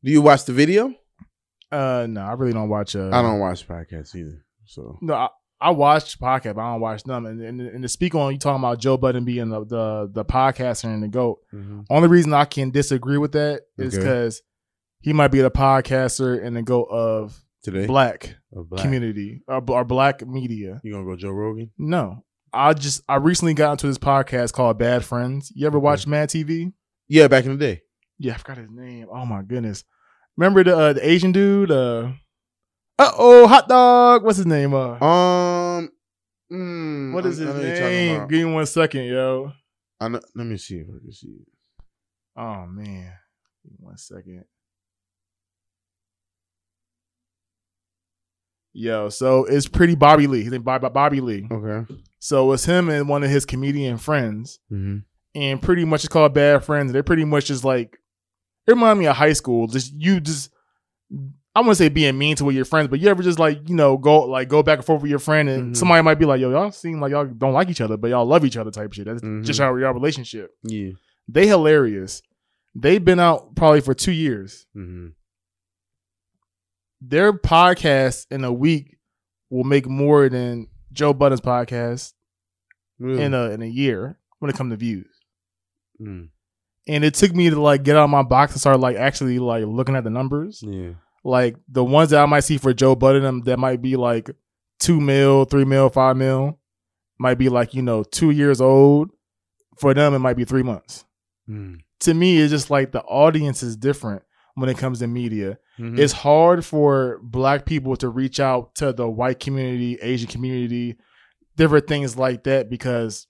Do 0.05 0.13
you 0.13 0.21
watch 0.23 0.45
the 0.45 0.53
video? 0.53 0.95
Uh, 1.73 2.07
no, 2.09 2.21
I 2.21 2.33
really 2.35 2.53
don't 2.53 2.69
watch. 2.69 2.95
Uh, 2.95 3.09
I 3.13 3.23
don't 3.23 3.41
watch 3.41 3.67
podcasts 3.67 4.15
either. 4.15 4.45
So 4.67 4.99
No, 5.01 5.15
I, 5.15 5.29
I 5.61 5.71
watch 5.71 6.21
podcast, 6.21 6.55
but 6.55 6.59
I 6.61 6.73
don't 6.73 6.81
watch 6.83 7.03
them. 7.03 7.27
And, 7.27 7.41
and, 7.41 7.61
and 7.61 7.83
to 7.83 7.89
speak 7.89 8.15
on 8.15 8.33
you 8.33 8.39
talking 8.39 8.63
about 8.63 8.79
Joe 8.79 8.97
Budden 8.99 9.25
being 9.25 9.49
the 9.49 9.65
the, 9.65 10.11
the 10.13 10.25
podcaster 10.25 10.85
and 10.85 11.03
the 11.03 11.09
goat. 11.09 11.39
Only 11.91 12.09
reason 12.09 12.33
I 12.35 12.45
can 12.45 12.71
disagree 12.71 13.19
with 13.19 13.33
that 13.33 13.63
is 13.79 13.99
Okay. 13.99 14.31
He 15.05 15.13
might 15.13 15.29
be 15.29 15.41
the 15.43 15.51
podcaster 15.51 16.43
and 16.43 16.57
the 16.57 16.63
goat 16.63 16.89
of 16.91 17.39
today, 17.63 17.87
black, 17.87 18.37
black. 18.51 18.83
community 18.83 19.43
or, 19.47 19.63
or 19.69 19.85
black 19.85 20.27
media. 20.27 20.81
You 20.83 20.93
gonna 20.93 21.05
go 21.05 21.15
Joe 21.15 21.31
Rogan? 21.31 21.71
No, 21.79 22.25
I 22.53 22.73
just 22.73 23.03
I 23.09 23.17
recently 23.17 23.53
got 23.55 23.73
into 23.73 23.87
this 23.87 23.99
podcast 23.99 24.55
called 24.55 24.79
Bad 24.79 25.05
Friends. 25.05 25.53
You 25.55 25.67
ever 25.67 25.79
watch 25.79 26.07
Mad 26.07 26.31
TV? 26.31 26.73
Yeah, 27.07 27.29
back 27.29 27.45
in 27.45 27.51
the 27.53 27.59
day. 27.59 27.83
Yeah, 28.19 28.33
I 28.35 28.37
forgot 28.39 28.57
his 28.59 28.71
name. 28.71 29.07
Oh 29.13 29.27
my 29.27 29.43
goodness. 29.43 29.85
Remember 30.39 30.65
the 30.65 30.77
uh, 30.77 30.93
the 30.95 31.07
Asian 31.07 31.33
dude? 31.33 31.71
Uh 31.71 32.13
oh, 32.99 33.47
hot 33.47 33.69
dog. 33.69 34.25
What's 34.25 34.39
his 34.39 34.47
name? 34.47 34.73
Uh, 34.73 34.97
Um, 35.05 35.91
mm, 36.51 37.13
what 37.13 37.27
is 37.27 37.41
I- 37.41 37.45
I 37.45 37.47
his 37.53 37.81
know 37.81 37.89
name? 37.89 38.29
Give 38.29 38.47
me 38.49 38.55
one 38.55 38.67
second, 38.67 39.05
yo. 39.05 39.53
I 40.01 40.09
know, 40.09 40.21
let 40.35 40.47
me 40.47 40.57
see 40.57 40.77
if 40.79 40.87
I 40.89 40.99
can 41.03 41.13
see 41.13 41.29
it. 41.29 41.49
Oh 42.37 42.67
man, 42.67 43.13
one 43.79 43.97
second. 43.97 44.45
Yo, 48.77 49.09
so 49.09 49.45
it's 49.45 49.69
pretty 49.69 49.95
Bobby 49.95 50.27
Lee. 50.27 50.43
His 50.43 50.51
name 50.53 50.63
Bobby, 50.63 50.89
Bobby 50.89 51.21
Lee. 51.21 51.47
Okay. 51.51 51.95
So 52.19 52.51
it's 52.53 52.65
him 52.65 52.89
and 52.91 53.09
one 53.09 53.23
of 53.23 53.31
his 53.31 53.47
comedian 53.47 53.97
friends, 53.99 54.59
Mm-hmm. 54.73 54.99
and 55.37 55.63
pretty 55.63 55.85
much 55.85 56.05
it's 56.05 56.13
called 56.13 56.35
Bad 56.35 56.65
Friends. 56.65 56.93
They're 56.93 57.03
pretty 57.05 57.25
much 57.25 57.47
just 57.47 57.65
like 57.65 57.97
it 58.67 58.73
reminds 58.73 58.99
me 58.99 59.07
of 59.07 59.15
high 59.17 59.33
school. 59.35 59.69
Just 59.69 59.93
you 59.95 60.19
just 60.21 60.51
I 61.57 61.61
wouldn't 61.61 61.77
say 61.77 61.89
being 61.89 62.19
mean 62.19 62.35
to 62.37 62.45
with 62.45 62.57
your 62.57 62.65
friends, 62.65 62.89
but 62.89 62.99
you 62.99 63.09
ever 63.09 63.23
just 63.23 63.39
like 63.39 63.69
you 63.69 63.77
know 63.77 63.97
go 63.97 64.23
like 64.25 64.49
go 64.49 64.63
back 64.65 64.79
and 64.79 64.85
forth 64.87 65.03
with 65.03 65.11
your 65.11 65.21
friend, 65.21 65.49
and 65.49 65.73
Mhm. 65.73 65.77
somebody 65.77 66.03
might 66.03 66.19
be 66.19 66.25
like, 66.25 66.41
"Yo, 66.41 66.51
y'all 66.51 66.73
seem 66.73 67.01
like 67.01 67.13
y'all 67.13 67.27
don't 67.27 67.53
like 67.53 67.69
each 67.69 67.81
other, 67.81 67.97
but 67.97 68.11
y'all 68.11 68.27
love 68.27 68.45
each 68.45 68.57
other." 68.57 68.73
Type 68.73 68.93
shit. 68.93 69.05
That's 69.05 69.23
Mhm. 69.23 69.45
just 69.45 69.61
our, 69.61 69.85
our 69.85 69.95
relationship. 69.95 70.51
Yeah. 70.65 70.91
They 71.29 71.47
hilarious. 71.47 72.23
They've 72.75 73.05
been 73.05 73.21
out 73.21 73.55
probably 73.55 73.83
for 73.83 73.95
two 73.95 74.11
years. 74.11 74.67
Mm-hmm. 74.77 75.09
Their 77.07 77.33
podcast 77.33 78.27
in 78.31 78.45
a 78.45 78.53
week 78.53 78.97
will 79.51 79.65
make 79.65 79.87
more 79.87 80.29
than 80.29 80.69
Joe 80.93 81.13
Budden's 81.13 81.41
podcast 81.41 82.13
Really? 82.99 83.23
in 83.23 83.35
a 83.35 83.51
in 83.51 83.63
a 83.63 83.67
year 83.67 84.19
when 84.39 84.51
it 84.51 84.57
comes 84.57 84.73
to 84.73 84.77
views. 84.77 85.07
Mm. 86.01 86.29
And 86.87 87.05
it 87.05 87.15
took 87.15 87.35
me 87.35 87.51
to 87.51 87.61
like 87.61 87.83
get 87.83 87.97
out 87.97 88.05
of 88.05 88.11
my 88.11 88.23
box 88.23 88.53
and 88.53 88.61
start 88.61 88.81
like 88.81 88.97
actually 88.97 89.39
like 89.39 89.65
looking 89.67 89.97
at 89.97 90.05
the 90.05 90.11
numbers. 90.11 90.63
Yeah. 90.63 90.93
Like 91.25 91.57
the 91.69 91.85
ones 91.85 92.11
that 92.11 92.23
I 92.23 92.27
might 92.27 92.41
see 92.41 92.59
for 92.59 92.73
Joe 92.75 92.95
Budden 92.95 93.25
um, 93.25 93.41
that 93.43 93.59
might 93.59 93.81
be 93.83 93.97
like 93.97 94.31
two 94.79 95.01
mil, 95.01 95.45
three 95.45 95.65
mil, 95.65 95.89
five 95.89 96.17
mil, 96.17 96.59
might 97.19 97.39
be 97.39 97.49
like, 97.49 97.75
you 97.75 97.83
know, 97.83 98.03
two 98.05 98.31
years 98.31 98.61
old. 98.61 99.11
For 99.79 99.93
them, 99.93 100.15
it 100.15 100.21
might 100.21 100.37
be 100.37 100.45
three 100.45 100.63
months. 100.63 101.05
Mm. 101.49 101.81
To 102.01 102.15
me, 102.15 102.39
it's 102.39 102.51
just 102.53 102.71
like 102.71 102.93
the 102.93 103.03
audience 103.03 103.63
is 103.63 103.77
different 103.77 104.23
when 104.55 104.69
it 104.69 104.79
comes 104.79 105.01
to 105.01 105.07
media. 105.07 105.59
Mhm. 105.79 105.99
It's 105.99 106.13
hard 106.13 106.65
for 106.65 107.19
black 107.23 107.67
people 107.67 107.97
to 107.97 108.09
reach 108.09 108.39
out 108.41 108.75
to 108.77 108.93
the 108.93 109.09
white 109.09 109.41
community, 109.41 109.99
Asian 110.01 110.29
community, 110.29 110.97
different 111.57 111.87
things 111.89 112.17
like 112.17 112.45
that 112.45 112.71
because 112.71 113.27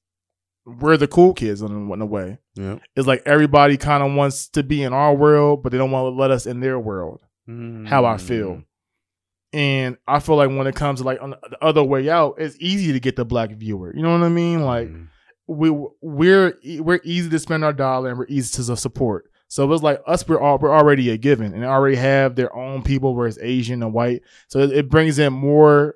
we're 0.66 0.96
the 0.96 1.08
cool 1.08 1.34
kids 1.34 1.60
in 1.62 1.70
a, 1.72 1.92
in 1.92 2.00
a 2.00 2.06
way. 2.06 2.38
yeah. 2.54 2.78
It's 2.96 3.06
like 3.06 3.22
everybody 3.26 3.76
kind 3.76 4.02
of 4.02 4.12
wants 4.14 4.48
to 4.50 4.62
be 4.62 4.82
in 4.82 4.92
our 4.92 5.14
world, 5.14 5.62
but 5.62 5.72
they 5.72 5.78
don't 5.78 5.90
want 5.90 6.04
to 6.12 6.18
let 6.20 6.30
us 6.30 6.46
in 6.46 6.60
their 6.60 6.78
world. 6.78 7.20
How 7.86 8.04
I 8.06 8.16
feel. 8.16 8.62
And 9.52 9.96
I 10.08 10.18
feel 10.20 10.36
like 10.36 10.48
when 10.48 10.66
it 10.66 10.74
comes 10.74 11.00
to 11.00 11.06
like 11.06 11.22
on 11.22 11.30
the 11.30 11.58
other 11.62 11.82
way 11.84 12.08
out, 12.08 12.36
it's 12.38 12.56
easy 12.58 12.92
to 12.92 13.00
get 13.00 13.16
the 13.16 13.24
black 13.24 13.50
viewer. 13.52 13.94
You 13.94 14.02
know 14.02 14.10
what 14.12 14.24
I 14.24 14.28
mean? 14.28 14.62
Like 14.64 14.88
Mm. 14.88 15.08
we 15.46 15.70
we're 16.02 16.54
we're 16.80 17.00
easy 17.04 17.28
to 17.30 17.38
spend 17.38 17.62
our 17.64 17.72
dollar 17.72 18.08
and 18.10 18.18
we're 18.18 18.26
easy 18.28 18.62
to 18.62 18.76
support. 18.76 19.30
So 19.54 19.72
it's 19.72 19.82
like 19.84 20.00
us, 20.04 20.26
we're 20.26 20.40
all, 20.40 20.58
we're 20.58 20.74
already 20.76 21.10
a 21.10 21.16
given, 21.16 21.54
and 21.54 21.64
already 21.64 21.94
have 21.96 22.34
their 22.34 22.54
own 22.56 22.82
people, 22.82 23.14
where 23.14 23.28
it's 23.28 23.38
Asian 23.40 23.82
and 23.84 23.92
white. 23.92 24.22
So 24.48 24.58
it, 24.60 24.72
it 24.72 24.88
brings 24.90 25.18
in 25.18 25.32
more 25.32 25.94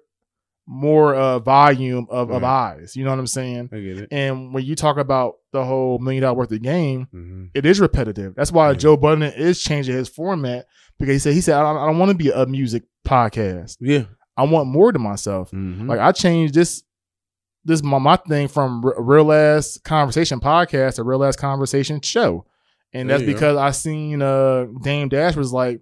more 0.71 1.15
uh, 1.15 1.39
volume 1.39 2.07
of, 2.11 2.31
of 2.31 2.45
eyes. 2.45 2.95
You 2.95 3.03
know 3.05 3.11
what 3.11 3.19
I'm 3.19 3.27
saying? 3.27 3.71
I 3.73 3.81
get 3.81 3.99
it. 3.99 4.09
And 4.13 4.53
when 4.53 4.65
you 4.65 4.75
talk 4.77 4.99
about 4.99 5.37
the 5.51 5.65
whole 5.65 5.99
million 5.99 6.23
dollar 6.23 6.37
worth 6.37 6.53
of 6.53 6.61
game, 6.63 7.09
Mm-hmm. 7.13 7.45
it 7.55 7.65
is 7.67 7.81
repetitive. 7.81 8.35
That's 8.37 8.53
why 8.53 8.69
Yeah. 8.69 8.75
Joe 8.77 8.97
Budden 8.99 9.23
is 9.23 9.63
changing 9.63 9.95
his 9.97 10.09
format 10.11 10.67
because 10.99 11.15
he 11.15 11.19
said 11.19 11.33
he 11.33 11.41
said 11.41 11.57
I 11.57 11.63
don't, 11.63 11.83
I 11.83 11.87
don't 11.87 11.99
want 11.99 12.11
to 12.11 12.17
be 12.19 12.31
a 12.31 12.45
music 12.47 12.83
podcast. 13.07 13.79
Yeah. 13.81 14.05
I 14.37 14.45
want 14.45 14.69
more 14.69 14.93
to 14.93 14.99
myself. 14.99 15.51
Mm-hmm. 15.53 15.89
Like 15.89 16.01
I 16.01 16.13
changed 16.13 16.53
this 16.55 16.83
this 17.65 17.83
my, 17.83 17.99
my 17.99 18.17
thing 18.17 18.47
from 18.49 18.85
real 18.99 19.33
ass 19.33 19.79
conversation 19.83 20.39
podcast 20.39 20.97
to 20.97 21.03
real 21.03 21.25
ass 21.25 21.35
conversation 21.35 22.01
show, 22.03 22.45
and 22.93 23.09
There 23.09 23.19
that's 23.19 23.27
you 23.27 23.35
go. 23.35 23.39
because 23.39 23.57
I 23.57 23.71
seen 23.71 24.23
uh 24.23 24.67
Dame 24.83 25.09
Dash 25.09 25.37
was 25.37 25.53
like, 25.53 25.81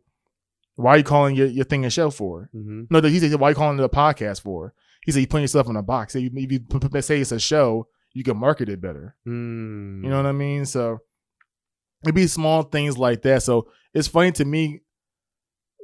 "Why 0.75 0.95
are 0.95 0.99
you 0.99 1.05
calling 1.05 1.37
your, 1.37 1.47
your 1.47 1.65
thing 1.65 1.85
a 1.85 1.91
show 1.91 2.11
for?" 2.11 2.51
mm-hmm. 2.55 2.85
No, 2.91 3.01
he 3.01 3.19
said, 3.21 3.35
"Why 3.41 3.49
are 3.49 3.51
you 3.51 3.57
calling 3.57 3.79
it 3.79 3.85
a 3.85 3.89
podcast 3.89 4.43
for?" 4.43 4.75
He 5.05 5.13
said, 5.13 5.21
"You 5.21 5.27
putting 5.27 5.45
yourself 5.45 5.69
in 5.69 5.77
a 5.77 5.83
box. 5.83 6.15
If 6.15 6.23
you, 6.23 6.31
if 6.35 6.51
you 6.51 7.01
say 7.03 7.21
it's 7.21 7.33
a 7.33 7.39
show, 7.39 7.89
you 8.13 8.25
can 8.25 8.37
market 8.37 8.69
it 8.69 8.81
better." 8.81 9.17
Mm. 9.27 10.03
You 10.03 10.11
know 10.11 10.17
what 10.17 10.27
I 10.27 10.33
mean? 10.33 10.67
So 10.67 10.99
it'd 12.03 12.15
be 12.15 12.27
small 12.27 12.63
things 12.63 12.99
like 12.99 13.23
that. 13.23 13.43
So 13.43 13.69
it's 13.95 14.09
funny 14.09 14.33
to 14.33 14.45
me 14.45 14.81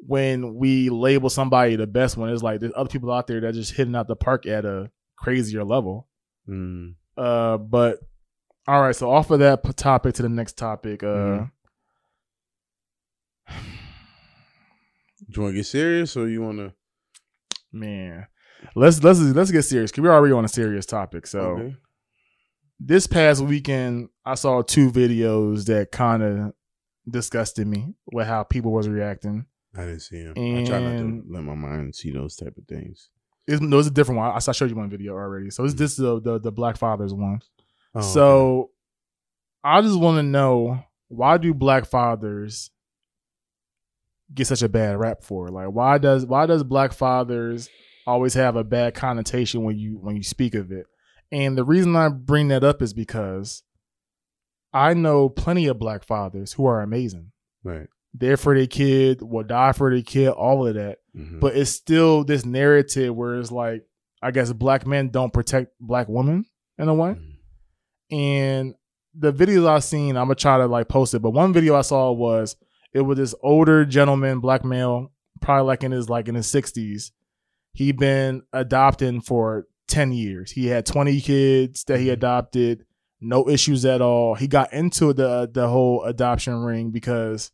when 0.07 0.57
we 0.57 0.91
label 0.91 1.31
somebody 1.31 1.77
the 1.77 1.87
best 1.87 2.17
one. 2.17 2.29
It's 2.31 2.43
like 2.43 2.61
there's 2.61 2.73
other 2.77 2.89
people 2.89 3.13
out 3.13 3.27
there 3.29 3.41
that 3.41 3.55
just 3.55 3.73
hitting 3.75 3.95
out 3.95 4.09
the 4.09 4.17
park 4.17 4.47
at 4.47 4.65
a 4.65 4.91
crazier 5.17 5.65
level. 5.65 6.09
Mm. 6.49 6.95
Uh, 7.17 7.59
but 7.59 7.99
all 8.69 8.81
right. 8.81 8.95
So 8.97 9.11
off 9.11 9.31
of 9.31 9.39
that 9.41 9.63
p- 9.65 9.73
topic 9.73 10.15
to 10.17 10.23
the 10.23 10.29
next 10.29 10.57
topic. 10.57 11.03
Uh, 11.03 11.07
Mhm. 11.07 11.51
Do 15.31 15.37
you 15.37 15.43
want 15.43 15.53
to 15.53 15.57
get 15.57 15.67
serious 15.67 16.17
or 16.17 16.29
you 16.29 16.43
want 16.43 16.59
to? 16.59 16.73
man, 17.75 18.27
let's 18.77 19.03
let's 19.03 19.19
let's 19.21 19.51
get 19.51 19.63
serious. 19.63 19.91
Cause 19.91 20.03
we're 20.03 20.13
already 20.13 20.35
on 20.35 20.45
a 20.45 20.49
serious 20.49 20.87
topic. 20.87 21.27
So. 21.27 21.41
Okay. 21.41 21.77
this 22.85 23.07
past 23.07 23.41
weekend 23.41 24.09
I 24.27 24.35
saw 24.35 24.61
two 24.63 24.91
videos 24.91 25.67
that 25.67 25.93
kind 25.93 26.23
of 26.23 26.53
disgusted 27.09 27.67
me 27.67 27.95
with 28.13 28.27
how 28.27 28.43
people 28.43 28.73
was 28.73 28.89
reacting. 28.89 29.47
I 29.77 29.83
didn't 29.85 30.01
see 30.01 30.17
him. 30.19 30.31
I 30.37 30.65
try 30.65 30.81
not 30.81 30.99
to 30.99 31.23
let 31.29 31.45
my 31.45 31.55
mind 31.55 31.95
see 31.95 32.11
those 32.11 32.35
type 32.37 32.57
of 32.59 32.65
things. 32.67 33.09
It's, 33.47 33.61
no, 33.61 33.79
it's 33.79 33.89
a 33.89 33.93
different 33.93 34.19
one. 34.19 34.31
I, 34.33 34.37
I 34.37 34.53
showed 34.53 34.69
you 34.71 34.77
one 34.77 34.91
video 34.91 35.13
already. 35.15 35.51
So 35.51 35.63
this, 35.63 35.75
this 35.75 35.91
is 35.93 35.97
the, 35.99 36.21
the 36.21 36.39
the 36.41 36.53
Black 36.53 36.77
Fathers 36.77 37.15
one. 37.15 37.41
Oh, 37.95 38.01
so 38.01 38.71
I 39.65 39.83
just 39.83 39.99
want 39.99 40.19
to 40.19 40.23
know 40.23 40.83
why 41.09 41.37
do 41.39 41.53
Black 41.55 41.85
fathers 41.87 42.71
get 44.35 44.47
such 44.47 44.63
a 44.63 44.69
bad 44.69 44.99
rap 44.99 45.23
for? 45.23 45.49
Like 45.49 45.69
why 45.69 45.99
does 45.99 46.25
why 46.27 46.47
does 46.47 46.65
Black 46.65 46.93
fathers 46.93 47.69
always 48.07 48.35
have 48.35 48.57
a 48.57 48.65
bad 48.65 48.95
connotation 48.95 49.63
when 49.63 49.79
you 49.79 49.99
when 50.01 50.17
you 50.17 50.23
speak 50.23 50.55
of 50.55 50.73
it? 50.73 50.87
And 51.31 51.57
the 51.57 51.65
reason 51.65 51.97
I 51.97 52.09
bring 52.09 52.49
that 52.49 52.65
up 52.65 52.83
is 52.83 52.93
because 52.95 53.63
I 54.73 54.95
know 54.95 55.29
plenty 55.29 55.67
of 55.67 55.79
Black 55.79 56.05
fathers 56.05 56.53
who 56.55 56.67
are 56.67 56.81
amazing. 56.83 57.33
right. 57.63 57.89
There 58.15 58.37
for 58.37 58.55
their 58.55 58.67
kid, 58.67 59.23
will 59.23 59.43
die 59.43 59.73
for 59.73 59.91
their 59.91 60.03
kid, 60.03 60.29
all 60.31 60.67
of 60.67 60.75
that 60.75 60.99
Mhm. 61.17 61.41
but 61.41 61.57
it's 61.57 61.71
still 61.71 62.25
this 62.25 62.45
narrative 62.45 63.15
where 63.15 63.37
it's 63.39 63.51
like 63.53 63.85
I 64.23 64.31
guess 64.31 64.53
black 64.53 64.87
men 64.87 65.09
don't 65.09 65.33
protect 65.33 65.73
black 65.81 66.09
women 66.09 66.45
in 66.79 66.89
a 66.89 66.95
way. 66.95 67.11
Mhm. 67.15 67.32
And 68.13 68.75
the 69.15 69.33
videos 69.33 69.67
I've 69.67 69.85
seen, 69.85 70.17
I'm 70.17 70.27
gonna 70.27 70.35
try 70.35 70.59
to 70.59 70.67
like 70.67 70.89
post 70.89 71.15
it. 71.15 71.21
But 71.21 71.31
one 71.31 71.53
video 71.53 71.75
I 71.75 71.81
saw 71.83 72.13
was 72.13 72.57
it 72.93 73.01
was 73.01 73.17
this 73.19 73.35
older 73.43 73.85
gentleman, 73.85 74.41
black 74.41 74.65
male, 74.65 75.11
probably 75.41 75.67
like 75.67 75.83
in 75.83 75.93
his 75.93 76.09
like 76.09 76.29
in 76.29 76.35
his 76.35 76.47
60s. 76.47 77.11
He'd 77.73 77.99
been 77.99 78.43
adopting 78.53 79.23
for 79.23 79.67
10 79.89 80.13
years. 80.13 80.51
He 80.53 80.67
had 80.67 80.85
20 80.87 81.21
kids 81.23 81.85
that 81.85 82.01
he 82.01 82.07
Mhm. 82.09 82.13
adopted, 82.13 82.85
no 83.21 83.49
issues 83.49 83.85
at 83.87 84.03
all. 84.03 84.35
He 84.35 84.47
got 84.47 84.73
into 84.73 85.13
the 85.15 85.51
the 85.53 85.69
whole 85.69 86.03
adoption 86.05 86.57
ring 86.63 86.91
because 86.91 87.51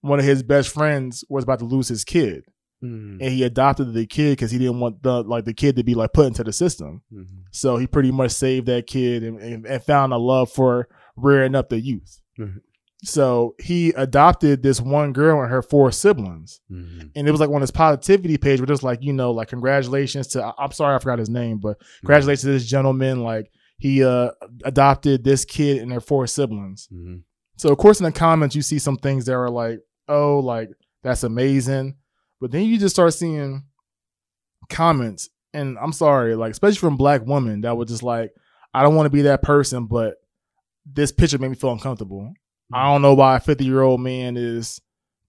one 0.00 0.18
of 0.20 0.24
his 0.24 0.42
best 0.42 0.68
friends 0.70 1.24
was 1.28 1.44
about 1.44 1.58
to 1.58 1.64
lose 1.64 1.88
his 1.88 2.04
kid 2.04 2.44
Mhm. 2.82 3.18
and 3.20 3.30
he 3.32 3.42
adopted 3.42 3.92
the 3.92 4.06
kid 4.06 4.32
because 4.32 4.50
he 4.50 4.58
didn't 4.58 4.80
want 4.80 5.02
the 5.02 5.22
like 5.22 5.44
the 5.44 5.52
kid 5.54 5.76
to 5.76 5.82
be 5.84 5.94
like 5.94 6.12
put 6.12 6.26
into 6.26 6.42
the 6.44 6.52
system. 6.52 7.02
Mhm. 7.12 7.26
So 7.50 7.76
he 7.76 7.86
pretty 7.86 8.10
much 8.10 8.30
saved 8.30 8.66
that 8.68 8.86
kid 8.86 9.22
and, 9.22 9.38
and, 9.38 9.66
and 9.66 9.82
found 9.82 10.12
a 10.12 10.16
love 10.18 10.50
for 10.50 10.88
rearing 11.16 11.54
up 11.54 11.68
the 11.68 11.80
youth. 11.80 12.20
Mhm. 12.38 12.60
So 13.02 13.54
he 13.58 13.90
adopted 13.90 14.62
this 14.62 14.78
one 14.80 15.12
girl 15.14 15.40
and 15.40 15.50
her 15.50 15.62
four 15.62 15.90
siblings, 15.90 16.60
Mhm. 16.70 17.10
and 17.16 17.26
it 17.26 17.30
was 17.30 17.40
like 17.40 17.48
on 17.50 17.62
his 17.62 17.70
positivity 17.70 18.36
page, 18.36 18.60
where 18.60 18.66
just 18.66 18.82
like 18.82 19.02
you 19.02 19.12
know, 19.12 19.30
like 19.30 19.48
congratulations 19.48 20.26
to 20.28 20.52
I'm 20.58 20.72
sorry 20.72 20.94
I 20.94 20.98
forgot 20.98 21.18
his 21.18 21.30
name, 21.30 21.58
but 21.58 21.78
congratulations 22.00 22.42
to 22.42 22.48
this 22.48 22.66
gentleman. 22.66 23.22
Like 23.22 23.50
he 23.78 24.04
uh 24.04 24.30
adopted 24.64 25.24
this 25.24 25.44
kid 25.44 25.80
and 25.82 25.90
their 25.90 26.00
four 26.00 26.26
siblings. 26.26 26.88
Mhm. 26.92 27.22
So 27.56 27.70
of 27.70 27.78
course 27.78 28.00
in 28.00 28.04
the 28.04 28.12
comments 28.12 28.54
you 28.56 28.62
see 28.62 28.78
some 28.78 28.96
things 28.96 29.24
that 29.26 29.34
are 29.34 29.50
like, 29.50 29.80
oh, 30.08 30.38
like 30.40 30.70
that's 31.02 31.24
amazing. 31.24 31.96
But 32.40 32.50
then 32.50 32.64
you 32.64 32.78
just 32.78 32.94
start 32.94 33.12
seeing 33.14 33.64
comments, 34.68 35.28
and 35.52 35.78
I'm 35.78 35.92
sorry, 35.92 36.34
like 36.34 36.52
especially 36.52 36.78
from 36.78 36.96
black 36.96 37.26
women 37.26 37.60
that 37.62 37.76
were 37.76 37.84
just 37.84 38.02
like, 38.02 38.32
I 38.72 38.82
don't 38.82 38.94
want 38.94 39.06
to 39.06 39.10
be 39.10 39.22
that 39.22 39.42
person, 39.42 39.86
but 39.86 40.14
this 40.86 41.12
picture 41.12 41.38
made 41.38 41.48
me 41.48 41.56
feel 41.56 41.72
uncomfortable. 41.72 42.32
I 42.72 42.84
don't 42.92 43.02
know 43.02 43.14
why 43.14 43.36
a 43.36 43.40
50 43.40 43.64
year 43.64 43.82
old 43.82 44.00
man 44.00 44.36
is 44.36 44.80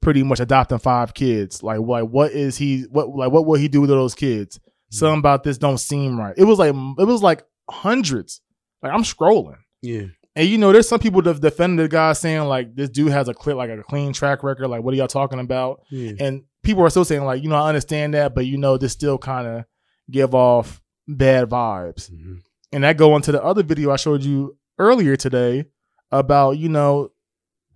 pretty 0.02 0.24
much 0.24 0.40
adopting 0.40 0.80
five 0.80 1.14
kids. 1.14 1.64
Like, 1.64 1.80
like 1.80 2.06
what 2.06 2.32
is 2.32 2.58
he? 2.58 2.84
What 2.84 3.10
like 3.10 3.32
what 3.32 3.46
will 3.46 3.60
he 3.60 3.68
do 3.68 3.82
with 3.82 3.90
those 3.90 4.16
kids? 4.16 4.60
Something 4.90 5.20
about 5.20 5.44
this 5.44 5.58
don't 5.58 5.78
seem 5.78 6.20
right. 6.20 6.36
It 6.38 6.44
was 6.44 6.60
like 6.60 6.70
it 6.70 7.06
was 7.06 7.24
like 7.24 7.44
hundreds. 7.70 8.42
Like 8.82 8.94
I'm 8.94 9.04
scrolling. 9.04 9.58
Yeah. 9.82 10.08
And 10.36 10.48
you 10.48 10.58
know, 10.58 10.72
there's 10.72 10.88
some 10.88 11.00
people 11.00 11.22
that 11.24 11.42
defended 11.42 11.86
the 11.86 11.90
guy 11.90 12.14
saying 12.14 12.44
like 12.44 12.76
this 12.76 12.90
dude 12.90 13.12
has 13.12 13.28
a 13.28 13.34
clear 13.34 13.56
like 13.56 13.70
a 13.70 13.84
clean 13.84 14.14
track 14.14 14.44
record. 14.44 14.68
Like, 14.68 14.84
what 14.84 14.94
are 14.94 14.98
y'all 14.98 15.08
talking 15.08 15.40
about? 15.40 15.82
Yeah. 15.90 16.14
And 16.20 16.44
people 16.64 16.84
are 16.84 16.90
still 16.90 17.06
saying 17.06 17.24
like, 17.24 17.42
you 17.44 17.50
know, 17.50 17.56
I 17.56 17.68
understand 17.70 18.14
that, 18.14 18.34
but 18.36 18.46
you 18.46 18.58
know, 18.58 18.78
this 18.78 18.92
still 18.94 19.18
kind 19.18 19.48
of 19.48 19.66
give 20.10 20.34
off 20.36 20.82
bad 21.08 21.50
vibes. 21.50 22.12
Mhm. 22.12 22.42
And 22.74 22.84
that 22.84 22.98
go 22.98 23.16
into 23.16 23.32
the 23.32 23.44
other 23.44 23.64
video 23.64 23.92
I 23.92 23.96
showed 23.98 24.24
you 24.24 24.58
earlier 24.78 25.16
today 25.16 25.66
about 26.12 26.52
you 26.58 26.70
know 26.70 27.12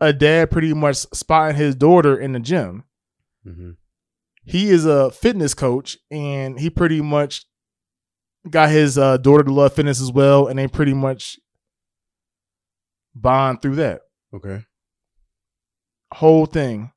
a 0.02 0.12
dad 0.14 0.52
pretty 0.52 0.74
much 0.74 0.98
spotting 0.98 1.56
his 1.58 1.76
daughter 1.76 2.18
in 2.18 2.34
the 2.34 2.40
gym. 2.40 2.84
Mhm. 3.46 3.78
He 4.46 4.70
is 4.70 4.86
a 4.86 5.10
fitness 5.12 5.54
coach, 5.54 5.98
and 6.12 6.60
he 6.60 6.70
pretty 6.70 7.02
much 7.02 7.46
got 8.50 8.70
his 8.70 8.98
uh, 8.98 9.18
daughter 9.18 9.44
to 9.44 9.52
love 9.54 9.74
fitness 9.74 10.00
as 10.02 10.12
well, 10.12 10.48
and 10.48 10.60
they 10.60 10.68
pretty 10.68 10.94
much 10.94 11.40
bond 13.16 13.62
through 13.62 13.76
that 13.76 14.02
Okay. 14.34 14.66
whole 16.14 16.46
thing. 16.46 16.92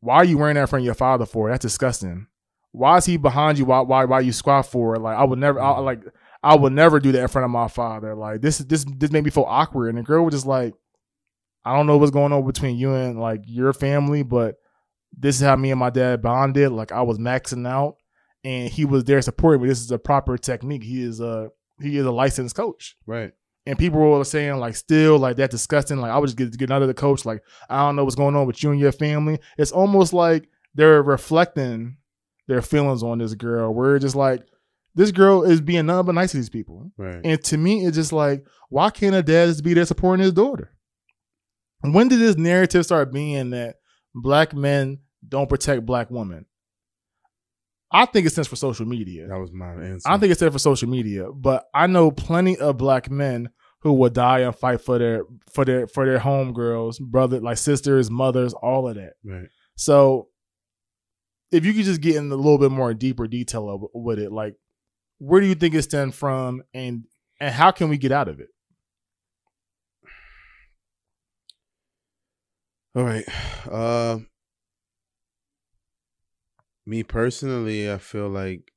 Why 0.00 0.16
are 0.16 0.24
you 0.24 0.38
wearing 0.38 0.54
that 0.54 0.62
in 0.62 0.66
front 0.66 0.82
of 0.82 0.86
your 0.86 0.94
father 0.94 1.26
for? 1.26 1.50
That's 1.50 1.62
disgusting. 1.62 2.26
Why 2.72 2.98
is 2.98 3.06
he 3.06 3.16
behind 3.16 3.58
you? 3.58 3.64
Why 3.64 3.80
why 3.80 4.04
why 4.04 4.20
you 4.20 4.32
squat 4.32 4.66
for? 4.66 4.94
it? 4.94 5.00
Like 5.00 5.16
I 5.16 5.24
would 5.24 5.38
never 5.38 5.60
I, 5.60 5.74
mm. 5.74 5.84
like 5.84 6.02
I 6.42 6.54
would 6.54 6.72
never 6.72 7.00
do 7.00 7.12
that 7.12 7.22
in 7.22 7.28
front 7.28 7.44
of 7.44 7.50
my 7.50 7.68
father. 7.68 8.14
Like 8.14 8.40
this 8.40 8.58
this 8.58 8.84
this 8.84 9.10
made 9.10 9.24
me 9.24 9.30
feel 9.30 9.46
awkward. 9.48 9.88
And 9.88 9.98
the 9.98 10.02
girl 10.02 10.24
was 10.24 10.34
just 10.34 10.46
like, 10.46 10.74
I 11.64 11.74
don't 11.74 11.86
know 11.86 11.96
what's 11.96 12.10
going 12.10 12.32
on 12.32 12.46
between 12.46 12.76
you 12.76 12.94
and 12.94 13.20
like 13.20 13.42
your 13.46 13.72
family, 13.72 14.22
but 14.22 14.56
this 15.16 15.36
is 15.36 15.42
how 15.42 15.56
me 15.56 15.70
and 15.70 15.80
my 15.80 15.90
dad 15.90 16.22
bonded. 16.22 16.70
Like 16.72 16.92
I 16.92 17.02
was 17.02 17.18
maxing 17.18 17.66
out, 17.66 17.96
and 18.44 18.70
he 18.70 18.84
was 18.84 19.04
there 19.04 19.20
supporting 19.22 19.62
me. 19.62 19.68
This 19.68 19.80
is 19.80 19.90
a 19.90 19.98
proper 19.98 20.38
technique. 20.38 20.84
He 20.84 21.02
is 21.02 21.20
a 21.20 21.50
he 21.80 21.96
is 21.96 22.06
a 22.06 22.10
licensed 22.10 22.56
coach 22.56 22.96
Right. 23.06 23.32
And 23.68 23.78
people 23.78 24.00
were 24.00 24.24
saying 24.24 24.56
like 24.56 24.74
still 24.74 25.18
like 25.18 25.36
that's 25.36 25.52
disgusting 25.52 25.98
like 25.98 26.10
i 26.10 26.16
would 26.16 26.26
just 26.26 26.38
get, 26.38 26.56
get 26.56 26.68
the 26.68 26.94
coach 26.94 27.26
like 27.26 27.42
i 27.68 27.78
don't 27.80 27.96
know 27.96 28.04
what's 28.04 28.16
going 28.16 28.34
on 28.34 28.46
with 28.46 28.62
you 28.62 28.70
and 28.70 28.80
your 28.80 28.92
family. 28.92 29.38
It's 29.58 29.72
almost 29.72 30.14
like 30.14 30.48
they're 30.74 31.02
reflecting 31.02 31.98
their 32.46 32.62
feelings 32.62 33.02
on 33.02 33.18
this 33.18 33.34
girl 33.34 33.74
where 33.74 33.96
it's 33.96 34.04
just 34.04 34.16
like 34.16 34.42
this 34.94 35.12
girl 35.12 35.42
is 35.42 35.60
being 35.60 35.84
nothing 35.84 36.06
but 36.06 36.14
nice 36.14 36.30
to 36.30 36.38
these 36.38 36.48
people. 36.48 36.90
Right. 36.96 37.20
and 37.22 37.44
to 37.44 37.58
me 37.58 37.84
it's 37.84 37.96
just 37.96 38.12
like 38.12 38.46
why 38.70 38.88
can't 38.88 39.14
a 39.14 39.22
dad 39.22 39.46
just 39.46 39.62
be 39.62 39.74
there 39.74 39.84
supporting 39.84 40.24
his 40.24 40.32
daughter? 40.32 40.72
When 41.82 42.08
did 42.08 42.20
this 42.20 42.36
narrative 42.36 42.84
start 42.84 43.12
being 43.12 43.50
that 43.50 43.76
black 44.14 44.54
men 44.54 45.00
don't 45.26 45.48
protect 45.48 45.84
black 45.84 46.10
women 46.10 46.46
i 47.90 48.04
think 48.04 48.26
it 48.26 48.30
stands 48.30 48.48
for 48.48 48.56
social 48.56 48.86
media 48.86 49.26
that 49.26 49.38
was 49.38 49.52
my 49.52 49.72
answer. 49.72 50.08
I 50.08 50.18
think 50.18 50.30
it's 50.30 50.40
there 50.40 50.50
for 50.50 50.58
social 50.58 50.88
media, 50.88 51.30
but 51.32 51.66
I 51.74 51.86
know 51.86 52.10
plenty 52.10 52.56
of 52.56 52.76
black 52.76 53.10
men 53.10 53.50
who 53.80 53.92
will 53.92 54.10
die 54.10 54.40
and 54.40 54.54
fight 54.54 54.80
for 54.80 54.98
their 54.98 55.22
for 55.52 55.64
their 55.64 55.86
for 55.86 56.04
their 56.04 56.18
homegirls, 56.18 57.00
brother, 57.00 57.40
like 57.40 57.58
sisters, 57.58 58.10
mothers, 58.10 58.52
all 58.54 58.88
of 58.88 58.96
that. 58.96 59.14
right. 59.24 59.48
So, 59.76 60.28
if 61.52 61.64
you 61.64 61.72
could 61.72 61.84
just 61.84 62.00
get 62.00 62.16
in 62.16 62.30
a 62.32 62.34
little 62.34 62.58
bit 62.58 62.72
more 62.72 62.92
deeper 62.92 63.28
detail 63.28 63.70
of, 63.70 63.84
with 63.94 64.18
it, 64.18 64.32
like 64.32 64.54
where 65.18 65.40
do 65.40 65.46
you 65.46 65.54
think 65.54 65.74
it 65.74 65.82
stemmed 65.82 66.14
from, 66.14 66.62
and 66.74 67.04
and 67.40 67.54
how 67.54 67.70
can 67.70 67.88
we 67.88 67.98
get 67.98 68.12
out 68.12 68.28
of 68.28 68.40
it? 68.40 68.48
All 72.96 73.04
right. 73.04 73.24
Uh, 73.70 74.18
me 76.88 77.02
personally, 77.02 77.90
I 77.92 77.98
feel 77.98 78.30
like 78.30 78.72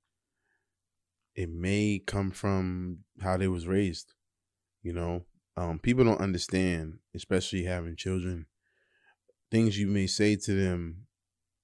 it 1.33 1.49
may 1.49 2.03
come 2.05 2.29
from 2.29 2.99
how 3.21 3.37
they 3.37 3.47
was 3.47 3.67
raised. 3.67 4.13
You 4.83 4.91
know, 4.91 5.21
um, 5.55 5.79
people 5.79 6.03
don't 6.03 6.19
understand, 6.19 6.99
especially 7.15 7.63
having 7.63 7.95
children. 7.95 8.47
Things 9.49 9.79
you 9.79 9.87
may 9.87 10.07
say 10.07 10.35
to 10.35 10.53
them 10.53 11.07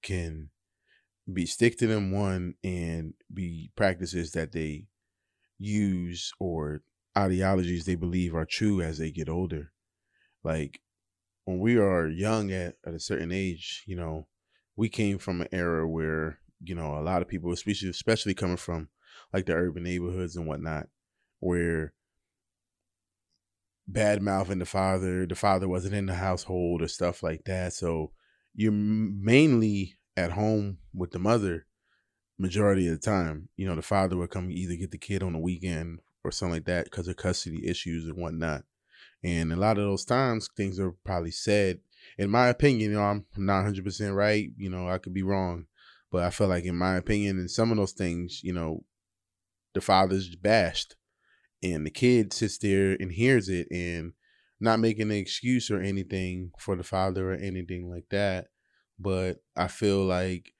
can 0.02 0.48
be 1.30 1.44
stick 1.44 1.76
to 1.78 1.86
them 1.86 2.12
one 2.12 2.54
and 2.64 3.12
be 3.32 3.70
practices 3.76 4.32
that 4.32 4.52
they 4.52 4.86
use 5.58 6.32
or 6.40 6.80
ideologies 7.16 7.84
they 7.84 7.94
believe 7.94 8.34
are 8.34 8.46
true 8.46 8.80
as 8.80 8.96
they 8.96 9.10
get 9.10 9.28
older. 9.28 9.72
Like 10.42 10.80
when 11.44 11.58
we 11.58 11.76
are 11.76 12.08
young 12.08 12.50
at, 12.52 12.76
at 12.86 12.94
a 12.94 13.00
certain 13.00 13.32
age, 13.32 13.84
you 13.86 13.96
know, 13.96 14.28
we 14.78 14.88
came 14.88 15.18
from 15.18 15.40
an 15.40 15.48
era 15.50 15.86
where, 15.88 16.38
you 16.62 16.72
know, 16.72 16.96
a 16.96 17.02
lot 17.02 17.20
of 17.20 17.26
people, 17.26 17.52
especially 17.52 17.88
especially 17.88 18.32
coming 18.32 18.56
from 18.56 18.88
like 19.32 19.44
the 19.44 19.52
urban 19.52 19.82
neighborhoods 19.82 20.36
and 20.36 20.46
whatnot, 20.46 20.86
where 21.40 21.92
bad 23.88 24.22
mouthing 24.22 24.60
the 24.60 24.64
father, 24.64 25.26
the 25.26 25.34
father 25.34 25.66
wasn't 25.66 25.94
in 25.96 26.06
the 26.06 26.14
household 26.14 26.80
or 26.80 26.86
stuff 26.86 27.24
like 27.24 27.42
that. 27.44 27.72
So 27.72 28.12
you're 28.54 28.70
mainly 28.70 29.96
at 30.16 30.30
home 30.30 30.78
with 30.94 31.10
the 31.10 31.18
mother 31.18 31.66
majority 32.38 32.86
of 32.86 33.00
the 33.00 33.04
time. 33.04 33.48
You 33.56 33.66
know, 33.66 33.74
the 33.74 33.82
father 33.82 34.16
would 34.16 34.30
come 34.30 34.48
either 34.48 34.76
get 34.76 34.92
the 34.92 34.98
kid 34.98 35.24
on 35.24 35.32
the 35.32 35.40
weekend 35.40 35.98
or 36.22 36.30
something 36.30 36.54
like 36.54 36.66
that 36.66 36.84
because 36.84 37.08
of 37.08 37.16
custody 37.16 37.66
issues 37.66 38.06
and 38.06 38.16
whatnot. 38.16 38.62
And 39.24 39.52
a 39.52 39.56
lot 39.56 39.76
of 39.76 39.84
those 39.84 40.04
times, 40.04 40.48
things 40.56 40.78
are 40.78 40.92
probably 41.04 41.32
said. 41.32 41.80
In 42.16 42.30
my 42.30 42.48
opinion, 42.48 42.90
you 42.90 42.96
know, 42.96 43.02
I'm 43.02 43.26
not 43.36 43.58
100 43.58 43.84
percent 43.84 44.14
right. 44.14 44.48
You 44.56 44.70
know, 44.70 44.88
I 44.88 44.98
could 44.98 45.14
be 45.14 45.22
wrong, 45.22 45.66
but 46.10 46.24
I 46.24 46.30
feel 46.30 46.48
like, 46.48 46.64
in 46.64 46.76
my 46.76 46.96
opinion, 46.96 47.38
in 47.38 47.48
some 47.48 47.70
of 47.70 47.76
those 47.76 47.92
things, 47.92 48.40
you 48.42 48.52
know, 48.52 48.84
the 49.74 49.80
father's 49.80 50.34
bashed, 50.36 50.96
and 51.62 51.84
the 51.84 51.90
kid 51.90 52.32
sits 52.32 52.58
there 52.58 52.96
and 52.98 53.12
hears 53.12 53.48
it, 53.48 53.68
and 53.70 54.12
not 54.60 54.80
making 54.80 55.10
an 55.10 55.16
excuse 55.16 55.70
or 55.70 55.80
anything 55.80 56.50
for 56.58 56.76
the 56.76 56.82
father 56.82 57.32
or 57.32 57.36
anything 57.36 57.90
like 57.90 58.08
that. 58.10 58.46
But 58.98 59.38
I 59.56 59.68
feel 59.68 60.04
like 60.04 60.52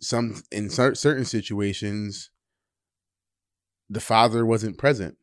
some 0.00 0.42
in 0.50 0.70
cer- 0.70 0.94
certain 0.94 1.24
situations, 1.24 2.30
the 3.88 4.00
father 4.00 4.44
wasn't 4.44 4.78
present. 4.78 5.16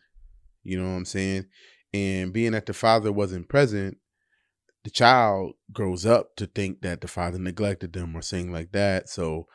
You 0.63 0.79
know 0.79 0.89
what 0.89 0.97
I'm 0.97 1.05
saying? 1.05 1.45
And 1.93 2.33
being 2.33 2.53
that 2.53 2.65
the 2.65 2.73
father 2.73 3.11
wasn't 3.11 3.49
present, 3.49 3.97
the 4.83 4.89
child 4.89 5.53
grows 5.71 6.05
up 6.05 6.35
to 6.35 6.45
think 6.45 6.81
that 6.81 7.01
the 7.01 7.07
father 7.07 7.39
neglected 7.39 7.93
them 7.93 8.15
or 8.15 8.21
something 8.21 8.51
like 8.51 8.71
that. 8.73 9.09
So 9.09 9.47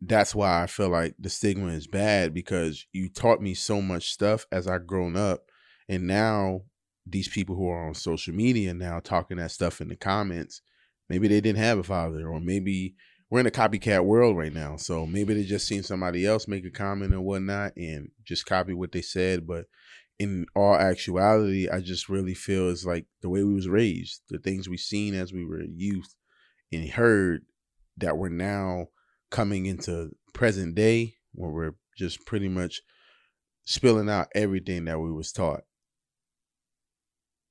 that's 0.00 0.34
why 0.34 0.62
I 0.62 0.66
feel 0.66 0.88
like 0.88 1.14
the 1.18 1.30
stigma 1.30 1.68
is 1.68 1.86
bad 1.86 2.34
because 2.34 2.86
you 2.92 3.08
taught 3.08 3.40
me 3.40 3.54
so 3.54 3.80
much 3.80 4.10
stuff 4.10 4.46
as 4.50 4.66
I 4.66 4.78
grown 4.78 5.16
up. 5.16 5.44
And 5.88 6.06
now 6.06 6.62
these 7.06 7.28
people 7.28 7.54
who 7.54 7.68
are 7.68 7.86
on 7.86 7.94
social 7.94 8.34
media 8.34 8.74
now 8.74 9.00
talking 9.00 9.36
that 9.36 9.50
stuff 9.50 9.80
in 9.80 9.88
the 9.88 9.96
comments, 9.96 10.60
maybe 11.08 11.28
they 11.28 11.40
didn't 11.40 11.58
have 11.58 11.78
a 11.78 11.82
father, 11.82 12.28
or 12.28 12.40
maybe 12.40 12.94
we're 13.30 13.40
in 13.40 13.46
a 13.46 13.50
copycat 13.50 14.04
world 14.04 14.36
right 14.36 14.52
now. 14.52 14.76
So 14.76 15.06
maybe 15.06 15.34
they 15.34 15.44
just 15.44 15.66
seen 15.66 15.82
somebody 15.82 16.26
else 16.26 16.48
make 16.48 16.64
a 16.64 16.70
comment 16.70 17.14
or 17.14 17.20
whatnot 17.20 17.76
and 17.76 18.10
just 18.24 18.46
copy 18.46 18.74
what 18.74 18.92
they 18.92 19.02
said. 19.02 19.46
But 19.46 19.66
in 20.18 20.46
all 20.54 20.74
actuality, 20.74 21.68
I 21.68 21.80
just 21.80 22.08
really 22.08 22.34
feel 22.34 22.70
it's 22.70 22.84
like 22.84 23.06
the 23.20 23.28
way 23.28 23.42
we 23.42 23.54
was 23.54 23.68
raised, 23.68 24.22
the 24.28 24.38
things 24.38 24.68
we 24.68 24.76
seen 24.76 25.14
as 25.14 25.32
we 25.32 25.44
were 25.44 25.62
youth 25.62 26.14
and 26.72 26.88
heard 26.88 27.44
that 27.96 28.16
we're 28.16 28.28
now 28.28 28.88
coming 29.30 29.66
into 29.66 30.10
present 30.32 30.74
day 30.74 31.14
where 31.32 31.50
we're 31.50 31.74
just 31.96 32.24
pretty 32.26 32.48
much 32.48 32.82
spilling 33.64 34.08
out 34.08 34.28
everything 34.34 34.84
that 34.84 35.00
we 35.00 35.12
was 35.12 35.32
taught. 35.32 35.62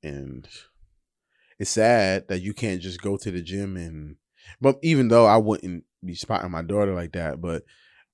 And 0.02 0.48
it's 1.60 1.72
sad 1.72 2.28
that 2.28 2.42
you 2.42 2.54
can't 2.54 2.82
just 2.82 3.02
go 3.02 3.18
to 3.18 3.32
the 3.32 3.42
gym 3.42 3.78
and 3.78 4.18
but 4.60 4.78
even 4.84 5.08
though 5.08 5.26
I 5.26 5.38
wouldn't 5.38 5.86
be 6.04 6.16
spotting 6.16 6.52
my 6.52 6.62
daughter 6.62 6.94
like 6.94 7.14
that, 7.14 7.40
but 7.40 7.64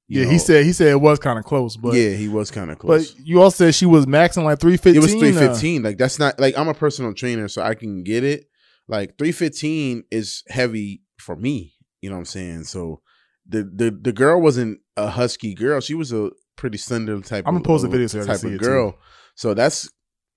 Yeah, 0.10 0.24
know, 0.24 0.32
he 0.32 0.40
said 0.40 0.66
he 0.66 0.74
said 0.74 0.88
it 0.88 1.00
was 1.00 1.20
kind 1.20 1.38
of 1.38 1.46
close, 1.46 1.78
but 1.78 1.94
yeah, 1.94 2.10
he 2.10 2.28
was 2.28 2.50
kind 2.50 2.72
of 2.72 2.80
close. 2.80 3.12
But 3.12 3.26
you 3.26 3.42
all 3.42 3.52
said 3.52 3.76
she 3.76 3.86
was 3.86 4.08
maxing 4.08 4.44
like 4.44 4.60
three 4.60 4.76
fifteen. 4.76 4.96
It 4.96 5.02
was 5.04 5.14
uh, 5.14 5.20
three 5.20 5.34
fifteen. 5.34 5.84
Like 5.84 6.00
that's 6.00 6.18
not 6.18 6.40
like 6.40 6.58
I'm 6.58 6.68
a 6.68 6.74
personal 6.74 7.14
trainer, 7.14 7.48
so 7.48 7.62
I 7.62 7.76
can 7.76 8.04
get 8.04 8.24
it. 8.24 8.50
Like 8.88 9.20
three 9.20 9.32
fifteen 9.32 10.04
is 10.10 10.44
heavy 10.50 11.04
for 11.20 11.36
me. 11.36 11.76
You 12.02 12.10
know 12.10 12.16
what 12.16 12.22
I'm 12.22 12.26
saying? 12.26 12.64
So 12.64 13.02
the 13.48 13.64
the 13.64 13.92
the 13.92 14.12
girl 14.12 14.42
wasn't 14.42 14.80
a 14.98 15.10
husky 15.10 15.54
girl. 15.54 15.80
She 15.80 15.94
was 15.94 16.12
a 16.12 16.32
pretty 16.56 16.80
slender 16.80 17.20
type. 17.22 17.46
I'm 17.48 17.56
of, 17.56 17.64
gonna 17.64 17.74
post 17.74 17.86
a 17.86 17.88
video 17.88 18.08
so 18.08 18.26
type 18.26 18.44
of 18.44 18.46
it, 18.46 18.58
too. 18.58 18.66
girl. 18.66 18.98
So 19.36 19.54
that's 19.54 19.90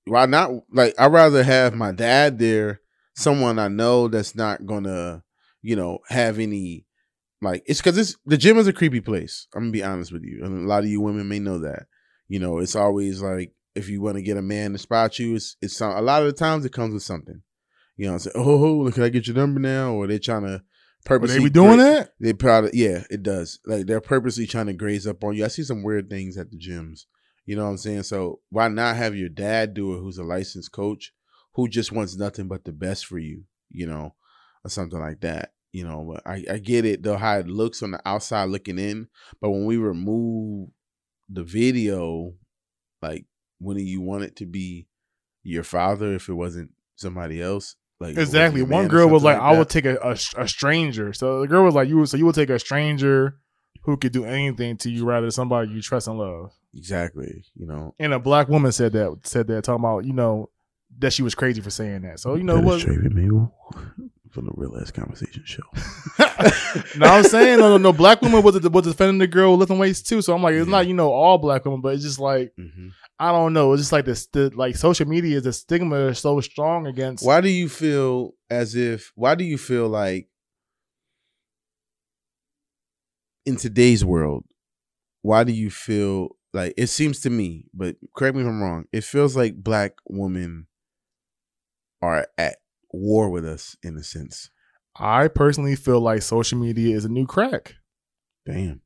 why 0.04 0.26
not 0.26 0.50
like 0.70 0.94
I'd 0.98 1.12
rather 1.12 1.42
have 1.42 1.74
my 1.74 1.92
dad 1.92 2.38
there, 2.38 2.80
someone 3.16 3.58
I 3.58 3.68
know 3.68 4.08
that's 4.08 4.34
not 4.34 4.66
gonna 4.66 5.22
you 5.62 5.76
know 5.76 6.00
have 6.08 6.38
any 6.38 6.84
like 7.42 7.64
it's 7.66 7.80
because 7.80 7.98
it's 7.98 8.16
the 8.24 8.38
gym 8.38 8.56
is 8.56 8.68
a 8.68 8.72
creepy 8.72 9.00
place. 9.00 9.48
I'm 9.54 9.64
gonna 9.64 9.72
be 9.72 9.82
honest 9.82 10.12
with 10.12 10.22
you, 10.22 10.44
and 10.44 10.64
a 10.64 10.68
lot 10.68 10.84
of 10.84 10.88
you 10.88 11.00
women 11.00 11.28
may 11.28 11.40
know 11.40 11.58
that. 11.58 11.86
You 12.28 12.38
know, 12.38 12.58
it's 12.58 12.76
always 12.76 13.20
like 13.20 13.52
if 13.74 13.88
you 13.88 14.00
want 14.00 14.16
to 14.16 14.22
get 14.22 14.36
a 14.36 14.42
man 14.42 14.72
to 14.72 14.78
spot 14.78 15.18
you, 15.18 15.34
it's 15.34 15.56
it's 15.60 15.80
a 15.80 15.88
lot 16.00 16.22
of 16.22 16.28
the 16.28 16.32
times 16.32 16.64
it 16.64 16.72
comes 16.72 16.94
with 16.94 17.02
something. 17.02 17.42
You 17.96 18.10
know, 18.10 18.18
say, 18.18 18.30
oh, 18.34 18.86
oh, 18.86 18.90
can 18.90 19.02
I 19.02 19.08
get 19.08 19.26
your 19.26 19.36
number 19.36 19.60
now? 19.60 19.92
Or 19.92 20.06
they're 20.06 20.18
trying 20.18 20.44
to 20.44 20.62
purposely 21.04 21.38
they 21.38 21.44
be 21.44 21.50
doing 21.50 21.76
gra- 21.76 21.84
that? 21.84 22.10
They 22.20 22.32
probably 22.32 22.70
yeah, 22.74 23.02
it 23.10 23.22
does. 23.22 23.58
Like 23.66 23.86
they're 23.86 24.00
purposely 24.00 24.46
trying 24.46 24.66
to 24.66 24.72
graze 24.72 25.06
up 25.06 25.24
on 25.24 25.34
you. 25.34 25.44
I 25.44 25.48
see 25.48 25.64
some 25.64 25.82
weird 25.82 26.08
things 26.08 26.38
at 26.38 26.50
the 26.50 26.58
gyms. 26.58 27.06
You 27.44 27.56
know 27.56 27.64
what 27.64 27.70
I'm 27.70 27.78
saying? 27.78 28.04
So 28.04 28.38
why 28.50 28.68
not 28.68 28.96
have 28.96 29.16
your 29.16 29.28
dad 29.28 29.74
do 29.74 29.94
it, 29.94 29.98
who's 29.98 30.18
a 30.18 30.22
licensed 30.22 30.70
coach, 30.70 31.12
who 31.54 31.68
just 31.68 31.90
wants 31.90 32.16
nothing 32.16 32.46
but 32.46 32.64
the 32.64 32.72
best 32.72 33.04
for 33.04 33.18
you, 33.18 33.44
you 33.68 33.86
know, 33.86 34.14
or 34.64 34.70
something 34.70 35.00
like 35.00 35.20
that. 35.22 35.52
You 35.72 35.84
know, 35.84 36.04
but 36.12 36.26
I, 36.26 36.44
I 36.50 36.58
get 36.58 36.84
it 36.84 37.02
though 37.02 37.16
how 37.16 37.38
it 37.38 37.48
looks 37.48 37.82
on 37.82 37.92
the 37.92 38.00
outside 38.06 38.50
looking 38.50 38.78
in, 38.78 39.08
but 39.40 39.50
when 39.50 39.64
we 39.64 39.78
remove 39.78 40.68
the 41.30 41.42
video, 41.42 42.34
like 43.00 43.24
wouldn't 43.58 43.86
you 43.86 44.02
want 44.02 44.24
it 44.24 44.36
to 44.36 44.46
be 44.46 44.86
your 45.42 45.62
father 45.64 46.14
if 46.14 46.28
it 46.28 46.34
wasn't 46.34 46.70
somebody 46.96 47.40
else? 47.40 47.76
Like 48.00 48.18
Exactly. 48.18 48.62
One 48.62 48.88
girl 48.88 49.08
was 49.08 49.22
something 49.22 49.40
like, 49.40 49.52
"I 49.54 49.58
would 49.58 49.68
take 49.68 49.86
a, 49.86 49.96
a 50.02 50.16
a 50.36 50.48
stranger." 50.48 51.12
So 51.12 51.40
the 51.40 51.48
girl 51.48 51.64
was 51.64 51.74
like, 51.74 51.88
"You 51.88 51.98
would 51.98 52.08
so 52.08 52.16
you 52.16 52.26
would 52.26 52.34
take 52.34 52.50
a 52.50 52.58
stranger 52.58 53.38
who 53.84 53.96
could 53.96 54.12
do 54.12 54.24
anything 54.24 54.76
to 54.78 54.90
you 54.90 55.04
rather 55.04 55.26
than 55.26 55.30
somebody 55.30 55.70
you 55.70 55.80
trust 55.80 56.08
and 56.08 56.18
love." 56.18 56.52
exactly. 56.74 57.44
You 57.54 57.66
know, 57.66 57.94
And 57.98 58.12
a 58.12 58.18
black 58.18 58.48
woman 58.48 58.72
said 58.72 58.92
that 58.92 59.20
said 59.24 59.46
that 59.46 59.64
talking 59.64 59.84
about 59.84 60.04
you 60.04 60.12
know 60.12 60.50
that 60.98 61.12
she 61.12 61.22
was 61.22 61.34
crazy 61.34 61.60
for 61.60 61.70
saying 61.70 62.02
that. 62.02 62.20
So 62.20 62.34
you 62.34 62.44
know 62.44 62.60
what? 62.60 62.84
Is 64.32 64.38
Traven 64.38 64.44
Mable 64.44 64.46
from 64.46 64.46
the 64.46 64.52
Real 64.56 64.80
Ass 64.80 64.90
Conversation 64.90 65.42
Show. 65.44 65.62
no, 66.96 67.06
I'm 67.06 67.24
saying 67.24 67.58
no, 67.58 67.68
no, 67.70 67.76
no. 67.78 67.92
Black 67.92 68.20
woman 68.22 68.42
was 68.42 68.60
was 68.60 68.84
defending 68.84 69.18
the 69.18 69.26
girl 69.26 69.52
with 69.52 69.60
lifting 69.60 69.78
weights 69.78 70.02
too. 70.02 70.22
So 70.22 70.34
I'm 70.34 70.42
like, 70.42 70.54
it's 70.54 70.66
Yeah. 70.66 70.70
not 70.70 70.86
you 70.86 70.94
know 70.94 71.10
all 71.12 71.38
black 71.38 71.64
women, 71.64 71.80
but 71.80 71.94
it's 71.94 72.02
just 72.02 72.18
like 72.18 72.52
hmm 72.56 72.88
I 73.18 73.30
don't 73.30 73.52
know. 73.52 73.72
It's 73.72 73.82
just 73.82 73.92
like 73.92 74.04
this. 74.04 74.26
The, 74.26 74.50
like 74.54 74.74
social 74.74 75.06
media, 75.06 75.36
is 75.36 75.44
the 75.44 75.52
stigma 75.52 76.08
is 76.08 76.18
so 76.18 76.40
strong 76.40 76.88
against. 76.88 77.24
Why 77.24 77.40
do 77.40 77.48
you 77.48 77.68
feel 77.68 78.32
as 78.50 78.74
if? 78.74 79.12
Why 79.14 79.36
do 79.36 79.44
you 79.44 79.58
feel 79.58 79.88
like 79.88 80.28
in 83.46 83.56
today's 83.56 84.04
world? 84.04 84.44
Why 85.20 85.44
do 85.44 85.52
you 85.52 85.70
feel 85.70 86.30
like 86.52 86.74
it 86.76 86.88
seems 86.88 87.20
to 87.20 87.30
me? 87.30 87.66
But 87.72 87.96
correct 88.16 88.34
me 88.34 88.42
if 88.42 88.48
I'm 88.48 88.60
wrong. 88.60 88.86
It 88.92 89.04
feels 89.04 89.36
like 89.36 89.54
black 89.54 89.92
women 90.08 90.66
are 92.00 92.26
at 92.36 92.56
war 92.92 93.30
with 93.30 93.44
us 93.46 93.76
in 93.82 93.96
a 93.96 94.02
sense. 94.02 94.50
I 94.96 95.28
personally 95.28 95.76
feel 95.76 96.00
like 96.00 96.22
social 96.22 96.58
media 96.58 96.94
is 96.96 97.04
a 97.04 97.08
new 97.08 97.26
crack. 97.26 97.74
Damn. 98.46 98.80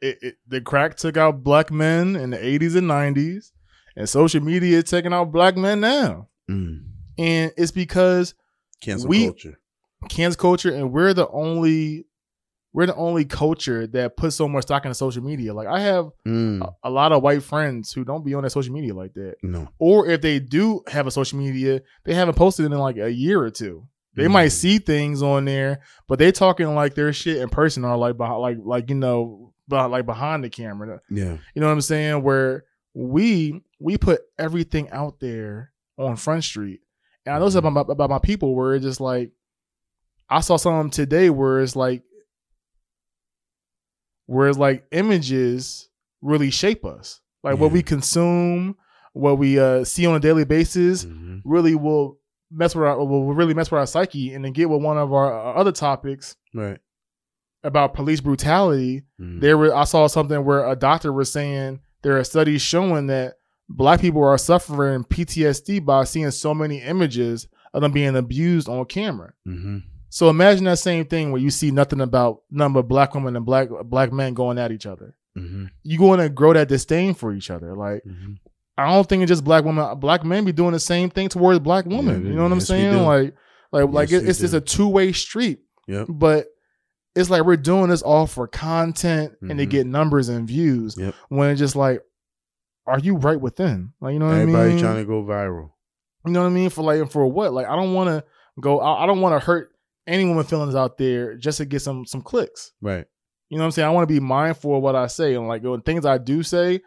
It, 0.00 0.18
it, 0.20 0.34
the 0.46 0.60
crack 0.60 0.96
took 0.96 1.16
out 1.16 1.42
black 1.44 1.70
men 1.70 2.16
in 2.16 2.30
the 2.30 2.36
80s 2.36 2.76
and 2.76 2.88
90s, 2.90 3.52
and 3.96 4.08
social 4.08 4.42
media 4.42 4.78
is 4.78 4.84
taking 4.84 5.12
out 5.12 5.32
black 5.32 5.56
men 5.56 5.80
now. 5.80 6.28
Mm. 6.50 6.86
And 7.18 7.52
it's 7.56 7.70
because 7.70 8.34
Cancel 8.80 9.08
We- 9.08 9.26
culture. 9.26 9.58
cancel 10.10 10.40
culture, 10.40 10.74
and 10.74 10.92
we're 10.92 11.14
the 11.14 11.28
only 11.28 12.06
we're 12.74 12.86
the 12.86 12.94
only 12.94 13.24
culture 13.24 13.86
that 13.88 14.16
puts 14.16 14.34
so 14.36 14.48
much 14.48 14.62
stock 14.62 14.84
into 14.86 14.94
social 14.94 15.22
media. 15.22 15.52
Like 15.52 15.68
I 15.68 15.80
have 15.80 16.06
Mm. 16.26 16.62
a, 16.62 16.88
a 16.88 16.90
lot 16.90 17.12
of 17.12 17.22
white 17.22 17.42
friends 17.42 17.92
who 17.92 18.04
don't 18.04 18.24
be 18.24 18.32
on 18.34 18.42
their 18.42 18.50
social 18.50 18.72
media 18.72 18.94
like 18.94 19.12
that. 19.14 19.34
No. 19.42 19.68
Or 19.78 20.06
if 20.08 20.20
they 20.22 20.38
do 20.40 20.82
have 20.88 21.06
a 21.06 21.10
social 21.10 21.38
media, 21.38 21.82
they 22.04 22.14
haven't 22.14 22.34
posted 22.36 22.64
it 22.66 22.72
in 22.72 22.78
like 22.78 22.96
a 22.96 23.12
year 23.12 23.42
or 23.42 23.50
two. 23.50 23.86
They 24.14 24.24
Mm. 24.24 24.30
might 24.32 24.48
see 24.48 24.78
things 24.78 25.22
on 25.22 25.44
there, 25.44 25.80
but 26.08 26.18
they 26.18 26.32
talking 26.32 26.74
like 26.74 26.94
their 26.94 27.12
shit 27.12 27.38
in 27.38 27.48
person 27.50 27.84
or 27.84 27.96
like 27.96 28.16
behind, 28.16 28.40
like 28.40 28.56
like 28.62 28.88
you 28.90 28.96
know, 28.96 29.52
behind, 29.68 29.92
like 29.92 30.06
behind 30.06 30.42
the 30.44 30.50
camera. 30.50 31.00
Yeah. 31.10 31.36
You 31.54 31.60
know 31.60 31.66
what 31.66 31.72
I'm 31.74 31.80
saying? 31.82 32.22
Where 32.22 32.64
we 32.94 33.62
we 33.80 33.96
put 33.98 34.20
everything 34.38 34.88
out 34.90 35.18
there 35.20 35.72
on 35.98 36.16
Front 36.16 36.44
Street, 36.44 36.80
and 37.26 37.34
I 37.34 37.38
know 37.38 37.48
something 37.48 37.70
about, 37.72 37.90
about 37.90 38.10
my 38.10 38.18
people 38.18 38.54
where 38.54 38.74
it's 38.74 38.84
just 38.84 39.00
like 39.00 39.30
I 40.28 40.40
saw 40.40 40.56
something 40.56 40.90
today 40.90 41.28
where 41.30 41.60
it's 41.60 41.76
like 41.76 42.02
where 44.26 44.48
it's 44.48 44.58
like 44.58 44.84
images 44.92 45.88
really 46.20 46.50
shape 46.50 46.84
us, 46.84 47.20
like 47.42 47.58
what 47.58 47.72
we 47.72 47.82
consume, 47.82 48.76
what 49.12 49.38
we 49.38 49.58
uh, 49.58 49.84
see 49.84 50.06
on 50.06 50.14
a 50.14 50.20
daily 50.20 50.44
basis, 50.44 51.04
Mhm. 51.04 51.42
really 51.44 51.74
will 51.74 52.18
mess 52.50 52.74
with 52.74 52.84
our 52.84 52.98
will 53.04 53.34
really 53.34 53.54
mess 53.54 53.70
with 53.70 53.78
our 53.78 53.86
psyche, 53.86 54.32
and 54.32 54.44
then 54.44 54.52
get 54.52 54.68
with 54.70 54.82
one 54.82 54.98
of 54.98 55.12
our 55.12 55.32
uh, 55.32 55.52
other 55.54 55.72
topics 55.72 56.36
Right. 56.54 56.78
about 57.64 57.94
police 57.94 58.20
brutality 58.20 59.02
Mhm. 59.20 59.40
there 59.40 59.56
were 59.58 59.74
I 59.74 59.84
saw 59.84 60.06
something 60.06 60.44
where 60.44 60.66
a 60.68 60.76
doctor 60.76 61.12
was 61.12 61.30
saying 61.32 61.80
there 62.02 62.18
are 62.18 62.24
studies 62.24 62.60
showing 62.62 63.06
that 63.08 63.34
black 63.68 64.00
people 64.00 64.22
are 64.24 64.36
suffering 64.38 65.04
PTSD 65.04 65.78
by 65.84 66.04
seeing 66.04 66.30
so 66.30 66.52
many 66.54 66.78
images 66.82 67.48
of 67.72 67.80
them 67.82 67.92
being 67.92 68.16
abused 68.16 68.68
on 68.68 68.84
camera. 68.84 69.32
Mhm. 69.48 69.82
So 70.14 70.28
imagine 70.28 70.64
that 70.64 70.78
same 70.78 71.06
thing 71.06 71.32
where 71.32 71.40
you 71.40 71.48
see 71.48 71.70
nothing 71.70 72.02
about 72.02 72.42
number 72.50 72.80
of 72.80 72.88
black 72.88 73.14
women 73.14 73.34
and 73.34 73.46
black 73.46 73.68
black 73.84 74.12
men 74.12 74.34
going 74.34 74.58
at 74.58 74.70
each 74.70 74.84
other. 74.84 75.14
Mhm. 75.38 75.70
You 75.84 75.98
going 75.98 76.20
to 76.20 76.28
grow 76.28 76.52
that 76.52 76.68
disdain 76.68 77.14
for 77.14 77.32
each 77.32 77.50
other. 77.50 77.74
Like 77.74 78.02
Mhm. 78.06 78.36
I 78.76 78.92
don't 78.92 79.08
think 79.08 79.22
it's 79.22 79.30
just 79.30 79.42
black 79.44 79.64
women. 79.64 79.98
Black 79.98 80.22
men 80.22 80.44
be 80.44 80.52
doing 80.52 80.72
the 80.72 80.80
same 80.80 81.08
thing 81.08 81.30
towards 81.30 81.60
black 81.60 81.86
women. 81.86 82.24
they- 82.24 82.28
you 82.30 82.34
know 82.36 82.42
what 82.42 82.52
I'm 82.52 82.60
saying? 82.60 83.02
Like 83.06 83.34
like 83.72 83.88
like 83.90 84.10
Yes, 84.10 84.20
it, 84.20 84.24
we 84.24 84.30
it's 84.30 84.38
just 84.40 84.52
a 84.54 84.60
two 84.60 84.86
way 84.88 85.12
street 85.12 85.60
Yep. 85.88 86.08
but 86.10 86.46
it's 87.14 87.30
like 87.30 87.44
we're 87.44 87.56
doing 87.56 87.88
this 87.88 88.02
all 88.02 88.26
for 88.26 88.46
content 88.46 89.32
and 89.40 89.58
to 89.58 89.66
Mhm. 89.66 89.70
get 89.70 89.86
numbers 89.86 90.28
and 90.28 90.46
views. 90.46 90.94
Yep. 90.98 91.14
When 91.30 91.48
it's 91.50 91.58
just 91.58 91.74
like, 91.76 92.02
are 92.86 92.98
you 92.98 93.16
right 93.16 93.40
within? 93.40 93.92
Like 94.02 94.12
you 94.12 94.18
know 94.18 94.26
what 94.26 94.36
Everybody 94.36 94.70
I 94.70 94.74
mean? 94.74 94.78
trying 94.82 94.96
to 94.96 95.04
go 95.06 95.22
viral. 95.24 95.70
you 96.26 96.32
know 96.32 96.40
what 96.42 96.46
I 96.48 96.50
mean? 96.50 96.68
For 96.68 96.82
like 96.82 97.00
and 97.00 97.10
for 97.10 97.26
what? 97.26 97.54
Like 97.54 97.66
I 97.66 97.76
don't 97.76 97.94
want 97.94 98.08
to 98.10 98.24
go. 98.60 98.78
I, 98.80 99.04
I 99.04 99.06
don't 99.06 99.20
want 99.22 99.40
to 99.40 99.44
hurt 99.44 99.70
any 100.06 100.24
woman 100.24 100.44
feelings 100.44 100.74
out 100.74 100.98
there 100.98 101.36
just 101.36 101.58
to 101.58 101.64
get 101.64 101.80
some 101.80 102.04
some 102.06 102.22
clicks. 102.22 102.72
Right. 102.80 103.06
You 103.48 103.58
know 103.58 103.64
what 103.64 103.66
I'm 103.66 103.70
saying? 103.72 103.88
I 103.88 103.90
want 103.92 104.08
to 104.08 104.12
be 104.14 104.20
mindful 104.20 104.76
of 104.76 104.82
what 104.82 104.96
I 104.96 105.06
say 105.08 105.34
and 105.34 105.46
like 105.46 105.62
when 105.62 105.82
things 105.82 106.06
I 106.06 106.18
do 106.18 106.42
say. 106.42 106.80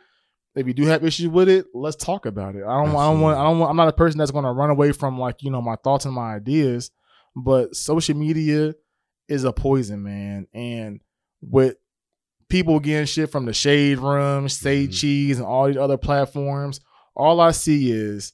If 0.55 0.65
you 0.67 0.73
do 0.73 0.85
have 0.85 1.03
issues 1.03 1.27
with 1.27 1.49
it, 1.49 1.65
let's 1.73 1.97
talk 1.97 2.25
about 2.25 2.55
it. 2.55 2.63
I 2.63 2.81
don't. 2.81 2.95
I 2.95 3.11
don't 3.11 3.19
want. 3.19 3.37
I 3.37 3.43
don't 3.43 3.59
want. 3.59 3.69
I'm 3.71 3.75
not 3.75 3.89
a 3.89 3.93
person 3.93 4.17
that's 4.17 4.31
going 4.31 4.45
to 4.45 4.51
run 4.51 4.69
away 4.69 4.93
from 4.93 5.19
like 5.19 5.43
you 5.43 5.51
know 5.51 5.61
my 5.61 5.75
thoughts 5.83 6.05
and 6.05 6.13
my 6.13 6.33
ideas. 6.33 6.91
But 7.35 7.75
social 7.75 8.15
media 8.15 8.73
is 9.27 9.43
a 9.43 9.51
poison, 9.51 10.01
man. 10.01 10.47
And 10.53 11.01
with 11.41 11.75
people 12.47 12.79
getting 12.79 13.05
shit 13.05 13.31
from 13.31 13.45
the 13.45 13.53
shade 13.53 13.97
room, 13.99 14.47
Say 14.47 14.87
Mhm. 14.87 14.93
Cheese, 14.97 15.39
and 15.39 15.45
all 15.45 15.67
these 15.67 15.75
other 15.75 15.97
platforms, 15.97 16.79
all 17.17 17.41
I 17.41 17.51
see 17.51 17.91
is 17.91 18.31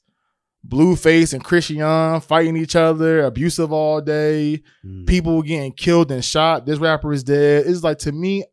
Blueface 0.68 1.34
and 1.34 1.44
Chrisean 1.44 2.24
fighting 2.24 2.56
each 2.56 2.76
other, 2.76 3.24
abusive 3.24 3.72
all 3.72 4.00
day 4.02 4.62
Mm. 4.86 5.08
people 5.08 5.42
getting 5.42 5.72
killed 5.74 6.12
and 6.12 6.24
shot. 6.24 6.66
This 6.66 6.78
rapper 6.80 7.12
is 7.14 7.24
dead. 7.24 7.66
It's 7.68 7.84
like 7.84 7.98
to 8.00 8.12
me, 8.12 8.46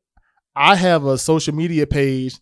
I 0.56 0.74
have 0.76 1.04
a 1.04 1.18
social 1.18 1.54
media 1.54 1.86
page 1.86 2.38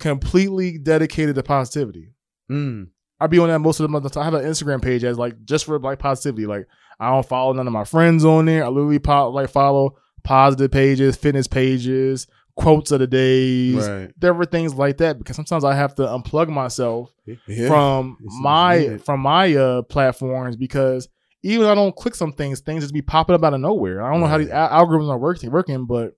completely 0.00 0.78
dedicated 0.78 1.34
to 1.36 1.42
positivity. 1.42 2.12
Mm. 2.50 2.88
I 3.20 3.26
be 3.28 3.38
on 3.38 3.48
that 3.48 3.60
most 3.60 3.78
of 3.80 3.90
the 3.90 4.08
time. 4.10 4.22
I 4.22 4.24
have 4.24 4.34
an 4.34 4.44
Instagram 4.44 4.82
page 4.82 5.04
as 5.04 5.18
like 5.18 5.44
just 5.44 5.64
for 5.66 5.78
like 5.78 5.98
positivity. 5.98 6.46
Like 6.46 6.66
I 6.98 7.10
don't 7.10 7.26
follow 7.26 7.52
none 7.52 7.66
of 7.66 7.72
my 7.72 7.84
friends 7.84 8.24
on 8.24 8.46
there. 8.46 8.64
I 8.64 8.68
literally 8.68 8.98
po- 8.98 9.30
like 9.30 9.50
follow 9.50 9.96
positive 10.24 10.70
pages, 10.70 11.16
fitness 11.16 11.46
pages, 11.46 12.26
quotes 12.56 12.90
of 12.90 13.00
the 13.00 13.06
days, 13.06 13.88
Right. 13.88 14.12
different 14.18 14.50
things 14.50 14.74
like 14.74 14.98
that. 14.98 15.18
Because 15.18 15.36
sometimes 15.36 15.64
I 15.64 15.74
have 15.74 15.94
to 15.96 16.02
unplug 16.02 16.48
myself 16.48 17.10
Yeah. 17.46 17.68
from 17.68 18.18
my 18.40 18.78
needed. 18.78 19.04
from 19.04 19.20
my 19.20 19.54
uh 19.54 19.82
platforms 19.82 20.56
because 20.56 21.08
even 21.42 21.64
though 21.64 21.72
I 21.72 21.74
don't 21.74 21.96
click 21.96 22.14
some 22.14 22.32
things, 22.32 22.60
things 22.60 22.84
just 22.84 22.94
be 22.94 23.02
popping 23.02 23.34
up 23.34 23.42
out 23.42 23.54
of 23.54 23.60
nowhere. 23.60 24.02
I 24.02 24.12
don't 24.12 24.20
know 24.20 24.26
how 24.26 24.38
these 24.38 24.50
al- 24.50 24.86
algorithms 24.86 25.08
are 25.10 25.18
working, 25.18 25.50
working, 25.50 25.86
but 25.86 26.12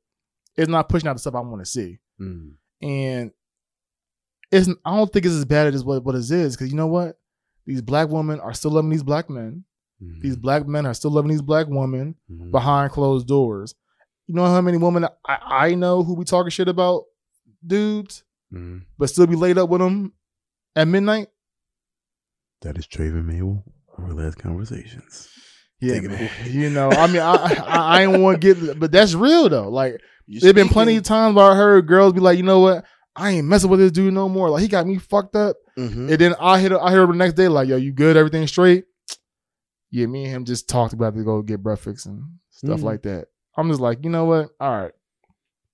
it's 0.57 0.69
not 0.69 0.89
pushing 0.89 1.09
out 1.09 1.15
the 1.15 1.19
stuff 1.21 1.35
I 1.35 1.41
want 1.41 1.65
to 1.65 1.71
see. 1.71 1.99
Mm. 2.21 2.53
And 2.83 3.31
it's 4.53 4.69
I 4.85 4.97
don't 4.97 5.13
think 5.13 5.25
it's 5.27 5.35
as 5.35 5.45
bad 5.45 5.73
as 5.75 5.85
what 5.85 6.05
what 6.05 6.15
it 6.15 6.31
is 6.31 6.57
because 6.57 6.71
you 6.71 6.77
know 6.77 6.87
what, 6.87 7.17
these 7.67 7.81
black 7.83 8.09
women 8.09 8.41
are 8.41 8.53
still 8.55 8.71
loving 8.73 8.91
these 8.91 9.03
black 9.03 9.31
men. 9.31 9.65
Mhm. 10.03 10.21
These 10.21 10.37
black 10.37 10.67
men 10.67 10.87
are 10.87 10.95
still 10.95 11.11
loving 11.11 11.31
these 11.31 11.43
black 11.43 11.67
women 11.69 12.17
Mhm. 12.31 12.51
behind 12.51 12.93
closed 12.93 13.27
doors. 13.27 13.75
You 14.27 14.35
know 14.35 14.45
how 14.47 14.61
many 14.61 14.79
women 14.79 15.05
I, 15.27 15.39
I 15.69 15.75
know 15.75 16.03
who 16.03 16.17
be 16.17 16.25
talking 16.25 16.51
shit 16.51 16.69
about 16.69 17.05
dudes, 17.67 18.23
Mhm. 18.53 18.83
but 18.99 19.09
still 19.11 19.27
be 19.27 19.37
laid 19.37 19.59
up 19.59 19.69
with 19.69 19.81
them 19.81 20.13
at 20.77 20.89
midnight. 20.89 21.29
That 22.63 22.79
is 22.79 22.87
Traven 22.87 23.25
Mable. 23.27 23.65
Real 23.99 24.21
ass 24.27 24.35
conversations. 24.35 25.29
Yeah, 25.81 26.01
man. 26.01 26.31
you 26.47 26.71
know, 26.71 26.89
I 26.91 27.07
mean, 27.07 27.21
I 27.21 27.35
I, 27.35 27.99
I 27.99 28.03
ain't 28.03 28.21
want 28.21 28.41
to 28.41 28.55
get, 28.55 28.79
but 28.81 28.91
that's 28.91 29.15
real 29.15 29.49
though. 29.49 29.69
Like, 29.69 30.01
You 30.27 30.41
there's 30.41 30.55
been 30.55 30.69
plenty 30.69 30.97
of 30.97 31.03
times 31.03 31.37
where 31.37 31.51
I 31.51 31.55
heard 31.55 31.87
girls 31.87 32.13
be 32.15 32.21
like, 32.21 32.39
you 32.39 32.43
know 32.43 32.61
what, 32.61 32.85
I 33.15 33.33
ain't 33.33 33.47
messing 33.47 33.69
with 33.71 33.81
this 33.81 33.93
dude 33.93 34.15
no 34.15 34.29
more. 34.29 34.49
Like, 34.51 34.63
he 34.63 34.69
got 34.69 34.87
me 34.87 34.97
fucked 34.99 35.37
up. 35.37 35.57
Mhm. 35.79 36.09
And 36.11 36.19
then 36.19 36.35
I 36.41 36.59
hit, 36.61 36.71
her, 36.73 36.83
I 36.83 36.91
hear 36.91 37.01
her 37.07 37.13
the 37.13 37.19
next 37.19 37.35
day 37.35 37.49
like, 37.49 37.69
yo, 37.69 37.77
you 37.77 37.93
good? 37.93 38.17
Everything 38.17 38.47
straight? 38.47 38.85
Yeah, 39.91 40.07
me 40.07 40.25
and 40.25 40.33
him 40.35 40.45
just 40.45 40.69
talked 40.69 40.95
about 40.95 41.15
to 41.15 41.23
go 41.25 41.43
get 41.43 41.63
breakfast 41.63 42.07
and 42.07 42.25
stuff 42.51 42.81
Mhm. 42.81 42.85
like 42.85 43.03
that. 43.03 43.27
I'm 43.57 43.69
just 43.69 43.81
like, 43.81 44.05
you 44.05 44.11
know 44.11 44.25
what? 44.25 44.51
All 44.61 44.71
right. 44.71 44.93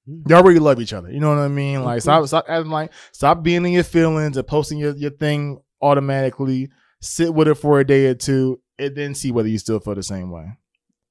Mhm. 0.08 0.28
Y'all 0.28 0.42
really 0.42 0.58
love 0.58 0.80
each 0.80 0.92
other. 0.92 1.10
You 1.10 1.20
know 1.20 1.28
what 1.30 1.38
I 1.38 1.48
mean? 1.48 1.84
Like, 1.84 2.02
stop, 2.02 2.26
stop 2.26 2.46
acting 2.48 2.70
like, 2.70 2.92
stop 3.12 3.42
being 3.42 3.64
in 3.64 3.72
your 3.72 3.84
feelings 3.84 4.36
and 4.36 4.46
posting 4.46 4.78
your, 4.78 4.94
your 4.96 5.10
thing 5.10 5.60
automatically. 5.80 6.70
Sit 7.00 7.32
with 7.32 7.48
it 7.48 7.54
for 7.54 7.80
a 7.80 7.86
day 7.86 8.06
or 8.06 8.14
two, 8.14 8.60
and 8.78 8.94
then 8.94 9.14
see 9.14 9.30
whether 9.32 9.48
you 9.48 9.56
still 9.58 9.80
feel 9.80 9.94
the 9.94 10.02
same 10.02 10.30
way. 10.30 10.46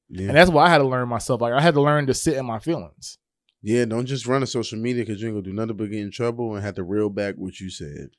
Yeah. 0.09 0.27
And 0.27 0.37
that's 0.37 0.51
why 0.51 0.65
I 0.65 0.69
had 0.69 0.79
to 0.79 0.87
learn 0.87 1.07
myself. 1.09 1.41
Like 1.41 1.53
I 1.53 1.61
had 1.61 1.73
to 1.75 1.81
learn 1.81 2.05
to 2.07 2.13
sit 2.13 2.35
in 2.35 2.45
my 2.45 2.59
feelings. 2.59 3.17
Yeah, 3.61 3.85
don't 3.85 4.05
just 4.05 4.25
run 4.25 4.43
a 4.43 4.47
social 4.47 4.79
media 4.79 5.03
because 5.03 5.21
you 5.21 5.27
ain't 5.27 5.35
gonna 5.35 5.43
do 5.43 5.53
nothing 5.53 5.75
but 5.75 5.89
get 5.89 5.99
in 5.99 6.11
trouble 6.11 6.55
and 6.55 6.63
have 6.63 6.75
to 6.75 6.83
reel 6.83 7.09
back 7.09 7.35
what 7.35 7.59
you 7.59 7.69
said. 7.69 8.09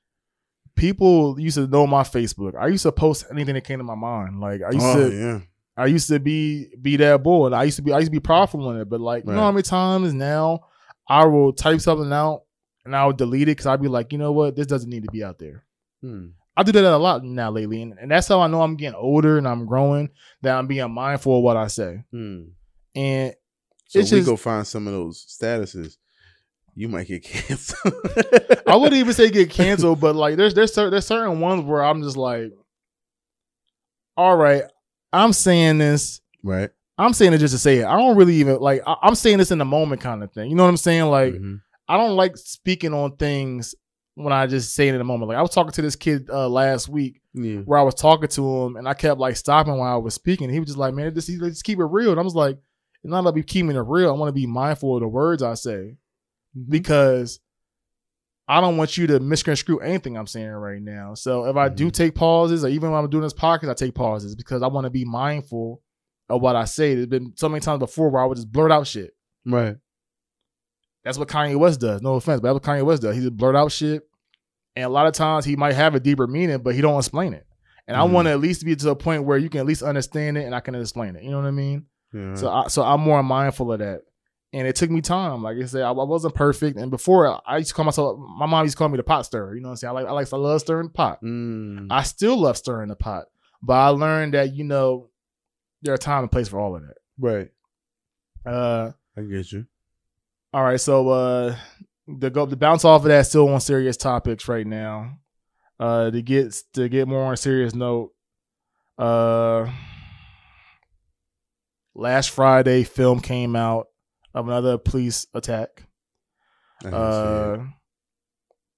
People 0.77 1.39
used 1.39 1.57
to 1.57 1.67
know 1.67 1.87
my 1.87 2.03
Facebook. 2.03 2.55
I 2.55 2.69
used 2.69 2.83
to 2.83 2.93
post 2.93 3.27
anything 3.31 3.55
that 3.55 3.65
came 3.65 3.79
to 3.79 3.85
my 3.85 3.95
mind. 3.95 4.41
Like 4.41 4.63
I 4.63 4.73
used 4.73 4.87
oh 4.87 5.11
to, 5.11 5.17
yeah, 5.17 5.41
I 5.81 5.87
used 5.87 6.09
to 6.09 6.19
be 6.21 6.69
be 6.81 6.97
that 6.97 7.23
boy. 7.23 7.47
And 7.47 7.55
I 7.55 7.65
used 7.65 7.77
to 7.77 7.83
be, 7.83 7.93
I 7.93 7.99
used 7.99 8.09
to 8.09 8.13
be 8.13 8.21
powerful 8.21 8.71
in 8.71 8.77
it. 8.81 8.89
But 8.89 9.01
like, 9.01 9.25
you 9.25 9.33
know 9.33 9.41
how 9.41 9.53
many 9.53 9.63
times 9.63 10.13
now 10.13 10.61
I 11.09 11.25
will 11.25 11.53
type 11.53 11.81
something 11.81 12.13
out 12.13 12.43
and 12.85 12.95
I 12.95 13.05
will 13.07 13.13
delete 13.13 13.43
it 13.49 13.53
because 13.53 13.67
I'd 13.67 13.83
be 13.83 13.89
like, 13.89 14.13
you 14.13 14.19
know 14.19 14.33
what, 14.33 14.57
this 14.57 14.67
doesn't 14.67 14.91
need 14.91 15.05
to 15.05 15.11
be 15.11 15.25
out 15.25 15.39
there. 15.39 15.65
Hmm. 16.03 16.29
I 16.57 16.63
do 16.63 16.73
that 16.73 16.85
a 16.85 16.97
lot 16.99 17.25
now 17.25 17.51
lately, 17.51 17.81
and, 17.81 17.95
and 17.99 18.11
that's 18.11 18.29
how 18.29 18.41
I 18.41 18.47
know 18.49 18.61
I'm 18.61 18.77
getting 18.77 18.97
older 18.99 19.39
and 19.39 19.49
I'm 19.49 19.65
growing. 19.67 20.11
That 20.43 20.57
I'm 20.59 20.67
being 20.67 20.91
mindful 20.93 21.39
of 21.39 21.43
what 21.43 21.57
I 21.57 21.69
say, 21.69 22.05
Hmm. 22.11 22.43
and 22.95 23.35
So 23.87 24.01
It's 24.01 24.11
we 24.13 24.19
just- 24.19 24.29
go 24.29 24.37
find 24.37 24.67
some 24.67 24.87
of 24.87 24.93
those 24.93 25.25
statuses. 25.27 25.97
You 26.75 26.89
might 26.89 27.07
get 27.09 27.23
canceled. 27.25 27.95
I 28.67 28.77
wouldn't 28.77 28.99
even 29.01 29.13
say 29.15 29.31
get 29.31 29.51
canceled, 29.51 30.01
but 30.01 30.15
like 30.17 30.37
there's 30.37 30.55
there's 30.55 30.73
there's 30.75 31.07
certain 31.07 31.41
ones 31.41 31.65
where 31.65 31.83
I'm 31.83 32.03
just 32.03 32.17
like, 32.17 32.53
all 34.17 34.37
right, 34.37 34.65
I'm 35.13 35.33
saying 35.33 35.79
this, 35.79 36.21
right. 36.43 36.71
I'm 36.99 37.13
saying 37.15 37.33
it 37.33 37.39
just 37.39 37.55
to 37.55 37.59
say 37.59 37.79
it. 37.79 37.85
I 37.87 37.97
don't 37.97 38.17
really 38.17 38.35
even 38.37 38.59
like 38.61 38.83
I, 38.87 38.95
I'm 39.03 39.15
saying 39.15 39.39
this 39.39 39.51
in 39.51 39.59
the 39.59 39.65
moment 39.65 40.01
kind 40.03 40.23
of 40.23 40.33
thing. 40.33 40.51
You 40.51 40.57
know 40.57 40.63
what 40.65 40.69
I'm 40.69 40.77
saying? 40.77 41.05
Like 41.05 41.35
Mhm. 41.35 41.61
I 41.89 41.97
don't 41.97 42.15
like 42.17 42.37
speaking 42.37 42.93
on 42.95 43.17
things 43.17 43.75
when 44.15 44.33
I 44.33 44.47
just 44.47 44.75
say 44.75 44.87
it 44.89 44.93
in 44.93 44.99
the 44.99 45.05
moment. 45.05 45.29
Like 45.29 45.39
I 45.39 45.43
was 45.43 45.51
talking 45.51 45.73
to 45.73 45.83
this 45.83 45.97
kid 45.97 46.29
uh, 46.31 46.49
last 46.49 46.89
week 46.89 47.21
Yeah. 47.33 47.61
where 47.61 47.79
I 47.79 47.83
was 47.83 47.95
talking 47.95 48.29
to 48.29 48.63
him 48.65 48.77
and 48.77 48.87
I 48.87 48.95
kept 48.95 49.19
like 49.19 49.37
stopping 49.37 49.77
while 49.79 49.95
I 49.95 49.97
was 49.97 50.15
speaking. 50.15 50.51
He 50.51 50.61
was 50.61 50.69
just 50.69 50.79
like, 50.79 50.93
man, 50.95 51.13
just, 51.15 51.29
just 51.29 51.65
keep 51.65 51.79
it 51.81 51.85
real. 51.85 52.11
And 52.11 52.21
I 52.21 52.23
was 52.23 52.35
like, 52.35 52.57
it's 53.03 53.11
not 53.11 53.21
about 53.21 53.35
be 53.35 53.43
keeping 53.43 53.71
it 53.75 53.79
real. 53.81 54.11
I 54.11 54.13
want 54.13 54.29
to 54.29 54.33
be 54.39 54.47
mindful 54.47 54.95
of 54.97 55.01
the 55.01 55.09
words 55.09 55.43
I 55.43 55.55
say 55.55 55.97
because 56.69 57.41
I 58.51 58.61
don't 58.61 58.77
want 58.77 58.97
you 58.97 59.07
to 59.07 59.21
misconstrue 59.21 59.79
anything 59.79 60.17
I'm 60.19 60.27
saying 60.27 60.49
right 60.51 60.83
now. 60.83 61.15
So 61.15 61.45
if 61.47 61.57
I 61.57 61.69
do 61.69 61.87
Mhm. 61.87 61.93
take 61.93 62.15
pauses 62.17 62.65
or 62.65 62.69
even 62.69 62.91
when 62.91 62.99
I'm 63.03 63.09
doing 63.09 63.23
this 63.23 63.33
podcast, 63.33 63.71
I 63.71 63.75
take 63.75 63.95
pauses 63.95 64.35
because 64.35 64.63
I 64.63 64.67
want 64.67 64.87
to 64.87 64.91
be 64.91 65.05
mindful 65.05 65.83
of 66.29 66.43
what 66.43 66.57
I 66.57 66.65
say. 66.65 66.95
There's 66.95 67.07
been 67.07 67.33
so 67.37 67.49
many 67.49 67.61
times 67.61 67.79
before 67.79 68.09
where 68.11 68.23
I 68.23 68.27
would 68.27 68.37
just 68.37 68.51
blurt 68.51 68.73
out 68.73 68.87
shit. 68.89 69.13
Right. 69.47 69.77
That's 71.05 71.17
what 71.19 71.29
Kanye 71.29 71.57
West 71.57 71.81
does. 71.81 72.03
No 72.03 72.15
offense, 72.15 72.41
but 72.41 72.53
that's 72.53 72.67
what 72.67 72.77
Kanye 72.77 72.85
West 72.85 73.03
does. 73.03 73.15
He 73.15 73.23
just 73.23 73.37
blurt 73.37 73.57
out 73.57 73.73
shit. 73.73 74.03
And 74.77 74.85
a 74.85 74.89
lot 74.89 75.07
of 75.07 75.15
times 75.15 75.45
he 75.45 75.57
might 75.57 75.75
have 75.75 75.95
a 75.95 76.01
deeper 76.01 76.27
meaning, 76.27 76.59
but 76.59 76.75
he 76.75 76.81
don't 76.81 76.99
explain 76.99 77.33
it. 77.35 77.47
And 77.87 77.97
I 77.97 78.01
Mhm. 78.07 78.13
want 78.13 78.27
to 78.27 78.33
at 78.33 78.41
least 78.41 78.65
be 78.65 78.77
to 78.77 78.91
a 78.91 78.97
point 78.97 79.25
where 79.25 79.39
you 79.39 79.49
can 79.49 79.61
at 79.61 79.67
least 79.67 79.83
understand 79.83 80.37
it 80.39 80.45
and 80.45 80.55
I 80.55 80.61
can 80.61 80.75
explain 80.75 81.17
it. 81.17 81.23
You 81.25 81.31
know 81.31 81.39
what 81.39 81.47
I 81.47 81.51
mean? 81.53 81.87
Yeah. 82.13 82.35
So 82.35 82.51
I, 82.51 82.69
so 82.69 82.83
I'm 82.83 83.01
more 83.01 83.23
mindful 83.23 83.73
of 83.73 83.79
that. 83.81 84.03
And 84.53 84.67
it 84.67 84.75
took 84.75 84.91
me 84.91 85.01
time. 85.01 85.45
Like 85.45 85.59
I 85.63 85.67
said, 85.67 85.83
I, 85.83 85.91
I 85.91 86.05
wasn't 86.05 86.35
perfect. 86.35 86.77
And 86.77 86.91
before 86.91 87.41
I 87.47 87.59
used 87.59 87.69
to 87.69 87.75
call 87.75 87.85
myself 87.85 88.19
my 88.19 88.47
mom 88.47 88.65
used 88.65 88.77
to 88.77 88.79
call 88.79 88.89
me 88.89 88.97
the 88.97 89.05
pot 89.05 89.25
stirrer. 89.27 89.55
You 89.55 89.61
know 89.61 89.69
what 89.69 89.73
I'm 89.73 89.77
saying? 89.77 89.91
I 89.91 89.95
like 90.01 90.07
I 90.07 90.13
like 90.13 90.33
I 90.33 90.37
love 90.37 90.61
stirring 90.61 90.89
the 90.89 90.93
pot. 90.93 91.23
Mm. 91.23 91.87
I 91.91 92.03
still 92.03 92.37
love 92.37 92.57
stirring 92.57 92.89
the 92.89 92.97
pot. 92.97 93.27
But 93.63 93.75
I 93.75 93.89
learned 93.89 94.35
that, 94.35 94.53
you 94.55 94.65
know, 94.65 95.11
there 95.83 95.95
are 95.95 95.99
time 95.99 96.23
and 96.23 96.33
place 96.33 96.49
for 96.49 96.59
all 96.59 96.75
of 96.77 96.83
that. 96.83 96.95
right. 97.19 97.49
Uh 98.45 98.91
I 99.17 99.21
get 99.23 99.53
you. 99.53 99.67
all 100.53 100.65
right, 100.65 100.81
so 100.81 101.09
uh 101.11 101.57
the 102.09 102.31
go 102.31 102.45
the 102.47 102.57
bounce 102.57 102.85
off 102.85 103.03
of 103.03 103.09
that 103.09 103.27
still 103.27 103.49
on 103.49 103.61
serious 103.61 103.97
topics 103.97 104.49
right 104.49 104.67
now. 104.67 105.19
Uh 105.79 106.11
to 106.11 106.23
get 106.23 106.55
to 106.75 106.89
get 106.89 107.07
more 107.07 107.23
on 107.23 107.35
a 107.35 107.37
serious 107.37 107.73
note, 107.75 108.13
uh 108.99 109.71
last 111.95 112.31
Friday 112.31 112.83
film 112.83 113.21
came 113.21 113.55
out 113.55 113.89
of 114.35 114.47
another 114.49 114.79
police 114.79 115.27
attack. 115.35 115.85
I 116.83 116.91
didn't 116.91 117.13
see 117.13 117.63
Uh, 117.63 117.65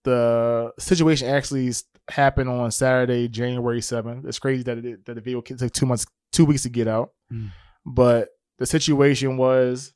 the 0.05 0.73
situation 0.79 1.29
actually 1.29 1.73
happened 2.11 2.49
on 2.51 2.71
Saturday, 2.71 3.29
January 3.29 3.81
seventh. 3.81 4.27
It's 4.27 4.39
crazy 4.39 4.63
that 4.65 4.79
it, 4.79 5.05
that 5.07 5.15
the 5.15 5.21
video 5.21 5.41
took 5.41 5.73
two 5.73 5.87
months, 5.87 6.07
two 6.33 6.45
weeks 6.45 6.63
to 6.63 6.69
get 6.69 6.89
out. 6.89 7.11
Mm. 7.33 7.51
But 7.87 8.29
the 8.59 8.67
situation 8.67 9.37
was 9.37 9.93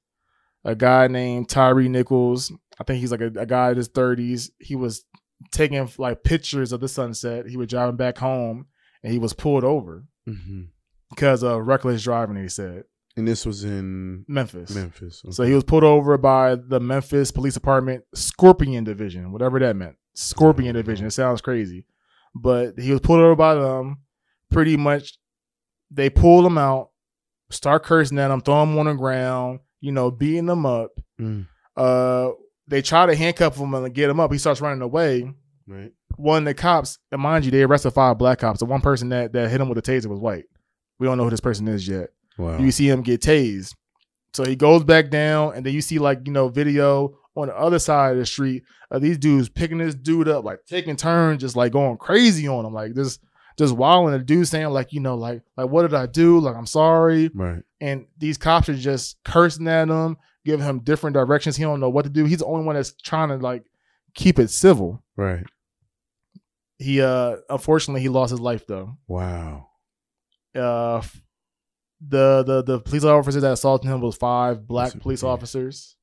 a 0.64 0.74
guy 0.74 1.08
named 1.08 1.48
Tyre 1.48 1.82
Nichols. 1.88 2.52
I 2.78 2.84
think 2.84 3.00
he's 3.00 3.10
like 3.10 3.20
a, 3.20 3.32
a 3.36 3.46
guy 3.46 3.70
in 3.70 3.76
his 3.76 3.88
thirties. 3.88 4.50
He 4.60 4.76
was 4.76 5.04
taking 5.52 5.88
like 5.98 6.22
pictures 6.24 6.72
of 6.72 6.80
the 6.80 6.88
sunset. 6.88 7.46
He 7.48 7.56
was 7.56 7.66
driving 7.68 7.96
back 7.96 8.18
home, 8.18 8.66
and 9.02 9.12
he 9.12 9.18
was 9.18 9.32
pulled 9.32 9.64
over 9.64 10.04
Mhm. 10.28 10.68
because 11.10 11.42
of 11.42 11.66
reckless 11.66 12.02
driving. 12.04 12.36
He 12.36 12.48
said 12.48 12.84
And 13.16 13.26
this 13.26 13.46
was 13.46 13.64
in 13.64 14.24
Memphis. 14.28 14.74
Memphis. 14.74 15.22
So 15.30 15.44
he 15.44 15.54
was 15.54 15.64
pulled 15.64 15.84
over 15.84 16.18
by 16.18 16.54
the 16.54 16.78
Memphis 16.78 17.30
Police 17.30 17.54
Department 17.54 18.04
Scorpion 18.14 18.84
Division, 18.84 19.32
whatever 19.32 19.58
that 19.60 19.74
meant. 19.74 19.96
Scorpion 20.14 20.74
Division. 20.74 21.06
It 21.06 21.12
sounds 21.12 21.40
crazy. 21.40 21.86
But 22.34 22.78
he 22.78 22.90
was 22.90 23.00
pulled 23.00 23.20
over 23.20 23.34
by 23.34 23.54
them. 23.54 23.98
Pretty 24.50 24.76
much, 24.76 25.18
they 25.90 26.10
pull 26.10 26.46
him 26.46 26.58
out, 26.58 26.90
start 27.50 27.84
cursing 27.84 28.18
at 28.18 28.30
him, 28.30 28.42
throw 28.42 28.62
him 28.62 28.78
on 28.78 28.86
the 28.86 28.94
ground, 28.94 29.60
you 29.80 29.92
know, 29.92 30.10
beating 30.10 30.48
him 30.48 30.66
up. 30.66 30.90
Mm. 31.18 31.46
Uh, 31.74 32.32
they 32.68 32.82
try 32.82 33.06
to 33.06 33.16
handcuff 33.16 33.56
him 33.56 33.74
and 33.74 33.94
get 33.94 34.10
him 34.10 34.20
up. 34.20 34.30
He 34.30 34.38
starts 34.38 34.60
running 34.60 34.82
away. 34.82 35.32
right. 35.66 35.92
One 36.16 36.42
of 36.42 36.44
the 36.44 36.54
cops, 36.54 36.98
and 37.10 37.20
mind 37.20 37.44
you, 37.44 37.50
they 37.50 37.62
arrested 37.62 37.90
five 37.90 38.18
black 38.18 38.38
cops. 38.38 38.60
The 38.60 38.66
one 38.66 38.80
person 38.80 39.08
that, 39.08 39.32
that 39.32 39.50
hit 39.50 39.60
him 39.60 39.68
with 39.68 39.78
a 39.78 39.82
taser 39.82 40.06
was 40.06 40.20
white. 40.20 40.44
We 40.98 41.06
don't 41.06 41.18
know 41.18 41.24
who 41.24 41.30
this 41.30 41.40
person 41.40 41.66
is 41.68 41.88
yet 41.88 42.10
Wow. 42.38 42.58
you 42.58 42.70
see 42.70 42.88
him 42.88 43.02
get 43.02 43.20
tased. 43.20 43.74
So 44.34 44.44
he 44.44 44.54
goes 44.56 44.84
back 44.84 45.10
down, 45.10 45.54
and 45.54 45.64
then 45.64 45.72
you 45.72 45.80
see 45.80 45.98
like 45.98 46.20
you 46.26 46.32
know 46.32 46.48
video 46.48 47.16
on 47.34 47.48
the 47.48 47.56
other 47.56 47.78
side 47.78 48.12
of 48.12 48.18
the 48.18 48.26
street 48.26 48.62
of 48.90 49.02
these 49.02 49.18
dudes 49.18 49.48
picking 49.48 49.78
this 49.78 49.94
dude 49.94 50.28
up, 50.28 50.44
like 50.44 50.60
taking 50.66 50.96
turns, 50.96 51.40
just 51.40 51.56
like 51.56 51.72
going 51.72 51.96
crazy 51.96 52.46
on 52.48 52.64
him, 52.64 52.72
like 52.74 52.94
this, 52.94 53.18
just 53.58 53.74
wilding. 53.74 54.12
The 54.18 54.24
dude 54.24 54.46
saying 54.48 54.68
like 54.68 54.92
you 54.92 55.00
know 55.00 55.16
like 55.16 55.42
like 55.56 55.68
what 55.68 55.82
did 55.82 55.94
I 55.94 56.06
do? 56.06 56.38
Like 56.40 56.56
I'm 56.56 56.66
sorry. 56.66 57.30
right. 57.34 57.62
And 57.80 58.06
these 58.18 58.38
cops 58.38 58.68
are 58.68 58.74
just 58.74 59.16
cursing 59.24 59.68
at 59.68 59.88
him, 59.88 60.16
giving 60.44 60.64
him 60.64 60.80
different 60.80 61.14
directions. 61.14 61.56
He 61.56 61.62
don't 61.64 61.80
know 61.80 61.90
what 61.90 62.04
to 62.04 62.10
do. 62.10 62.24
He's 62.24 62.38
the 62.38 62.46
only 62.46 62.64
one 62.64 62.74
that's 62.76 62.94
trying 63.02 63.28
to 63.28 63.36
like 63.36 63.64
keep 64.14 64.38
it 64.38 64.50
civil. 64.50 65.02
Right. 65.16 65.44
He 66.78 67.00
uh 67.00 67.36
unfortunately 67.48 68.02
he 68.02 68.08
lost 68.10 68.30
his 68.32 68.40
life 68.40 68.66
though. 68.66 68.98
Wow. 69.08 69.68
uh 70.54 71.02
the 72.00 72.42
the 72.42 72.62
the 72.62 72.80
police 72.80 73.04
officers 73.04 73.42
that 73.42 73.52
assaulted 73.52 73.90
him 73.90 74.00
was 74.00 74.16
five 74.16 74.66
black 74.66 74.98
police 75.00 75.22
officers. 75.22 75.96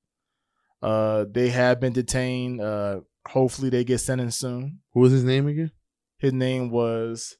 Uh 0.81 1.25
they 1.29 1.49
have 1.49 1.79
been 1.79 1.93
detained. 1.93 2.61
Uh 2.61 3.01
hopefully 3.27 3.69
they 3.69 3.83
get 3.83 3.99
sentenced 3.99 4.39
soon. 4.39 4.79
What 4.91 5.03
was 5.03 5.11
his 5.11 5.23
name 5.23 5.47
again? 5.47 5.71
His 6.17 6.33
name 6.33 6.69
was 6.69 7.37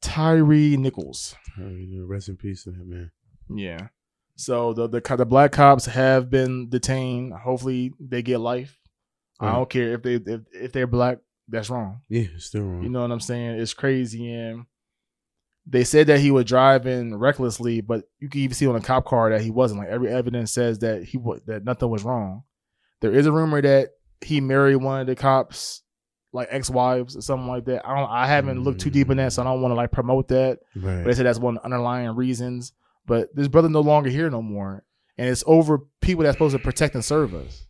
Tyre 0.00 0.44
Nichols. 0.44 1.34
Rest 1.58 2.28
in 2.28 2.36
peace 2.36 2.64
to 2.64 2.70
him, 2.70 2.88
man. 2.90 3.10
Yeah. 3.54 3.88
So 4.36 4.72
the 4.72 4.88
the 4.88 5.16
the 5.16 5.26
black 5.26 5.52
cops 5.52 5.86
have 5.86 6.30
been 6.30 6.68
detained. 6.68 7.32
Hopefully 7.32 7.92
they 8.00 8.22
get 8.22 8.38
life. 8.38 8.78
I 9.40 9.52
don't 9.52 9.68
care 9.68 9.94
if 9.94 10.02
they 10.02 10.14
if, 10.14 10.40
if 10.52 10.72
they're 10.72 10.86
black, 10.86 11.18
that's 11.48 11.68
wrong. 11.68 12.00
Yeah, 12.08 12.26
it's 12.34 12.46
still 12.46 12.62
wrong. 12.62 12.82
You 12.84 12.88
know 12.88 13.02
what 13.02 13.10
I'm 13.10 13.20
saying? 13.20 13.60
It's 13.60 13.74
crazy. 13.74 14.32
And 14.32 14.66
they 15.66 15.84
said 15.84 16.08
that 16.08 16.20
he 16.20 16.30
was 16.30 16.44
driving 16.44 17.14
recklessly, 17.16 17.80
but 17.80 18.04
you 18.18 18.28
can 18.28 18.40
even 18.40 18.54
see 18.54 18.66
on 18.66 18.74
the 18.74 18.80
cop 18.80 19.04
car 19.04 19.30
that 19.30 19.42
he 19.42 19.50
wasn't. 19.50 19.80
Like 19.80 19.90
every 19.90 20.08
evidence 20.08 20.52
says 20.52 20.80
that 20.80 21.04
he 21.04 21.18
was 21.18 21.40
that 21.46 21.64
nothing 21.64 21.88
was 21.88 22.04
wrong. 22.04 22.42
There 23.00 23.12
is 23.12 23.26
a 23.26 23.32
rumor 23.32 23.62
that 23.62 23.90
he 24.20 24.40
married 24.40 24.76
one 24.76 25.00
of 25.00 25.06
the 25.06 25.16
cops, 25.16 25.82
like 26.32 26.48
ex-wives 26.50 27.16
or 27.16 27.20
something 27.20 27.48
like 27.48 27.64
that. 27.66 27.86
I 27.86 27.96
don't. 27.96 28.10
I 28.10 28.26
haven't 28.26 28.62
looked 28.62 28.80
too 28.80 28.90
deep 28.90 29.10
in 29.10 29.18
that, 29.18 29.32
so 29.32 29.42
I 29.42 29.44
don't 29.44 29.62
want 29.62 29.72
to 29.72 29.76
like 29.76 29.92
promote 29.92 30.28
that. 30.28 30.58
right. 30.74 30.98
But 30.98 31.04
they 31.04 31.14
said 31.14 31.26
that's 31.26 31.38
one 31.38 31.56
of 31.56 31.62
the 31.62 31.66
underlying 31.66 32.14
reasons. 32.16 32.72
But 33.06 33.34
this 33.34 33.48
brother 33.48 33.68
no 33.68 33.80
longer 33.80 34.10
here 34.10 34.30
no 34.30 34.42
more, 34.42 34.84
and 35.16 35.28
it's 35.28 35.44
over 35.46 35.80
people 36.00 36.24
that's 36.24 36.34
supposed 36.34 36.56
to 36.56 36.62
protect 36.62 36.94
and 36.94 37.04
serve 37.04 37.34
us. 37.34 37.66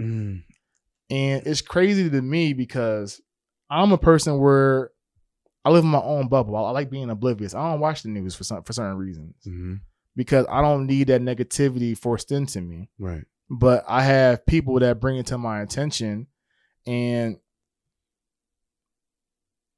Mm. 0.00 0.42
And 1.10 1.46
it's 1.46 1.60
crazy 1.60 2.08
to 2.08 2.22
me 2.22 2.54
because 2.54 3.20
I'm 3.70 3.92
a 3.92 3.98
person 3.98 4.38
where 4.38 4.90
I 5.64 5.70
live 5.70 5.84
in 5.84 5.90
my 5.90 6.00
own 6.00 6.28
bubble. 6.28 6.56
I, 6.56 6.62
I 6.62 6.70
like 6.70 6.90
being 6.90 7.10
oblivious. 7.10 7.54
I 7.54 7.70
don't 7.70 7.80
watch 7.80 8.02
the 8.02 8.10
news 8.10 8.34
for 8.34 8.44
some 8.44 8.62
for 8.62 8.72
certain 8.72 8.96
reasons 8.96 9.34
hmm 9.44 9.76
because 10.16 10.46
I 10.48 10.62
don't 10.62 10.86
need 10.86 11.08
that 11.08 11.20
negativity 11.20 11.96
forced 11.96 12.32
into 12.32 12.60
me. 12.60 12.88
Right. 12.98 13.24
But 13.50 13.84
I 13.88 14.02
have 14.02 14.46
people 14.46 14.78
that 14.80 15.00
bring 15.00 15.16
it 15.16 15.26
to 15.26 15.38
my 15.38 15.60
attention, 15.60 16.28
and 16.86 17.36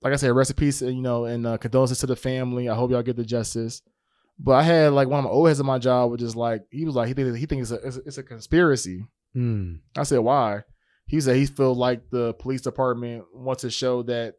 like 0.03 0.13
I 0.13 0.17
said, 0.17 0.33
rest 0.33 0.51
in 0.51 0.57
peace. 0.57 0.83
You 0.83 0.95
know, 0.95 1.25
and 1.25 1.47
uh, 1.47 1.57
condolences 1.59 1.99
to 2.01 2.07
the 2.07 2.17
family. 2.17 2.69
I 2.69 2.75
hope 2.75 2.91
y'all 2.91 3.03
get 3.03 3.17
the 3.17 3.25
justice. 3.25 3.83
But 4.39 4.53
I 4.53 4.63
had 4.63 4.93
like 4.93 5.09
one 5.09 5.21
of 5.21 5.25
my 5.25 5.31
old 5.31 5.49
heads 5.49 5.61
in 5.61 5.67
my 5.67 5.79
job, 5.79 6.11
which 6.11 6.23
is 6.23 6.37
like 6.37 6.63
he 6.71 6.85
was 6.85 6.95
like 6.95 7.09
he 7.09 7.15
thinks 7.15 7.39
he 7.39 7.47
thinks 7.47 7.71
it's 7.71 7.97
a, 7.97 8.01
it's 8.01 8.19
a, 8.19 8.23
conspiracy. 8.23 9.07
Mm. 9.35 9.81
I 9.97 10.03
said, 10.05 10.19
why? 10.19 10.63
He 11.07 11.21
said 11.21 11.37
he 11.37 11.47
felt 11.47 11.77
like 11.79 12.11
the 12.11 12.35
police 12.35 12.61
department 12.61 13.25
wants 13.35 13.63
to 13.63 13.71
show 13.71 14.03
that 14.05 14.35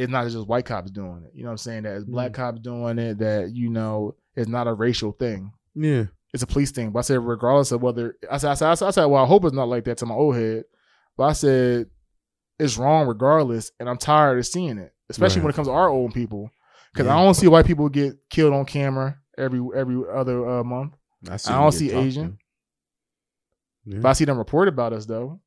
it's 0.00 0.10
not 0.10 0.28
just 0.28 0.46
white 0.46 0.64
cops 0.64 0.90
doing 0.90 1.22
it. 1.26 1.32
You 1.34 1.42
know 1.42 1.48
what 1.48 1.52
I'm 1.52 1.58
saying? 1.58 1.82
That 1.84 1.96
it's 1.96 2.04
black 2.04 2.32
Mm. 2.32 2.34
cops 2.34 2.60
doing 2.60 2.98
it, 2.98 3.18
that, 3.18 3.52
you 3.54 3.68
know, 3.68 4.14
it's 4.34 4.48
not 4.48 4.66
a 4.68 4.72
racial 4.74 5.12
thing. 5.12 5.52
Yeah. 5.74 6.04
it's 6.32 6.42
a 6.42 6.46
police 6.46 6.70
thing. 6.70 6.90
But 6.90 7.00
I 7.00 7.02
said, 7.02 7.20
regardless 7.20 7.72
of 7.72 7.82
whether 7.82 8.16
I 8.30 8.38
said, 8.38 8.50
I 8.50 8.54
said, 8.54 8.68
I 8.70 8.74
said, 8.74 8.86
I 8.88 8.90
said, 8.92 9.04
well, 9.06 9.22
I 9.22 9.26
hope 9.26 9.44
it's 9.44 9.54
not 9.54 9.68
like 9.68 9.84
that 9.84 9.98
to 9.98 10.06
my 10.06 10.14
old 10.14 10.36
head. 10.36 10.64
But 11.16 11.24
I 11.24 11.32
said, 11.32 11.90
it's 12.58 12.76
wrong 12.78 13.06
regardless, 13.08 13.72
and 13.80 13.88
I'm 13.88 13.96
tired 13.98 14.38
of 14.38 14.46
seeing 14.46 14.78
it, 14.78 14.92
especially 15.08 15.40
Right. 15.40 15.44
when 15.46 15.50
it 15.52 15.56
comes 15.56 15.68
to 15.68 15.72
our 15.72 15.88
old 15.88 16.14
people. 16.14 16.50
Because 16.92 17.06
Yeah. 17.06 17.16
I 17.18 17.24
don't 17.24 17.34
see 17.34 17.48
white 17.48 17.66
people 17.66 17.88
get 17.88 18.16
killed 18.30 18.52
on 18.54 18.64
camera 18.64 19.18
every 19.38 19.60
every 19.74 20.02
other 20.12 20.48
uh, 20.48 20.62
month. 20.64 20.94
I, 21.28 21.34
I 21.34 21.60
don't 21.60 21.72
see 21.72 21.90
Asian. 21.92 22.38
Yeah. 23.84 23.98
But 24.00 24.10
I 24.10 24.12
see 24.12 24.24
them 24.24 24.38
report 24.38 24.68
about 24.68 24.92
us 24.92 25.06
though. 25.06 25.40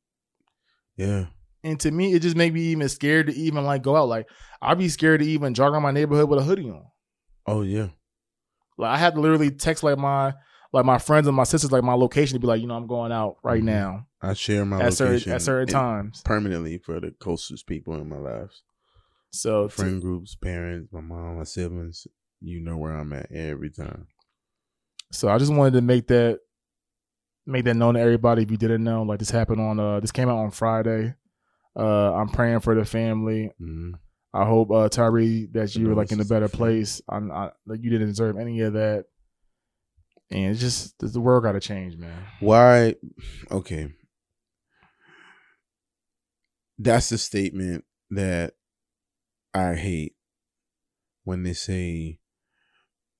yeah. 0.96 1.26
And 1.64 1.80
to 1.80 1.90
me, 1.90 2.12
it 2.12 2.20
just 2.22 2.36
made 2.36 2.52
me 2.54 2.60
even 2.60 2.88
scared 2.88 3.26
to 3.28 3.34
even 3.34 3.64
like 3.64 3.82
go 3.82 3.96
out. 3.96 4.08
Like 4.08 4.28
I'd 4.62 4.78
be 4.78 4.88
scared 4.88 5.20
to 5.20 5.26
even 5.26 5.54
jog 5.54 5.72
around 5.72 5.82
my 5.82 5.90
neighborhood 5.90 6.28
with 6.28 6.38
a 6.38 6.42
hoodie 6.42 6.70
on. 6.70 6.84
Oh 7.46 7.62
yeah. 7.62 7.88
Like 8.78 8.90
I 8.90 8.98
had 8.98 9.14
to 9.14 9.20
literally 9.20 9.50
text 9.50 9.82
like 9.82 9.98
my 9.98 10.34
like 10.72 10.84
my 10.84 10.98
friends 10.98 11.26
and 11.26 11.36
my 11.36 11.44
sisters 11.44 11.72
like 11.72 11.82
my 11.84 11.94
location 11.94 12.34
to 12.34 12.40
be 12.40 12.46
like, 12.46 12.60
you 12.60 12.66
know, 12.66 12.74
I'm 12.76 12.86
going 12.86 13.12
out 13.12 13.36
right 13.42 13.62
Mhm. 13.62 13.66
now 13.66 14.06
I 14.20 14.34
share 14.34 14.64
my 14.64 14.80
at 14.80 14.92
certain 14.94 15.32
at 15.32 15.40
certain 15.42 15.68
times. 15.68 16.20
permanently 16.22 16.78
for 16.78 17.00
the 17.00 17.12
closest 17.12 17.66
people 17.66 17.94
in 17.94 18.08
my 18.08 18.18
lives. 18.18 18.62
So 19.30 19.64
to- 19.64 19.68
Friend 19.74 20.00
groups, 20.02 20.34
parents, 20.36 20.92
my 20.92 21.00
mom, 21.00 21.38
my 21.38 21.44
siblings. 21.44 22.06
You 22.40 22.60
know 22.60 22.76
where 22.76 22.92
I'm 22.94 23.12
at 23.14 23.32
every 23.32 23.70
time. 23.70 24.08
so 25.12 25.28
I 25.28 25.38
just 25.38 25.52
wanted 25.52 25.74
to 25.74 25.80
make 25.80 26.08
that 26.08 26.40
make 27.46 27.64
that 27.64 27.74
known 27.74 27.94
to 27.94 28.00
everybody 28.00 28.42
if 28.42 28.50
you 28.50 28.56
didn't 28.56 28.84
know. 28.84 29.02
Like 29.02 29.18
this 29.20 29.30
happened 29.30 29.60
on 29.60 29.78
uh 29.80 30.00
this 30.00 30.10
came 30.12 30.28
out 30.28 30.38
on 30.38 30.50
Friday. 30.50 31.14
Uh 31.76 32.14
I'm 32.14 32.28
praying 32.28 32.60
for 32.60 32.74
the 32.74 32.84
family. 32.84 33.50
hmm 33.58 33.92
I 34.32 34.44
hope 34.44 34.70
uh 34.72 34.88
Tyre 34.88 35.46
that 35.52 35.76
you 35.76 35.88
were 35.88 35.94
like 35.94 36.10
in 36.10 36.20
a 36.20 36.24
better 36.24 36.46
to 36.46 36.50
the 36.52 36.56
family. 36.56 36.74
place. 36.76 37.00
I'm 37.08 37.30
I, 37.30 37.50
like 37.66 37.82
you 37.82 37.90
didn't 37.90 38.08
deserve 38.08 38.36
any 38.36 38.60
of 38.60 38.72
that. 38.72 39.04
And 40.30 40.50
it's 40.50 40.60
just 40.60 40.98
the 40.98 41.20
world 41.20 41.44
got 41.44 41.52
to 41.52 41.60
change, 41.60 41.96
man. 41.96 42.24
Why? 42.40 42.96
Okay. 43.50 43.92
That's 46.78 47.10
the 47.10 47.18
statement 47.18 47.84
that 48.10 48.54
I 49.52 49.74
hate 49.74 50.16
when 51.22 51.44
they 51.44 51.52
say, 51.52 52.18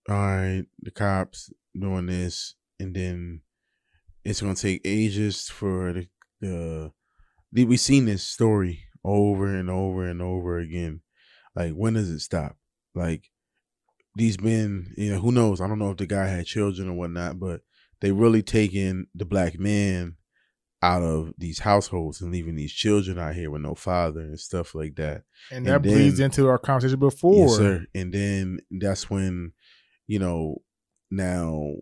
all 0.09 0.17
right, 0.17 0.65
the 0.83 0.91
cops 0.91 1.53
doing 1.79 2.07
this, 2.07 2.55
and 2.81 2.97
then 2.97 3.43
it's 4.25 4.41
going 4.41 4.55
to 4.57 4.61
take 4.63 4.81
ages 4.85 5.49
for 5.49 5.93
the, 5.93 6.09
the. 6.41 6.93
We've 7.55 7.81
seen 7.81 8.07
this 8.07 8.25
story 8.25 8.85
over 9.05 9.47
and 9.47 9.71
over 9.71 10.05
and 10.07 10.21
over 10.21 10.59
again. 10.59 11.01
Like, 11.55 11.73
when 11.73 11.95
does 11.95 12.11
it 12.11 12.21
stop? 12.21 12.57
Like, 12.95 13.31
these 14.17 14.41
men, 14.41 14.93
you 14.97 15.13
know, 15.13 15.21
who 15.21 15.33
knows? 15.33 15.61
I 15.61 15.69
don't 15.69 15.79
know 15.79 15.91
if 15.91 15.97
the 15.97 16.07
guy 16.07 16.27
had 16.27 16.47
children 16.47 16.89
or 16.89 16.95
whatnot, 16.95 17.39
but 17.39 17.61
they 18.01 18.13
really 18.13 18.43
taking 18.43 19.07
the 19.15 19.25
black 19.25 19.59
man 19.59 20.17
out 20.83 21.03
of 21.03 21.33
these 21.39 21.61
households 21.61 22.21
and 22.21 22.31
leaving 22.31 22.57
these 22.57 22.73
children 22.73 23.19
out 23.19 23.35
here 23.35 23.51
with 23.51 23.63
no 23.63 23.75
father 23.75 24.21
and 24.21 24.39
stuff 24.39 24.75
like 24.75 24.97
that. 24.97 25.23
And 25.51 25.67
And 25.67 25.67
that 25.67 25.83
bleeds 25.83 26.21
into 26.21 26.47
our 26.47 26.59
conversation 26.59 26.99
before. 26.99 27.47
Yes, 27.47 27.57
sir. 27.57 27.87
And 27.95 28.13
then 28.13 28.59
that's 28.71 29.09
when, 29.09 29.53
you 30.07 30.19
know, 30.19 30.63
now 31.11 31.77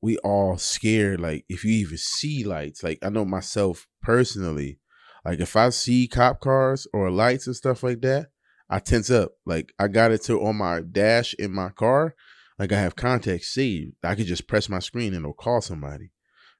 we 0.00 0.16
all 0.18 0.56
scared. 0.56 1.20
Like 1.20 1.44
if 1.48 1.62
you 1.64 1.72
even 1.72 1.98
see 1.98 2.44
lights, 2.44 2.82
like 2.82 2.98
I 3.02 3.10
know 3.10 3.26
myself 3.26 3.86
personally, 4.02 4.78
like 5.24 5.40
if 5.40 5.56
I 5.56 5.70
see 5.70 6.08
cop 6.08 6.40
cars 6.40 6.86
or 6.92 7.10
lights 7.10 7.46
and 7.46 7.56
stuff 7.56 7.82
like 7.82 8.00
that, 8.02 8.28
I 8.70 8.78
tense 8.78 9.10
up. 9.10 9.32
Like 9.46 9.72
I 9.78 9.88
got 9.88 10.12
it 10.12 10.22
to 10.24 10.44
on 10.44 10.56
my 10.56 10.80
dash 10.80 11.34
in 11.34 11.52
my 11.52 11.70
car. 11.70 12.14
Like 12.58 12.72
I 12.72 12.80
have 12.80 12.96
contacts 12.96 13.52
saved. 13.52 13.94
I 14.02 14.14
could 14.14 14.26
just 14.26 14.48
press 14.48 14.68
my 14.68 14.80
screen 14.80 15.14
and 15.14 15.22
it'll 15.22 15.32
call 15.32 15.60
somebody 15.60 16.10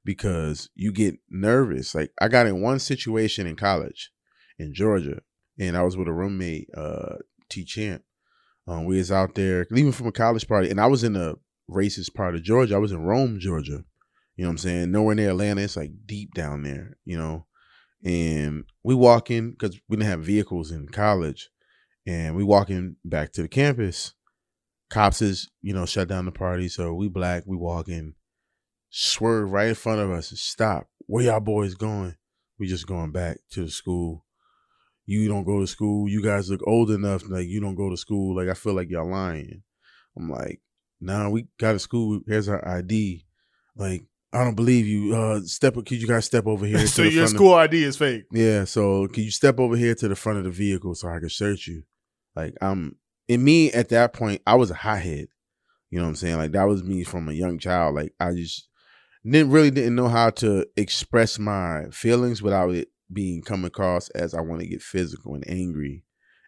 because 0.05 0.71
you 0.75 0.93
get 0.93 1.17
nervous. 1.29 1.95
Like 1.95 2.13
I 2.21 2.29
got 2.29 2.47
in 2.47 2.63
one 2.63 2.79
situation 2.79 3.47
in 3.47 3.57
college 3.57 4.11
in 4.59 4.75
Georgia, 4.75 5.21
and 5.59 5.77
I 5.77 5.83
was 5.83 5.97
with 5.97 6.09
a 6.09 6.13
roommate, 6.13 6.69
uh, 6.77 7.17
T 7.49 7.65
Champ. 7.65 8.03
Um, 8.67 8.85
we 8.85 8.99
was 8.99 9.11
out 9.11 9.35
there 9.35 9.67
leaving 9.71 9.93
from 9.93 10.07
a 10.07 10.13
college 10.13 10.47
party, 10.47 10.71
and 10.71 10.81
I 10.81 10.87
was 10.87 11.05
in 11.05 11.17
a 11.17 11.35
racist 11.71 12.15
part 12.15 12.35
of 12.35 12.43
Georgia. 12.43 12.75
I 12.75 12.79
was 12.79 12.93
in 12.93 13.03
Rome, 13.03 13.39
Georgia. 13.41 13.85
You 14.37 14.45
know 14.45 14.49
what 14.49 14.53
I'm 14.53 14.59
saying? 14.59 14.93
Nowhere 14.93 15.15
near 15.15 15.31
Atlanta. 15.31 15.63
It's 15.63 15.77
like 15.77 15.91
deep 16.07 16.33
down 16.33 16.63
there, 16.63 16.97
you 17.05 17.19
know. 17.19 17.47
And 18.05 18.65
we 18.83 18.95
walk 18.95 19.31
in 19.31 19.51
because 19.51 19.81
we 19.89 19.97
didn't 19.97 20.11
have 20.11 20.25
vehicles 20.25 20.71
in 20.71 20.89
college, 20.89 21.51
and 22.07 22.37
we 22.37 22.45
walking 22.45 22.97
back 23.05 23.33
to 23.33 23.43
the 23.43 23.49
campus. 23.49 24.15
Cops 24.91 25.21
is, 25.21 25.51
you 25.61 25.75
know, 25.75 25.85
shut 25.85 26.09
down 26.09 26.25
the 26.25 26.33
party. 26.33 26.69
So 26.69 26.95
we 26.95 27.09
black, 27.09 27.43
we 27.47 27.57
walking, 27.57 28.15
swerve 28.91 29.53
right 29.53 29.69
in 29.69 29.75
front 29.75 30.01
of 30.01 30.11
us 30.11 30.33
stop. 30.37 30.89
Where 31.07 31.25
y'all 31.25 31.41
boys 31.41 31.75
going? 31.75 32.17
We 32.59 32.67
just 32.67 32.87
going 32.87 33.13
back 33.13 33.39
to 33.51 33.65
the 33.65 33.71
school. 33.71 34.25
You 35.07 35.29
don't 35.29 35.45
go 35.45 35.61
to 35.61 35.67
school. 35.67 36.09
You 36.09 36.23
guys 36.23 36.51
look 36.51 36.67
old 36.67 36.91
enough, 36.91 37.29
like 37.29 37.47
you 37.47 37.61
don't 37.61 37.75
go 37.75 37.91
to 37.91 37.97
school. 37.97 38.37
Like 38.37 38.49
I 38.49 38.55
feel 38.55 38.75
like 38.75 38.91
y'all 38.91 39.11
lying. 39.11 39.63
I'm 40.17 40.31
like, 40.31 40.61
nah, 41.01 41.29
we 41.29 41.47
got 41.59 41.73
to 41.73 41.79
school. 41.79 42.21
Here's 42.27 42.49
our 42.49 42.67
ID. 42.67 43.25
Like, 43.77 44.03
I 44.33 44.45
don't 44.45 44.55
believe 44.57 44.87
you. 44.87 45.15
Uh 45.17 45.41
step 45.41 45.75
could 45.75 45.93
you 45.93 46.07
guys 46.07 46.27
step 46.27 46.47
over 46.47 46.67
here? 46.67 46.79
to 46.81 46.87
so 46.89 47.03
the 47.03 47.11
your 47.11 47.23
front 47.23 47.33
of- 47.33 47.37
school 47.37 47.55
ID 47.55 47.85
is 47.85 47.97
fake. 47.97 48.25
yeah, 48.33 48.65
so 48.65 49.07
can 49.09 49.23
you 49.25 49.31
step 49.31 49.59
over 49.59 49.77
here 49.77 49.95
to 49.95 50.09
the 50.09 50.17
front 50.17 50.39
of 50.39 50.45
the 50.45 50.51
vehicle 50.51 50.95
so 50.95 51.09
I 51.09 51.19
can 51.19 51.31
search 51.31 51.67
you? 51.67 51.83
Like 52.37 52.55
I'm 52.61 52.97
in 53.27 53.43
me 53.45 53.73
at 53.73 53.89
that 53.91 54.13
point, 54.13 54.43
I 54.47 54.55
was 54.55 54.71
a 54.71 54.75
hothead. 54.75 55.29
You 55.91 55.99
know 55.99 56.05
what 56.05 56.11
I'm 56.11 56.17
saying? 56.17 56.37
Like 56.37 56.53
that 56.53 56.65
was 56.69 56.85
me 56.85 57.05
from 57.05 57.29
a 57.29 57.33
young 57.33 57.59
child. 57.59 57.95
Like 57.95 58.13
I 58.21 58.33
just 58.35 58.69
didn't 59.25 59.51
really 59.51 59.71
didn't 59.71 59.97
know 59.97 60.09
how 60.09 60.31
to 60.31 60.67
express 60.77 61.39
my 61.39 61.85
feelings 61.91 62.43
without 62.43 62.71
it 62.75 62.89
being 63.13 63.41
come 63.43 63.65
across 63.65 64.09
as 64.11 64.35
I 64.35 64.41
want 64.43 64.61
to 64.61 64.67
get 64.67 64.83
physical 64.83 65.35
and 65.35 65.49
angry. 65.49 66.05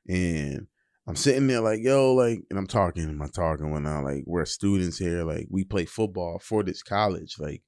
And 0.09 0.67
I'm 1.07 1.17
sitting 1.17 1.47
there 1.47 1.61
like, 1.61 1.81
yo, 1.83 2.15
like, 2.15 2.41
and 2.51 2.59
I'm 2.59 2.67
talking, 2.67 3.05
and 3.05 3.21
I'm 3.23 3.31
talking 3.31 3.71
when 3.71 3.87
I 3.87 4.01
like 4.01 4.25
we're 4.27 4.45
students 4.45 4.99
here. 4.99 5.25
Like 5.25 5.47
we 5.51 5.65
play 5.65 5.87
football 5.87 6.39
for 6.39 6.63
this 6.63 6.83
college. 6.83 7.37
Like 7.39 7.63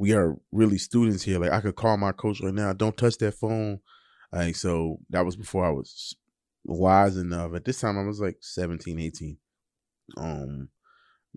we 0.00 0.14
are 0.14 0.34
really 0.50 0.78
students 0.78 1.22
here. 1.22 1.38
Like 1.38 1.52
I 1.52 1.60
could 1.60 1.76
call 1.76 1.98
my 1.98 2.12
coach 2.12 2.40
right 2.40 2.54
now, 2.54 2.72
don't 2.72 2.96
touch 2.96 3.18
that 3.18 3.34
phone. 3.34 3.80
Like 4.32 4.56
so 4.56 4.98
that 5.10 5.26
was 5.26 5.36
before 5.36 5.66
I 5.66 5.70
was 5.70 6.16
wise 6.64 7.18
enough. 7.18 7.54
At 7.54 7.66
this 7.66 7.80
time 7.80 7.98
I 7.98 8.04
was 8.04 8.18
like 8.18 8.38
17, 8.40 8.98
18. 8.98 9.36
Um 10.16 10.70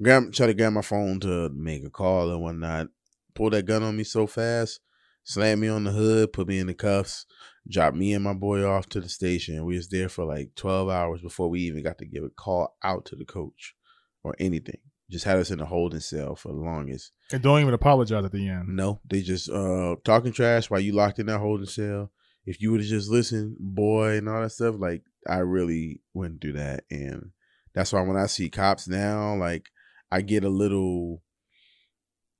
grab 0.01 0.31
try 0.31 0.47
to 0.47 0.53
grab 0.53 0.71
my 0.71 0.81
phone 0.81 1.19
to 1.19 1.49
make 1.49 1.83
a 1.85 1.89
call 1.89 2.31
and 2.31 2.41
whatnot. 2.41 2.87
Pull 3.35 3.49
that 3.49 3.65
gun 3.65 3.83
on 3.83 3.97
me 3.97 4.05
so 4.05 4.27
fast, 4.27 4.79
slam 5.25 5.59
me 5.59 5.67
on 5.67 5.83
the 5.83 5.91
hood, 5.91 6.31
put 6.31 6.47
me 6.47 6.59
in 6.59 6.67
the 6.67 6.73
cuffs, 6.73 7.25
drop 7.67 7.93
me 7.93 8.13
and 8.13 8.23
my 8.23 8.33
boy 8.33 8.65
off 8.65 8.87
to 8.89 9.01
the 9.01 9.09
station. 9.09 9.65
We 9.65 9.75
was 9.75 9.89
there 9.89 10.07
for 10.07 10.23
like 10.23 10.55
12 10.55 10.87
hours 10.87 11.21
before 11.21 11.49
we 11.49 11.59
even 11.63 11.83
got 11.83 11.97
to 11.97 12.05
give 12.05 12.23
a 12.23 12.29
call 12.29 12.77
out 12.81 13.03
to 13.07 13.17
the 13.17 13.25
coach 13.25 13.75
or 14.23 14.35
anything. 14.39 14.79
Just 15.13 15.25
had 15.25 15.37
us 15.37 15.51
in 15.51 15.59
a 15.59 15.65
holding 15.65 15.99
cell 15.99 16.35
for 16.35 16.47
the 16.47 16.57
longest. 16.57 17.11
And 17.31 17.43
don't 17.43 17.61
even 17.61 17.75
apologize 17.75 18.25
at 18.25 18.31
the 18.31 18.49
end. 18.49 18.75
No, 18.75 18.99
they 19.07 19.21
just 19.21 19.47
uh 19.47 19.95
talking 20.03 20.31
trash 20.31 20.71
while 20.71 20.79
you 20.79 20.91
locked 20.91 21.19
in 21.19 21.27
that 21.27 21.37
holding 21.37 21.67
cell. 21.67 22.09
If 22.47 22.59
you 22.59 22.71
would 22.71 22.81
have 22.81 22.89
just 22.89 23.11
listened, 23.11 23.57
boy, 23.59 24.17
and 24.17 24.27
all 24.27 24.41
that 24.41 24.49
stuff, 24.49 24.73
like 24.79 25.03
I 25.29 25.37
really 25.37 26.01
wouldn't 26.15 26.39
do 26.39 26.53
that. 26.53 26.85
And 26.89 27.29
that's 27.75 27.93
why 27.93 28.01
when 28.01 28.17
I 28.17 28.25
see 28.25 28.49
cops 28.49 28.87
now, 28.87 29.35
like 29.35 29.69
I 30.11 30.21
get 30.21 30.43
a 30.43 30.49
little 30.49 31.21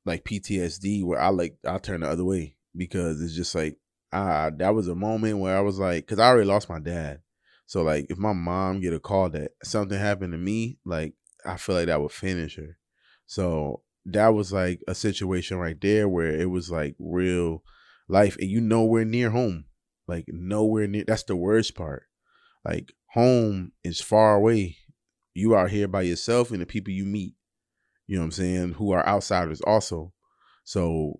like 0.04 0.26
PTSD 0.26 1.04
where 1.04 1.22
I 1.22 1.30
like 1.30 1.58
I 1.68 1.78
turn 1.78 2.02
the 2.02 2.10
other 2.10 2.26
way 2.26 2.58
because 2.76 3.22
it's 3.22 3.36
just 3.36 3.54
like 3.54 3.78
ah 4.12 4.50
that 4.58 4.74
was 4.74 4.88
a 4.88 4.96
moment 4.96 5.38
where 5.38 5.56
I 5.56 5.62
was 5.62 5.78
like 5.78 6.08
because 6.08 6.18
I 6.18 6.28
already 6.28 6.48
lost 6.48 6.70
my 6.70 6.80
dad. 6.80 7.22
So 7.68 7.84
like 7.84 8.08
if 8.10 8.18
my 8.18 8.34
mom 8.34 8.82
get 8.82 8.94
a 8.94 9.00
call 9.00 9.30
that 9.30 9.52
something 9.64 10.00
happened 10.00 10.34
to 10.34 10.40
me, 10.40 10.80
like 10.84 11.14
I 11.46 11.58
feel 11.58 11.76
like 11.76 11.88
that 11.88 12.02
would 12.02 12.12
finish 12.12 12.56
her. 12.58 12.78
So 13.26 13.82
that 14.06 14.30
was 14.30 14.52
like 14.52 14.82
a 14.88 14.96
situation 14.96 15.58
right 15.58 15.80
there 15.80 16.08
where 16.10 16.34
it 16.34 16.50
was 16.50 16.70
like 16.70 16.96
real 17.00 17.64
life 18.08 18.38
and 18.40 18.50
you 18.50 18.62
nowhere 18.62 19.06
near 19.06 19.30
home. 19.30 19.66
Like 20.08 20.26
nowhere 20.28 20.88
near 20.88 21.06
that's 21.06 21.24
the 21.24 21.36
worst 21.36 21.76
part. 21.76 22.04
Like 22.66 22.94
home 23.12 23.72
is 23.84 24.02
far 24.02 24.36
away. 24.36 24.78
You 25.34 25.56
out 25.56 25.72
here 25.72 25.88
by 25.88 26.04
yourself 26.04 26.52
and 26.52 26.62
the 26.62 26.66
people 26.66 26.94
you 26.94 27.06
meet, 27.06 27.36
you 28.06 28.16
know 28.16 28.22
what 28.22 28.26
I'm 28.26 28.32
saying, 28.32 28.74
who 28.74 28.92
are 28.92 29.08
outsiders 29.08 29.62
also. 29.62 30.14
So 30.64 31.20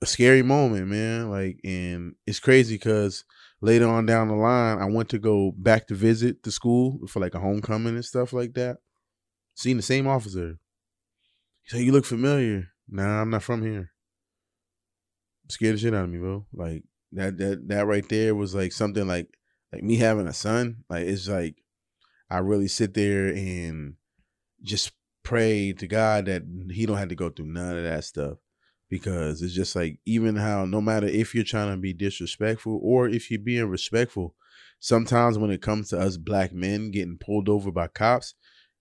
a 0.00 0.06
scary 0.06 0.42
moment, 0.42 0.88
man. 0.88 1.30
Like 1.30 1.60
and 1.64 2.14
it's 2.26 2.40
crazy 2.40 2.76
because 2.76 3.24
later 3.60 3.88
on 3.88 4.06
down 4.06 4.28
the 4.28 4.34
line, 4.34 4.78
I 4.78 4.86
went 4.86 5.08
to 5.10 5.18
go 5.18 5.52
back 5.56 5.88
to 5.88 5.94
visit 5.94 6.42
the 6.42 6.50
school 6.50 7.00
for 7.08 7.20
like 7.20 7.34
a 7.34 7.40
homecoming 7.40 7.96
and 7.96 8.04
stuff 8.04 8.32
like 8.32 8.54
that. 8.54 8.78
Seen 9.60 9.76
the 9.76 9.82
same 9.82 10.06
officer. 10.06 10.56
He 11.64 11.68
said, 11.68 11.84
You 11.84 11.92
look 11.92 12.06
familiar. 12.06 12.68
Nah, 12.88 13.20
I'm 13.20 13.28
not 13.28 13.42
from 13.42 13.60
here. 13.60 13.90
Scared 15.50 15.74
the 15.74 15.78
shit 15.78 15.92
out 15.92 16.04
of 16.04 16.10
me, 16.10 16.16
bro. 16.16 16.46
Like 16.54 16.84
that 17.12 17.36
that 17.36 17.68
that 17.68 17.86
right 17.86 18.08
there 18.08 18.34
was 18.34 18.54
like 18.54 18.72
something 18.72 19.06
like 19.06 19.28
like 19.70 19.82
me 19.82 19.96
having 19.96 20.26
a 20.26 20.32
son. 20.32 20.84
Like 20.88 21.06
it's 21.06 21.28
like 21.28 21.56
I 22.30 22.38
really 22.38 22.68
sit 22.68 22.94
there 22.94 23.26
and 23.34 23.96
just 24.62 24.92
pray 25.24 25.74
to 25.74 25.86
God 25.86 26.24
that 26.24 26.44
he 26.70 26.86
don't 26.86 26.96
have 26.96 27.08
to 27.10 27.14
go 27.14 27.28
through 27.28 27.52
none 27.52 27.76
of 27.76 27.84
that 27.84 28.04
stuff 28.04 28.38
because 28.88 29.42
it's 29.42 29.52
just 29.52 29.76
like 29.76 29.98
even 30.06 30.36
how 30.36 30.64
no 30.64 30.80
matter 30.80 31.06
if 31.06 31.34
you're 31.34 31.44
trying 31.44 31.70
to 31.70 31.76
be 31.76 31.92
disrespectful 31.92 32.80
or 32.82 33.10
if 33.10 33.30
you're 33.30 33.38
being 33.38 33.68
respectful, 33.68 34.34
sometimes 34.78 35.36
when 35.36 35.50
it 35.50 35.60
comes 35.60 35.90
to 35.90 36.00
us 36.00 36.16
black 36.16 36.54
men 36.54 36.90
getting 36.90 37.18
pulled 37.18 37.50
over 37.50 37.70
by 37.70 37.88
cops, 37.88 38.32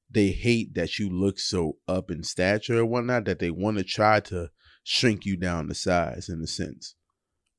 they 0.10 0.30
hate 0.30 0.74
that 0.76 0.98
you 0.98 1.10
look 1.10 1.40
so 1.40 1.78
up 1.88 2.10
in 2.10 2.24
stature 2.24 2.80
or 2.80 2.86
whatnot 2.86 3.26
that 3.26 3.40
they 3.40 3.52
want 3.52 3.78
to 3.78 3.84
try 3.84 4.20
to 4.22 4.50
shrink 4.84 5.26
you 5.26 5.38
down 5.38 5.68
to 5.68 5.76
size 5.76 6.30
in 6.30 6.42
a 6.42 6.48
sense. 6.48 6.96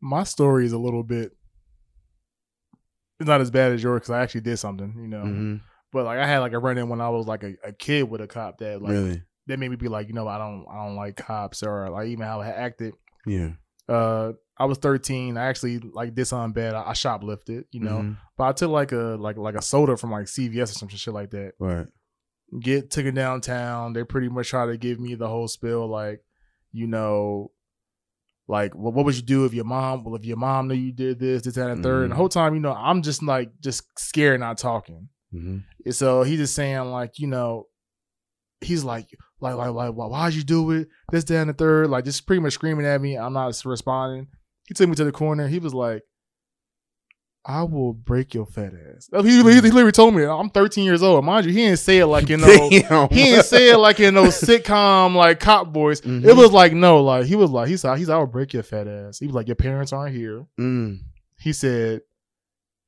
My 0.01 0.24
story 0.24 0.66
is 0.66 0.72
a 0.72 0.78
little 0.78 1.05
bit. 1.05 1.32
It's 3.20 3.28
not 3.28 3.40
as 3.40 3.51
bad 3.51 3.72
as 3.72 3.82
yours 3.82 4.01
because 4.01 4.10
I 4.10 4.22
actually 4.22 4.40
did 4.40 4.59
something, 4.59 4.94
you 4.98 5.06
know. 5.06 5.22
Mm-hmm. 5.22 5.56
But 5.93 6.05
like 6.06 6.18
I 6.18 6.27
had 6.27 6.39
like 6.39 6.52
a 6.52 6.59
run 6.59 6.78
in 6.78 6.89
when 6.89 7.01
I 7.01 7.10
was 7.10 7.27
like 7.27 7.43
a, 7.43 7.55
a 7.64 7.72
kid 7.72 8.10
with 8.10 8.20
a 8.20 8.27
cop 8.27 8.59
that 8.59 8.81
like 8.81 8.93
really? 8.93 9.22
that 9.47 9.59
made 9.59 9.70
me 9.70 9.77
be 9.77 9.89
like, 9.89 10.09
you 10.09 10.14
know, 10.14 10.27
I 10.27 10.39
don't 10.39 10.64
I 10.70 10.86
don't 10.86 10.97
like 10.97 11.16
cops 11.16 11.62
or 11.62 11.90
like 11.90 12.09
even 12.09 12.24
how 12.24 12.40
I 12.40 12.48
acted. 12.48 12.94
Yeah. 13.27 13.51
Uh, 13.89 14.32
I 14.56 14.66
was 14.66 14.78
13. 14.78 15.36
I 15.36 15.47
actually 15.47 15.78
like 15.78 16.14
did 16.14 16.27
something 16.27 16.52
bad. 16.52 16.74
I, 16.74 16.90
I 16.90 16.93
shoplifted, 16.93 17.64
you 17.72 17.81
know. 17.81 17.98
Mhm. 17.98 18.16
But 18.36 18.44
I 18.44 18.52
took 18.52 18.70
like 18.70 18.93
a 18.93 19.16
like 19.18 19.36
like 19.36 19.56
a 19.56 19.62
soda 19.62 19.97
from 19.97 20.12
like 20.12 20.27
CVS 20.27 20.62
or 20.62 20.66
some 20.66 20.89
shit 20.89 21.12
like 21.12 21.31
that. 21.31 21.52
Right. 21.59 21.86
Get 22.59 22.90
took 22.90 23.05
it 23.06 23.14
downtown. 23.14 23.93
They 23.93 24.02
pretty 24.05 24.28
much 24.28 24.48
try 24.48 24.66
to 24.66 24.77
give 24.77 24.98
me 24.98 25.14
the 25.14 25.28
whole 25.28 25.47
spill, 25.47 25.86
like, 25.89 26.20
you 26.72 26.86
know, 26.89 27.52
like, 28.48 28.74
well, 28.74 28.93
what 28.93 29.05
would 29.05 29.14
you 29.16 29.22
do 29.22 29.44
if 29.44 29.55
your 29.55 29.64
mom? 29.64 30.02
Well, 30.02 30.16
if 30.16 30.24
your 30.24 30.36
mom 30.36 30.66
knew 30.66 30.74
you 30.74 30.90
did 30.93 31.20
this, 31.20 31.43
this, 31.43 31.55
that, 31.55 31.70
and 31.70 31.85
3rd 31.85 32.02
And 32.05 32.06
Mhm. 32.06 32.14
the 32.14 32.16
whole 32.16 32.28
time, 32.28 32.55
you 32.55 32.60
know, 32.60 32.72
I'm 32.72 33.02
just 33.02 33.22
like 33.22 33.52
just 33.60 33.85
scared, 33.97 34.40
not 34.40 34.59
talking. 34.59 35.09
Mm-hmm. 35.32 35.90
So 35.93 36.24
he's 36.24 36.39
just 36.40 36.56
saying 36.56 36.90
like, 36.90 37.20
you 37.20 37.28
know, 37.28 37.66
he's 38.60 38.82
like, 38.82 39.06
like, 39.40 39.55
like, 39.55 39.70
like, 39.70 39.94
why, 39.94 40.06
why'd 40.06 40.35
you 40.35 40.43
do 40.43 40.70
it? 40.72 40.89
This, 41.12 41.22
that, 41.24 41.36
and 41.43 41.51
the 41.51 41.55
third, 41.55 41.89
like, 41.89 42.05
just 42.05 42.27
pretty 42.27 42.40
much 42.40 42.55
screaming 42.55 42.85
at 42.85 43.01
me. 43.01 43.16
I'm 43.16 43.32
not 43.32 43.55
responding. 43.64 44.27
He 44.66 44.74
took 44.74 44.89
me 44.89 44.97
to 44.97 45.05
the 45.05 45.12
corner. 45.12 45.47
He 45.47 45.60
was 45.60 45.72
like, 45.72 46.02
I 47.44 47.62
will 47.62 47.94
break 47.94 48.34
your 48.34 48.44
fat 48.44 48.72
ass. 48.74 49.08
He, 49.24 49.30
he, 49.30 49.38
he 49.42 49.60
literally 49.62 49.92
told 49.92 50.14
me, 50.14 50.24
I'm 50.24 50.50
13 50.50 50.84
years 50.84 51.02
old. 51.02 51.24
Mind 51.24 51.46
you, 51.46 51.52
he 51.52 51.58
didn't 51.60 51.78
say 51.78 51.98
it 51.98 52.06
like 52.06 52.28
you 52.28 52.36
know, 52.36 52.68
he 52.68 52.80
didn't 53.24 53.44
say 53.46 53.70
it 53.70 53.78
like 53.78 53.98
in 53.98 54.12
those 54.14 54.38
sitcom 54.40 55.14
like 55.14 55.40
cop 55.40 55.72
voice. 55.72 56.02
Mhm. 56.02 56.24
It 56.24 56.36
was 56.36 56.52
like 56.52 56.72
no, 56.74 57.02
like 57.02 57.24
he 57.24 57.36
was 57.36 57.50
like 57.50 57.68
he 57.68 57.76
said 57.78 57.96
he's 57.96 58.10
I 58.10 58.18
will 58.18 58.26
break 58.26 58.52
your 58.52 58.62
fat 58.62 58.86
ass. 58.86 59.18
He 59.18 59.26
was 59.26 59.34
like 59.34 59.48
your 59.48 59.56
parents 59.56 59.92
aren't 59.92 60.14
here. 60.14 60.44
Mm, 60.58 60.98
He 61.38 61.52
said, 61.54 62.02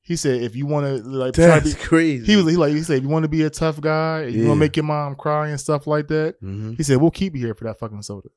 he 0.01 0.15
said 0.15 0.41
if 0.43 0.55
you 0.55 0.65
want 0.67 0.85
to 0.85 1.01
like 1.09 1.33
try 1.33 1.57
to 1.59 1.65
be, 1.65 1.73
crazy. 1.73 2.25
he 2.25 2.35
was 2.35 2.45
he 2.49 2.55
like 2.55 2.73
he 2.73 2.83
said 2.83 2.97
if 2.97 3.03
you 3.03 3.09
want 3.09 3.23
to 3.23 3.29
be 3.29 3.41
a 3.43 3.49
tough 3.49 3.81
guy, 3.81 4.21
and 4.23 4.33
you 4.33 4.45
want 4.47 4.57
to 4.57 4.59
make 4.59 4.75
your 4.75 4.83
mom 4.85 5.15
cry 5.15 5.49
and 5.49 5.59
stuff 5.59 5.87
like 5.87 6.07
that. 6.09 6.35
Mm-hmm. 6.43 6.73
He 6.73 6.83
said 6.83 6.97
we'll 6.97 7.09
keep 7.11 7.33
you 7.35 7.43
here 7.45 7.55
for 7.55 7.63
that 7.63 7.79
fucking 7.79 8.03
soda. 8.03 8.29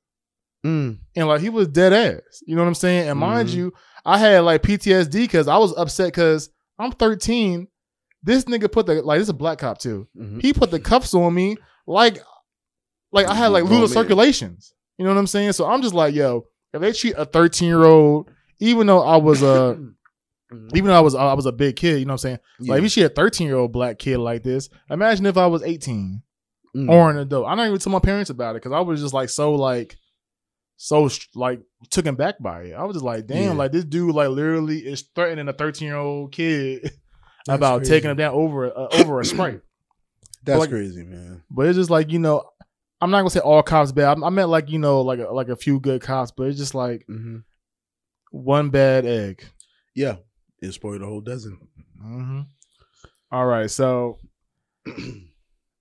Mm. 0.66 0.98
And 1.14 1.28
like 1.28 1.40
he 1.40 1.48
was 1.50 1.68
dead 1.68 1.92
ass. 1.92 2.42
You 2.46 2.56
know 2.56 2.62
what 2.62 2.68
I'm 2.68 2.74
saying? 2.74 3.08
And 3.08 3.18
mind 3.18 3.48
Mhm. 3.48 3.54
you, 3.54 3.72
I 4.04 4.18
had 4.18 4.40
like 4.40 4.62
PTSD 4.62 5.12
because 5.24 5.48
I 5.48 5.58
was 5.58 5.76
upset 5.76 6.08
because 6.08 6.50
I'm 6.78 6.92
13. 6.92 7.68
This 8.22 8.44
nigga 8.44 8.70
put 8.70 8.86
the 8.86 9.02
like 9.02 9.18
this 9.18 9.26
is 9.26 9.30
a 9.30 9.34
black 9.34 9.58
cop 9.58 9.78
too. 9.78 10.08
Mhm. 10.18 10.42
He 10.42 10.52
put 10.52 10.70
the 10.70 10.80
cuffs 10.80 11.14
on 11.14 11.32
me 11.34 11.56
like 11.86 12.18
like 13.12 13.26
I 13.26 13.34
had 13.34 13.48
like 13.48 13.64
loose 13.64 13.94
man. 13.94 14.02
circulations. 14.02 14.72
You 14.98 15.04
know 15.04 15.12
what 15.12 15.20
I'm 15.20 15.26
saying? 15.26 15.52
So 15.52 15.66
I'm 15.66 15.82
just 15.82 15.94
like, 15.94 16.14
yo, 16.14 16.46
if 16.72 16.80
they 16.80 16.92
treat 16.92 17.14
a 17.16 17.24
13 17.24 17.68
year 17.68 17.84
old, 17.84 18.28
even 18.58 18.86
though 18.86 19.02
I 19.02 19.16
was 19.18 19.42
a 19.42 19.78
Mhm. 20.52 20.70
even 20.76 20.86
though 20.88 20.96
I 20.96 21.00
was 21.00 21.14
I 21.14 21.32
was 21.34 21.46
a 21.46 21.52
big 21.52 21.76
kid, 21.76 21.98
you 21.98 22.04
know 22.06 22.10
what 22.10 22.14
I'm 22.14 22.18
saying? 22.18 22.38
Yeah. 22.60 22.70
Like 22.72 22.78
if 22.78 22.82
you 22.84 22.88
see 22.88 23.02
a 23.02 23.08
13 23.08 23.46
year 23.46 23.56
old 23.56 23.72
black 23.72 23.98
kid 23.98 24.18
like 24.18 24.42
this, 24.42 24.68
imagine 24.90 25.26
if 25.26 25.36
I 25.36 25.46
was 25.46 25.62
18 25.62 26.22
Mm. 26.76 26.90
or 26.90 27.10
an 27.10 27.16
adult. 27.18 27.46
I 27.46 27.54
don't 27.54 27.66
even 27.68 27.78
tell 27.78 27.92
my 27.92 28.00
parents 28.00 28.28
about 28.30 28.54
it 28.54 28.62
because 28.62 28.72
I 28.72 28.80
was 28.80 29.00
just 29.00 29.14
like 29.14 29.28
so 29.30 29.54
like 29.54 29.96
so 30.76 31.08
like 31.34 31.60
taken 31.90 32.14
back 32.14 32.36
by 32.40 32.62
it. 32.64 32.72
I 32.74 32.84
was 32.84 32.96
just 32.96 33.04
like, 33.04 33.26
damn, 33.26 33.42
Yeah. 33.42 33.52
like 33.52 33.72
this 33.72 33.84
dude 33.84 34.14
like 34.14 34.28
literally 34.28 34.78
is 34.78 35.02
threatening 35.14 35.48
a 35.48 35.52
13 35.52 35.86
year 35.88 35.96
old 35.96 36.32
kid 36.32 36.82
That's 37.46 37.56
about 37.56 37.78
crazy. 37.78 37.90
taking 37.92 38.10
him 38.10 38.16
down 38.16 38.34
over 38.34 38.66
uh, 38.66 38.88
over 39.00 39.20
a 39.20 39.24
sprite. 39.24 39.60
That's 40.44 40.60
like- 40.60 40.70
crazy, 40.70 41.02
man. 41.02 41.42
But 41.50 41.66
it's 41.66 41.76
just 41.78 41.90
like 41.90 42.10
you 42.12 42.18
know, 42.18 42.44
I'm 43.00 43.10
not 43.10 43.18
gonna 43.18 43.30
say 43.30 43.40
all 43.40 43.62
cops 43.62 43.92
bad. 43.92 44.18
I, 44.18 44.26
I 44.26 44.30
meant 44.30 44.48
like 44.48 44.70
you 44.70 44.78
know 44.78 45.00
like 45.02 45.18
a, 45.18 45.24
like 45.32 45.48
a 45.48 45.56
few 45.56 45.80
good 45.80 46.00
cops, 46.02 46.30
but 46.30 46.44
it's 46.48 46.58
just 46.58 46.74
like 46.74 47.04
hmm 47.06 47.38
one 48.30 48.70
bad 48.70 49.06
egg. 49.06 49.44
Yeah, 49.94 50.16
it 50.60 50.72
spoiled 50.72 51.00
a 51.02 51.06
whole 51.06 51.20
dozen. 51.22 51.58
Mm-hmm. 52.04 52.40
All 53.32 53.46
right, 53.46 53.70
so 53.70 54.18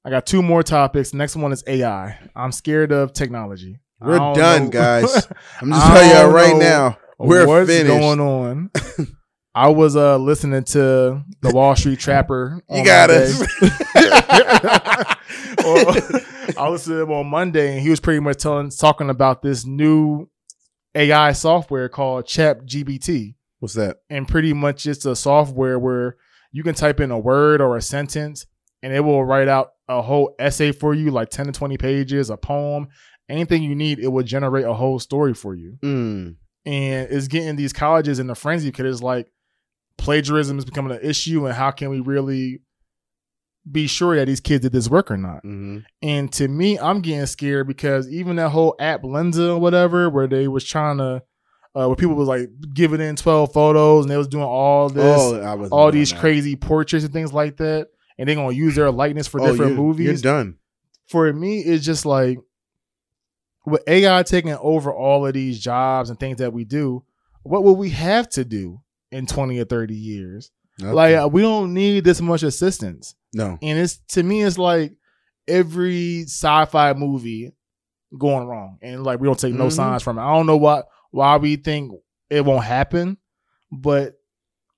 I 0.06 0.10
got 0.10 0.26
two 0.26 0.42
more 0.42 0.64
topics. 0.64 1.14
Next 1.14 1.36
one 1.36 1.52
is 1.52 1.64
AI. 1.68 2.18
I'm 2.36 2.52
scared 2.52 2.92
of 2.92 3.12
technology. 3.14 3.80
We're 4.00 4.18
done, 4.34 4.66
know- 4.66 4.70
guys. 4.70 5.28
I'm 5.62 5.72
just 5.72 5.86
telling 5.88 6.10
y'all 6.10 6.30
right 6.32 6.56
now. 6.58 6.98
We're 7.18 7.48
What's 7.48 7.70
finished. 7.70 7.88
going 7.88 8.20
on? 8.20 8.70
I 9.56 9.70
was 9.70 9.96
uh 9.96 10.18
listening 10.18 10.66
to 10.66 11.24
the 11.42 11.52
Wall 11.54 11.76
Street 11.78 11.98
Trapper. 12.00 12.62
You 12.70 12.84
got 12.84 13.10
us. 13.10 13.42
I 16.58 16.68
listened 16.70 16.96
to 16.98 17.02
him 17.04 17.12
on 17.12 17.28
Monday, 17.28 17.74
and 17.74 17.82
he 17.82 17.90
was 17.90 18.00
pretty 18.00 18.20
much 18.20 18.38
telling 18.40 18.70
talking 18.70 19.10
about 19.10 19.42
this 19.42 19.66
new 19.66 20.30
AI 20.94 21.32
software 21.32 21.90
called 21.90 22.26
ChatGPT. 22.26 23.36
What's 23.60 23.76
that? 23.76 23.98
and 24.10 24.28
pretty 24.28 24.54
much 24.54 24.86
it's 24.86 25.06
a 25.06 25.16
software 25.16 25.80
where 25.80 26.18
you 26.52 26.62
can 26.62 26.76
type 26.76 27.00
in 27.00 27.10
a 27.10 27.18
word 27.18 27.62
or 27.62 27.78
a 27.78 27.82
sentence 27.82 28.46
and 28.84 28.94
it 28.94 29.00
will 29.00 29.24
write 29.26 29.48
out 29.48 29.70
a 29.88 30.02
whole 30.02 30.36
essay 30.38 30.72
for 30.72 30.94
you 30.94 31.10
like 31.10 31.30
10 31.30 31.48
to 31.48 31.52
20 31.52 31.78
pages 31.78 32.30
a 32.30 32.38
poem 32.38 32.88
anything 33.30 33.64
you 33.64 33.76
need 33.76 34.00
it 34.00 34.08
will 34.10 34.24
generate 34.24 34.66
a 34.66 34.74
whole 34.74 35.00
story 35.00 35.34
for 35.34 35.56
you 35.56 35.78
Mm. 35.82 36.36
and 36.66 37.08
it's 37.12 37.28
getting 37.28 37.56
these 37.56 37.74
colleges 37.74 38.20
in 38.20 38.30
a 38.30 38.36
frenzy 38.36 38.70
because 38.70 38.86
it's 38.96 39.04
like 39.04 39.28
plagiarism 39.98 40.58
is 40.60 40.66
becoming 40.66 40.92
an 40.96 41.00
issue 41.04 41.46
and 41.46 41.56
how 41.56 41.72
can 41.72 41.90
we 41.90 42.00
really 42.00 42.62
be 43.70 43.88
sure 43.88 44.16
that 44.16 44.26
these 44.26 44.40
kids 44.40 44.62
did 44.62 44.72
this 44.72 44.90
work 44.90 45.10
or 45.10 45.18
not 45.18 45.42
hmm 45.42 45.80
and 46.02 46.32
to 46.34 46.48
me, 46.48 46.78
I'm 46.78 47.02
getting 47.02 47.26
scared 47.26 47.68
because 47.68 48.08
even 48.10 48.36
that 48.36 48.50
whole 48.50 48.76
app 48.80 49.02
Lensa 49.02 49.56
or 49.56 49.58
whatever, 49.58 50.08
where 50.10 50.28
they 50.28 50.48
was 50.48 50.64
trying 50.64 50.98
to, 50.98 51.24
uh, 51.74 51.88
where 51.88 51.96
people 51.96 52.14
was 52.16 52.28
like 52.28 52.50
giving 52.74 53.02
in 53.02 53.16
12 53.16 53.52
photos 53.52 54.04
and 54.06 54.12
they 54.12 54.18
was 54.18 54.28
doing 54.28 54.44
all 54.44 54.90
this, 54.90 55.20
Oh, 55.20 55.42
I 55.42 55.56
was 55.56 55.72
all 55.72 55.92
these 55.92 56.14
crazy 56.14 56.56
portraits 56.56 57.04
and 57.04 57.12
things 57.14 57.34
like 57.34 57.58
that, 57.58 57.88
and 58.20 58.28
they're 58.30 58.36
gonna 58.36 58.52
use 58.54 58.76
their 58.76 58.92
likeness 58.92 59.26
for 59.28 59.42
Oh, 59.42 59.46
different 59.52 59.72
you're, 59.74 59.82
movies. 59.84 60.06
You're 60.06 60.34
done. 60.34 60.58
For 61.08 61.32
me, 61.34 61.60
it's 61.62 61.84
just 61.86 62.06
like 62.06 62.38
with 63.66 63.84
AI 63.88 64.24
taking 64.24 64.54
over 64.54 64.94
all 64.94 65.26
of 65.26 65.34
these 65.34 65.60
jobs 65.60 66.10
and 66.10 66.20
things 66.20 66.38
that 66.38 66.54
we 66.54 66.64
do, 66.66 67.04
what 67.44 67.64
will 67.64 67.76
we 67.76 67.90
have 67.92 68.30
to 68.30 68.46
do 68.46 68.82
in 69.12 69.26
20 69.26 69.60
or 69.60 69.66
30 69.66 69.96
years? 69.96 70.52
Like 70.80 71.16
uh, 71.16 71.30
we 71.32 71.42
don't 71.42 71.74
need 71.74 72.04
this 72.04 72.20
much 72.20 72.44
assistance 72.44 73.16
no. 73.34 73.58
and 73.62 73.80
it's 73.80 73.98
to 74.10 74.24
me 74.24 74.44
it's 74.44 74.58
like 74.58 74.94
every 75.48 76.24
sci-fi 76.24 76.92
movie 76.94 77.54
going 78.18 78.46
wrong 78.46 78.78
and 78.82 79.04
like 79.04 79.20
we 79.22 79.26
don't 79.28 79.40
take 79.40 79.54
no 79.54 79.68
Mhm. 79.68 79.72
signs 79.72 80.04
from 80.04 80.18
it 80.18 80.22
i 80.22 80.34
don't 80.36 80.46
know 80.48 80.58
what 80.58 80.88
why 81.12 81.38
we 81.38 81.56
think 81.56 81.92
it 82.30 82.44
won't 82.44 82.66
happen 82.66 83.18
but 83.72 84.16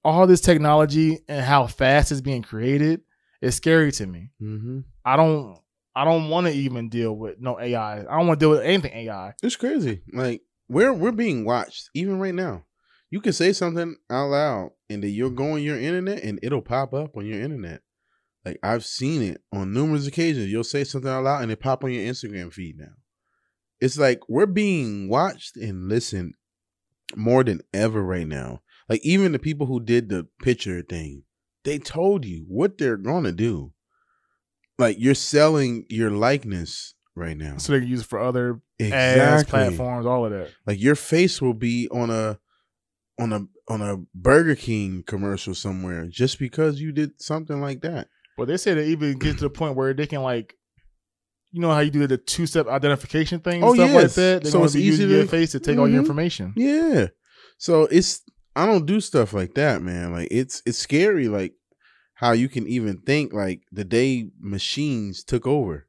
all 0.03 0.27
this 0.27 0.41
technology 0.41 1.19
and 1.27 1.43
how 1.43 1.65
fast 1.67 2.11
it's 2.11 2.21
being 2.21 2.41
created 2.43 3.01
is 3.41 3.55
scary 3.55 3.91
to 3.93 4.05
me 4.05 4.29
hmm 4.39 4.81
i 5.05 5.15
don't 5.15 5.57
i 5.97 6.05
don't 6.05 6.29
want 6.29 6.47
to 6.47 6.53
even 6.53 6.89
deal 6.89 7.13
with 7.13 7.35
no 7.39 7.59
ai 7.59 7.99
i 7.99 8.03
don't 8.03 8.27
want 8.27 8.39
to 8.39 8.43
deal 8.43 8.51
with 8.51 8.61
anything 8.61 8.93
ai 8.93 9.33
It's 9.41 9.55
crazy. 9.55 10.01
Like 10.13 10.41
we're 10.69 10.93
we're 10.93 11.11
being 11.11 11.45
watched 11.45 11.89
even 11.93 12.19
right 12.19 12.35
now. 12.35 12.65
You 13.09 13.21
can 13.21 13.33
say 13.33 13.53
something 13.53 13.95
out 14.09 14.27
loud, 14.27 14.71
and 14.89 15.01
then 15.01 15.11
you'll 15.11 15.29
go 15.29 15.51
on 15.53 15.63
your 15.63 15.79
internet, 15.79 16.23
and 16.23 16.39
it'll 16.43 16.61
pop 16.61 16.93
up 16.93 17.15
on 17.15 17.25
your 17.25 17.41
internet. 17.41 17.81
Like 18.45 18.59
I've 18.61 18.85
seen 18.85 19.21
it 19.21 19.41
on 19.53 19.73
numerous 19.73 20.07
occasions. 20.07 20.51
You'll 20.51 20.63
say 20.65 20.83
something 20.83 21.09
out 21.09 21.23
loud, 21.23 21.41
and 21.43 21.51
it 21.51 21.59
pop 21.61 21.83
on 21.83 21.91
your 21.91 22.03
Instagram 22.03 22.51
feed 22.53 22.77
now. 22.77 22.95
It's 23.79 23.97
like 23.97 24.19
we're 24.27 24.45
being 24.45 25.09
watched 25.09 25.55
and 25.55 25.87
listened 25.87 26.33
more 27.15 27.43
than 27.43 27.61
ever 27.73 28.03
right 28.03 28.27
now. 28.27 28.61
Like 28.89 29.01
even 29.05 29.31
the 29.31 29.39
people 29.39 29.67
who 29.67 29.79
did 29.79 30.09
the 30.09 30.27
picture 30.41 30.81
thing, 30.81 31.23
they 31.63 31.79
told 31.79 32.25
you 32.25 32.45
what 32.47 32.77
they're 32.77 32.97
gonna 32.97 33.31
do. 33.31 33.71
Like 34.79 34.97
you're 34.99 35.15
selling 35.15 35.85
your 35.89 36.11
likeness 36.11 36.93
right 37.15 37.35
now. 37.37 37.57
so 37.57 37.73
they 37.73 37.79
can 37.79 37.87
use 37.87 38.01
it 38.01 38.07
for 38.07 38.19
other 38.19 38.61
ads 38.79 39.43
platforms 39.49 40.05
all 40.05 40.25
of 40.25 40.31
that 40.31 40.51
Like 40.67 40.79
your 40.79 40.93
face 40.95 41.41
will 41.41 41.55
be 41.55 41.87
on 41.89 42.09
a 42.11 42.37
on 43.19 43.33
a 43.33 43.41
on 43.67 43.81
a 43.81 43.97
Burger 44.13 44.55
King 44.55 45.03
commercial 45.05 45.55
somewhere 45.55 46.05
just 46.07 46.37
because 46.39 46.79
you 46.79 46.91
did 46.91 47.19
something 47.21 47.59
like 47.59 47.81
that. 47.81 48.07
But 48.37 48.47
they 48.47 48.57
say 48.57 48.75
they 48.75 48.87
even 48.89 49.17
get 49.17 49.37
to 49.39 49.45
the 49.45 49.49
point 49.49 49.75
where 49.75 49.93
they 49.95 50.05
can 50.05 50.21
like, 50.21 50.53
you 51.51 51.59
know 51.59 51.71
how 51.71 51.79
you 51.79 51.89
do 51.89 52.05
the 52.05 52.17
two 52.19 52.45
step 52.45 52.67
identification 52.67 53.39
thing 53.39 53.55
and 53.55 53.63
Oh, 53.63 53.73
stuff 53.73 53.91
like 53.93 54.11
that. 54.11 54.43
They're 54.43 54.51
So 54.51 54.63
it's 54.63 54.75
easy 54.75 54.85
using 55.03 55.09
your 55.09 55.23
to- 55.23 55.27
face 55.27 55.51
to 55.53 55.59
take 55.59 55.79
all 55.79 55.87
your 55.89 55.97
Mhm. 55.97 56.03
information. 56.05 56.53
Yeah. 56.55 57.07
So 57.57 57.85
it's 57.85 58.21
I 58.55 58.65
don't 58.67 58.85
do 58.85 59.01
stuff 59.01 59.33
like 59.33 59.55
that, 59.55 59.81
man. 59.81 60.11
Like 60.11 60.27
it's 60.29 60.61
it's 60.67 60.77
scary 60.77 61.27
like 61.27 61.53
how 62.17 62.31
you 62.31 62.49
can 62.49 62.67
even 62.67 62.97
think 62.97 63.31
like 63.31 63.61
the 63.71 63.83
day 63.83 64.31
machines 64.39 65.23
took 65.23 65.45
over. 65.45 65.85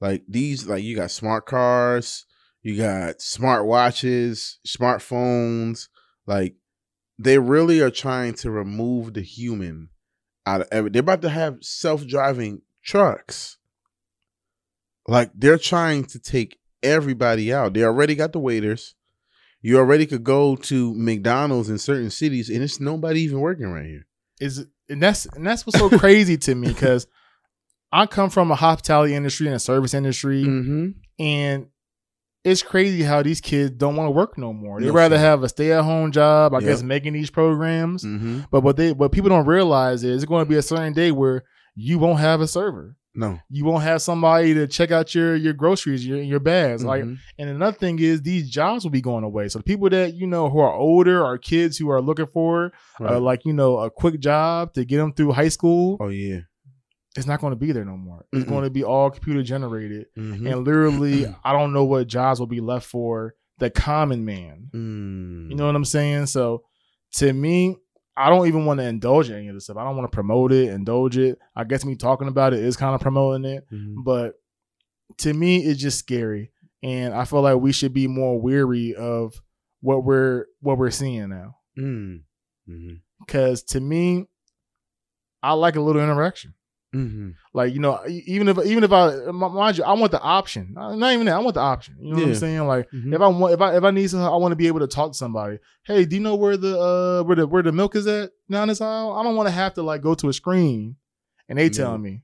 Like 0.00 0.22
these, 0.28 0.68
like 0.68 0.84
you 0.84 0.94
got 0.94 1.10
smart 1.10 1.46
cars, 1.46 2.26
you 2.62 2.76
got 2.76 3.20
smart 3.20 3.66
watches, 3.66 4.60
smartphones. 4.64 5.88
Like 6.28 6.54
they 7.18 7.40
really 7.40 7.80
are 7.80 7.90
trying 7.90 8.34
to 8.34 8.52
remove 8.52 9.14
the 9.14 9.20
human 9.20 9.88
out 10.46 10.60
of 10.60 10.68
every. 10.70 10.90
They're 10.90 11.00
about 11.00 11.22
to 11.22 11.28
have 11.28 11.58
self 11.62 12.06
driving 12.06 12.62
trucks. 12.84 13.56
Like 15.08 15.32
they're 15.34 15.58
trying 15.58 16.04
to 16.04 16.20
take 16.20 16.60
everybody 16.84 17.52
out. 17.52 17.74
They 17.74 17.82
already 17.82 18.14
got 18.14 18.32
the 18.32 18.38
waiters. 18.38 18.94
You 19.60 19.78
already 19.78 20.06
could 20.06 20.22
go 20.22 20.54
to 20.54 20.94
McDonald's 20.94 21.68
in 21.68 21.78
certain 21.78 22.10
cities, 22.10 22.48
and 22.48 22.62
it's 22.62 22.78
nobody 22.78 23.22
even 23.22 23.40
working 23.40 23.72
right 23.72 23.86
here. 23.86 24.06
Is 24.40 24.64
and 24.88 25.02
that's 25.02 25.26
and 25.26 25.46
that's 25.46 25.66
what's 25.66 25.78
so 25.78 25.88
crazy 25.98 26.36
to 26.38 26.54
me 26.54 26.68
because 26.68 27.06
I 27.92 28.06
come 28.06 28.30
from 28.30 28.50
a 28.50 28.54
hospitality 28.54 29.14
industry 29.14 29.46
and 29.46 29.56
a 29.56 29.58
service 29.60 29.94
industry, 29.94 30.44
Mm-hmm. 30.44 30.88
and 31.22 31.66
it's 32.44 32.62
crazy 32.62 33.02
how 33.02 33.22
these 33.22 33.40
kids 33.40 33.72
don't 33.76 33.96
want 33.96 34.06
to 34.06 34.10
work 34.12 34.38
no 34.38 34.52
more. 34.52 34.80
They 34.80 34.86
No 34.86 34.92
rather 34.92 35.16
shit. 35.16 35.24
have 35.24 35.42
a 35.42 35.48
stay 35.48 35.72
at 35.72 35.82
home 35.84 36.12
job, 36.12 36.54
I 36.54 36.58
Yep. 36.60 36.68
guess, 36.68 36.82
making 36.82 37.12
these 37.14 37.30
programs. 37.30 38.04
Mm-hmm. 38.04 38.40
But 38.50 38.62
what 38.62 38.76
they 38.76 38.92
what 38.92 39.12
people 39.12 39.28
don't 39.30 39.46
realize 39.46 40.04
is 40.04 40.16
it's 40.22 40.24
going 40.28 40.44
to 40.44 40.48
be 40.48 40.56
a 40.56 40.62
certain 40.62 40.92
day 40.92 41.10
where 41.12 41.44
you 41.74 41.98
won't 41.98 42.20
have 42.20 42.40
a 42.40 42.46
server. 42.46 42.96
No. 43.18 43.38
You 43.50 43.64
won't 43.64 43.82
have 43.82 44.00
somebody 44.00 44.54
to 44.54 44.66
check 44.66 44.90
out 44.92 45.14
your 45.14 45.34
your 45.34 45.52
groceries, 45.52 46.06
your 46.06 46.18
your 46.22 46.40
bags. 46.40 46.84
Like, 46.84 47.02
Mhm. 47.04 47.16
and 47.38 47.50
another 47.50 47.76
thing 47.76 47.98
is 47.98 48.22
these 48.22 48.48
jobs 48.48 48.84
will 48.84 48.92
be 48.92 49.00
going 49.00 49.24
away. 49.24 49.48
So 49.48 49.58
the 49.58 49.64
people 49.64 49.90
that 49.90 50.14
you 50.14 50.26
know 50.26 50.48
who 50.48 50.60
are 50.60 50.72
older 50.72 51.24
or 51.24 51.36
kids 51.38 51.76
who 51.76 51.90
are 51.90 52.00
looking 52.00 52.28
for 52.32 52.72
Right. 53.00 53.14
uh, 53.14 53.20
like 53.20 53.44
you 53.44 53.52
know 53.52 53.78
a 53.78 53.90
quick 53.90 54.20
job 54.20 54.72
to 54.74 54.84
get 54.84 54.98
them 54.98 55.12
through 55.12 55.32
high 55.32 55.48
school, 55.48 55.96
oh 56.00 56.08
yeah. 56.08 56.40
it's 57.16 57.26
not 57.26 57.40
going 57.40 57.50
to 57.50 57.56
be 57.56 57.72
there 57.72 57.84
no 57.84 57.96
more. 57.96 58.24
It's 58.32 58.44
Mm-mm. 58.44 58.48
going 58.48 58.64
to 58.64 58.70
be 58.70 58.84
all 58.84 59.10
computer 59.10 59.42
generated, 59.42 60.06
Mhm. 60.16 60.48
and 60.52 60.64
literally, 60.64 61.26
I 61.44 61.52
don't 61.52 61.72
know 61.72 61.84
what 61.84 62.06
jobs 62.06 62.38
will 62.38 62.46
be 62.46 62.60
left 62.60 62.86
for 62.86 63.34
the 63.58 63.70
common 63.70 64.24
man. 64.24 64.68
Mm. 64.72 65.50
You 65.50 65.56
know 65.56 65.66
what 65.66 65.74
I'm 65.74 65.84
saying? 65.84 66.26
So 66.26 66.62
to 67.16 67.32
me, 67.32 67.76
I 68.18 68.28
don't 68.30 68.48
even 68.48 68.64
want 68.64 68.80
to 68.80 68.86
indulge 68.86 69.30
in 69.30 69.36
any 69.36 69.48
of 69.48 69.54
this 69.54 69.64
stuff. 69.64 69.76
I 69.76 69.84
don't 69.84 69.96
want 69.96 70.10
to 70.10 70.14
promote 70.14 70.50
it, 70.52 70.70
indulge 70.70 71.16
it. 71.16 71.38
I 71.54 71.64
guess 71.64 71.84
me 71.84 71.94
talking 71.94 72.28
about 72.28 72.52
it 72.52 72.60
is 72.64 72.76
kind 72.76 72.94
of 72.94 73.00
promoting 73.00 73.44
it, 73.50 73.64
Mhm. 73.72 74.02
but 74.04 74.34
to 75.18 75.32
me, 75.32 75.64
it's 75.64 75.80
just 75.80 75.98
scary, 75.98 76.50
and 76.82 77.14
I 77.14 77.24
feel 77.24 77.42
like 77.42 77.56
we 77.60 77.72
should 77.72 77.94
be 77.94 78.06
more 78.08 78.40
weary 78.40 78.94
of 78.94 79.34
what 79.80 80.04
we're 80.04 80.46
what 80.60 80.76
we're 80.78 80.90
seeing 80.90 81.28
now. 81.28 81.56
Mm. 81.78 82.22
Mhm. 82.68 83.00
Because 83.20 83.62
to 83.64 83.80
me, 83.80 84.26
I 85.42 85.52
like 85.52 85.76
a 85.76 85.80
little 85.80 86.02
interaction. 86.02 86.54
Mhm. 86.94 87.34
Like 87.52 87.74
you 87.74 87.80
know, 87.80 88.00
even 88.08 88.48
if 88.48 88.58
even 88.64 88.82
if 88.82 88.92
I 88.92 89.30
mind 89.30 89.76
you, 89.76 89.84
I 89.84 89.92
want 89.92 90.10
the 90.10 90.20
option. 90.20 90.74
Uh, 90.76 90.94
Not 90.94 91.12
even 91.12 91.26
that. 91.26 91.34
I 91.36 91.38
want 91.40 91.54
the 91.54 91.60
option. 91.60 91.96
You 92.00 92.10
know 92.14 92.20
what 92.20 92.28
I'm 92.28 92.34
saying? 92.34 92.66
Like 92.66 92.90
Mhm. 92.90 93.14
if 93.14 93.20
I 93.20 93.26
want, 93.26 93.52
if 93.54 93.60
I 93.60 93.76
if 93.76 93.84
I 93.84 93.90
need 93.90 94.08
something, 94.08 94.26
I 94.26 94.36
want 94.36 94.52
to 94.52 94.56
be 94.56 94.68
able 94.68 94.80
to 94.80 94.86
talk 94.86 95.12
to 95.12 95.18
somebody. 95.18 95.58
Hey, 95.84 96.06
do 96.06 96.16
you 96.16 96.22
know 96.22 96.34
where 96.36 96.56
the 96.56 96.78
uh 96.78 97.22
where 97.24 97.36
the 97.36 97.46
where 97.46 97.62
the 97.62 97.72
milk 97.72 97.94
is 97.94 98.06
at 98.06 98.30
down 98.50 98.68
this 98.68 98.80
aisle? 98.80 99.12
I 99.12 99.22
don't 99.22 99.36
want 99.36 99.48
to 99.48 99.54
have 99.54 99.74
to 99.74 99.82
like 99.82 100.00
go 100.00 100.14
to 100.14 100.28
a 100.30 100.32
screen 100.32 100.96
and 101.48 101.58
they 101.58 101.68
telling 101.68 102.00
me 102.02 102.22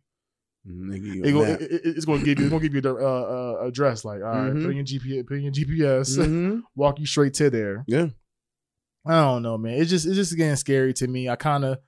Mm, 0.66 0.90
They 0.90 0.98
give 0.98 1.14
it 1.26 1.32
go, 1.32 1.42
it, 1.44 1.60
it- 1.60 1.80
it's 1.84 2.06
going 2.06 2.20
to 2.20 2.24
give 2.24 2.38
you 2.38 2.46
it's 2.46 2.54
to 2.54 2.60
give 2.60 2.74
you 2.74 2.80
the 2.80 2.94
uh, 2.94 3.58
uh 3.60 3.66
address. 3.66 4.02
Like 4.02 4.22
all 4.22 4.28
right, 4.30 4.52
put 4.54 4.70
in 4.70 4.76
your 4.76 4.84
GPS, 4.86 5.26
put 5.26 5.36
in 5.36 5.42
your 5.42 5.52
GPS, 5.52 6.16
Mhm. 6.18 6.62
walk 6.74 6.98
you 6.98 7.04
straight 7.04 7.34
to 7.34 7.50
there. 7.50 7.84
Yeah. 7.86 8.06
I 9.06 9.20
don't 9.20 9.42
know, 9.42 9.58
man. 9.58 9.74
It's 9.78 9.90
just 9.90 10.06
it's 10.06 10.14
just 10.16 10.34
getting 10.34 10.56
scary 10.56 10.94
to 10.94 11.06
me. 11.06 11.28
I 11.28 11.36
kind 11.36 11.66
of 11.66 11.80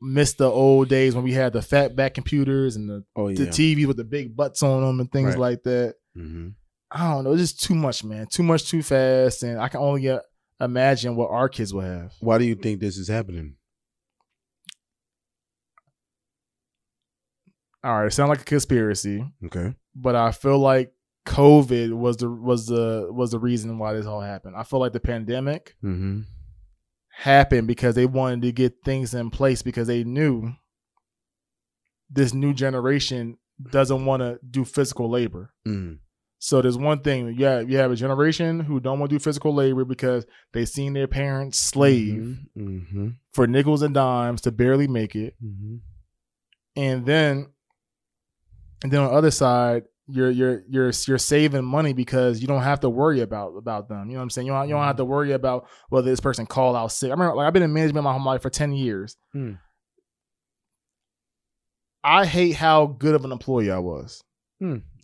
miss 0.00 0.34
the 0.34 0.50
old 0.50 0.88
days 0.88 1.14
when 1.14 1.24
we 1.24 1.32
had 1.32 1.52
the 1.52 1.60
fat 1.62 1.94
back 1.94 2.14
computers 2.14 2.76
and 2.76 2.88
the, 2.88 3.04
Oh 3.16 3.28
the 3.32 3.44
yeah. 3.44 3.50
TVs 3.50 3.86
with 3.86 3.96
the 3.98 4.04
big 4.04 4.34
butts 4.34 4.62
on 4.62 4.82
them 4.82 5.00
and 5.00 5.12
things 5.12 5.30
Right. 5.30 5.38
like 5.38 5.62
that. 5.64 5.94
Mhm. 6.16 6.54
I 6.90 7.12
don't 7.12 7.24
know. 7.24 7.32
It's 7.32 7.42
just 7.42 7.62
too 7.62 7.74
much, 7.74 8.02
man. 8.02 8.26
Too 8.26 8.42
much, 8.42 8.64
too 8.68 8.82
fast, 8.82 9.42
and 9.42 9.60
I 9.60 9.68
can 9.68 9.80
only 9.80 10.08
uh, 10.08 10.20
imagine 10.60 11.14
what 11.16 11.30
our 11.30 11.48
kids 11.48 11.72
will 11.72 11.82
have. 11.82 12.12
Why 12.20 12.38
do 12.38 12.44
you 12.44 12.54
think 12.56 12.80
this 12.80 12.96
is 12.96 13.08
happening? 13.08 13.56
All 17.82 17.94
right, 17.98 18.06
it 18.06 18.10
sounds 18.12 18.28
like 18.28 18.42
a 18.42 18.44
conspiracy, 18.44 19.24
Okay. 19.46 19.74
but 19.94 20.14
I 20.14 20.32
feel 20.32 20.58
like 20.58 20.92
COVID 21.26 21.92
was 21.92 22.18
the 22.18 22.28
was 22.30 22.66
the 22.66 23.08
was 23.10 23.30
the 23.30 23.38
reason 23.38 23.78
why 23.78 23.92
this 23.94 24.04
all 24.06 24.20
happened. 24.20 24.54
I 24.56 24.64
feel 24.64 24.80
like 24.80 24.92
the 24.92 25.00
pandemic 25.00 25.76
Mm-hmm. 25.82 26.20
Happened 27.10 27.66
because 27.66 27.94
they 27.94 28.06
wanted 28.06 28.42
to 28.42 28.52
get 28.52 28.82
things 28.84 29.14
in 29.14 29.30
place 29.30 29.62
because 29.62 29.86
they 29.88 30.04
knew 30.04 30.52
this 32.08 32.32
new 32.32 32.52
generation 32.54 33.36
doesn't 33.70 34.04
want 34.04 34.20
to 34.20 34.38
do 34.48 34.64
physical 34.64 35.10
labor. 35.10 35.52
Mm. 35.66 35.98
So 36.38 36.62
there's 36.62 36.78
one 36.78 37.00
thing, 37.00 37.34
yeah, 37.36 37.60
you 37.60 37.76
have 37.76 37.90
a 37.92 37.96
generation 37.96 38.60
who 38.60 38.80
don't 38.80 38.98
want 38.98 39.10
to 39.10 39.16
do 39.16 39.22
physical 39.22 39.54
labor 39.54 39.84
because 39.84 40.24
they've 40.52 40.68
seen 40.68 40.94
their 40.94 41.06
parents 41.06 41.58
slave 41.58 42.38
Mm-hmm. 42.56 43.08
for 43.34 43.46
nickels 43.46 43.82
and 43.82 43.94
dimes 43.94 44.40
to 44.42 44.50
barely 44.50 44.88
make 44.88 45.14
it. 45.14 45.34
Mm-hmm. 45.44 45.76
And 46.76 47.04
then 47.04 47.48
and 48.82 48.90
then 48.90 49.00
on 49.00 49.08
the 49.08 49.14
other 49.14 49.30
side, 49.30 49.82
you're 50.12 50.30
you're 50.30 50.62
you're 50.68 50.92
you're 51.06 51.18
saving 51.18 51.64
money 51.64 51.92
because 51.92 52.40
you 52.40 52.46
don't 52.46 52.62
have 52.62 52.80
to 52.80 52.90
worry 52.90 53.20
about 53.20 53.56
about 53.56 53.88
them. 53.88 54.08
You 54.08 54.14
know 54.14 54.18
what 54.18 54.24
I'm 54.24 54.30
saying? 54.30 54.46
You 54.46 54.52
don't, 54.52 54.68
you 54.68 54.74
don't 54.74 54.84
have 54.84 54.96
to 54.96 55.04
worry 55.04 55.32
about 55.32 55.68
whether 55.88 56.08
this 56.08 56.20
person 56.20 56.46
called 56.46 56.76
out 56.76 56.92
sick. 56.92 57.08
I 57.08 57.12
remember 57.12 57.36
like 57.36 57.46
I've 57.46 57.52
been 57.52 57.62
in 57.62 57.72
management 57.72 58.04
my 58.04 58.12
whole 58.12 58.24
life 58.24 58.42
for 58.42 58.50
10 58.50 58.72
years. 58.72 59.16
Hmm. 59.32 59.52
I 62.02 62.24
hate 62.24 62.56
how 62.56 62.86
good 62.86 63.14
of 63.14 63.24
an 63.24 63.32
employee 63.32 63.70
I 63.70 63.78
was. 63.78 64.22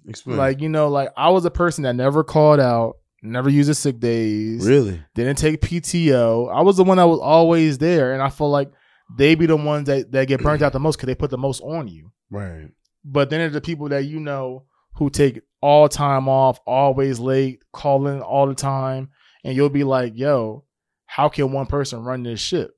Explain. 0.09 0.37
Like, 0.37 0.61
you 0.61 0.69
know, 0.69 0.89
like 0.89 1.11
I 1.17 1.31
was 1.31 1.45
a 1.45 1.51
person 1.51 1.85
that 1.85 1.95
never 1.95 2.23
called 2.25 2.61
out, 2.61 2.97
never 3.23 3.51
used 3.51 3.69
the 3.69 3.75
sick 3.75 3.99
days, 3.99 4.67
really? 4.67 5.03
didn't 5.15 5.37
take 5.37 5.61
PTO. 5.61 6.53
I 6.53 6.63
was 6.63 6.77
the 6.77 6.85
one 6.85 6.99
that 6.99 7.09
was 7.09 7.19
always 7.21 7.79
there. 7.79 8.13
And 8.13 8.23
I 8.23 8.31
feel 8.31 8.51
like 8.51 8.71
they 9.17 9.35
be 9.35 9.47
the 9.47 9.57
ones 9.57 9.87
that, 9.89 10.13
that 10.13 10.29
get 10.29 10.43
burnt 10.43 10.63
out 10.63 10.73
the 10.73 10.81
most 10.81 10.97
because 10.97 11.09
they 11.09 11.15
put 11.15 11.31
the 11.31 11.39
most 11.39 11.61
on 11.61 11.89
you. 11.89 12.13
Right. 12.31 12.69
But 13.05 13.31
then 13.31 13.41
there's 13.41 13.53
the 13.53 13.61
people 13.61 13.89
that 13.91 14.05
you 14.05 14.21
know 14.21 14.65
who 14.97 15.11
take 15.11 15.41
all 15.61 15.89
time 15.89 16.29
off, 16.29 16.59
always 16.67 17.19
late, 17.19 17.63
calling 17.73 18.21
all 18.23 18.47
the 18.47 18.55
time. 18.55 19.11
And 19.45 19.55
you'll 19.55 19.69
be 19.69 19.85
like, 19.85 20.13
yo, 20.17 20.65
how 21.07 21.29
can 21.29 21.53
one 21.53 21.67
person 21.67 22.03
run 22.03 22.23
this 22.23 22.41
ship? 22.41 22.71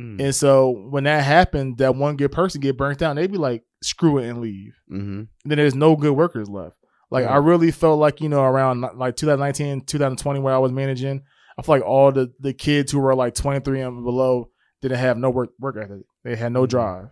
Mm. 0.00 0.20
And 0.20 0.34
so 0.34 0.70
when 0.90 1.04
that 1.04 1.24
happened, 1.24 1.78
that 1.78 1.94
one 1.96 2.16
good 2.16 2.32
person 2.32 2.60
get 2.60 2.76
burnt 2.78 3.02
out, 3.02 3.10
and 3.10 3.18
they 3.18 3.26
be 3.26 3.36
like, 3.38 3.64
screw 3.82 4.18
it 4.18 4.28
and 4.28 4.40
leave. 4.40 4.74
Mm-hmm. 4.90 5.22
then 5.44 5.58
there's 5.58 5.74
no 5.74 5.96
good 5.96 6.12
workers 6.12 6.48
left. 6.48 6.76
Like. 7.10 7.26
I 7.26 7.36
really 7.36 7.70
felt 7.70 7.98
like 7.98 8.20
you 8.20 8.28
know 8.28 8.42
around 8.42 8.82
like 8.96 9.16
2019, 9.16 9.86
2020 9.86 10.40
where 10.40 10.54
I 10.54 10.58
was 10.58 10.72
managing, 10.72 11.22
I 11.58 11.62
feel 11.62 11.76
like 11.76 11.84
all 11.84 12.12
the 12.12 12.32
the 12.40 12.52
kids 12.52 12.92
who 12.92 13.00
were 13.00 13.14
like 13.14 13.34
23 13.34 13.80
and 13.80 14.04
below 14.04 14.50
didn't 14.82 14.98
have 14.98 15.16
no 15.16 15.30
work 15.30 15.50
work 15.58 15.76
ethic. 15.76 16.02
They 16.24 16.36
had 16.36 16.52
no 16.52 16.64
Mhm. 16.64 16.68
drive. 16.68 17.08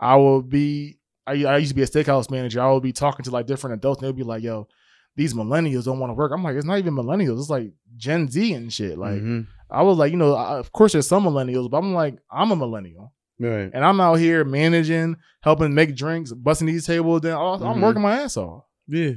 I 0.00 0.16
will 0.16 0.42
be 0.42 0.97
I, 1.28 1.44
I 1.54 1.56
used 1.58 1.70
to 1.70 1.74
be 1.74 1.82
a 1.82 1.86
steakhouse 1.86 2.30
manager. 2.30 2.60
I 2.60 2.70
would 2.72 2.82
be 2.82 2.92
talking 2.92 3.24
to 3.24 3.30
like 3.30 3.46
different 3.46 3.74
adults 3.74 4.00
and 4.02 4.08
they'd 4.08 4.16
be 4.16 4.22
like, 4.22 4.42
"Yo, 4.42 4.68
these 5.16 5.34
millennials 5.34 5.84
don't 5.84 5.98
want 5.98 6.10
to 6.10 6.14
work." 6.14 6.32
I'm 6.32 6.42
like, 6.42 6.56
"It's 6.56 6.66
not 6.66 6.78
even 6.78 6.94
millennials. 6.94 7.38
It's 7.38 7.50
like 7.50 7.72
Gen 7.96 8.28
Z 8.30 8.52
and 8.54 8.72
shit." 8.72 8.98
Like 8.98 9.20
Mhm. 9.20 9.46
I 9.70 9.82
was 9.82 9.98
like, 9.98 10.10
you 10.12 10.16
know, 10.18 10.34
I, 10.34 10.58
of 10.58 10.72
course 10.72 10.92
there's 10.92 11.06
some 11.06 11.24
millennials, 11.24 11.70
but 11.70 11.78
I'm 11.78 11.92
like, 11.94 12.16
I'm 12.30 12.50
a 12.50 12.56
millennial. 12.56 13.12
Right. 13.40 13.70
And 13.72 13.84
I'm 13.84 14.00
out 14.00 14.14
here 14.16 14.44
managing, 14.44 15.16
helping 15.42 15.74
make 15.74 15.94
drinks, 15.94 16.32
busting 16.32 16.66
these 16.66 16.86
tables. 16.86 17.20
Then 17.20 17.34
I'm 17.36 17.60
Mhm. 17.60 17.82
working 17.82 18.02
my 18.02 18.22
ass 18.22 18.36
off. 18.36 18.64
Yeah. 18.88 19.12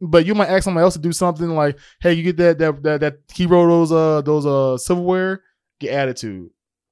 But 0.00 0.24
you 0.26 0.34
might 0.34 0.48
ask 0.48 0.64
somebody 0.64 0.82
else 0.84 0.94
to 0.94 1.00
do 1.00 1.12
something 1.12 1.48
like, 1.50 1.78
"Hey, 2.00 2.12
you 2.12 2.22
get 2.22 2.36
that 2.38 2.58
that 2.58 2.82
that, 2.82 3.00
that 3.00 3.14
he 3.34 3.46
wrote 3.46 3.66
those 3.68 3.92
uh 3.92 4.20
those 4.22 4.46
uh 4.46 4.76
silverware, 4.78 5.42
get 5.80 5.92
attitude 5.92 6.50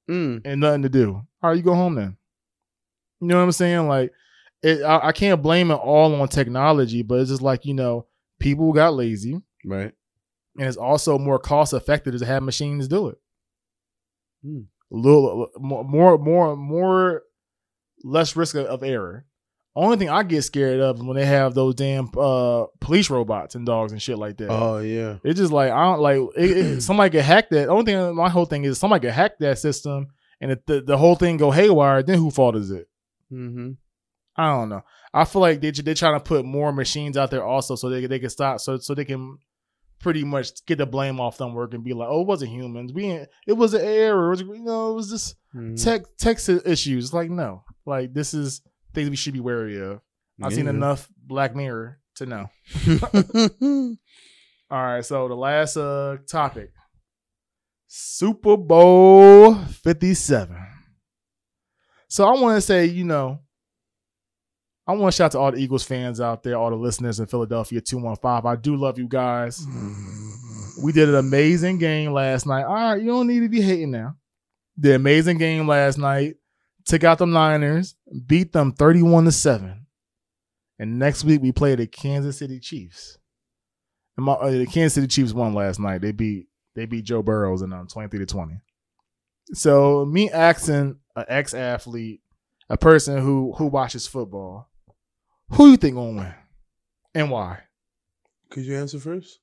Mm. 0.09 0.41
and 0.45 0.61
nothing 0.61 0.81
to 0.83 0.89
do. 0.89 1.13
All 1.41 1.49
right, 1.49 1.57
you 1.57 1.63
go 1.63 1.73
home 1.75 1.95
then. 1.95 2.17
You 3.21 3.27
know 3.27 3.37
what 3.37 3.43
I'm 3.43 3.51
saying? 3.53 3.87
Like, 3.87 4.11
it, 4.63 4.81
I, 4.83 5.07
I 5.07 5.11
can't 5.11 5.41
blame 5.41 5.71
it 5.71 5.75
all 5.75 6.13
on 6.19 6.27
technology, 6.27 7.01
but 7.03 7.19
it's 7.19 7.29
just 7.29 7.41
like 7.41 7.65
you 7.65 7.73
know, 7.73 8.07
people 8.39 8.73
got 8.73 8.93
lazy, 8.93 9.41
Right. 9.65 9.93
and 10.57 10.67
it's 10.67 10.77
also 10.77 11.17
more 11.17 11.39
cost 11.39 11.73
effective 11.73 12.17
to 12.17 12.25
have 12.25 12.43
machines 12.43 12.87
do 12.87 13.09
it. 13.09 13.17
Hmm. 14.43 14.61
A 14.93 14.95
little 14.95 15.49
more, 15.57 16.17
more, 16.17 16.55
more, 16.55 17.23
less 18.03 18.35
risk 18.35 18.55
of, 18.55 18.65
of 18.67 18.83
error. 18.83 19.25
Only 19.75 19.97
thing 19.97 20.09
I 20.09 20.23
get 20.23 20.43
scared 20.43 20.79
of 20.79 20.97
is 20.97 21.03
when 21.03 21.17
they 21.17 21.25
have 21.25 21.53
those 21.53 21.75
damn 21.75 22.09
uh, 22.17 22.65
police 22.79 23.09
robots 23.09 23.55
and 23.55 23.65
dogs 23.65 23.91
and 23.91 24.01
shit 24.01 24.17
like 24.17 24.37
that. 24.37 24.49
Oh 24.49 24.77
yeah. 24.77 25.17
It's 25.23 25.39
just 25.39 25.51
like 25.51 25.69
I 25.71 25.83
don't 25.83 25.99
like 25.99 26.17
it, 26.37 26.57
it, 26.57 26.81
somebody 26.81 27.09
could 27.09 27.25
hack 27.25 27.49
that. 27.49 27.67
Only 27.67 27.85
thing 27.91 28.15
my 28.15 28.29
whole 28.29 28.45
thing 28.45 28.63
is 28.63 28.77
somebody 28.77 29.05
could 29.05 29.13
hack 29.13 29.33
that 29.39 29.59
system 29.59 30.07
and 30.39 30.57
the 30.65 30.79
the 30.81 30.97
whole 30.97 31.15
thing 31.15 31.35
go 31.35 31.51
haywire. 31.51 32.03
Then 32.03 32.19
who 32.19 32.31
fault 32.31 32.55
is 32.55 32.71
it? 32.71 32.87
Mm-hmm. 33.33 33.71
I 34.37 34.51
don't 34.51 34.69
know. 34.69 34.81
I 35.13 35.23
feel 35.25 35.41
like 35.41 35.61
they 35.61 35.71
they're 35.71 35.93
trying 35.93 36.15
to 36.19 36.23
put 36.23 36.43
more 36.45 36.71
machines 36.73 37.15
out 37.17 37.31
there 37.31 37.43
also 37.45 37.75
so 37.75 37.89
they 37.89 38.05
they 38.05 38.19
can 38.19 38.29
stop 38.29 38.59
so 38.59 38.77
so 38.77 38.93
they 38.93 39.05
can 39.05 39.37
pretty 39.99 40.23
much 40.25 40.65
get 40.65 40.77
the 40.77 40.85
blame 40.85 41.19
off 41.21 41.37
them 41.37 41.53
work 41.53 41.73
and 41.73 41.83
be 41.83 41.93
like, 41.93 42.09
oh, 42.11 42.21
it 42.21 42.27
wasn't 42.27 42.51
humans. 42.51 42.91
We 42.93 43.05
ain't- 43.05 43.29
it 43.47 43.53
was 43.53 43.73
an 43.73 43.81
error. 43.81 44.27
It 44.27 44.29
was, 44.29 44.41
you 44.41 44.63
know, 44.63 44.91
it 44.91 44.95
was 44.95 45.09
just 45.09 45.35
Mm-hmm. 45.55 45.75
tech 45.75 46.01
tech 46.17 46.37
issues. 46.65 47.13
Like 47.13 47.29
no, 47.29 47.63
like 47.85 48.13
this 48.13 48.33
is 48.33 48.61
things 48.93 49.09
we 49.09 49.15
should 49.15 49.33
be 49.33 49.39
wary 49.39 49.79
of. 49.81 50.01
I've 50.43 50.53
seen 50.53 50.67
enough 50.67 51.07
Black 51.17 51.55
Mirror 51.55 52.01
to 52.15 52.25
know. 52.25 52.49
All 54.69 54.83
right, 54.83 55.05
so 55.05 55.27
the 55.29 55.35
last 55.35 55.77
uh 55.77 56.17
topic. 56.29 56.71
Super 57.87 58.57
Bowl 58.57 59.55
57. 59.55 60.57
So 62.09 62.25
I 62.27 62.39
want 62.41 62.57
to 62.57 62.61
say, 62.61 62.85
you 62.85 63.05
know, 63.05 63.39
I 64.87 64.93
want 64.93 65.13
to 65.13 65.17
shout 65.17 65.25
out 65.25 65.31
to 65.31 65.39
all 65.39 65.51
the 65.51 65.57
Eagles 65.57 65.83
fans 65.83 66.21
out 66.21 66.43
there, 66.43 66.55
all 66.55 66.69
the 66.69 66.75
listeners 66.75 67.19
in 67.19 67.25
Philadelphia 67.25 67.81
215. 67.81 68.49
I 68.49 68.55
do 68.55 68.75
love 68.75 68.99
you 68.99 69.07
guys. 69.07 69.65
We 70.83 70.91
did 70.91 71.09
an 71.09 71.15
amazing 71.15 71.79
game 71.79 72.11
last 72.11 72.45
night. 72.45 72.65
All 72.65 72.73
right, 72.73 73.01
you 73.01 73.07
don't 73.07 73.27
need 73.27 73.39
to 73.39 73.49
be 73.49 73.61
hating 73.61 73.91
now. 73.91 74.15
The 74.77 74.95
amazing 74.95 75.37
game 75.37 75.67
last 75.67 75.97
night. 75.97 76.35
Took 76.85 77.03
out 77.03 77.17
the 77.17 77.25
Niners, 77.25 77.95
beat 78.27 78.53
them 78.53 78.71
31 78.71 79.25
to 79.25 79.31
7. 79.31 79.87
And 80.77 80.99
next 80.99 81.23
week 81.23 81.41
we 81.41 81.51
play 81.51 81.73
the 81.73 81.87
Kansas 81.87 82.37
City 82.37 82.59
Chiefs. 82.59 83.17
And 84.17 84.25
my, 84.25 84.33
uh, 84.33 84.51
the 84.51 84.67
Kansas 84.67 84.93
City 84.93 85.07
Chiefs 85.07 85.33
won 85.33 85.55
last 85.55 85.79
night. 85.79 86.01
They 86.01 86.11
beat 86.11 86.47
they 86.75 86.85
beat 86.85 87.05
Joe 87.05 87.23
Burrows 87.23 87.61
in 87.61 87.73
um, 87.73 87.87
23 87.87 88.19
to 88.19 88.25
20. 88.25 88.59
So 89.53 90.05
me 90.05 90.29
asking 90.29 90.97
an 91.15 91.25
ex 91.27 91.53
athlete, 91.55 92.21
a 92.69 92.77
person 92.77 93.19
who 93.19 93.53
who 93.57 93.65
watches 93.65 94.05
football, 94.05 94.69
who 95.49 95.71
you 95.71 95.77
think 95.77 95.95
gonna 95.95 96.17
win, 96.17 96.33
and 97.13 97.31
why? 97.31 97.59
Could 98.49 98.65
you 98.65 98.75
answer 98.75 98.99
first? 98.99 99.39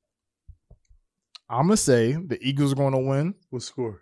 I'm 1.49 1.67
gonna 1.67 1.77
say 1.77 2.13
the 2.13 2.39
Eagles 2.41 2.73
are 2.73 2.77
gonna 2.77 3.01
win. 3.01 3.35
What 3.51 3.63
score? 3.63 4.01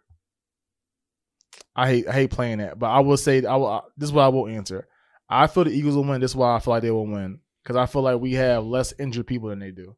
I 1.74 1.88
hate 1.88 2.08
I 2.08 2.12
hate 2.12 2.30
playing 2.30 2.58
that, 2.58 2.78
but 2.78 2.86
I 2.90 3.00
will 3.00 3.16
say 3.16 3.44
I 3.44 3.56
will. 3.56 3.84
This 3.96 4.08
is 4.08 4.12
what 4.12 4.22
I 4.22 4.28
will 4.28 4.48
answer. 4.48 4.86
I 5.28 5.46
feel 5.46 5.64
the 5.64 5.70
Eagles 5.70 5.96
will 5.96 6.04
win. 6.04 6.20
This 6.20 6.32
is 6.32 6.36
why 6.36 6.56
I 6.56 6.58
feel 6.60 6.74
like 6.74 6.82
they 6.82 6.90
will 6.90 7.06
win 7.06 7.40
because 7.62 7.76
I 7.76 7.86
feel 7.86 8.02
like 8.02 8.20
we 8.20 8.34
have 8.34 8.64
less 8.64 8.92
injured 8.98 9.26
people 9.26 9.48
than 9.48 9.60
they 9.60 9.70
do. 9.70 9.96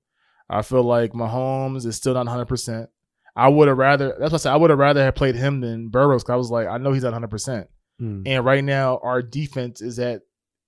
I 0.48 0.62
feel 0.62 0.82
like 0.82 1.12
Mahomes 1.12 1.86
is 1.86 1.96
still 1.96 2.14
not 2.14 2.26
100. 2.26 2.46
percent 2.46 2.90
I 3.34 3.48
would 3.48 3.68
have 3.68 3.78
rather. 3.78 4.08
That's 4.18 4.32
what 4.32 4.34
I 4.34 4.36
said. 4.38 4.52
I 4.52 4.56
would 4.56 4.70
have 4.70 4.78
rather 4.78 5.02
have 5.02 5.14
played 5.14 5.34
him 5.34 5.60
than 5.60 5.88
Burrows. 5.88 6.22
Cause 6.24 6.34
I 6.34 6.36
was 6.36 6.50
like, 6.50 6.68
I 6.68 6.76
know 6.78 6.92
he's 6.92 7.02
not 7.02 7.12
100. 7.12 7.28
percent 7.28 7.68
Mm. 8.00 8.22
And 8.26 8.44
right 8.44 8.64
now, 8.64 8.98
our 9.02 9.22
defense 9.22 9.80
is 9.80 9.98
at 9.98 10.22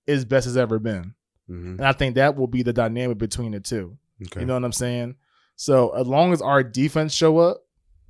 its 0.07 0.25
best 0.25 0.47
as 0.47 0.57
ever 0.57 0.79
been, 0.79 1.14
hmm 1.47 1.77
and 1.79 1.87
I 1.87 1.93
think 1.93 2.15
that 2.15 2.37
will 2.37 2.47
be 2.47 2.63
the 2.63 2.73
dynamic 2.73 3.19
between 3.19 3.53
the 3.53 3.61
two. 3.61 3.97
Okay. 4.23 4.41
You 4.41 4.47
know 4.47 4.55
what 4.55 4.65
I'm 4.65 4.73
saying? 4.73 5.17
So 5.57 5.91
as 5.91 6.07
long 6.07 6.33
as 6.33 6.43
our 6.43 6.63
defense 6.63 7.15
show 7.15 7.39
up 7.39 7.59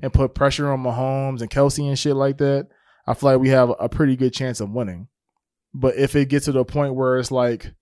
and 0.01 0.13
put 0.13 0.35
pressure 0.35 0.71
on 0.71 0.83
Mahomes 0.83 1.41
and 1.41 1.51
Kelce 1.51 1.87
and 1.87 1.99
shit 1.99 2.17
like 2.17 2.39
that, 2.39 2.69
I 3.07 3.15
feel 3.15 3.31
like 3.33 3.41
we 3.41 3.51
have 3.51 3.73
a 3.79 3.89
pretty 3.89 4.17
good 4.17 4.33
chance 4.33 4.61
of 4.61 4.71
winning. 4.71 5.09
But 5.75 5.97
if 5.97 6.15
it 6.15 6.29
gets 6.29 6.47
to 6.47 6.53
the 6.53 6.65
point 6.65 6.95
where 6.95 7.19
it's 7.19 7.31
like 7.31 7.75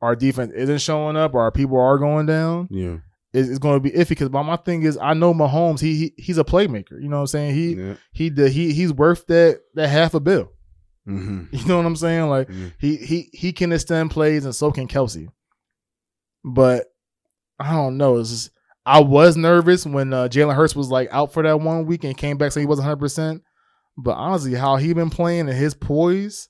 our 0.00 0.16
defense 0.16 0.52
isn't 0.54 0.78
showing 0.78 1.16
up 1.16 1.34
or 1.34 1.40
our 1.40 1.52
people 1.52 1.78
are 1.78 1.98
going 1.98 2.26
down, 2.26 2.68
yeah. 2.70 2.96
it's, 3.32 3.48
it's 3.48 3.58
going 3.58 3.76
to 3.76 3.80
be 3.80 3.96
iffy. 3.96 4.10
Because 4.10 4.30
my, 4.30 4.42
my 4.42 4.56
thing 4.56 4.82
is, 4.82 4.96
I 4.96 5.14
know 5.14 5.34
Mahomes. 5.34 5.80
He, 5.80 5.94
he 5.96 6.14
he's 6.16 6.38
a 6.38 6.44
playmaker. 6.44 7.00
You 7.00 7.08
know 7.08 7.16
what 7.16 7.22
I'm 7.22 7.26
saying? 7.28 7.54
He 7.54 7.74
yeah. 7.74 7.94
he 8.12 8.30
the, 8.30 8.48
he 8.48 8.72
he's 8.72 8.92
worth 8.92 9.26
that 9.26 9.60
that 9.74 9.88
half 9.88 10.14
a 10.14 10.20
bill. 10.20 10.50
Hmm 11.06 11.44
You 11.52 11.64
know 11.66 11.76
what 11.76 11.86
I'm 11.86 11.96
saying? 11.96 12.28
Like 12.28 12.48
Yeah. 12.50 12.68
he 12.78 12.96
he 12.96 13.28
he 13.32 13.52
can 13.52 13.72
extend 13.72 14.10
plays 14.10 14.44
and 14.44 14.54
so 14.54 14.70
can 14.72 14.88
Kelce. 14.88 15.28
But 16.44 16.86
I 17.58 17.72
don't 17.72 17.96
know. 17.96 18.18
It's 18.18 18.30
just, 18.30 18.50
I 18.84 19.00
was 19.00 19.36
nervous 19.36 19.86
when 19.86 20.12
uh, 20.12 20.28
Jalen 20.28 20.54
Hurts 20.54 20.74
was 20.76 20.88
like 20.90 21.08
out 21.12 21.32
for 21.32 21.42
that 21.42 21.60
one 21.60 21.86
week 21.86 22.04
and 22.04 22.16
came 22.16 22.36
back 22.36 22.52
saying 22.52 22.66
he 22.66 22.68
wasn't 22.68 22.84
100. 22.86 22.98
percent 22.98 23.42
But 23.96 24.12
honestly, 24.16 24.54
how 24.54 24.76
he 24.76 24.92
been 24.92 25.10
playing 25.10 25.48
and 25.48 25.56
his 25.56 25.74
poise, 25.74 26.48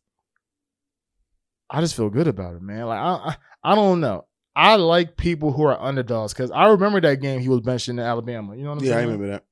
I 1.71 1.81
just 1.81 1.95
feel 1.97 2.11
good 2.11 2.29
about 2.29 2.55
it, 2.55 2.63
man. 2.63 2.87
Like 2.87 2.99
I 2.99 3.37
I, 3.65 3.73
I 3.73 3.75
don't 3.75 4.01
know. 4.01 4.27
I 4.57 4.77
like 4.77 5.17
people 5.17 5.53
who 5.53 5.65
are 5.65 5.81
underdogs 5.81 6.33
because 6.33 6.51
I 6.53 6.69
remember 6.69 7.01
that 7.01 7.21
game 7.21 7.41
he 7.41 7.49
was 7.49 7.61
benched 7.61 7.89
in 7.89 7.99
Alabama. 7.99 8.57
You 8.57 8.63
know 8.63 8.71
what 8.71 8.75
I'm 8.79 8.81
saying? 8.85 8.91
Yeah, 8.93 8.99
I 8.99 9.03
remember 9.03 9.27
that. 9.29 9.45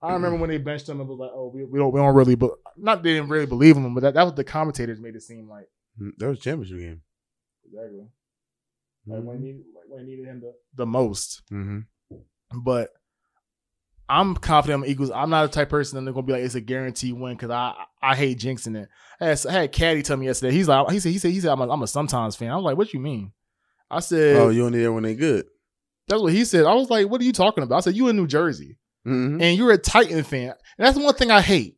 I 0.00 0.12
remember 0.12 0.38
when 0.38 0.50
they 0.50 0.58
benched 0.58 0.88
him. 0.88 1.00
and 1.00 1.08
was 1.08 1.18
like, 1.18 1.30
oh, 1.34 1.50
we, 1.52 1.64
we 1.64 1.78
don't 1.78 1.92
we 1.92 1.98
don't 1.98 2.14
really, 2.14 2.34
but 2.36 2.52
not 2.76 3.02
they 3.02 3.14
didn't 3.14 3.28
really 3.28 3.46
believe 3.46 3.76
him, 3.76 3.94
but 3.94 4.00
that, 4.02 4.14
that 4.14 4.24
was 4.24 4.34
the 4.34 4.44
commentators 4.44 5.00
made 5.00 5.14
it 5.16 5.22
seem 5.22 5.48
like. 5.48 5.68
Mm, 6.00 6.12
That 6.18 6.28
was 6.28 6.38
a 6.38 6.42
championship 6.42 6.78
game. 6.78 7.00
Exactly. 7.66 8.06
Like 9.06 9.22
when 9.22 9.36
Mm-hmm. 9.36 9.44
he 9.44 9.52
like 9.74 9.84
when 9.88 10.00
he 10.06 10.06
needed 10.16 10.26
him 10.26 10.40
the, 10.40 10.54
the 10.74 10.86
most. 10.86 11.42
hmm 11.48 11.80
But 12.52 12.90
I'm 14.08 14.34
confident 14.36 14.74
on 14.74 14.80
the 14.82 14.90
Eagles. 14.90 15.10
I'm 15.10 15.30
not 15.30 15.42
the 15.50 15.54
type 15.54 15.68
of 15.68 15.70
person 15.70 16.04
that's 16.04 16.14
gonna 16.14 16.26
be 16.26 16.32
like 16.34 16.42
it's 16.42 16.54
a 16.54 16.60
guarantee 16.60 17.12
win 17.12 17.34
because 17.34 17.50
I 17.50 17.74
I 18.02 18.14
hate 18.14 18.38
jinxing 18.38 18.76
it. 18.76 18.88
I 19.20 19.26
had, 19.26 19.46
I 19.46 19.52
had 19.52 19.72
Caddy 19.72 20.02
tell 20.02 20.16
me 20.18 20.26
yesterday. 20.26 20.52
He's 20.54 20.68
like 20.68 20.90
he 20.90 21.00
said 21.00 21.12
he 21.12 21.18
said 21.18 21.30
he 21.30 21.40
said 21.40 21.50
I'm 21.50 21.60
a, 21.60 21.68
I'm 21.70 21.82
a 21.82 21.86
sometimes 21.86 22.36
fan. 22.36 22.50
I 22.50 22.56
was 22.56 22.64
like, 22.64 22.76
what 22.76 22.92
you 22.92 23.00
mean? 23.00 23.32
I 23.90 24.00
said 24.00 24.36
Oh, 24.36 24.48
you 24.50 24.66
only 24.66 24.80
there 24.80 24.92
when 24.92 25.04
they 25.04 25.14
good. 25.14 25.46
that's 26.08 26.20
what 26.20 26.32
he 26.32 26.44
said. 26.44 26.64
I 26.66 26.74
was 26.74 26.90
like, 26.90 27.08
what 27.08 27.20
are 27.20 27.24
you 27.24 27.32
talking 27.32 27.62
about? 27.64 27.76
I 27.76 27.80
said 27.80 27.96
you 27.96 28.08
in 28.08 28.16
New 28.16 28.26
Jersey 28.26 28.76
hmm 29.04 29.40
and 29.40 29.56
you're 29.56 29.72
a 29.72 29.78
Titan 29.78 30.22
fan. 30.22 30.54
And 30.78 30.86
that's 30.86 30.98
one 30.98 31.14
thing 31.14 31.30
I 31.30 31.40
hate. 31.40 31.76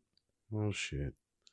Oh 0.56 0.72
shit. 0.72 1.12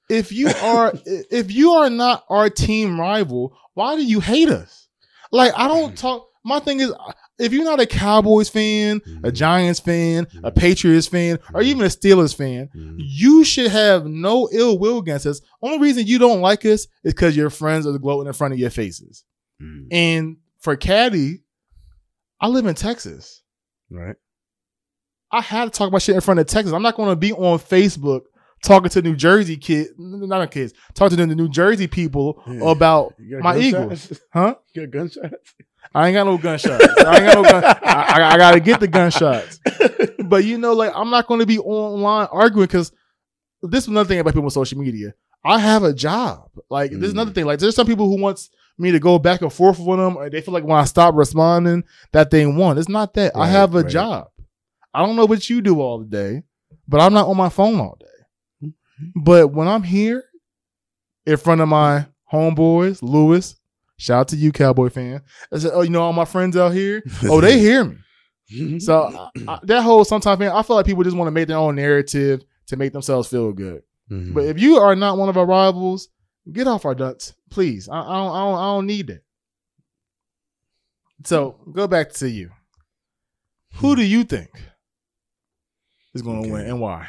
If 0.09 0.31
you 0.31 0.47
are 0.63 0.93
if 1.05 1.51
you 1.51 1.71
are 1.71 1.89
not 1.89 2.23
our 2.29 2.49
team 2.49 2.99
rival, 2.99 3.57
why 3.73 3.95
do 3.95 4.05
you 4.05 4.19
hate 4.19 4.49
us? 4.49 4.87
Like 5.31 5.53
I 5.55 5.67
don't 5.67 5.97
talk. 5.97 6.29
My 6.45 6.59
thing 6.59 6.81
is, 6.81 6.91
if 7.39 7.53
you're 7.53 7.63
not 7.63 7.79
a 7.79 7.85
Cowboys 7.85 8.49
fan, 8.49 8.97
a 9.23 9.29
Mhm. 9.29 9.33
Giants 9.33 9.79
fan, 9.79 10.27
a 10.43 10.51
Mhm. 10.51 10.55
Patriots 10.57 11.07
fan, 11.07 11.39
or 11.53 11.61
Mhm. 11.61 11.65
even 11.65 11.81
a 11.83 11.89
Steelers 11.89 12.35
fan, 12.35 12.69
you 12.97 13.45
should 13.45 13.71
have 13.71 14.05
no 14.05 14.49
ill 14.51 14.77
will 14.77 14.97
against 14.99 15.25
us. 15.25 15.39
Only 15.61 15.79
reason 15.79 16.05
you 16.05 16.19
don't 16.19 16.41
like 16.41 16.65
us 16.65 16.81
is 17.03 17.13
because 17.13 17.37
your 17.37 17.49
friends 17.49 17.87
are 17.87 17.97
gloating 17.97 18.27
in 18.27 18.33
front 18.33 18.53
of 18.53 18.59
your 18.59 18.69
faces. 18.71 19.23
And 19.91 20.37
for 20.59 20.75
Caddy, 20.75 21.43
I 22.41 22.47
live 22.49 22.65
in 22.65 22.75
Texas. 22.75 23.41
Right. 23.89 24.17
I 25.31 25.39
had 25.39 25.63
to 25.65 25.69
talk 25.71 25.87
about 25.87 26.01
shit 26.01 26.15
in 26.15 26.21
front 26.21 26.41
of 26.41 26.47
Texas. 26.47 26.73
I'm 26.73 26.81
not 26.81 26.95
going 26.97 27.09
to 27.09 27.15
be 27.15 27.31
on 27.31 27.57
Facebook 27.59 28.23
talking 28.63 28.89
to 28.89 29.01
New 29.01 29.15
Jersey 29.15 29.57
kids, 29.57 29.91
not 29.97 30.49
kids, 30.51 30.73
talking 30.93 31.17
to 31.17 31.25
the 31.25 31.35
New 31.35 31.49
Jersey 31.49 31.87
people 31.87 32.41
Yeah. 32.47 32.71
about 32.71 33.13
my? 33.19 33.57
Eagles, 33.57 34.11
huh? 34.33 34.55
You 34.73 34.87
got 34.87 34.91
gunshots? 34.91 35.35
I 35.93 36.07
ain't 36.07 36.15
got 36.15 36.25
no 36.25 36.37
gunshots. 36.39 36.83
I 37.05 37.17
ain't 37.17 37.33
got 37.33 37.35
no 37.35 37.43
gun. 37.43 37.63
I, 37.63 37.73
I, 37.83 38.33
I 38.33 38.37
got 38.37 38.51
to 38.53 38.59
get 38.59 38.79
the 38.79 38.87
gunshots. 38.87 39.59
But 40.25 40.45
you 40.45 40.57
know, 40.57 40.73
like 40.73 40.91
I'm 40.95 41.09
not 41.11 41.27
going 41.27 41.41
to 41.41 41.45
be 41.45 41.59
online 41.59 42.27
arguing 42.31 42.65
because 42.65 42.91
this 43.61 43.83
is 43.83 43.87
another 43.89 44.07
thing 44.07 44.19
about 44.19 44.31
people 44.33 44.45
on 44.45 44.49
social 44.51 44.79
media. 44.79 45.13
I 45.45 45.59
have 45.59 45.83
a 45.83 45.93
job. 45.93 46.49
Like 46.69 46.91
Mm. 46.91 47.11
another 47.11 47.31
thing. 47.31 47.45
Like 47.45 47.59
there's 47.59 47.75
some 47.75 47.85
people 47.85 48.07
who 48.07 48.19
wants 48.19 48.49
me 48.79 48.91
to 48.91 48.99
go 48.99 49.19
back 49.19 49.41
and 49.41 49.51
forth 49.53 49.77
with 49.79 49.99
them, 49.99 50.15
or 50.17 50.29
they 50.29 50.41
feel 50.41 50.53
like 50.53 50.63
when 50.63 50.77
I 50.79 50.85
stop 50.85 51.13
responding 51.15 51.83
that 52.13 52.31
they 52.31 52.45
won. 52.47 52.77
It's 52.77 52.89
not 52.89 53.13
that. 53.15 53.33
I 53.35 53.47
have 53.47 53.75
a 53.75 53.81
right. 53.81 53.91
job. 53.91 54.27
I 54.93 55.05
don't 55.05 55.15
know 55.17 55.25
what 55.25 55.47
you 55.49 55.61
do 55.61 55.81
all 55.81 55.99
the 55.99 56.05
day, 56.05 56.43
but 56.87 57.01
I'm 57.01 57.13
not 57.13 57.27
on 57.27 57.37
my 57.37 57.49
phone 57.49 57.79
all 57.79 57.97
day. 57.99 58.07
Mm-hmm. 59.03 59.19
But 59.23 59.51
when 59.53 59.67
I'm 59.67 59.83
here 59.83 60.23
in 61.25 61.37
front 61.37 61.61
of 61.61 61.67
my 61.69 62.05
homeboys, 62.31 62.99
Lewis, 63.01 63.55
shout 63.97 64.19
out 64.21 64.27
to 64.29 64.35
you, 64.35 64.51
Cowboy 64.51 64.89
fan. 64.89 65.21
I 65.51 65.57
said, 65.59 65.71
oh, 65.73 65.81
you 65.81 65.89
know 65.89 66.01
all 66.01 66.13
my 66.13 66.25
friends 66.25 66.57
out 66.57 66.73
here. 66.73 67.03
Oh, 67.23 67.41
they 67.41 67.59
hear 67.59 67.83
me. 67.85 67.97
So 68.79 69.29
I, 69.47 69.53
I, 69.53 69.59
that 69.63 69.81
whole 69.81 70.03
sometimes 70.05 70.37
man, 70.39 70.51
I 70.51 70.61
feel 70.63 70.75
like 70.75 70.85
people 70.85 71.03
just 71.03 71.15
want 71.15 71.27
to 71.27 71.31
make 71.31 71.47
their 71.47 71.57
own 71.57 71.75
narrative 71.75 72.43
to 72.67 72.75
make 72.77 72.91
themselves 72.93 73.27
feel 73.29 73.51
good. 73.53 73.81
Mhm. 74.11 74.33
But 74.33 74.45
if 74.45 74.59
you 74.59 74.77
are 74.77 74.95
not 74.95 75.17
one 75.17 75.29
of 75.29 75.37
our 75.37 75.45
rivals, 75.45 76.09
get 76.51 76.67
off 76.67 76.85
our 76.85 76.93
nuts, 76.93 77.33
please. 77.49 77.87
I, 77.89 77.99
I 77.99 78.03
don't, 78.03 78.35
I 78.35 78.39
don't, 78.43 78.59
I 78.59 78.63
don't 78.75 78.85
need 78.85 79.07
that. 79.07 79.23
So 81.25 81.55
go 81.71 81.87
back 81.87 82.11
to 82.13 82.29
you. 82.29 82.49
Who 83.75 83.95
do 83.95 84.03
you 84.03 84.23
think 84.23 84.49
is 86.13 86.21
going 86.21 86.43
to 86.43 86.49
Okay. 86.49 86.51
win 86.51 86.65
and 86.67 86.79
why? 86.81 87.07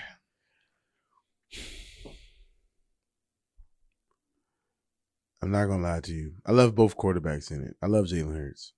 I'm 5.44 5.50
not 5.50 5.66
gonna 5.66 5.82
lie 5.82 6.00
to 6.00 6.12
you. 6.14 6.32
I 6.46 6.52
love 6.52 6.74
both 6.74 6.96
quarterbacks 6.96 7.50
in 7.50 7.62
it. 7.62 7.76
I 7.82 7.86
love 7.86 8.06
Jalen 8.06 8.34
Hurts. 8.34 8.72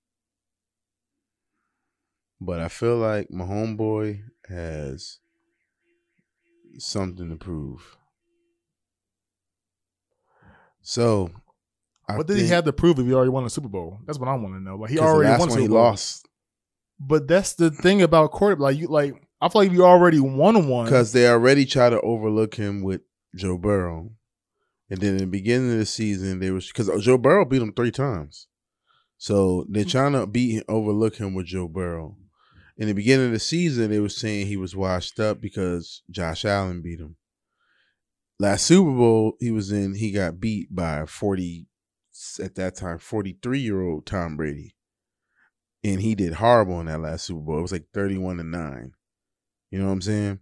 But 2.41 2.59
I 2.59 2.67
feel 2.67 2.97
like 2.97 3.31
my 3.31 3.45
homeboy 3.45 4.23
has 4.49 5.19
something 6.77 7.29
to 7.29 7.37
prove. 7.37 7.95
So 10.81 11.31
I 12.05 12.17
what 12.17 12.27
did 12.27 12.37
he 12.37 12.47
have 12.47 12.65
to 12.65 12.73
prove 12.73 12.99
if 12.99 13.05
he 13.05 13.13
already 13.13 13.29
won 13.29 13.45
a 13.45 13.49
Super 13.49 13.69
Bowl? 13.69 14.01
That's 14.05 14.19
what 14.19 14.27
I 14.27 14.35
want 14.35 14.55
to 14.55 14.59
know. 14.59 14.75
Like 14.75 14.89
he 14.89 14.99
already 14.99 15.39
won 15.39 15.49
Super 15.49 15.61
he 15.61 15.67
Bowl. 15.69 15.77
lost 15.77 16.27
But 16.99 17.29
that's 17.29 17.53
the 17.53 17.71
thing 17.71 18.01
about 18.01 18.31
quarterback. 18.31 18.61
Like 18.61 18.77
you, 18.77 18.87
like 18.87 19.13
I 19.39 19.47
feel 19.47 19.61
like 19.61 19.71
you 19.71 19.85
already 19.85 20.19
won 20.19 20.67
one. 20.67 20.83
because 20.83 21.13
they 21.13 21.29
already 21.29 21.65
try 21.65 21.89
to 21.89 22.01
overlook 22.01 22.55
him 22.55 22.81
with 22.81 23.03
Joe 23.37 23.57
Burrow. 23.57 24.11
And 24.89 25.01
then 25.01 25.13
in 25.13 25.17
the 25.17 25.27
beginning 25.27 25.73
of 25.73 25.79
the 25.79 25.85
season, 25.85 26.39
they 26.39 26.49
was 26.49 26.67
because 26.67 26.89
uh, 26.89 26.97
Joe 26.99 27.17
Burrow 27.17 27.43
beat 27.45 27.61
him 27.61 27.73
three 27.73 27.91
times, 27.91 28.47
so 29.17 29.65
they're 29.69 29.83
mm-hmm. 29.83 29.89
trying 29.89 30.13
to 30.13 30.25
beat 30.25 30.63
overlook 30.69 31.17
him 31.17 31.33
with 31.33 31.47
Joe 31.47 31.67
Burrow. 31.67 32.15
In 32.77 32.87
the 32.87 32.93
beginning 32.93 33.25
of 33.27 33.31
the 33.33 33.39
season, 33.39 33.89
they 33.89 33.99
were 33.99 34.07
saying 34.07 34.47
he 34.47 34.55
was 34.55 34.75
washed 34.75 35.19
up 35.19 35.41
because 35.41 36.03
Josh 36.09 36.45
Allen 36.45 36.81
beat 36.81 36.99
him. 36.99 37.17
Last 38.39 38.65
Super 38.65 38.91
Bowl 38.91 39.33
he 39.39 39.51
was 39.51 39.71
in, 39.71 39.95
he 39.95 40.11
got 40.11 40.39
beat 40.39 40.73
by 40.73 41.05
forty 41.05 41.67
at 42.41 42.55
that 42.55 42.75
time 42.75 42.99
forty 42.99 43.37
three 43.41 43.59
year 43.59 43.81
old 43.81 44.05
Tom 44.05 44.37
Brady. 44.37 44.75
and 45.83 46.01
he 46.01 46.15
did 46.15 46.33
horrible 46.33 46.79
in 46.79 46.87
that 46.87 47.01
last 47.01 47.25
Super 47.25 47.39
Bowl. 47.39 47.59
It 47.59 47.61
was 47.61 47.71
like 47.71 47.85
thirty-one 47.93 48.37
to 48.37 48.43
nine. 48.43 48.91
You 49.71 49.79
know 49.79 49.87
what 49.87 49.93
I'm 49.93 50.01
saying? 50.01 50.39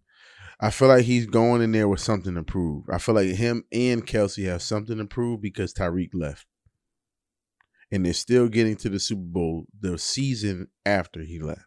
I 0.60 0.69
feel 0.69 0.88
like 0.88 1.03
he's 1.06 1.26
going 1.26 1.61
in 1.61 1.72
there 1.73 1.88
with 1.88 1.99
something 1.99 2.36
to 2.36 2.44
prove. 2.44 2.86
I 2.90 2.98
feel 2.98 3.15
like 3.15 3.27
him 3.30 3.64
and 3.72 4.06
Kelce 4.06 4.45
have 4.45 4.61
something 4.61 4.98
to 4.98 5.06
prove 5.06 5.41
because 5.41 5.73
Tyreek 5.73 6.10
left. 6.14 6.45
And 7.91 8.06
they're 8.06 8.14
still 8.14 8.48
getting 8.48 8.76
to 8.77 8.90
the 8.90 8.99
Super 8.99 9.22
Bowl 9.22 9.65
the 9.80 9.98
season 9.98 10.68
after 10.86 11.22
he 11.22 11.40
left. 11.40 11.61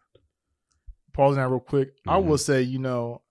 Pause 1.13 1.35
that 1.37 1.49
real 1.49 1.59
quick. 1.59 1.93
I 2.07 2.17
Mhm. 2.17 2.25
will 2.25 2.37
say, 2.37 2.61
you 2.61 2.79
know, 2.79 3.21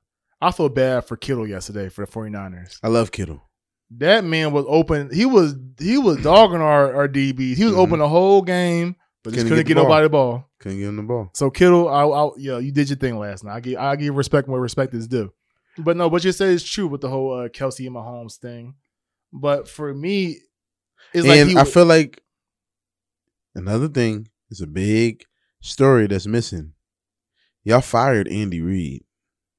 I 0.41 0.53
feel 0.53 0.69
bad 0.69 1.05
for 1.05 1.17
Kittle 1.17 1.47
yesterday 1.47 1.89
for 1.89 2.05
the 2.05 2.11
49ers. 2.11 2.79
I 2.83 2.89
love 2.89 3.11
Kittle. 3.13 3.43
That 3.91 4.25
man 4.25 4.53
was 4.53 4.65
open. 4.69 5.11
He 5.13 5.25
was 5.27 5.57
he 5.81 5.97
was 5.99 6.19
dogging 6.23 6.61
our, 6.61 6.95
our 6.95 7.09
DBs. 7.09 7.57
He 7.57 7.65
was 7.65 7.75
Mhm. 7.75 7.79
open 7.79 7.99
the 8.01 8.09
whole 8.09 8.43
game, 8.43 8.97
but 9.25 9.31
just 9.31 9.39
Couldn't 9.47 9.49
couldn't 9.51 9.67
get 9.67 9.75
get, 9.75 9.83
nobody 9.83 10.05
the 10.05 10.11
ball. 10.11 10.51
Couldn't 10.61 10.79
get 10.79 10.89
him 10.89 10.97
the 10.97 11.03
ball. 11.03 11.31
So 11.35 11.51
Kittle, 11.51 11.89
I, 11.89 12.05
I 12.05 12.31
yeah, 12.37 12.59
you 12.59 12.71
did 12.71 12.89
your 12.91 12.99
thing 12.99 13.19
last 13.19 13.45
night. 13.45 13.55
I 13.57 13.61
give 13.61 13.79
I 13.79 13.97
give 13.97 14.15
respect 14.17 14.49
where 14.49 14.61
respect 14.61 14.93
is 14.95 15.09
due. 15.09 15.33
But 15.79 15.97
no, 15.97 16.09
what 16.09 16.25
you 16.25 16.33
said 16.33 16.49
is 16.51 16.65
true 16.65 16.87
with 16.89 17.01
the 17.01 17.09
whole 17.09 17.33
uh, 17.45 17.49
Kelce 17.49 17.87
and 17.87 17.95
Mahomes 17.95 18.37
thing. 18.37 18.75
But 19.33 19.69
for 19.69 19.95
me, 19.95 20.39
it's 21.15 21.27
like 21.27 21.39
and 21.41 21.51
he 21.51 21.57
I 21.57 21.65
feel 21.65 21.85
like 21.85 22.23
another 23.55 23.89
thing 23.89 24.29
is 24.51 24.61
a 24.61 24.67
big 24.67 25.25
story 25.61 26.07
that's 26.07 26.27
missing. 26.27 26.73
Y'all 27.65 27.81
fired 27.81 28.29
Andy 28.29 28.61
Reid. 28.61 29.05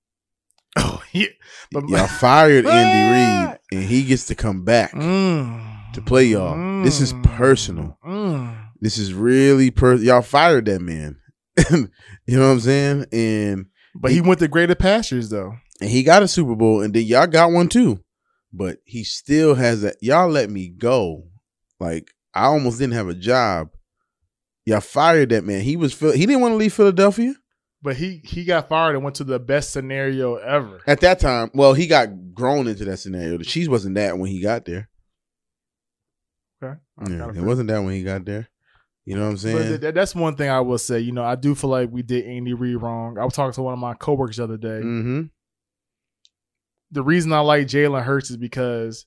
oh 0.77 1.01
yeah, 1.11 1.27
but 1.71 1.87
Y'all 1.89 2.07
fired 2.19 2.65
Andy 2.65 3.49
Reid, 3.51 3.59
and 3.71 3.83
he 3.89 4.03
gets 4.03 4.25
to 4.27 4.35
come 4.35 4.63
back 4.63 4.91
Mm. 4.93 5.93
to 5.93 6.01
play 6.01 6.25
y'all. 6.25 6.83
This 6.83 7.01
is 7.01 7.13
personal. 7.23 7.97
Mm. 8.05 8.55
This 8.81 8.97
is 8.97 9.13
really 9.13 9.71
per. 9.71 9.95
Y'all 9.95 10.21
fired 10.21 10.65
that 10.65 10.81
man. 10.81 11.17
you 11.71 11.87
know 12.37 12.47
what 12.47 12.53
I'm 12.53 12.59
saying? 12.61 13.05
And 13.11 13.65
But 13.95 14.11
he 14.11 14.21
went 14.21 14.39
to 14.39 14.47
greater 14.47 14.75
pastures 14.75 15.29
though. 15.29 15.53
And 15.81 15.89
he 15.89 16.03
got 16.03 16.23
a 16.23 16.27
Super 16.27 16.56
Bowl, 16.56 16.81
and 16.81 16.93
then 16.93 17.03
y'all 17.03 17.27
got 17.27 17.51
one 17.51 17.69
too. 17.69 17.99
But 18.51 18.80
he 18.84 19.03
still 19.03 19.56
has 19.56 19.81
that. 19.84 19.97
Y'all 20.01 20.30
let 20.30 20.49
me 20.49 20.69
go. 20.69 21.26
Like 21.80 22.11
I 22.34 22.45
almost 22.45 22.80
didn't 22.80 22.93
have 22.93 23.07
a 23.07 23.14
job. 23.14 23.69
Y'all 24.65 24.81
fired 24.81 25.30
that 25.30 25.43
man. 25.43 25.61
He 25.61 25.76
was 25.76 25.97
he 25.99 26.26
didn't 26.26 26.41
want 26.41 26.51
to 26.53 26.57
leave 26.57 26.73
Philadelphia 26.73 27.34
But 27.81 27.95
he 27.95 28.22
he 28.23 28.43
got 28.45 28.69
fired 28.69 28.95
and 28.95 29.03
went 29.03 29.15
to 29.18 29.23
the 29.23 29.39
best 29.39 29.72
scenario 29.72 30.35
ever. 30.35 30.81
at 30.85 30.99
that 31.01 31.19
time. 31.19 31.51
Well, 31.53 31.73
he 31.73 31.88
got 31.88 32.34
grown 32.34 32.68
into 32.68 32.85
that 32.85 32.97
scenario. 32.97 33.38
The 33.38 33.45
cheese 33.45 33.69
wasn't 33.69 33.95
that 33.95 34.18
when 34.18 34.30
he 34.30 34.41
got 34.41 34.65
there. 34.65 34.89
Okay, 36.61 36.77
Yeah, 37.07 37.30
it 37.30 37.41
wasn't 37.41 37.69
that 37.69 37.81
when 37.81 37.93
he 37.93 38.03
got 38.03 38.26
there. 38.26 38.49
You 39.06 39.15
know 39.15 39.23
what 39.23 39.31
I'm 39.31 39.38
saying? 39.38 39.57
th- 39.69 39.81
th- 39.81 39.93
that's 39.93 40.14
one 40.14 40.35
thing 40.35 40.49
I 40.49 40.60
will 40.60 40.77
say. 40.77 40.99
You 40.99 41.14
know, 41.14 41.23
I 41.23 41.35
do 41.35 41.56
feel 41.56 41.69
like 41.69 41.89
we 41.89 42.01
did 42.03 42.26
Andy 42.26 42.53
Reid 42.53 42.81
wrong. 42.81 43.18
I 43.18 43.23
was 43.23 43.34
talking 43.34 43.53
to 43.53 43.61
one 43.61 43.73
of 43.73 43.80
my 43.80 43.93
coworkers 43.93 44.38
the 44.38 44.43
other 44.43 44.57
day. 44.57 44.81
mm-hmm. 44.84 45.22
The 46.91 47.03
reason 47.03 47.31
I 47.33 47.39
like 47.39 47.67
Jalen 47.67 48.03
Hurts 48.03 48.29
is 48.31 48.37
because 48.37 49.05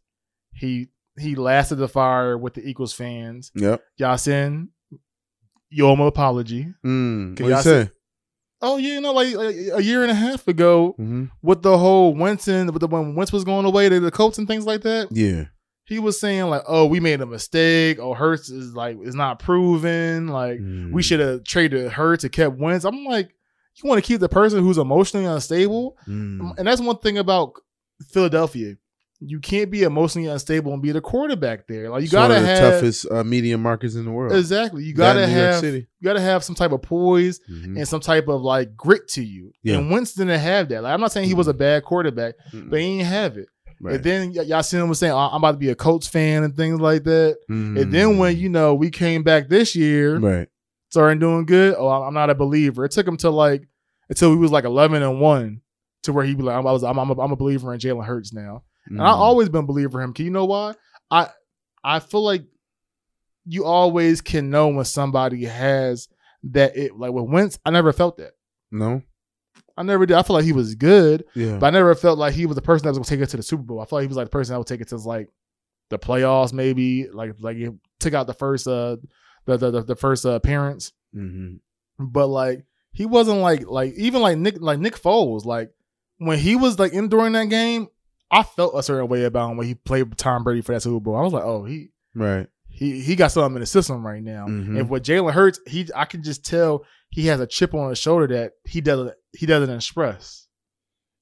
he 0.52 0.88
he 1.18 1.34
lasted 1.34 1.76
the 1.76 1.88
fire 1.88 2.38
with 2.38 2.54
the 2.54 2.66
Eagles 2.66 2.92
fans. 2.92 3.50
Yep. 3.54 3.82
Yasin, 4.00 4.68
you 5.70 5.86
owe 5.86 5.92
him 5.94 6.00
an 6.00 6.06
apology. 6.06 6.68
Mm. 6.84 7.30
What 7.32 7.40
you 7.46 7.52
y'all 7.52 7.62
say? 7.62 7.90
Oh 8.60 8.76
yeah, 8.76 8.94
you 8.94 9.00
know, 9.00 9.12
like, 9.12 9.34
like 9.34 9.56
a 9.74 9.82
year 9.82 10.02
and 10.02 10.10
a 10.10 10.14
half 10.14 10.46
ago, 10.46 10.94
Mm-hmm. 10.98 11.24
with 11.42 11.62
the 11.62 11.76
whole 11.76 12.14
Winston, 12.14 12.68
with 12.72 12.80
the 12.80 12.86
when 12.86 13.14
Wentz 13.16 13.32
was 13.32 13.42
going 13.44 13.66
away 13.66 13.88
to 13.88 13.98
the 13.98 14.10
Colts 14.12 14.38
and 14.38 14.46
things 14.46 14.64
like 14.66 14.82
that, 14.82 15.09
Yeah. 15.10 15.46
he 15.84 15.98
was 15.98 16.20
saying 16.20 16.44
like, 16.44 16.62
"Oh, 16.68 16.86
we 16.86 17.00
made 17.00 17.20
a 17.20 17.26
mistake. 17.26 17.98
Oh, 17.98 18.14
Hurts 18.14 18.48
is 18.50 18.74
like 18.74 18.98
is 19.02 19.16
not 19.16 19.40
proven. 19.40 20.28
Like 20.28 20.60
Mm. 20.60 20.92
we 20.92 21.02
should 21.02 21.18
have 21.20 21.42
traded 21.42 21.90
Hurts 21.90 22.22
and 22.22 22.32
kept 22.32 22.56
Wentz." 22.56 22.84
I'm 22.84 23.04
like, 23.04 23.34
you 23.82 23.88
want 23.88 24.02
to 24.02 24.06
keep 24.06 24.20
the 24.20 24.28
person 24.28 24.60
who's 24.60 24.78
emotionally 24.78 25.26
unstable, 25.26 25.96
Mm. 26.06 26.56
and 26.59 26.66
that's 26.68 26.80
one 26.80 26.98
thing 26.98 27.18
about 27.18 27.54
Philadelphia. 28.11 28.77
You 29.24 29.39
can't 29.39 29.70
be 29.70 29.85
emotionally 29.85 30.27
unstable 30.29 30.73
and 30.73 30.83
be 30.83 30.91
the 30.91 31.01
quarterback 31.01 31.69
there. 31.69 31.89
Like 31.91 32.01
you 32.01 32.05
It's 32.07 32.12
one 32.12 32.23
gotta 32.31 32.37
of 32.39 32.43
the 32.43 32.49
have 32.49 32.73
toughest 32.81 33.07
uh, 33.09 33.23
media 33.23 33.57
markets 33.57 33.95
in 33.95 34.05
the 34.05 34.11
world. 34.11 34.33
exactly. 34.37 34.83
You 34.83 34.95
gotta 34.95 35.23
in 35.23 35.31
New 35.31 35.37
York 35.41 35.55
have 35.62 35.74
you 35.74 35.87
gotta 36.03 36.20
have 36.20 36.43
some 36.43 36.57
type 36.57 36.73
of 36.73 36.83
poise 36.83 37.39
Mhm. 37.49 37.77
and 37.77 37.87
some 37.87 38.01
type 38.01 38.27
of 38.27 38.41
like 38.43 38.77
grit 38.77 39.07
to 39.11 39.23
you. 39.23 39.53
Yeah. 39.62 39.77
And 39.79 39.93
Winston 39.93 40.27
didn't 40.27 40.41
have 40.41 40.69
that. 40.70 40.83
Like 40.83 40.93
I'm 40.93 41.01
not 41.01 41.12
saying 41.12 41.29
he 41.29 41.35
was 41.35 41.47
a 41.47 41.55
bad 41.55 41.85
quarterback, 41.85 42.35
Mm-mm. 42.53 42.69
but 42.69 42.81
he 42.81 42.97
didn't 42.99 43.07
have 43.07 43.37
it. 43.39 43.47
Right. 43.81 43.95
And 43.97 44.05
then 44.05 44.33
y- 44.35 44.43
y'all 44.43 44.62
seen 44.65 44.81
him 44.81 44.89
was 44.89 44.99
saying, 45.01 45.12
"Oh, 45.12 45.16
"I'm 45.19 45.37
about 45.37 45.53
to 45.53 45.59
be 45.59 45.70
a 45.70 45.74
Colts 45.77 46.07
fan" 46.09 46.43
and 46.45 46.57
things 46.57 46.81
like 46.81 47.05
that. 47.05 47.37
Mm. 47.51 47.81
And 47.81 47.93
then 47.93 48.19
when 48.19 48.37
you 48.37 48.49
know 48.49 48.74
we 48.74 48.91
came 48.91 49.23
back 49.24 49.49
this 49.49 49.74
year, 49.77 50.19
right. 50.19 50.49
started 50.91 51.20
doing 51.20 51.47
good. 51.47 51.74
Oh, 51.79 51.89
I'm 51.89 52.15
not 52.15 52.31
a 52.31 52.35
believer. 52.35 52.85
It 52.85 52.91
took 52.93 53.07
him 53.07 53.16
to 53.19 53.31
like 53.31 53.69
until 54.09 54.31
he 54.31 54.37
was 54.37 54.51
like 54.53 54.65
11 54.65 55.03
and 55.03 55.20
one 55.20 55.61
to 56.03 56.12
where 56.12 56.24
he 56.24 56.35
be 56.35 56.43
like, 56.43 56.57
"I'm, 56.57 56.66
I 56.66 56.73
was, 56.73 56.83
I'm, 56.85 56.99
I'm, 56.99 57.11
a, 57.11 57.20
I'm 57.20 57.33
a 57.33 57.37
believer 57.37 57.73
in 57.73 57.81
Jalen 57.81 58.05
Hurts 58.05 58.33
now." 58.33 58.62
And 58.87 58.99
Mm. 58.99 59.03
I 59.03 59.11
always 59.11 59.49
been 59.49 59.65
a 59.65 59.66
believer 59.66 60.01
in 60.01 60.09
him. 60.09 60.12
Can 60.15 60.24
you 60.24 60.31
know 60.33 60.45
why? 60.45 60.74
I 61.11 61.29
I 61.85 62.01
feel 62.01 62.23
like 62.24 62.45
you 63.47 63.65
always 63.65 64.20
can 64.20 64.51
know 64.51 64.69
when 64.69 64.85
somebody 64.85 65.45
has 65.45 66.09
that. 66.45 66.77
It 66.77 66.97
like 66.99 67.12
with 67.12 67.29
Wentz, 67.31 67.59
I 67.65 67.70
never 67.70 67.93
felt 67.93 68.16
that. 68.19 68.33
no. 68.70 69.03
I 69.74 69.83
never 69.85 70.05
did. 70.05 70.16
I 70.19 70.23
feel 70.23 70.37
like 70.37 70.45
he 70.45 70.53
was 70.53 70.74
good. 70.74 71.24
Yeah. 71.35 71.57
But 71.57 71.69
I 71.69 71.70
never 71.70 71.95
felt 71.95 72.19
like 72.19 72.35
he 72.35 72.45
was 72.45 72.57
the 72.57 72.62
person 72.62 72.85
that 72.85 72.91
was 72.91 72.99
gonna 72.99 73.07
take 73.07 73.20
it 73.20 73.31
to 73.31 73.39
the 73.39 73.43
Super 73.43 73.62
Bowl. 73.62 73.81
I 73.81 73.85
felt 73.87 73.93
like 73.93 74.03
he 74.03 74.09
was 74.09 74.19
like 74.19 74.27
the 74.27 74.31
person 74.31 74.53
that 74.53 74.59
would 74.59 74.66
take 74.66 74.83
it 74.83 74.89
to 74.89 74.97
like 74.97 75.31
the 75.89 75.99
playoffs, 75.99 76.53
maybe 76.53 77.09
like 77.09 77.37
like 77.41 77.57
he 77.57 77.69
took 77.99 78.12
out 78.12 78.27
the 78.27 78.35
first 78.35 78.69
uh 78.69 78.97
the 79.47 79.57
the 79.57 79.70
the, 79.70 79.83
the 79.83 79.97
first 79.97 80.27
uh, 80.27 80.33
appearance. 80.33 80.93
mm-hmm. 81.16 81.55
But 82.05 82.27
like 82.27 82.65
he 82.93 83.07
wasn't 83.07 83.39
like 83.41 83.66
like 83.66 83.95
even 83.95 84.20
like 84.20 84.37
Nick 84.37 84.61
like 84.61 84.79
Nick 84.79 85.01
Foles 85.01 85.47
like 85.47 85.70
when 86.27 86.39
he 86.39 86.57
was 86.57 86.78
like 86.78 86.93
in 86.93 87.09
during 87.09 87.32
that 87.35 87.49
game, 87.49 87.89
I 88.31 88.43
felt 88.43 88.74
a 88.77 88.82
certain 88.82 89.09
way 89.09 89.24
about 89.24 89.51
him 89.51 89.57
when 89.59 89.66
he 89.66 89.74
played 89.74 90.16
Tom 90.16 90.44
Brady 90.44 90.62
for 90.62 90.73
that 90.73 90.81
Super 90.82 91.01
Bowl. 91.01 91.16
I 91.16 91.23
was 91.23 91.32
like, 91.32 91.44
oh 91.44 91.65
he 91.65 91.90
Right. 92.15 92.47
he 92.69 93.01
he 93.01 93.15
got 93.16 93.28
something 93.32 93.57
in 93.57 93.61
the 93.61 93.66
system 93.66 94.07
right 94.07 94.23
now. 94.23 94.47
Mhm. 94.47 94.78
And 94.81 94.90
with 94.90 95.03
Jalen 95.05 95.32
Hurts, 95.32 95.61
he 95.66 95.89
I 95.94 96.05
can 96.07 96.23
just 96.23 96.44
tell 96.44 96.85
he 97.11 97.27
has 97.27 97.40
a 97.40 97.47
chip 97.47 97.74
on 97.74 97.90
his 97.90 97.99
shoulder 97.99 98.27
that 98.35 98.53
he 98.65 98.81
doesn't 98.81 99.12
he 99.36 99.47
doesn't 99.47 99.74
express. 99.74 100.47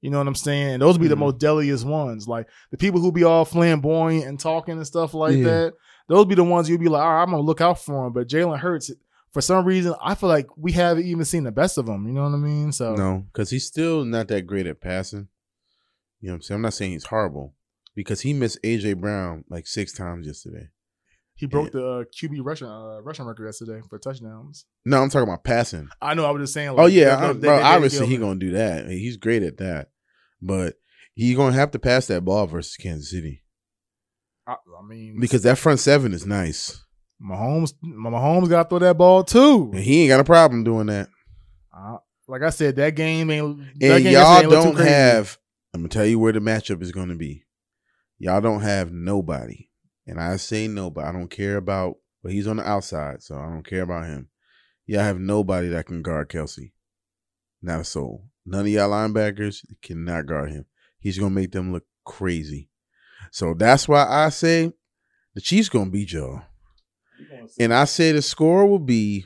You 0.01 0.11
know 0.11 0.19
what 0.19 0.29
I'm 0.29 0.35
saying? 0.35 0.75
And 0.75 0.83
those 0.83 0.97
be 0.99 1.09
the 1.09 1.15
Mhm. 1.15 1.19
most 1.21 1.39
deadliest 1.39 1.85
ones. 1.85 2.27
Like 2.27 2.49
the 2.71 2.77
people 2.79 3.01
who 3.01 3.13
be 3.13 3.25
all 3.25 3.45
flamboyant 3.45 4.25
and 4.27 4.39
talking 4.41 4.77
and 4.79 4.87
stuff 4.87 5.13
like 5.15 5.37
Yeah. 5.37 5.45
that. 5.45 5.73
Those 6.09 6.25
be 6.27 6.35
the 6.35 6.45
ones 6.45 6.69
you'll 6.71 6.79
be 6.79 6.89
like, 6.89 7.03
all 7.03 7.13
right, 7.15 7.23
I'm 7.23 7.31
gonna 7.31 7.43
look 7.43 7.61
out 7.61 7.79
for 7.81 8.07
him. 8.07 8.13
But 8.13 8.29
Jalen 8.29 8.59
Hurts, 8.59 8.91
for 9.33 9.41
some 9.41 9.65
reason, 9.65 9.95
I 10.03 10.15
feel 10.15 10.29
like 10.29 10.49
we 10.57 10.73
haven't 10.73 11.05
even 11.07 11.25
seen 11.25 11.45
the 11.45 11.53
best 11.53 11.79
of 11.79 11.89
him. 11.89 12.07
You 12.07 12.13
know 12.13 12.25
what 12.25 12.35
I 12.35 12.39
mean? 12.39 12.73
So 12.73 12.95
No, 12.95 13.27
because 13.33 13.51
he's 13.51 13.67
still 13.67 14.05
not 14.05 14.29
that 14.29 14.43
great 14.43 14.67
at 14.67 14.81
passing. 14.81 15.29
You 16.21 16.29
know 16.29 16.33
what 16.33 16.37
I'm 16.37 16.43
saying? 16.43 16.57
I'm 16.57 16.63
not 16.63 16.75
saying 16.75 16.93
he's 16.93 17.07
horrible 17.07 17.55
because 17.95 18.21
he 18.23 18.33
missed 18.33 18.59
AJ 18.63 19.01
Brown 19.01 19.45
like 19.49 19.67
six 19.67 19.93
times 19.93 20.27
yesterday. 20.27 20.69
he 21.35 21.47
broke 21.47 21.73
the 21.73 21.87
uh, 21.87 22.05
QB 22.05 22.41
rushing 22.45 22.67
uh, 22.69 23.01
rushing 23.03 23.25
record 23.25 23.47
yesterday 23.47 23.81
for 23.89 23.99
touchdowns. 23.99 24.67
No, 24.85 25.01
I'm 25.03 25.09
talking 25.09 25.29
about 25.29 25.45
passing. 25.45 25.89
I 26.03 26.13
know. 26.15 26.27
I 26.27 26.31
was 26.31 26.43
just 26.43 26.53
saying. 26.55 26.75
oh 26.77 26.87
yeah, 26.87 27.17
they- 27.17 27.27
I- 27.27 27.33
they- 27.33 27.39
bro. 27.41 27.57
they- 27.57 27.63
obviously, 27.63 28.07
he 28.09 28.17
gonna 28.19 28.39
do 28.39 28.51
that. 28.53 28.89
He's 28.89 29.17
great 29.17 29.43
at 29.43 29.57
that, 29.59 29.91
but 30.43 30.75
he's 31.15 31.37
gonna 31.37 31.55
have 31.55 31.71
to 31.71 31.79
pass 31.79 32.07
that 32.09 32.25
ball 32.25 32.47
versus 32.47 32.77
Kansas 32.77 33.11
City 33.11 33.43
I, 34.47 34.53
I 34.53 34.83
mean, 34.87 35.19
because 35.21 35.43
that 35.45 35.57
front 35.59 35.81
seven 35.81 36.13
is 36.13 36.27
nice, 36.27 36.85
Mahomes, 37.23 37.75
Mahomes 37.85 38.49
got 38.49 38.65
to 38.65 38.69
throw 38.69 38.79
that 38.81 38.97
ball 38.97 39.25
too. 39.25 39.71
and 39.75 39.83
he 39.83 40.03
ain't 40.03 40.09
got 40.09 40.21
a 40.21 40.25
problem 40.25 40.65
doing 40.65 40.87
that. 40.87 41.09
Uh, 41.77 41.99
like 42.29 42.43
I 42.43 42.51
said, 42.51 42.77
that 42.77 42.95
game 42.95 43.31
ain't. 43.31 43.59
that 43.81 43.95
And 43.97 44.05
game 44.05 44.13
y'all 44.15 44.49
don't 44.49 44.79
have. 44.79 45.39
I'm 45.75 45.81
gonna 45.83 45.89
tell 45.89 46.07
you 46.07 46.19
where 46.19 46.33
the 46.33 46.41
matchup 46.41 46.83
is 46.83 46.93
gonna 46.93 47.17
be. 47.17 47.45
Y'all 48.19 48.41
don't 48.41 48.63
have 48.63 48.93
nobody, 48.93 49.69
and 50.07 50.21
I 50.21 50.37
say 50.37 50.67
nobody. 50.69 51.09
I 51.09 51.13
don't 51.13 51.31
care 51.31 51.57
about. 51.57 51.97
But 52.23 52.33
he's 52.33 52.47
on 52.47 52.57
the 52.57 52.69
outside, 52.69 53.23
so 53.23 53.37
I 53.37 53.47
don't 53.47 53.67
care 53.67 53.83
about 53.83 54.05
him. 54.05 54.29
Y'all 54.87 55.01
have 55.01 55.19
nobody 55.19 55.69
that 55.69 55.87
can 55.87 56.03
guard 56.03 56.29
Kelce. 56.29 56.73
Not 57.63 57.81
a 57.81 57.85
soul. 57.85 58.27
None 58.45 58.61
of 58.63 58.69
y'all 58.69 58.91
linebackers 58.91 59.65
cannot 59.81 60.27
guard 60.27 60.51
him. 60.51 60.67
He's 60.99 61.19
gonna 61.19 61.31
make 61.31 61.53
them 61.53 61.73
look 61.73 61.85
crazy. 62.05 62.69
So 63.31 63.55
that's 63.55 63.89
why 63.89 64.07
I 64.07 64.29
say 64.31 64.73
the 65.35 65.41
Chiefs 65.41 65.69
gonna 65.69 65.91
beat 65.91 66.13
y'all. 66.13 66.43
And 67.59 67.75
I 67.75 67.85
say 67.85 68.13
the 68.13 68.23
score 68.23 68.67
will 68.67 68.79
be 68.79 69.25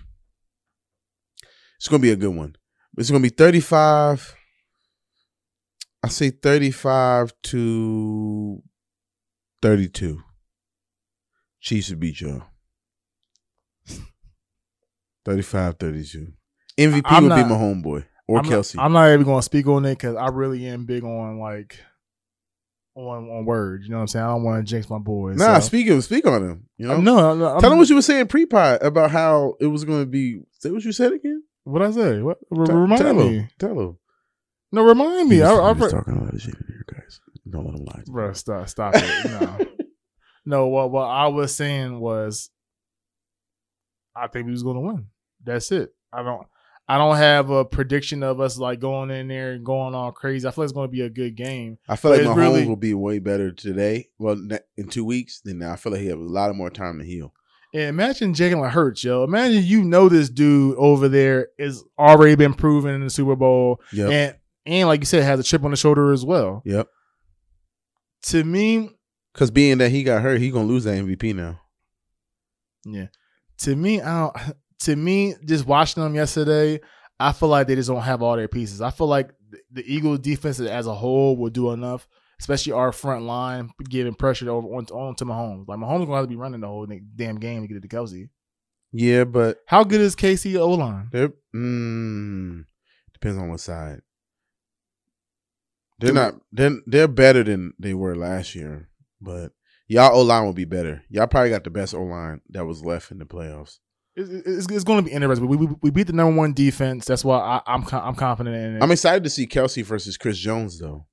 it's 1.76 1.88
gonna 1.88 2.00
be 2.00 2.12
a 2.12 2.16
good 2.16 2.34
one. 2.34 2.56
It's 2.96 3.10
gonna 3.10 3.22
be 3.22 3.28
35. 3.28 4.34
I 6.02 6.08
say 6.08 6.30
35 6.30 7.32
to 7.44 8.62
32. 9.62 10.22
Chiefs 11.60 11.90
will 11.90 11.96
beat 11.96 12.20
y'all. 12.20 12.42
35 15.24 15.78
32. 15.78 16.32
MVP 16.78 17.02
I'm 17.04 17.24
would 17.24 17.36
be 17.36 17.42
my 17.44 17.56
homeboy 17.56 18.04
or 18.28 18.38
I'm 18.38 18.44
Kelce. 18.44 18.74
Not, 18.74 18.84
I'm 18.84 18.92
not 18.92 19.12
even 19.12 19.24
going 19.24 19.38
to 19.38 19.42
speak 19.42 19.66
on 19.66 19.84
it 19.84 19.94
because 19.94 20.16
I 20.16 20.28
really 20.28 20.66
am 20.66 20.84
big 20.84 21.04
on 21.04 21.38
like 21.38 21.78
on 22.94 23.28
on 23.28 23.44
words. 23.44 23.84
You 23.84 23.90
know 23.90 23.96
what 23.96 24.02
I'm 24.02 24.08
saying? 24.08 24.24
I 24.24 24.28
don't 24.28 24.42
want 24.44 24.66
to 24.66 24.70
jinx 24.70 24.88
my 24.88 24.98
boys. 24.98 25.36
Nah, 25.36 25.58
so. 25.58 25.66
speak 25.66 25.88
of 25.88 26.04
speak 26.04 26.26
on 26.26 26.42
him. 26.42 26.68
You 26.76 26.88
know, 26.88 27.00
no, 27.00 27.34
no. 27.34 27.54
I'm, 27.54 27.60
tell 27.60 27.72
him 27.72 27.78
what 27.78 27.88
you 27.88 27.94
were 27.96 28.02
saying 28.02 28.28
pre-pod 28.28 28.82
about 28.82 29.10
how 29.10 29.54
it 29.60 29.66
was 29.66 29.84
going 29.84 30.00
to 30.00 30.06
be. 30.06 30.40
Say 30.58 30.70
what 30.70 30.84
you 30.84 30.92
said 30.92 31.12
again. 31.12 31.42
What 31.64 31.82
I 31.82 31.90
say? 31.90 32.20
What 32.20 32.38
R- 32.56 32.66
Tell- 32.66 32.76
remind 32.76 33.00
tell 33.00 33.14
me? 33.14 33.38
him. 33.38 33.48
Tell 33.58 33.80
him. 33.80 33.98
No, 34.72 34.84
remind 34.84 35.28
me. 35.28 35.36
He 35.36 35.42
I, 35.42 35.52
was, 35.52 35.60
I, 35.82 35.84
he 35.86 35.90
talking 35.90 36.14
a 36.14 36.24
lot 36.24 36.34
of 36.34 36.40
shit 36.40 36.54
in 36.54 36.64
here, 36.68 36.84
guys. 36.92 37.20
Don't 37.48 37.64
let 37.64 37.74
him 37.74 37.84
lie. 37.84 38.02
to 38.04 38.10
bro, 38.10 38.32
stop, 38.32 38.68
stop 38.68 38.94
it. 38.96 39.40
No, 39.40 39.58
no. 40.46 40.66
What 40.68 40.90
what 40.90 41.04
I 41.04 41.28
was 41.28 41.54
saying 41.54 41.98
was, 42.00 42.50
I 44.16 44.26
think 44.28 44.46
we 44.46 44.52
was 44.52 44.62
gonna 44.62 44.80
win. 44.80 45.06
That's 45.42 45.70
it. 45.72 45.94
I 46.12 46.22
don't. 46.22 46.46
I 46.86 46.98
don't 46.98 47.16
have 47.16 47.48
a 47.50 47.64
prediction 47.64 48.22
of 48.22 48.40
us 48.40 48.58
like 48.58 48.78
going 48.78 49.10
in 49.10 49.28
there 49.28 49.52
and 49.52 49.64
going 49.64 49.94
all 49.94 50.12
crazy. 50.12 50.46
I 50.46 50.50
feel 50.50 50.64
like 50.64 50.66
it's 50.66 50.72
going 50.74 50.88
to 50.88 50.92
be 50.92 51.00
a 51.00 51.08
good 51.08 51.34
game. 51.34 51.78
I 51.88 51.96
feel 51.96 52.10
But 52.10 52.20
like 52.24 52.28
Mahomes 52.28 52.36
really- 52.36 52.66
will 52.66 52.76
be 52.76 52.92
way 52.94 53.18
better 53.20 53.52
today. 53.52 54.08
Well, 54.18 54.36
in 54.76 54.88
two 54.88 55.04
weeks, 55.04 55.40
then 55.44 55.62
I 55.62 55.76
feel 55.76 55.92
like 55.92 56.02
he 56.02 56.08
have 56.08 56.18
a 56.18 56.22
lot 56.22 56.50
of 56.50 56.56
more 56.56 56.68
time 56.70 56.98
to 56.98 57.04
heal. 57.04 57.32
And 57.72 57.84
imagine 57.84 58.34
Jalen 58.34 58.70
Hurts, 58.70 59.02
yo. 59.02 59.24
Imagine 59.24 59.64
you 59.64 59.82
know 59.82 60.08
this 60.08 60.28
dude 60.28 60.76
over 60.76 61.08
there 61.08 61.48
is 61.58 61.82
already 61.98 62.34
been 62.36 62.54
proven 62.54 62.94
in 62.94 63.00
the 63.02 63.10
Super 63.10 63.34
Bowl, 63.34 63.80
Yep. 63.92 64.10
and 64.12 64.36
and 64.66 64.88
like 64.88 65.00
you 65.00 65.06
said, 65.06 65.24
has 65.24 65.40
a 65.40 65.42
chip 65.42 65.64
on 65.64 65.70
the 65.72 65.76
shoulder 65.76 66.12
as 66.12 66.24
well. 66.24 66.62
yep. 66.64 66.88
To 68.26 68.44
me, 68.44 68.90
Because 69.32 69.50
being 69.50 69.78
that 69.78 69.90
he 69.90 70.02
got 70.04 70.22
hurt, 70.22 70.40
he 70.40 70.50
gonna 70.50 70.66
lose 70.68 70.84
that 70.84 70.96
MVP 70.98 71.34
now. 71.34 71.60
Yeah. 72.86 73.08
To 73.58 73.74
me, 73.74 74.00
I 74.00 74.20
don't 74.20 74.54
to 74.84 74.96
me, 74.96 75.34
just 75.44 75.66
watching 75.66 76.02
them 76.02 76.14
yesterday, 76.14 76.80
I 77.20 77.32
feel 77.32 77.48
like 77.48 77.66
they 77.66 77.74
just 77.74 77.88
don't 77.88 78.02
have 78.02 78.22
all 78.22 78.36
their 78.36 78.48
pieces. 78.48 78.80
I 78.80 78.90
feel 78.90 79.06
like 79.06 79.30
the, 79.70 79.84
Eagles 79.86 80.20
defense 80.20 80.60
as 80.60 80.86
a 80.86 80.94
whole 80.94 81.36
will 81.36 81.50
do 81.50 81.70
enough, 81.72 82.08
especially 82.40 82.72
our 82.72 82.92
front 82.92 83.24
line, 83.24 83.70
giving 83.88 84.14
pressure 84.14 84.50
over 84.50 84.66
on, 84.68 84.86
on 84.86 85.14
to 85.16 85.24
Mahomes. 85.24 85.68
Like 85.68 85.78
Mahomes 85.78 86.06
gonna 86.06 86.16
have 86.16 86.24
to 86.24 86.28
be 86.28 86.36
running 86.36 86.60
the 86.60 86.66
whole 86.68 86.86
damn 87.16 87.36
game 87.38 87.62
to 87.62 87.68
get 87.68 87.76
it 87.76 87.88
to 87.88 87.88
Kelce. 87.88 88.28
Yeah, 88.92 89.24
but 89.24 89.58
How 89.66 89.84
good 89.84 90.00
is 90.00 90.14
KC 90.14 90.56
O 90.58 90.70
line? 90.70 91.10
mm, 91.54 92.64
depends 93.12 93.38
on 93.38 93.48
what 93.50 93.60
side. 93.60 94.00
They're 95.98 96.12
not. 96.12 96.34
They're 96.52 96.78
they're 96.86 97.08
better 97.08 97.42
than 97.42 97.72
they 97.78 97.94
were 97.94 98.16
last 98.16 98.54
year, 98.54 98.88
but 99.20 99.52
y'all 99.86 100.16
O 100.16 100.22
line 100.22 100.44
will 100.44 100.52
be 100.52 100.64
better. 100.64 101.02
Y'all 101.08 101.26
probably 101.26 101.50
got 101.50 101.64
the 101.64 101.70
best 101.70 101.94
O 101.94 102.02
line 102.02 102.40
that 102.50 102.66
was 102.66 102.84
left 102.84 103.10
in 103.10 103.18
the 103.18 103.24
playoffs. 103.24 103.78
It's, 104.16 104.30
it's, 104.30 104.66
it's 104.70 104.84
going 104.84 105.02
to 105.02 105.08
be 105.08 105.14
interesting. 105.14 105.48
We, 105.48 105.56
we, 105.56 105.68
we 105.82 105.90
beat 105.90 106.06
the 106.06 106.12
number 106.12 106.36
one 106.36 106.52
defense. 106.52 107.04
That's 107.04 107.24
why 107.24 107.38
I, 107.38 107.60
I'm 107.66 107.84
I'm 107.92 108.14
confident 108.14 108.54
in 108.56 108.76
it. 108.76 108.82
I'm 108.82 108.90
excited 108.92 109.24
to 109.24 109.30
see 109.30 109.46
Kelce 109.46 109.84
versus 109.84 110.16
Chris 110.16 110.38
Jones 110.38 110.78
though. 110.78 111.06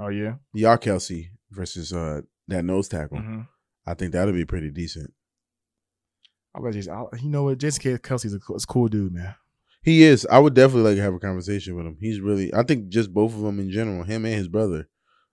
oh 0.00 0.08
yeah. 0.08 0.34
Y'all 0.52 0.78
Kelce 0.78 1.28
versus 1.50 1.92
uh 1.92 2.22
that 2.48 2.64
nose 2.64 2.88
tackle. 2.88 3.18
hmm 3.18 3.40
I 3.88 3.94
think 3.94 4.12
that'll 4.12 4.34
be 4.34 4.44
pretty 4.44 4.70
decent. 4.70 5.12
I 6.56 6.60
bet 6.60 6.72
Jason. 6.72 6.92
I, 6.92 7.04
you 7.22 7.28
know 7.28 7.44
what? 7.44 7.58
Jason 7.58 7.98
Kelce's 7.98 8.34
a, 8.34 8.40
cool- 8.40 8.56
a 8.56 8.60
cool 8.60 8.88
dude, 8.88 9.12
man. 9.12 9.34
He 9.82 10.02
is. 10.02 10.26
I 10.28 10.40
would 10.40 10.54
definitely 10.54 10.82
like 10.90 10.96
to 10.96 11.02
have 11.02 11.14
a 11.14 11.20
conversation 11.20 11.76
with 11.76 11.86
him. 11.86 11.96
He's 12.00 12.18
really. 12.18 12.52
I 12.52 12.64
think 12.64 12.88
just 12.88 13.14
both 13.14 13.32
of 13.32 13.42
them 13.42 13.60
in 13.60 13.70
general, 13.70 14.02
him 14.02 14.24
and 14.24 14.34
his 14.34 14.48
brother. 14.48 14.88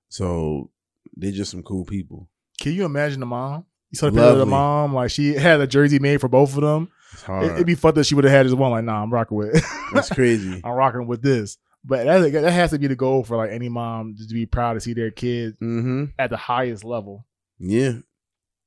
So 0.10 0.70
they're 1.18 1.32
just 1.32 1.50
some 1.50 1.64
cool 1.64 1.86
people. 1.86 2.30
Can 2.62 2.74
you 2.74 2.86
imagine 2.86 3.20
the 3.22 3.26
mom? 3.26 3.66
You 3.94 3.98
saw 3.98 4.08
the 4.08 4.12
picture 4.14 4.26
of 4.28 4.34
the 4.34 4.40
Lovely. 4.40 4.52
mom, 4.52 4.94
like 4.96 5.12
she 5.12 5.36
had 5.36 5.62
a 5.62 5.68
jersey 5.68 6.00
made 6.00 6.20
for 6.20 6.28
both 6.28 6.56
of 6.56 6.62
them. 6.64 6.90
It's 7.14 7.22
It, 7.22 7.26
hard. 7.28 7.58
would 7.58 7.66
be 7.68 7.76
fun 7.76 7.94
that 7.94 8.06
she 8.06 8.16
would 8.16 8.24
have 8.24 8.34
had 8.34 8.46
just 8.48 8.58
one. 8.58 8.72
Like, 8.72 8.84
nah, 8.84 9.04
I'm 9.04 9.14
rocking 9.14 9.38
with. 9.38 9.64
That's 9.94 10.10
crazy. 10.10 10.60
I'm 10.64 10.72
rocking 10.72 11.06
with 11.08 11.22
this. 11.22 11.58
But 11.86 12.06
that 12.06 12.32
that 12.42 12.52
has 12.52 12.72
to 12.72 12.80
be 12.80 12.88
the 12.88 12.96
goal 12.96 13.24
for 13.24 13.38
like 13.38 13.52
any 13.52 13.70
mom 13.70 14.16
to 14.18 14.34
be 14.34 14.46
proud 14.48 14.74
to 14.74 14.80
see 14.80 14.94
their 14.94 15.12
kid 15.12 15.54
mm-hmm. 15.62 16.06
at 16.18 16.30
the 16.32 16.38
highest 16.38 16.84
level. 16.84 17.26
Yeah. 17.60 18.00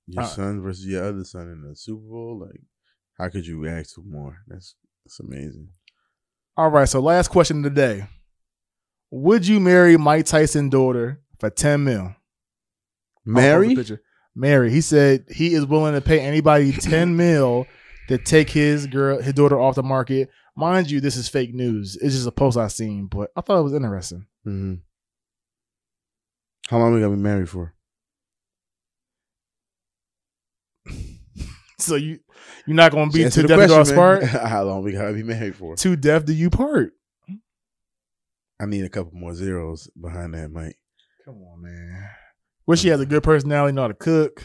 Your 0.06 0.22
Uh, 0.22 0.26
son 0.26 0.60
versus 0.62 0.86
your 0.86 1.02
other 1.04 1.24
son 1.24 1.48
in 1.48 1.68
the 1.68 1.74
Super 1.74 2.06
Bowl. 2.08 2.38
Like, 2.46 2.60
how 3.18 3.28
could 3.28 3.46
you 3.46 3.66
ask 3.66 3.94
for 3.96 4.02
more? 4.02 4.38
That's 4.46 4.76
that's 5.04 5.18
amazing. 5.18 5.70
All 6.56 6.68
right, 6.70 6.88
so 6.88 7.00
last 7.00 7.28
question 7.28 7.58
of 7.58 7.62
the 7.64 7.70
day: 7.70 8.06
Would 9.10 9.46
you 9.48 9.58
marry 9.58 9.96
Mike 9.96 10.26
Tyson's 10.26 10.70
daughter 10.70 11.20
for 11.40 11.50
ten 11.50 11.82
mil? 11.84 12.02
I'll 12.02 12.14
post 12.14 13.26
a 13.26 13.30
Mary? 13.30 13.74
picture. 13.74 14.02
Mary. 14.36 14.70
He 14.70 14.80
said 14.80 15.24
he 15.30 15.54
is 15.54 15.66
willing 15.66 15.94
to 15.94 16.00
pay 16.00 16.20
anybody 16.20 16.72
ten 16.80 17.16
mil 17.16 17.66
to 18.08 18.18
take 18.18 18.50
his 18.50 18.86
girl, 18.86 19.20
his 19.20 19.32
daughter 19.32 19.58
off 19.58 19.74
the 19.74 19.82
market. 19.82 20.28
Mind 20.54 20.90
you, 20.90 21.00
this 21.00 21.16
is 21.16 21.28
fake 21.28 21.52
news. 21.54 21.96
It's 21.96 22.14
just 22.14 22.26
a 22.26 22.32
post 22.32 22.56
I 22.56 22.68
seen, 22.68 23.06
but 23.06 23.30
I 23.36 23.40
thought 23.40 23.58
it 23.58 23.64
was 23.64 23.74
interesting. 23.74 24.26
Mm-hmm. 24.46 24.74
How 26.68 26.78
long 26.78 26.94
we 26.94 27.00
gonna 27.00 27.16
be 27.16 27.22
married 27.22 27.48
for? 27.48 27.74
So 31.78 31.96
you 31.96 32.20
you're 32.66 32.74
not 32.74 32.90
going 32.90 33.10
to 33.10 33.14
be 33.14 33.24
Answer 33.24 33.42
too 33.42 33.48
the 33.48 33.56
deaf 33.56 33.68
to 33.68 33.74
question, 33.74 33.96
part. 33.96 34.22
How 34.24 34.64
long 34.64 34.82
we 34.82 34.92
gotta 34.92 35.12
be 35.12 35.22
married 35.22 35.54
for? 35.54 35.76
Too 35.76 35.94
deaf 35.94 36.24
do 36.24 36.32
you 36.32 36.48
part. 36.48 36.92
I 38.58 38.64
need 38.64 38.82
a 38.82 38.88
couple 38.88 39.12
more 39.12 39.34
zeros 39.34 39.88
behind 40.00 40.32
that, 40.32 40.50
Mike. 40.50 40.78
Come 41.26 41.42
on, 41.42 41.62
man. 41.62 42.08
Wish 42.66 42.80
she 42.80 42.88
has 42.88 43.00
a 43.00 43.06
good 43.06 43.22
personality, 43.22 43.74
know 43.74 43.82
how 43.82 43.88
to 43.88 43.94
cook. 43.94 44.42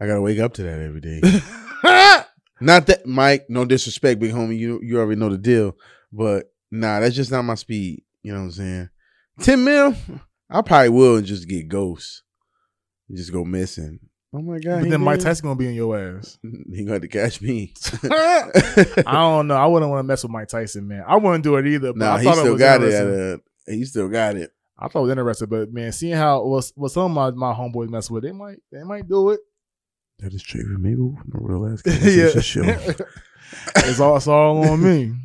I 0.00 0.06
gotta 0.06 0.20
wake 0.20 0.38
up 0.38 0.54
to 0.54 0.62
that 0.62 0.80
every 0.80 1.00
day. 1.00 1.20
not 2.60 2.86
that, 2.86 3.06
Mike. 3.06 3.46
No 3.48 3.64
disrespect, 3.64 4.20
big 4.20 4.32
homie. 4.32 4.58
You 4.58 4.80
you 4.82 4.98
already 4.98 5.20
know 5.20 5.28
the 5.28 5.38
deal, 5.38 5.76
but 6.12 6.52
nah, 6.70 7.00
that's 7.00 7.16
just 7.16 7.30
not 7.30 7.42
my 7.42 7.54
speed. 7.56 8.04
You 8.22 8.32
know 8.32 8.38
what 8.38 8.44
I'm 8.44 8.50
saying? 8.52 8.88
Ten 9.40 9.64
mil, 9.64 9.94
I 10.48 10.62
probably 10.62 10.88
will 10.90 11.16
and 11.16 11.26
just 11.26 11.48
get 11.48 11.68
ghosts, 11.68 12.22
just 13.12 13.32
go 13.32 13.44
missing. 13.44 14.00
Oh 14.32 14.40
my 14.40 14.58
god! 14.58 14.82
but 14.82 14.90
then 14.90 15.00
Mike? 15.00 15.20
Tyson 15.20 15.44
gonna 15.44 15.56
be 15.56 15.68
in 15.68 15.74
your 15.74 15.98
ass. 15.98 16.38
he 16.72 16.84
going 16.84 17.00
to 17.00 17.08
catch 17.08 17.40
me. 17.40 17.72
I 18.10 18.92
don't 19.04 19.48
know. 19.48 19.56
I 19.56 19.66
wouldn't 19.66 19.90
want 19.90 20.00
to 20.00 20.04
mess 20.04 20.22
with 20.22 20.32
Mike 20.32 20.48
Tyson, 20.48 20.86
man. 20.86 21.02
I 21.06 21.16
wouldn't 21.16 21.44
do 21.44 21.56
it 21.56 21.66
either. 21.66 21.92
But 21.92 21.98
nah, 21.98 22.14
I 22.14 22.18
he 22.18 22.24
thought 22.24 22.36
it 22.36 22.40
still 22.40 22.52
was 22.52 22.60
got 22.60 22.82
it. 22.82 22.92
a, 23.68 23.72
he 23.72 23.84
still 23.84 24.08
got 24.08 24.36
it. 24.36 24.52
I 24.78 24.88
thought 24.88 25.00
it 25.00 25.02
was 25.02 25.10
interesting, 25.10 25.48
but 25.48 25.72
man, 25.72 25.90
seeing 25.92 26.14
how 26.14 26.44
what, 26.44 26.70
what 26.76 26.90
some 26.92 27.16
of 27.18 27.36
my, 27.36 27.52
my 27.52 27.54
homeboys 27.56 27.88
mess 27.88 28.10
with, 28.10 28.22
they 28.22 28.32
might 28.32 28.58
they 28.70 28.82
might 28.84 29.08
do 29.08 29.30
it. 29.30 29.40
That 30.20 30.32
is 30.34 30.42
true. 30.42 30.76
Maybe 30.78 30.96
we'll 30.96 31.16
no 31.26 31.40
real 31.40 31.72
ass 31.72 31.82
yeah, 31.86 32.40
show. 32.40 32.62
it's 33.76 34.00
all 34.00 34.16
it's 34.16 34.26
all 34.28 34.68
on 34.68 34.82
me. 34.82 35.14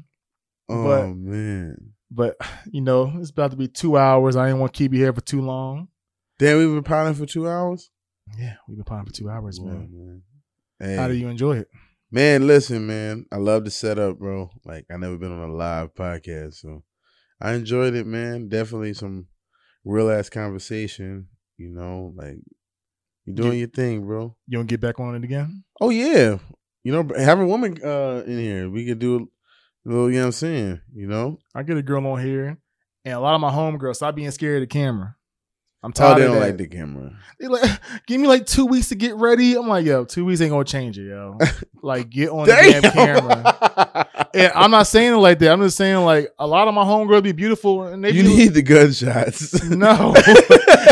Oh 0.70 0.84
But- 0.86 1.16
man, 1.18 1.76
But 2.10 2.38
you 2.72 2.80
know, 2.82 3.12
it's 3.20 3.32
about 3.32 3.52
to 3.52 3.58
be 3.58 3.68
two 3.68 3.98
hours. 3.98 4.38
I 4.38 4.46
didn't 4.48 4.62
want 4.62 4.74
to 4.74 4.78
keep 4.78 4.94
you 4.94 5.00
here 5.00 5.12
for 5.14 5.20
too 5.22 5.42
long. 5.42 5.90
damn, 6.40 6.58
we've 6.58 6.70
been 6.74 6.84
piling 6.84 7.16
for 7.16 7.26
two 7.26 7.50
hours. 7.50 7.92
Yeah, 8.40 8.54
we've 8.68 8.78
been 8.78 8.86
playing 8.86 9.06
for 9.06 9.12
two 9.12 9.30
hours, 9.30 9.60
man. 9.60 9.90
man. 9.92 10.22
Hey. 10.80 10.96
How 10.96 11.10
do 11.10 11.16
you 11.16 11.28
enjoy 11.28 11.58
it? 11.58 11.68
Man, 12.12 12.48
listen, 12.48 12.88
man. 12.88 13.26
I 13.32 13.36
love 13.38 13.66
the 13.66 13.72
setup, 13.72 14.20
bro. 14.20 14.50
Like 14.64 14.86
I 14.90 14.96
never 14.96 15.18
been 15.18 15.34
on 15.34 15.50
a 15.50 15.54
live 15.54 15.94
podcast, 15.96 16.54
so 16.56 16.84
I 17.42 17.54
enjoyed 17.54 17.94
it, 17.94 18.08
man. 18.08 18.48
Definitely 18.48 18.94
some 18.94 19.28
real 19.86 20.10
ass 20.10 20.30
conversation. 20.30 21.28
You 21.58 21.70
know, 21.70 22.14
like 22.16 22.38
you're 23.26 23.36
doing 23.36 23.54
You- 23.54 23.60
your 23.60 23.68
thing, 23.70 24.06
bro. 24.06 24.36
You 24.48 24.58
to 24.60 24.64
get 24.66 24.82
back 24.82 25.00
on 25.00 25.16
it 25.16 25.24
again? 25.24 25.64
Oh 25.80 25.90
yeah, 25.90 26.38
you 26.84 26.92
know, 26.92 27.08
have 27.18 27.40
a 27.40 27.46
woman 27.46 27.78
uh 27.84 28.24
in 28.26 28.38
here. 28.40 28.70
We 28.70 28.86
could 28.86 29.00
do 29.00 29.16
a 29.16 29.90
little. 29.90 30.10
You 30.10 30.16
know 30.18 30.22
what 30.22 30.26
I'm 30.28 30.32
saying? 30.34 30.82
You 30.94 31.08
know, 31.08 31.40
I 31.56 31.64
get 31.64 31.78
a 31.78 31.82
girl 31.84 32.06
on 32.08 32.22
here, 32.22 32.58
and 33.06 33.14
a 33.14 33.20
lot 33.20 33.36
of 33.36 33.42
my 33.42 33.52
homegirls 33.52 33.96
stop 33.98 34.16
being 34.16 34.32
scared 34.32 34.62
of 34.64 34.70
the 34.70 34.74
camera. 34.74 35.16
I'm 35.84 35.90
oh, 35.90 35.92
tired 35.92 36.18
they 36.20 36.24
don't 36.24 36.36
that. 36.36 36.40
like 36.42 36.58
the 36.58 36.68
camera. 36.68 37.12
They 37.40 37.48
like, 37.48 37.70
give 38.08 38.22
me 38.22 38.28
like 38.28 38.46
two 38.46 38.66
weeks 38.66 38.88
to 38.90 38.96
get 38.96 39.16
ready. 39.16 39.56
I'm 39.56 39.68
like, 39.68 39.86
yo, 39.86 40.06
two 40.06 40.24
weeks 40.24 40.40
ain't 40.40 40.52
gonna 40.52 40.64
change 40.64 40.98
it, 40.98 41.08
yo. 41.10 41.38
Like, 41.86 42.10
get 42.10 42.30
on 42.30 42.48
the 42.48 42.54
damn 42.54 42.92
camera. 42.94 44.08
And 44.36 44.52
I'm 44.56 44.72
not 44.72 44.88
saying 44.88 45.14
it 45.14 45.18
like 45.18 45.38
that. 45.40 45.52
I'm 45.52 45.62
just 45.62 45.78
saying 45.78 45.98
like 46.06 46.34
a 46.40 46.48
lot 46.48 46.68
of 46.68 46.74
my 46.74 46.84
homegirls 46.84 47.22
be 47.22 47.34
beautiful, 47.34 47.84
and 47.84 48.04
they 48.04 48.10
you 48.12 48.24
be, 48.24 48.30
need 48.36 48.54
the 48.56 48.64
gunshots. 48.64 49.64
no. 49.66 50.16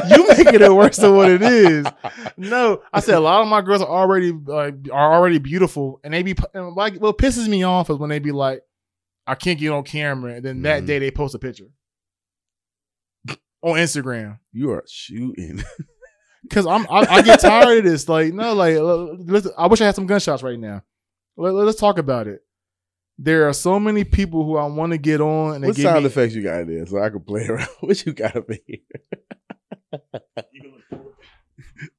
you 0.10 0.28
making 0.28 0.62
it 0.62 0.72
worse 0.72 0.98
than 0.98 1.16
what 1.16 1.32
it 1.32 1.42
is. 1.42 1.88
No, 2.38 2.84
I 2.94 3.00
said 3.00 3.16
a 3.16 3.20
lot 3.20 3.42
of 3.42 3.48
my 3.48 3.62
girls 3.62 3.82
are 3.82 3.88
already 3.88 4.32
like 4.32 4.76
are 4.92 5.14
already 5.14 5.40
beautiful, 5.40 6.00
and 6.04 6.14
they 6.14 6.22
be 6.22 6.36
and 6.54 6.76
like 6.76 6.98
what 6.98 7.18
pisses 7.18 7.48
me 7.48 7.64
off 7.64 7.90
is 7.90 7.98
when 7.98 8.12
they 8.12 8.20
be 8.20 8.32
like, 8.32 8.62
I 9.26 9.34
can't 9.34 9.58
get 9.60 9.72
on 9.72 9.86
camera, 9.86 10.34
and 10.36 10.46
then 10.46 10.62
that 10.64 10.84
Mhm. 10.84 10.88
day 10.88 11.00
they 11.00 11.10
post 11.10 11.34
a 11.34 11.40
picture 11.40 11.66
on 13.62 13.78
Instagram. 13.78 14.40
You 14.52 14.72
are 14.72 14.84
shooting. 14.88 15.64
Cause 16.50 16.66
I'm 16.66 16.88
I, 16.90 17.06
I 17.08 17.22
get 17.22 17.40
tired 17.40 17.80
of 17.80 17.84
this. 17.84 18.10
Like 18.10 18.34
no, 18.34 18.54
like 18.54 18.78
let's, 18.80 19.48
I 19.58 19.68
wish 19.68 19.80
I 19.80 19.86
had 19.86 19.96
some 19.96 20.08
gunshots 20.08 20.42
right 20.42 20.60
now. 20.60 20.84
Let, 21.38 21.68
us 21.68 21.76
talk 21.76 21.98
about 21.98 22.28
it. 22.28 22.42
There 23.18 23.48
are 23.48 23.54
so 23.54 23.80
many 23.80 24.04
people 24.04 24.44
who 24.44 24.58
I 24.58 24.66
want 24.66 24.92
to 24.92 24.98
get 24.98 25.22
on, 25.22 25.56
and 25.56 25.66
what 25.66 25.76
sound 25.76 26.04
me, 26.04 26.08
effects 26.08 26.34
you 26.34 26.42
got 26.42 26.66
there 26.66 26.86
so 26.88 27.02
I 27.02 27.10
can 27.10 27.22
play 27.22 27.46
around? 27.50 27.70
What 27.82 28.04
you 28.06 28.14
got 28.14 28.36
over 28.36 28.58
here? 28.66 28.80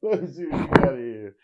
Let 0.02 0.22
me 0.22 0.32
see 0.32 0.44
what 0.46 0.60
you 0.60 0.68
got 0.68 0.96
here. 0.96 1.36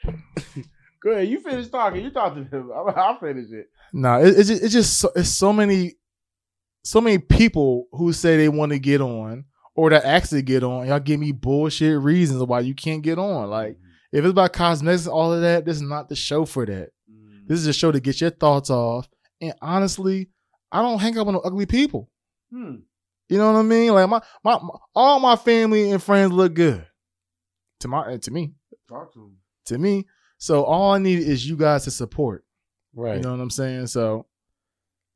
Go 1.00 1.10
ahead. 1.12 1.28
You 1.28 1.40
finish 1.40 1.68
talking. 1.68 2.04
You 2.04 2.10
talk 2.10 2.34
to 2.34 2.44
him. 2.44 2.70
I'll, 2.74 2.92
I'll 2.96 3.18
finish 3.18 3.50
it. 3.50 3.68
Nah, 3.92 4.18
it, 4.18 4.36
it's 4.36 4.48
just, 4.48 4.62
it's 4.62 4.72
just 4.72 4.98
so, 4.98 5.10
it's 5.14 5.28
so 5.28 5.52
many, 5.52 5.94
so 6.84 7.00
many 7.00 7.18
people 7.18 7.86
who 7.92 8.12
say 8.12 8.36
they 8.36 8.48
want 8.48 8.72
to 8.72 8.78
get 8.78 9.00
on, 9.00 9.44
or 9.78 9.90
that 9.90 10.04
actually 10.04 10.42
get 10.42 10.64
on. 10.64 10.88
Y'all 10.88 10.98
give 10.98 11.20
me 11.20 11.30
bullshit 11.30 12.00
reasons 12.00 12.42
why 12.42 12.58
you 12.58 12.74
can't 12.74 13.00
get 13.00 13.16
on. 13.16 13.48
Like 13.48 13.74
mm-hmm. 13.74 14.16
if 14.16 14.24
it's 14.24 14.32
about 14.32 14.52
cosmetics, 14.52 15.06
all 15.06 15.32
of 15.32 15.40
that, 15.42 15.64
this 15.64 15.76
is 15.76 15.82
not 15.82 16.08
the 16.08 16.16
show 16.16 16.44
for 16.44 16.66
that. 16.66 16.90
Mm-hmm. 17.08 17.46
This 17.46 17.60
is 17.60 17.68
a 17.68 17.72
show 17.72 17.92
to 17.92 18.00
get 18.00 18.20
your 18.20 18.30
thoughts 18.30 18.70
off. 18.70 19.08
And 19.40 19.54
honestly, 19.62 20.30
I 20.72 20.82
don't 20.82 20.98
hang 20.98 21.16
out 21.16 21.26
with 21.26 21.36
no 21.36 21.40
ugly 21.42 21.66
people. 21.66 22.10
Hmm. 22.50 22.78
You 23.28 23.38
know 23.38 23.52
what 23.52 23.58
I 23.60 23.62
mean? 23.62 23.92
Like 23.92 24.08
my, 24.08 24.20
my, 24.42 24.58
my 24.60 24.78
all 24.96 25.20
my 25.20 25.36
family 25.36 25.92
and 25.92 26.02
friends 26.02 26.32
look 26.32 26.54
good 26.54 26.84
to 27.78 27.86
my 27.86 28.14
eh, 28.14 28.18
to 28.18 28.32
me 28.32 28.54
Talk 28.88 29.14
to 29.14 29.30
to 29.66 29.78
me. 29.78 30.08
So 30.38 30.64
all 30.64 30.90
I 30.94 30.98
need 30.98 31.20
is 31.20 31.48
you 31.48 31.56
guys 31.56 31.84
to 31.84 31.92
support. 31.92 32.44
Right. 32.94 33.18
You 33.18 33.22
know 33.22 33.30
what 33.30 33.40
I'm 33.40 33.50
saying? 33.50 33.86
So 33.86 34.26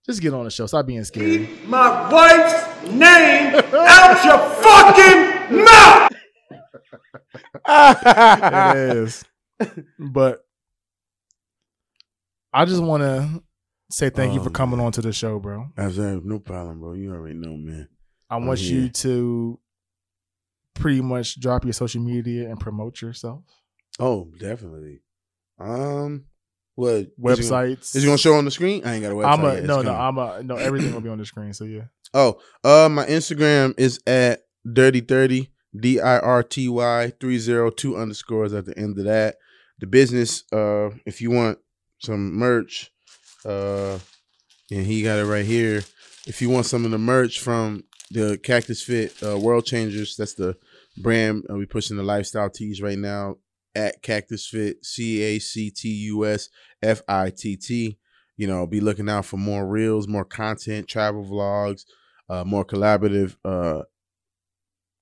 just 0.06 0.20
get 0.20 0.34
on 0.34 0.44
the 0.44 0.50
show. 0.50 0.66
Stop 0.66 0.86
being 0.86 1.04
scared. 1.04 1.46
Keep 1.48 1.66
my 1.66 2.10
wife's 2.12 2.82
name 2.90 3.54
out 3.74 4.24
your 4.24 4.38
fucking 4.62 5.64
mouth! 5.64 6.10
it 7.66 8.96
is. 8.96 9.24
But 9.98 10.44
I 12.52 12.64
just 12.64 12.82
want 12.82 13.02
to 13.02 13.42
say 13.90 14.10
thank 14.10 14.34
you 14.34 14.40
Oh, 14.40 14.44
for 14.44 14.50
coming 14.50 14.78
man. 14.78 14.86
on 14.86 14.92
to 14.92 15.02
the 15.02 15.12
show, 15.12 15.38
bro. 15.38 15.66
Absolutely, 15.78 16.28
no 16.28 16.38
problem, 16.38 16.80
bro. 16.80 16.92
You 16.94 17.12
already 17.12 17.36
know, 17.36 17.56
man. 17.56 17.88
I 18.28 18.36
I'm 18.36 18.46
want 18.46 18.60
you 18.60 18.88
to 18.88 19.58
pretty 20.74 21.00
much 21.02 21.38
drop 21.40 21.64
your 21.64 21.72
social 21.74 22.02
media 22.02 22.48
and 22.50 22.58
promote 22.58 23.00
yourself. 23.00 23.42
Oh, 24.00 24.30
definitely. 24.38 25.02
Um, 25.60 26.24
what 26.74 27.06
Websites. 27.20 27.94
is 27.94 28.02
it 28.02 28.06
gonna 28.06 28.18
show 28.18 28.34
on 28.34 28.44
the 28.44 28.50
screen? 28.50 28.82
I 28.84 28.94
ain't 28.94 29.02
got 29.02 29.12
a 29.12 29.14
website. 29.14 29.32
I'm 29.32 29.44
a 29.44 29.54
yet. 29.54 29.64
no, 29.64 29.82
no. 29.82 29.94
I'm 29.94 30.18
a 30.18 30.42
no. 30.42 30.56
Everything 30.56 30.92
will 30.92 31.00
be 31.00 31.08
on 31.08 31.18
the 31.18 31.26
screen. 31.26 31.52
So 31.52 31.64
yeah. 31.64 31.82
Oh, 32.14 32.38
uh, 32.62 32.90
my 32.90 33.06
Instagram 33.06 33.72
is 33.78 33.98
at 34.06 34.42
dirty 34.70 35.00
thirty 35.00 35.50
d 35.74 35.98
i 35.98 36.18
r 36.18 36.42
t 36.42 36.68
y 36.68 37.10
three 37.18 37.38
zero 37.38 37.70
two 37.70 37.96
underscores 37.96 38.52
at 38.52 38.66
the 38.66 38.78
end 38.78 38.98
of 38.98 39.06
that. 39.06 39.36
The 39.78 39.86
business, 39.86 40.44
uh, 40.52 40.90
if 41.06 41.22
you 41.22 41.30
want 41.30 41.58
some 42.00 42.34
merch, 42.34 42.92
uh, 43.46 43.98
and 44.70 44.84
he 44.84 45.02
got 45.02 45.20
it 45.20 45.24
right 45.24 45.46
here. 45.46 45.82
If 46.26 46.42
you 46.42 46.50
want 46.50 46.66
some 46.66 46.84
of 46.84 46.90
the 46.90 46.98
merch 46.98 47.40
from 47.40 47.84
the 48.10 48.36
Cactus 48.36 48.82
Fit 48.82 49.14
uh, 49.22 49.38
World 49.38 49.64
Changers, 49.64 50.14
that's 50.16 50.34
the 50.34 50.56
brand 50.98 51.44
uh, 51.50 51.54
we 51.54 51.64
pushing 51.64 51.96
the 51.96 52.02
lifestyle 52.02 52.50
tees 52.50 52.82
right 52.82 52.98
now 52.98 53.36
at 53.74 54.02
Cactus 54.02 54.46
Fit 54.46 54.84
C 54.84 55.22
A 55.22 55.38
C 55.38 55.70
T 55.70 55.88
U 55.88 56.26
S 56.26 56.48
F 56.82 57.02
I 57.08 57.30
T 57.30 57.56
T. 57.56 57.98
You 58.36 58.46
know, 58.46 58.66
be 58.66 58.80
looking 58.80 59.08
out 59.08 59.26
for 59.26 59.36
more 59.36 59.66
reels, 59.66 60.08
more 60.08 60.24
content, 60.24 60.88
travel 60.88 61.24
vlogs, 61.24 61.84
uh, 62.28 62.44
more 62.44 62.64
collaborative 62.64 63.36
uh, 63.44 63.82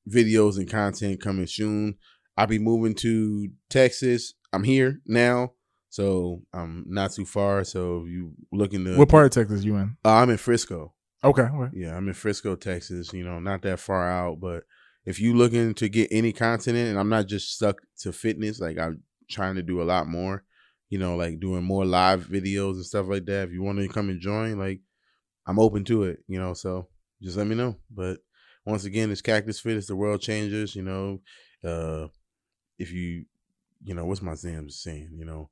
videos 0.08 0.58
and 0.58 0.68
content 0.68 1.20
coming 1.20 1.46
soon. 1.46 1.96
I'll 2.36 2.46
be 2.46 2.58
moving 2.58 2.94
to 2.96 3.48
Texas. 3.68 4.34
I'm 4.52 4.64
here 4.64 5.00
now, 5.06 5.52
so 5.90 6.42
I'm 6.52 6.84
not 6.88 7.12
too 7.12 7.24
far. 7.24 7.64
So 7.64 8.02
if 8.04 8.10
you 8.10 8.32
looking 8.52 8.84
to, 8.84 8.96
What 8.96 9.08
part 9.08 9.26
of 9.26 9.30
Texas 9.30 9.64
you 9.64 9.76
in? 9.76 9.96
Uh, 10.04 10.14
I'm 10.14 10.30
in 10.30 10.36
Frisco. 10.36 10.94
Okay. 11.22 11.42
okay. 11.42 11.70
Yeah, 11.74 11.96
I'm 11.96 12.08
in 12.08 12.14
Frisco, 12.14 12.56
Texas. 12.56 13.12
You 13.12 13.24
know, 13.24 13.38
not 13.38 13.62
that 13.62 13.78
far 13.78 14.10
out, 14.10 14.40
but 14.40 14.64
if 15.04 15.18
you 15.18 15.34
looking 15.34 15.74
to 15.74 15.88
get 15.88 16.08
any 16.10 16.32
content 16.32 16.76
in, 16.76 16.86
and 16.86 16.98
I'm 16.98 17.08
not 17.08 17.26
just 17.26 17.54
stuck 17.54 17.80
to 18.00 18.12
fitness, 18.12 18.60
like 18.60 18.78
I'm 18.78 19.02
trying 19.30 19.56
to 19.56 19.62
do 19.62 19.80
a 19.80 19.84
lot 19.84 20.06
more. 20.06 20.44
You 20.88 20.98
know, 20.98 21.14
like 21.16 21.38
doing 21.38 21.62
more 21.62 21.84
live 21.84 22.26
videos 22.26 22.72
and 22.72 22.84
stuff 22.84 23.06
like 23.08 23.24
that. 23.26 23.48
If 23.48 23.52
you 23.52 23.62
want 23.62 23.78
to 23.78 23.88
come 23.88 24.08
and 24.08 24.20
join, 24.20 24.58
like 24.58 24.80
I'm 25.46 25.58
open 25.58 25.84
to 25.84 26.04
it. 26.04 26.18
You 26.26 26.40
know, 26.40 26.52
so 26.52 26.88
just 27.22 27.36
let 27.36 27.46
me 27.46 27.54
know. 27.54 27.76
But 27.90 28.18
once 28.64 28.84
again, 28.84 29.10
it's 29.10 29.22
Cactus 29.22 29.60
Fit. 29.60 29.76
It's 29.76 29.86
the 29.86 29.96
world 29.96 30.20
changers. 30.20 30.74
You 30.74 30.82
know, 30.82 31.20
uh, 31.64 32.08
if 32.78 32.92
you, 32.92 33.24
you 33.82 33.94
know, 33.94 34.04
what's 34.04 34.22
my 34.22 34.34
Sam 34.34 34.68
saying? 34.68 35.10
You 35.14 35.24
know, 35.24 35.50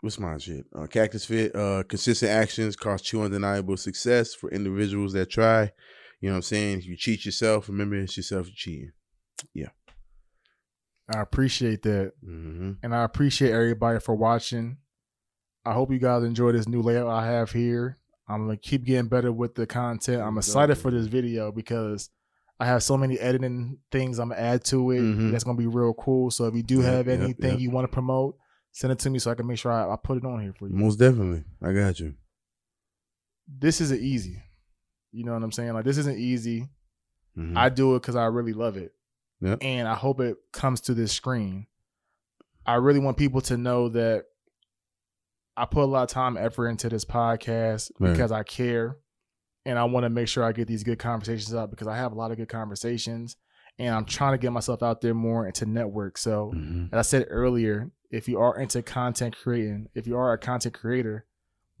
what's 0.00 0.18
my 0.18 0.36
shit? 0.38 0.66
Uh, 0.76 0.86
Cactus 0.86 1.24
Fit. 1.24 1.54
Uh, 1.54 1.84
consistent 1.84 2.32
actions 2.32 2.76
cause 2.76 3.02
true 3.02 3.22
undeniable 3.22 3.76
success 3.76 4.34
for 4.34 4.50
individuals 4.50 5.12
that 5.12 5.30
try. 5.30 5.70
You 6.24 6.30
know 6.30 6.36
what 6.36 6.38
I'm 6.38 6.42
saying? 6.44 6.78
If 6.78 6.86
you 6.86 6.96
cheat 6.96 7.26
yourself, 7.26 7.68
remember 7.68 7.96
it's 7.96 8.16
yourself 8.16 8.46
you're 8.46 8.54
cheating. 8.56 8.92
Yeah. 9.52 9.68
I 11.14 11.20
appreciate 11.20 11.82
that. 11.82 12.12
Mm-hmm. 12.26 12.72
and 12.82 12.94
I 12.94 13.04
appreciate 13.04 13.52
everybody 13.52 14.00
for 14.00 14.14
watching. 14.14 14.78
I 15.66 15.74
hope 15.74 15.92
you 15.92 15.98
guys 15.98 16.22
enjoy 16.24 16.52
this 16.52 16.66
new 16.66 16.80
layout 16.80 17.08
I 17.08 17.26
have 17.26 17.52
here. 17.52 17.98
I'm 18.26 18.46
gonna 18.46 18.56
keep 18.56 18.86
getting 18.86 19.08
better 19.08 19.30
with 19.32 19.54
the 19.54 19.66
content. 19.66 20.22
I'm 20.22 20.38
excited 20.38 20.76
for 20.76 20.90
this 20.90 21.08
video 21.08 21.52
because 21.52 22.08
I 22.58 22.64
have 22.64 22.82
so 22.82 22.96
many 22.96 23.18
editing 23.18 23.76
things 23.92 24.18
I'm 24.18 24.30
gonna 24.30 24.40
add 24.40 24.64
to 24.66 24.92
it. 24.92 25.00
Mhm. 25.02 25.30
That's 25.30 25.44
gonna 25.44 25.58
be 25.58 25.66
real 25.66 25.92
cool. 25.92 26.30
So 26.30 26.46
if 26.46 26.54
you 26.54 26.62
do 26.62 26.76
Yep, 26.76 26.84
have 26.86 27.06
yep, 27.06 27.20
anything 27.20 27.50
yep. 27.50 27.60
you 27.60 27.70
want 27.70 27.84
to 27.86 27.92
promote, 27.92 28.38
send 28.72 28.94
it 28.94 28.98
to 29.00 29.10
me 29.10 29.18
so 29.18 29.30
I 29.30 29.34
can 29.34 29.46
make 29.46 29.58
sure 29.58 29.72
I, 29.72 29.92
I 29.92 29.96
put 30.02 30.16
it 30.16 30.24
on 30.24 30.40
here 30.40 30.54
for 30.58 30.68
you. 30.68 30.74
Most 30.74 30.96
definitely, 30.98 31.44
I 31.62 31.74
got 31.74 32.00
you. 32.00 32.14
This 33.46 33.82
isn't 33.82 34.00
easy. 34.00 34.40
You 35.14 35.24
know 35.24 35.32
what 35.34 35.42
I'm 35.42 35.52
saying? 35.52 35.72
Like 35.74 35.84
this 35.84 35.98
isn't 35.98 36.18
easy. 36.18 36.68
Mhm. 37.36 37.56
I 37.56 37.68
do 37.68 37.94
it 37.94 38.02
because 38.02 38.16
I 38.16 38.24
really 38.26 38.52
love 38.52 38.76
it. 38.76 38.92
Yep. 39.40 39.58
And 39.62 39.86
I 39.88 39.94
hope 39.94 40.20
it 40.20 40.36
comes 40.52 40.80
to 40.82 40.94
this 40.94 41.12
screen. 41.12 41.66
I 42.66 42.74
really 42.76 43.00
want 43.00 43.16
people 43.16 43.40
to 43.42 43.56
know 43.56 43.88
that 43.90 44.24
I 45.56 45.66
put 45.66 45.84
a 45.84 45.86
lot 45.86 46.02
of 46.02 46.08
time, 46.08 46.36
and 46.36 46.44
effort 46.46 46.68
into 46.68 46.88
this 46.88 47.04
podcast 47.04 47.90
Right. 48.00 48.10
because 48.12 48.32
I 48.32 48.42
care. 48.42 48.96
And 49.66 49.78
I 49.78 49.84
want 49.84 50.04
to 50.04 50.10
make 50.10 50.28
sure 50.28 50.44
I 50.44 50.52
get 50.52 50.66
these 50.68 50.82
good 50.84 50.98
conversations 50.98 51.54
up 51.54 51.70
because 51.70 51.86
I 51.86 51.96
have 51.96 52.12
a 52.12 52.16
lot 52.16 52.30
of 52.30 52.36
good 52.36 52.48
conversations 52.48 53.36
and 53.78 53.94
I'm 53.94 54.04
trying 54.04 54.32
to 54.34 54.38
get 54.38 54.52
myself 54.52 54.82
out 54.82 55.00
there 55.00 55.14
more 55.14 55.46
into 55.46 55.64
network. 55.66 56.18
So, 56.18 56.52
Mhm. 56.54 56.92
as 56.92 56.98
I 56.98 57.02
said 57.02 57.26
earlier, 57.30 57.90
if 58.10 58.28
you 58.28 58.38
are 58.40 58.58
into 58.58 58.82
content 58.82 59.36
creating, 59.42 59.88
if 59.94 60.06
you 60.06 60.16
are 60.16 60.32
a 60.32 60.38
content 60.38 60.74
creator, 60.74 61.26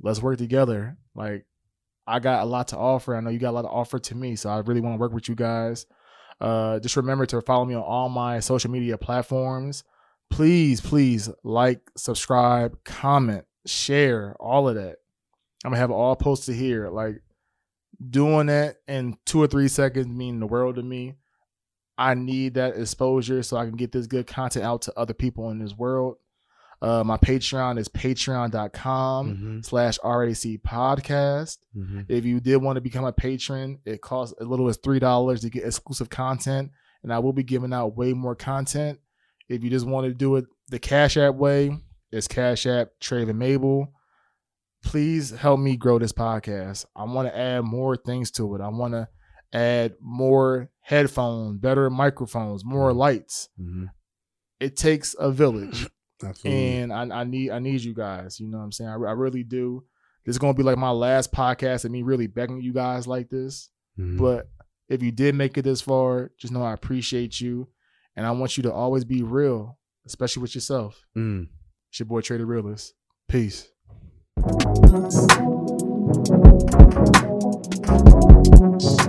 let's 0.00 0.22
work 0.22 0.38
together. 0.38 0.96
Like, 1.14 1.46
I 2.06 2.18
got 2.18 2.42
a 2.42 2.46
lot 2.46 2.68
to 2.68 2.76
offer. 2.76 3.16
I 3.16 3.20
know 3.20 3.30
you 3.30 3.38
got 3.38 3.50
a 3.50 3.52
lot 3.52 3.62
to 3.62 3.68
offer 3.68 3.98
to 3.98 4.14
me. 4.14 4.36
So, 4.36 4.50
I 4.50 4.58
really 4.58 4.80
want 4.80 4.94
to 4.94 5.00
work 5.00 5.12
with 5.12 5.28
you 5.28 5.34
guys. 5.34 5.86
Uh, 6.40 6.78
just 6.80 6.96
remember 6.96 7.26
to 7.26 7.40
follow 7.40 7.64
me 7.64 7.74
on 7.74 7.82
all 7.82 8.08
my 8.08 8.40
social 8.40 8.70
media 8.70 8.98
platforms. 8.98 9.84
Please, 10.30 10.80
please 10.80 11.30
like, 11.44 11.80
subscribe, 11.96 12.82
comment, 12.84 13.44
share, 13.66 14.34
all 14.40 14.68
of 14.68 14.74
that. 14.74 14.96
I'm 15.64 15.70
gonna 15.70 15.78
have 15.78 15.90
all 15.90 16.16
posted 16.16 16.56
here. 16.56 16.90
Like 16.90 17.22
doing 18.10 18.46
that 18.46 18.76
in 18.86 19.16
two 19.24 19.42
or 19.42 19.46
three 19.46 19.68
seconds 19.68 20.06
mean 20.06 20.40
the 20.40 20.46
world 20.46 20.76
to 20.76 20.82
me. 20.82 21.14
I 21.96 22.14
need 22.14 22.54
that 22.54 22.76
exposure 22.76 23.42
so 23.42 23.56
I 23.56 23.64
can 23.64 23.76
get 23.76 23.92
this 23.92 24.06
good 24.06 24.26
content 24.26 24.64
out 24.64 24.82
to 24.82 24.98
other 24.98 25.14
people 25.14 25.50
in 25.50 25.58
this 25.58 25.76
world. 25.76 26.16
Uh, 26.84 27.02
my 27.02 27.16
Patreon 27.16 27.78
is 27.78 27.88
patreon.com 27.88 29.36
Mhm. 29.36 29.64
slash 29.64 29.98
RAC 30.04 30.58
podcast. 30.58 31.58
Mhm. 31.76 32.04
If 32.08 32.24
you 32.24 32.40
did 32.40 32.56
want 32.58 32.76
to 32.76 32.80
become 32.80 33.04
a 33.04 33.12
patron, 33.12 33.78
it 33.84 34.00
costs 34.02 34.34
as 34.40 34.46
little 34.46 34.68
as 34.68 34.76
three 34.76 34.98
dollars 34.98 35.40
to 35.42 35.50
get 35.50 35.64
exclusive 35.64 36.10
content, 36.10 36.70
and 37.02 37.12
I 37.12 37.18
will 37.20 37.32
be 37.32 37.42
giving 37.42 37.72
out 37.72 37.96
way 37.96 38.12
more 38.12 38.34
content. 38.36 38.98
If 39.48 39.62
you 39.64 39.70
just 39.70 39.86
want 39.86 40.06
to 40.06 40.14
do 40.14 40.36
it 40.36 40.44
the 40.68 40.78
Cash 40.78 41.16
App 41.16 41.34
way, 41.36 41.76
it's 42.12 42.28
Cash 42.28 42.66
App 42.66 42.88
Traven 43.00 43.36
Mable. 43.36 43.92
Please 44.82 45.30
help 45.30 45.60
me 45.60 45.76
grow 45.76 45.98
this 45.98 46.12
podcast. 46.12 46.84
I 46.94 47.04
want 47.04 47.28
to 47.28 47.36
add 47.36 47.64
more 47.64 47.96
things 47.96 48.30
to 48.32 48.54
it. 48.54 48.60
I 48.60 48.68
want 48.68 48.92
to 48.92 49.08
add 49.52 49.94
more 50.00 50.68
headphones, 50.80 51.58
better 51.60 51.88
microphones, 51.88 52.64
more 52.64 52.92
lights. 52.92 53.48
Mhm. 53.58 53.86
It 54.60 54.76
takes 54.76 55.14
a 55.18 55.30
village 55.30 55.88
Absolutely. 56.24 56.76
and 56.78 56.92
I, 56.92 57.20
I 57.20 57.24
need 57.24 57.50
I 57.50 57.58
need 57.58 57.80
you 57.82 57.94
guys. 57.94 58.38
You 58.40 58.48
know 58.48 58.58
what 58.58 58.64
I'm 58.64 58.72
saying? 58.72 58.90
I, 58.90 58.94
I 58.94 59.12
really 59.12 59.42
do. 59.42 59.84
This 60.24 60.34
is 60.34 60.38
gonna 60.38 60.54
be 60.54 60.62
like 60.62 60.78
my 60.78 60.90
last 60.90 61.32
podcast 61.32 61.84
and 61.84 61.92
me 61.92 62.02
really 62.02 62.26
begging 62.26 62.60
you 62.60 62.72
guys 62.72 63.06
like 63.06 63.28
this. 63.30 63.68
Mhm. 63.98 64.18
But 64.18 64.48
if 64.88 65.02
you 65.02 65.12
did 65.12 65.34
make 65.34 65.56
it 65.58 65.62
this 65.62 65.80
far, 65.80 66.30
just 66.38 66.52
know 66.52 66.62
I 66.62 66.72
appreciate 66.72 67.40
you, 67.40 67.68
and 68.16 68.26
I 68.26 68.30
want 68.32 68.56
you 68.56 68.62
to 68.64 68.72
always 68.72 69.04
be 69.04 69.22
real, 69.22 69.78
especially 70.06 70.42
with 70.42 70.54
yourself. 70.54 71.00
Mm. 71.16 71.48
It's 71.90 72.00
your 72.00 72.06
boy 72.06 72.20
Trader 72.20 72.46
Realist. 72.46 72.94
Peace. 73.28 73.68
Thank 77.86 78.82
you. 78.82 79.03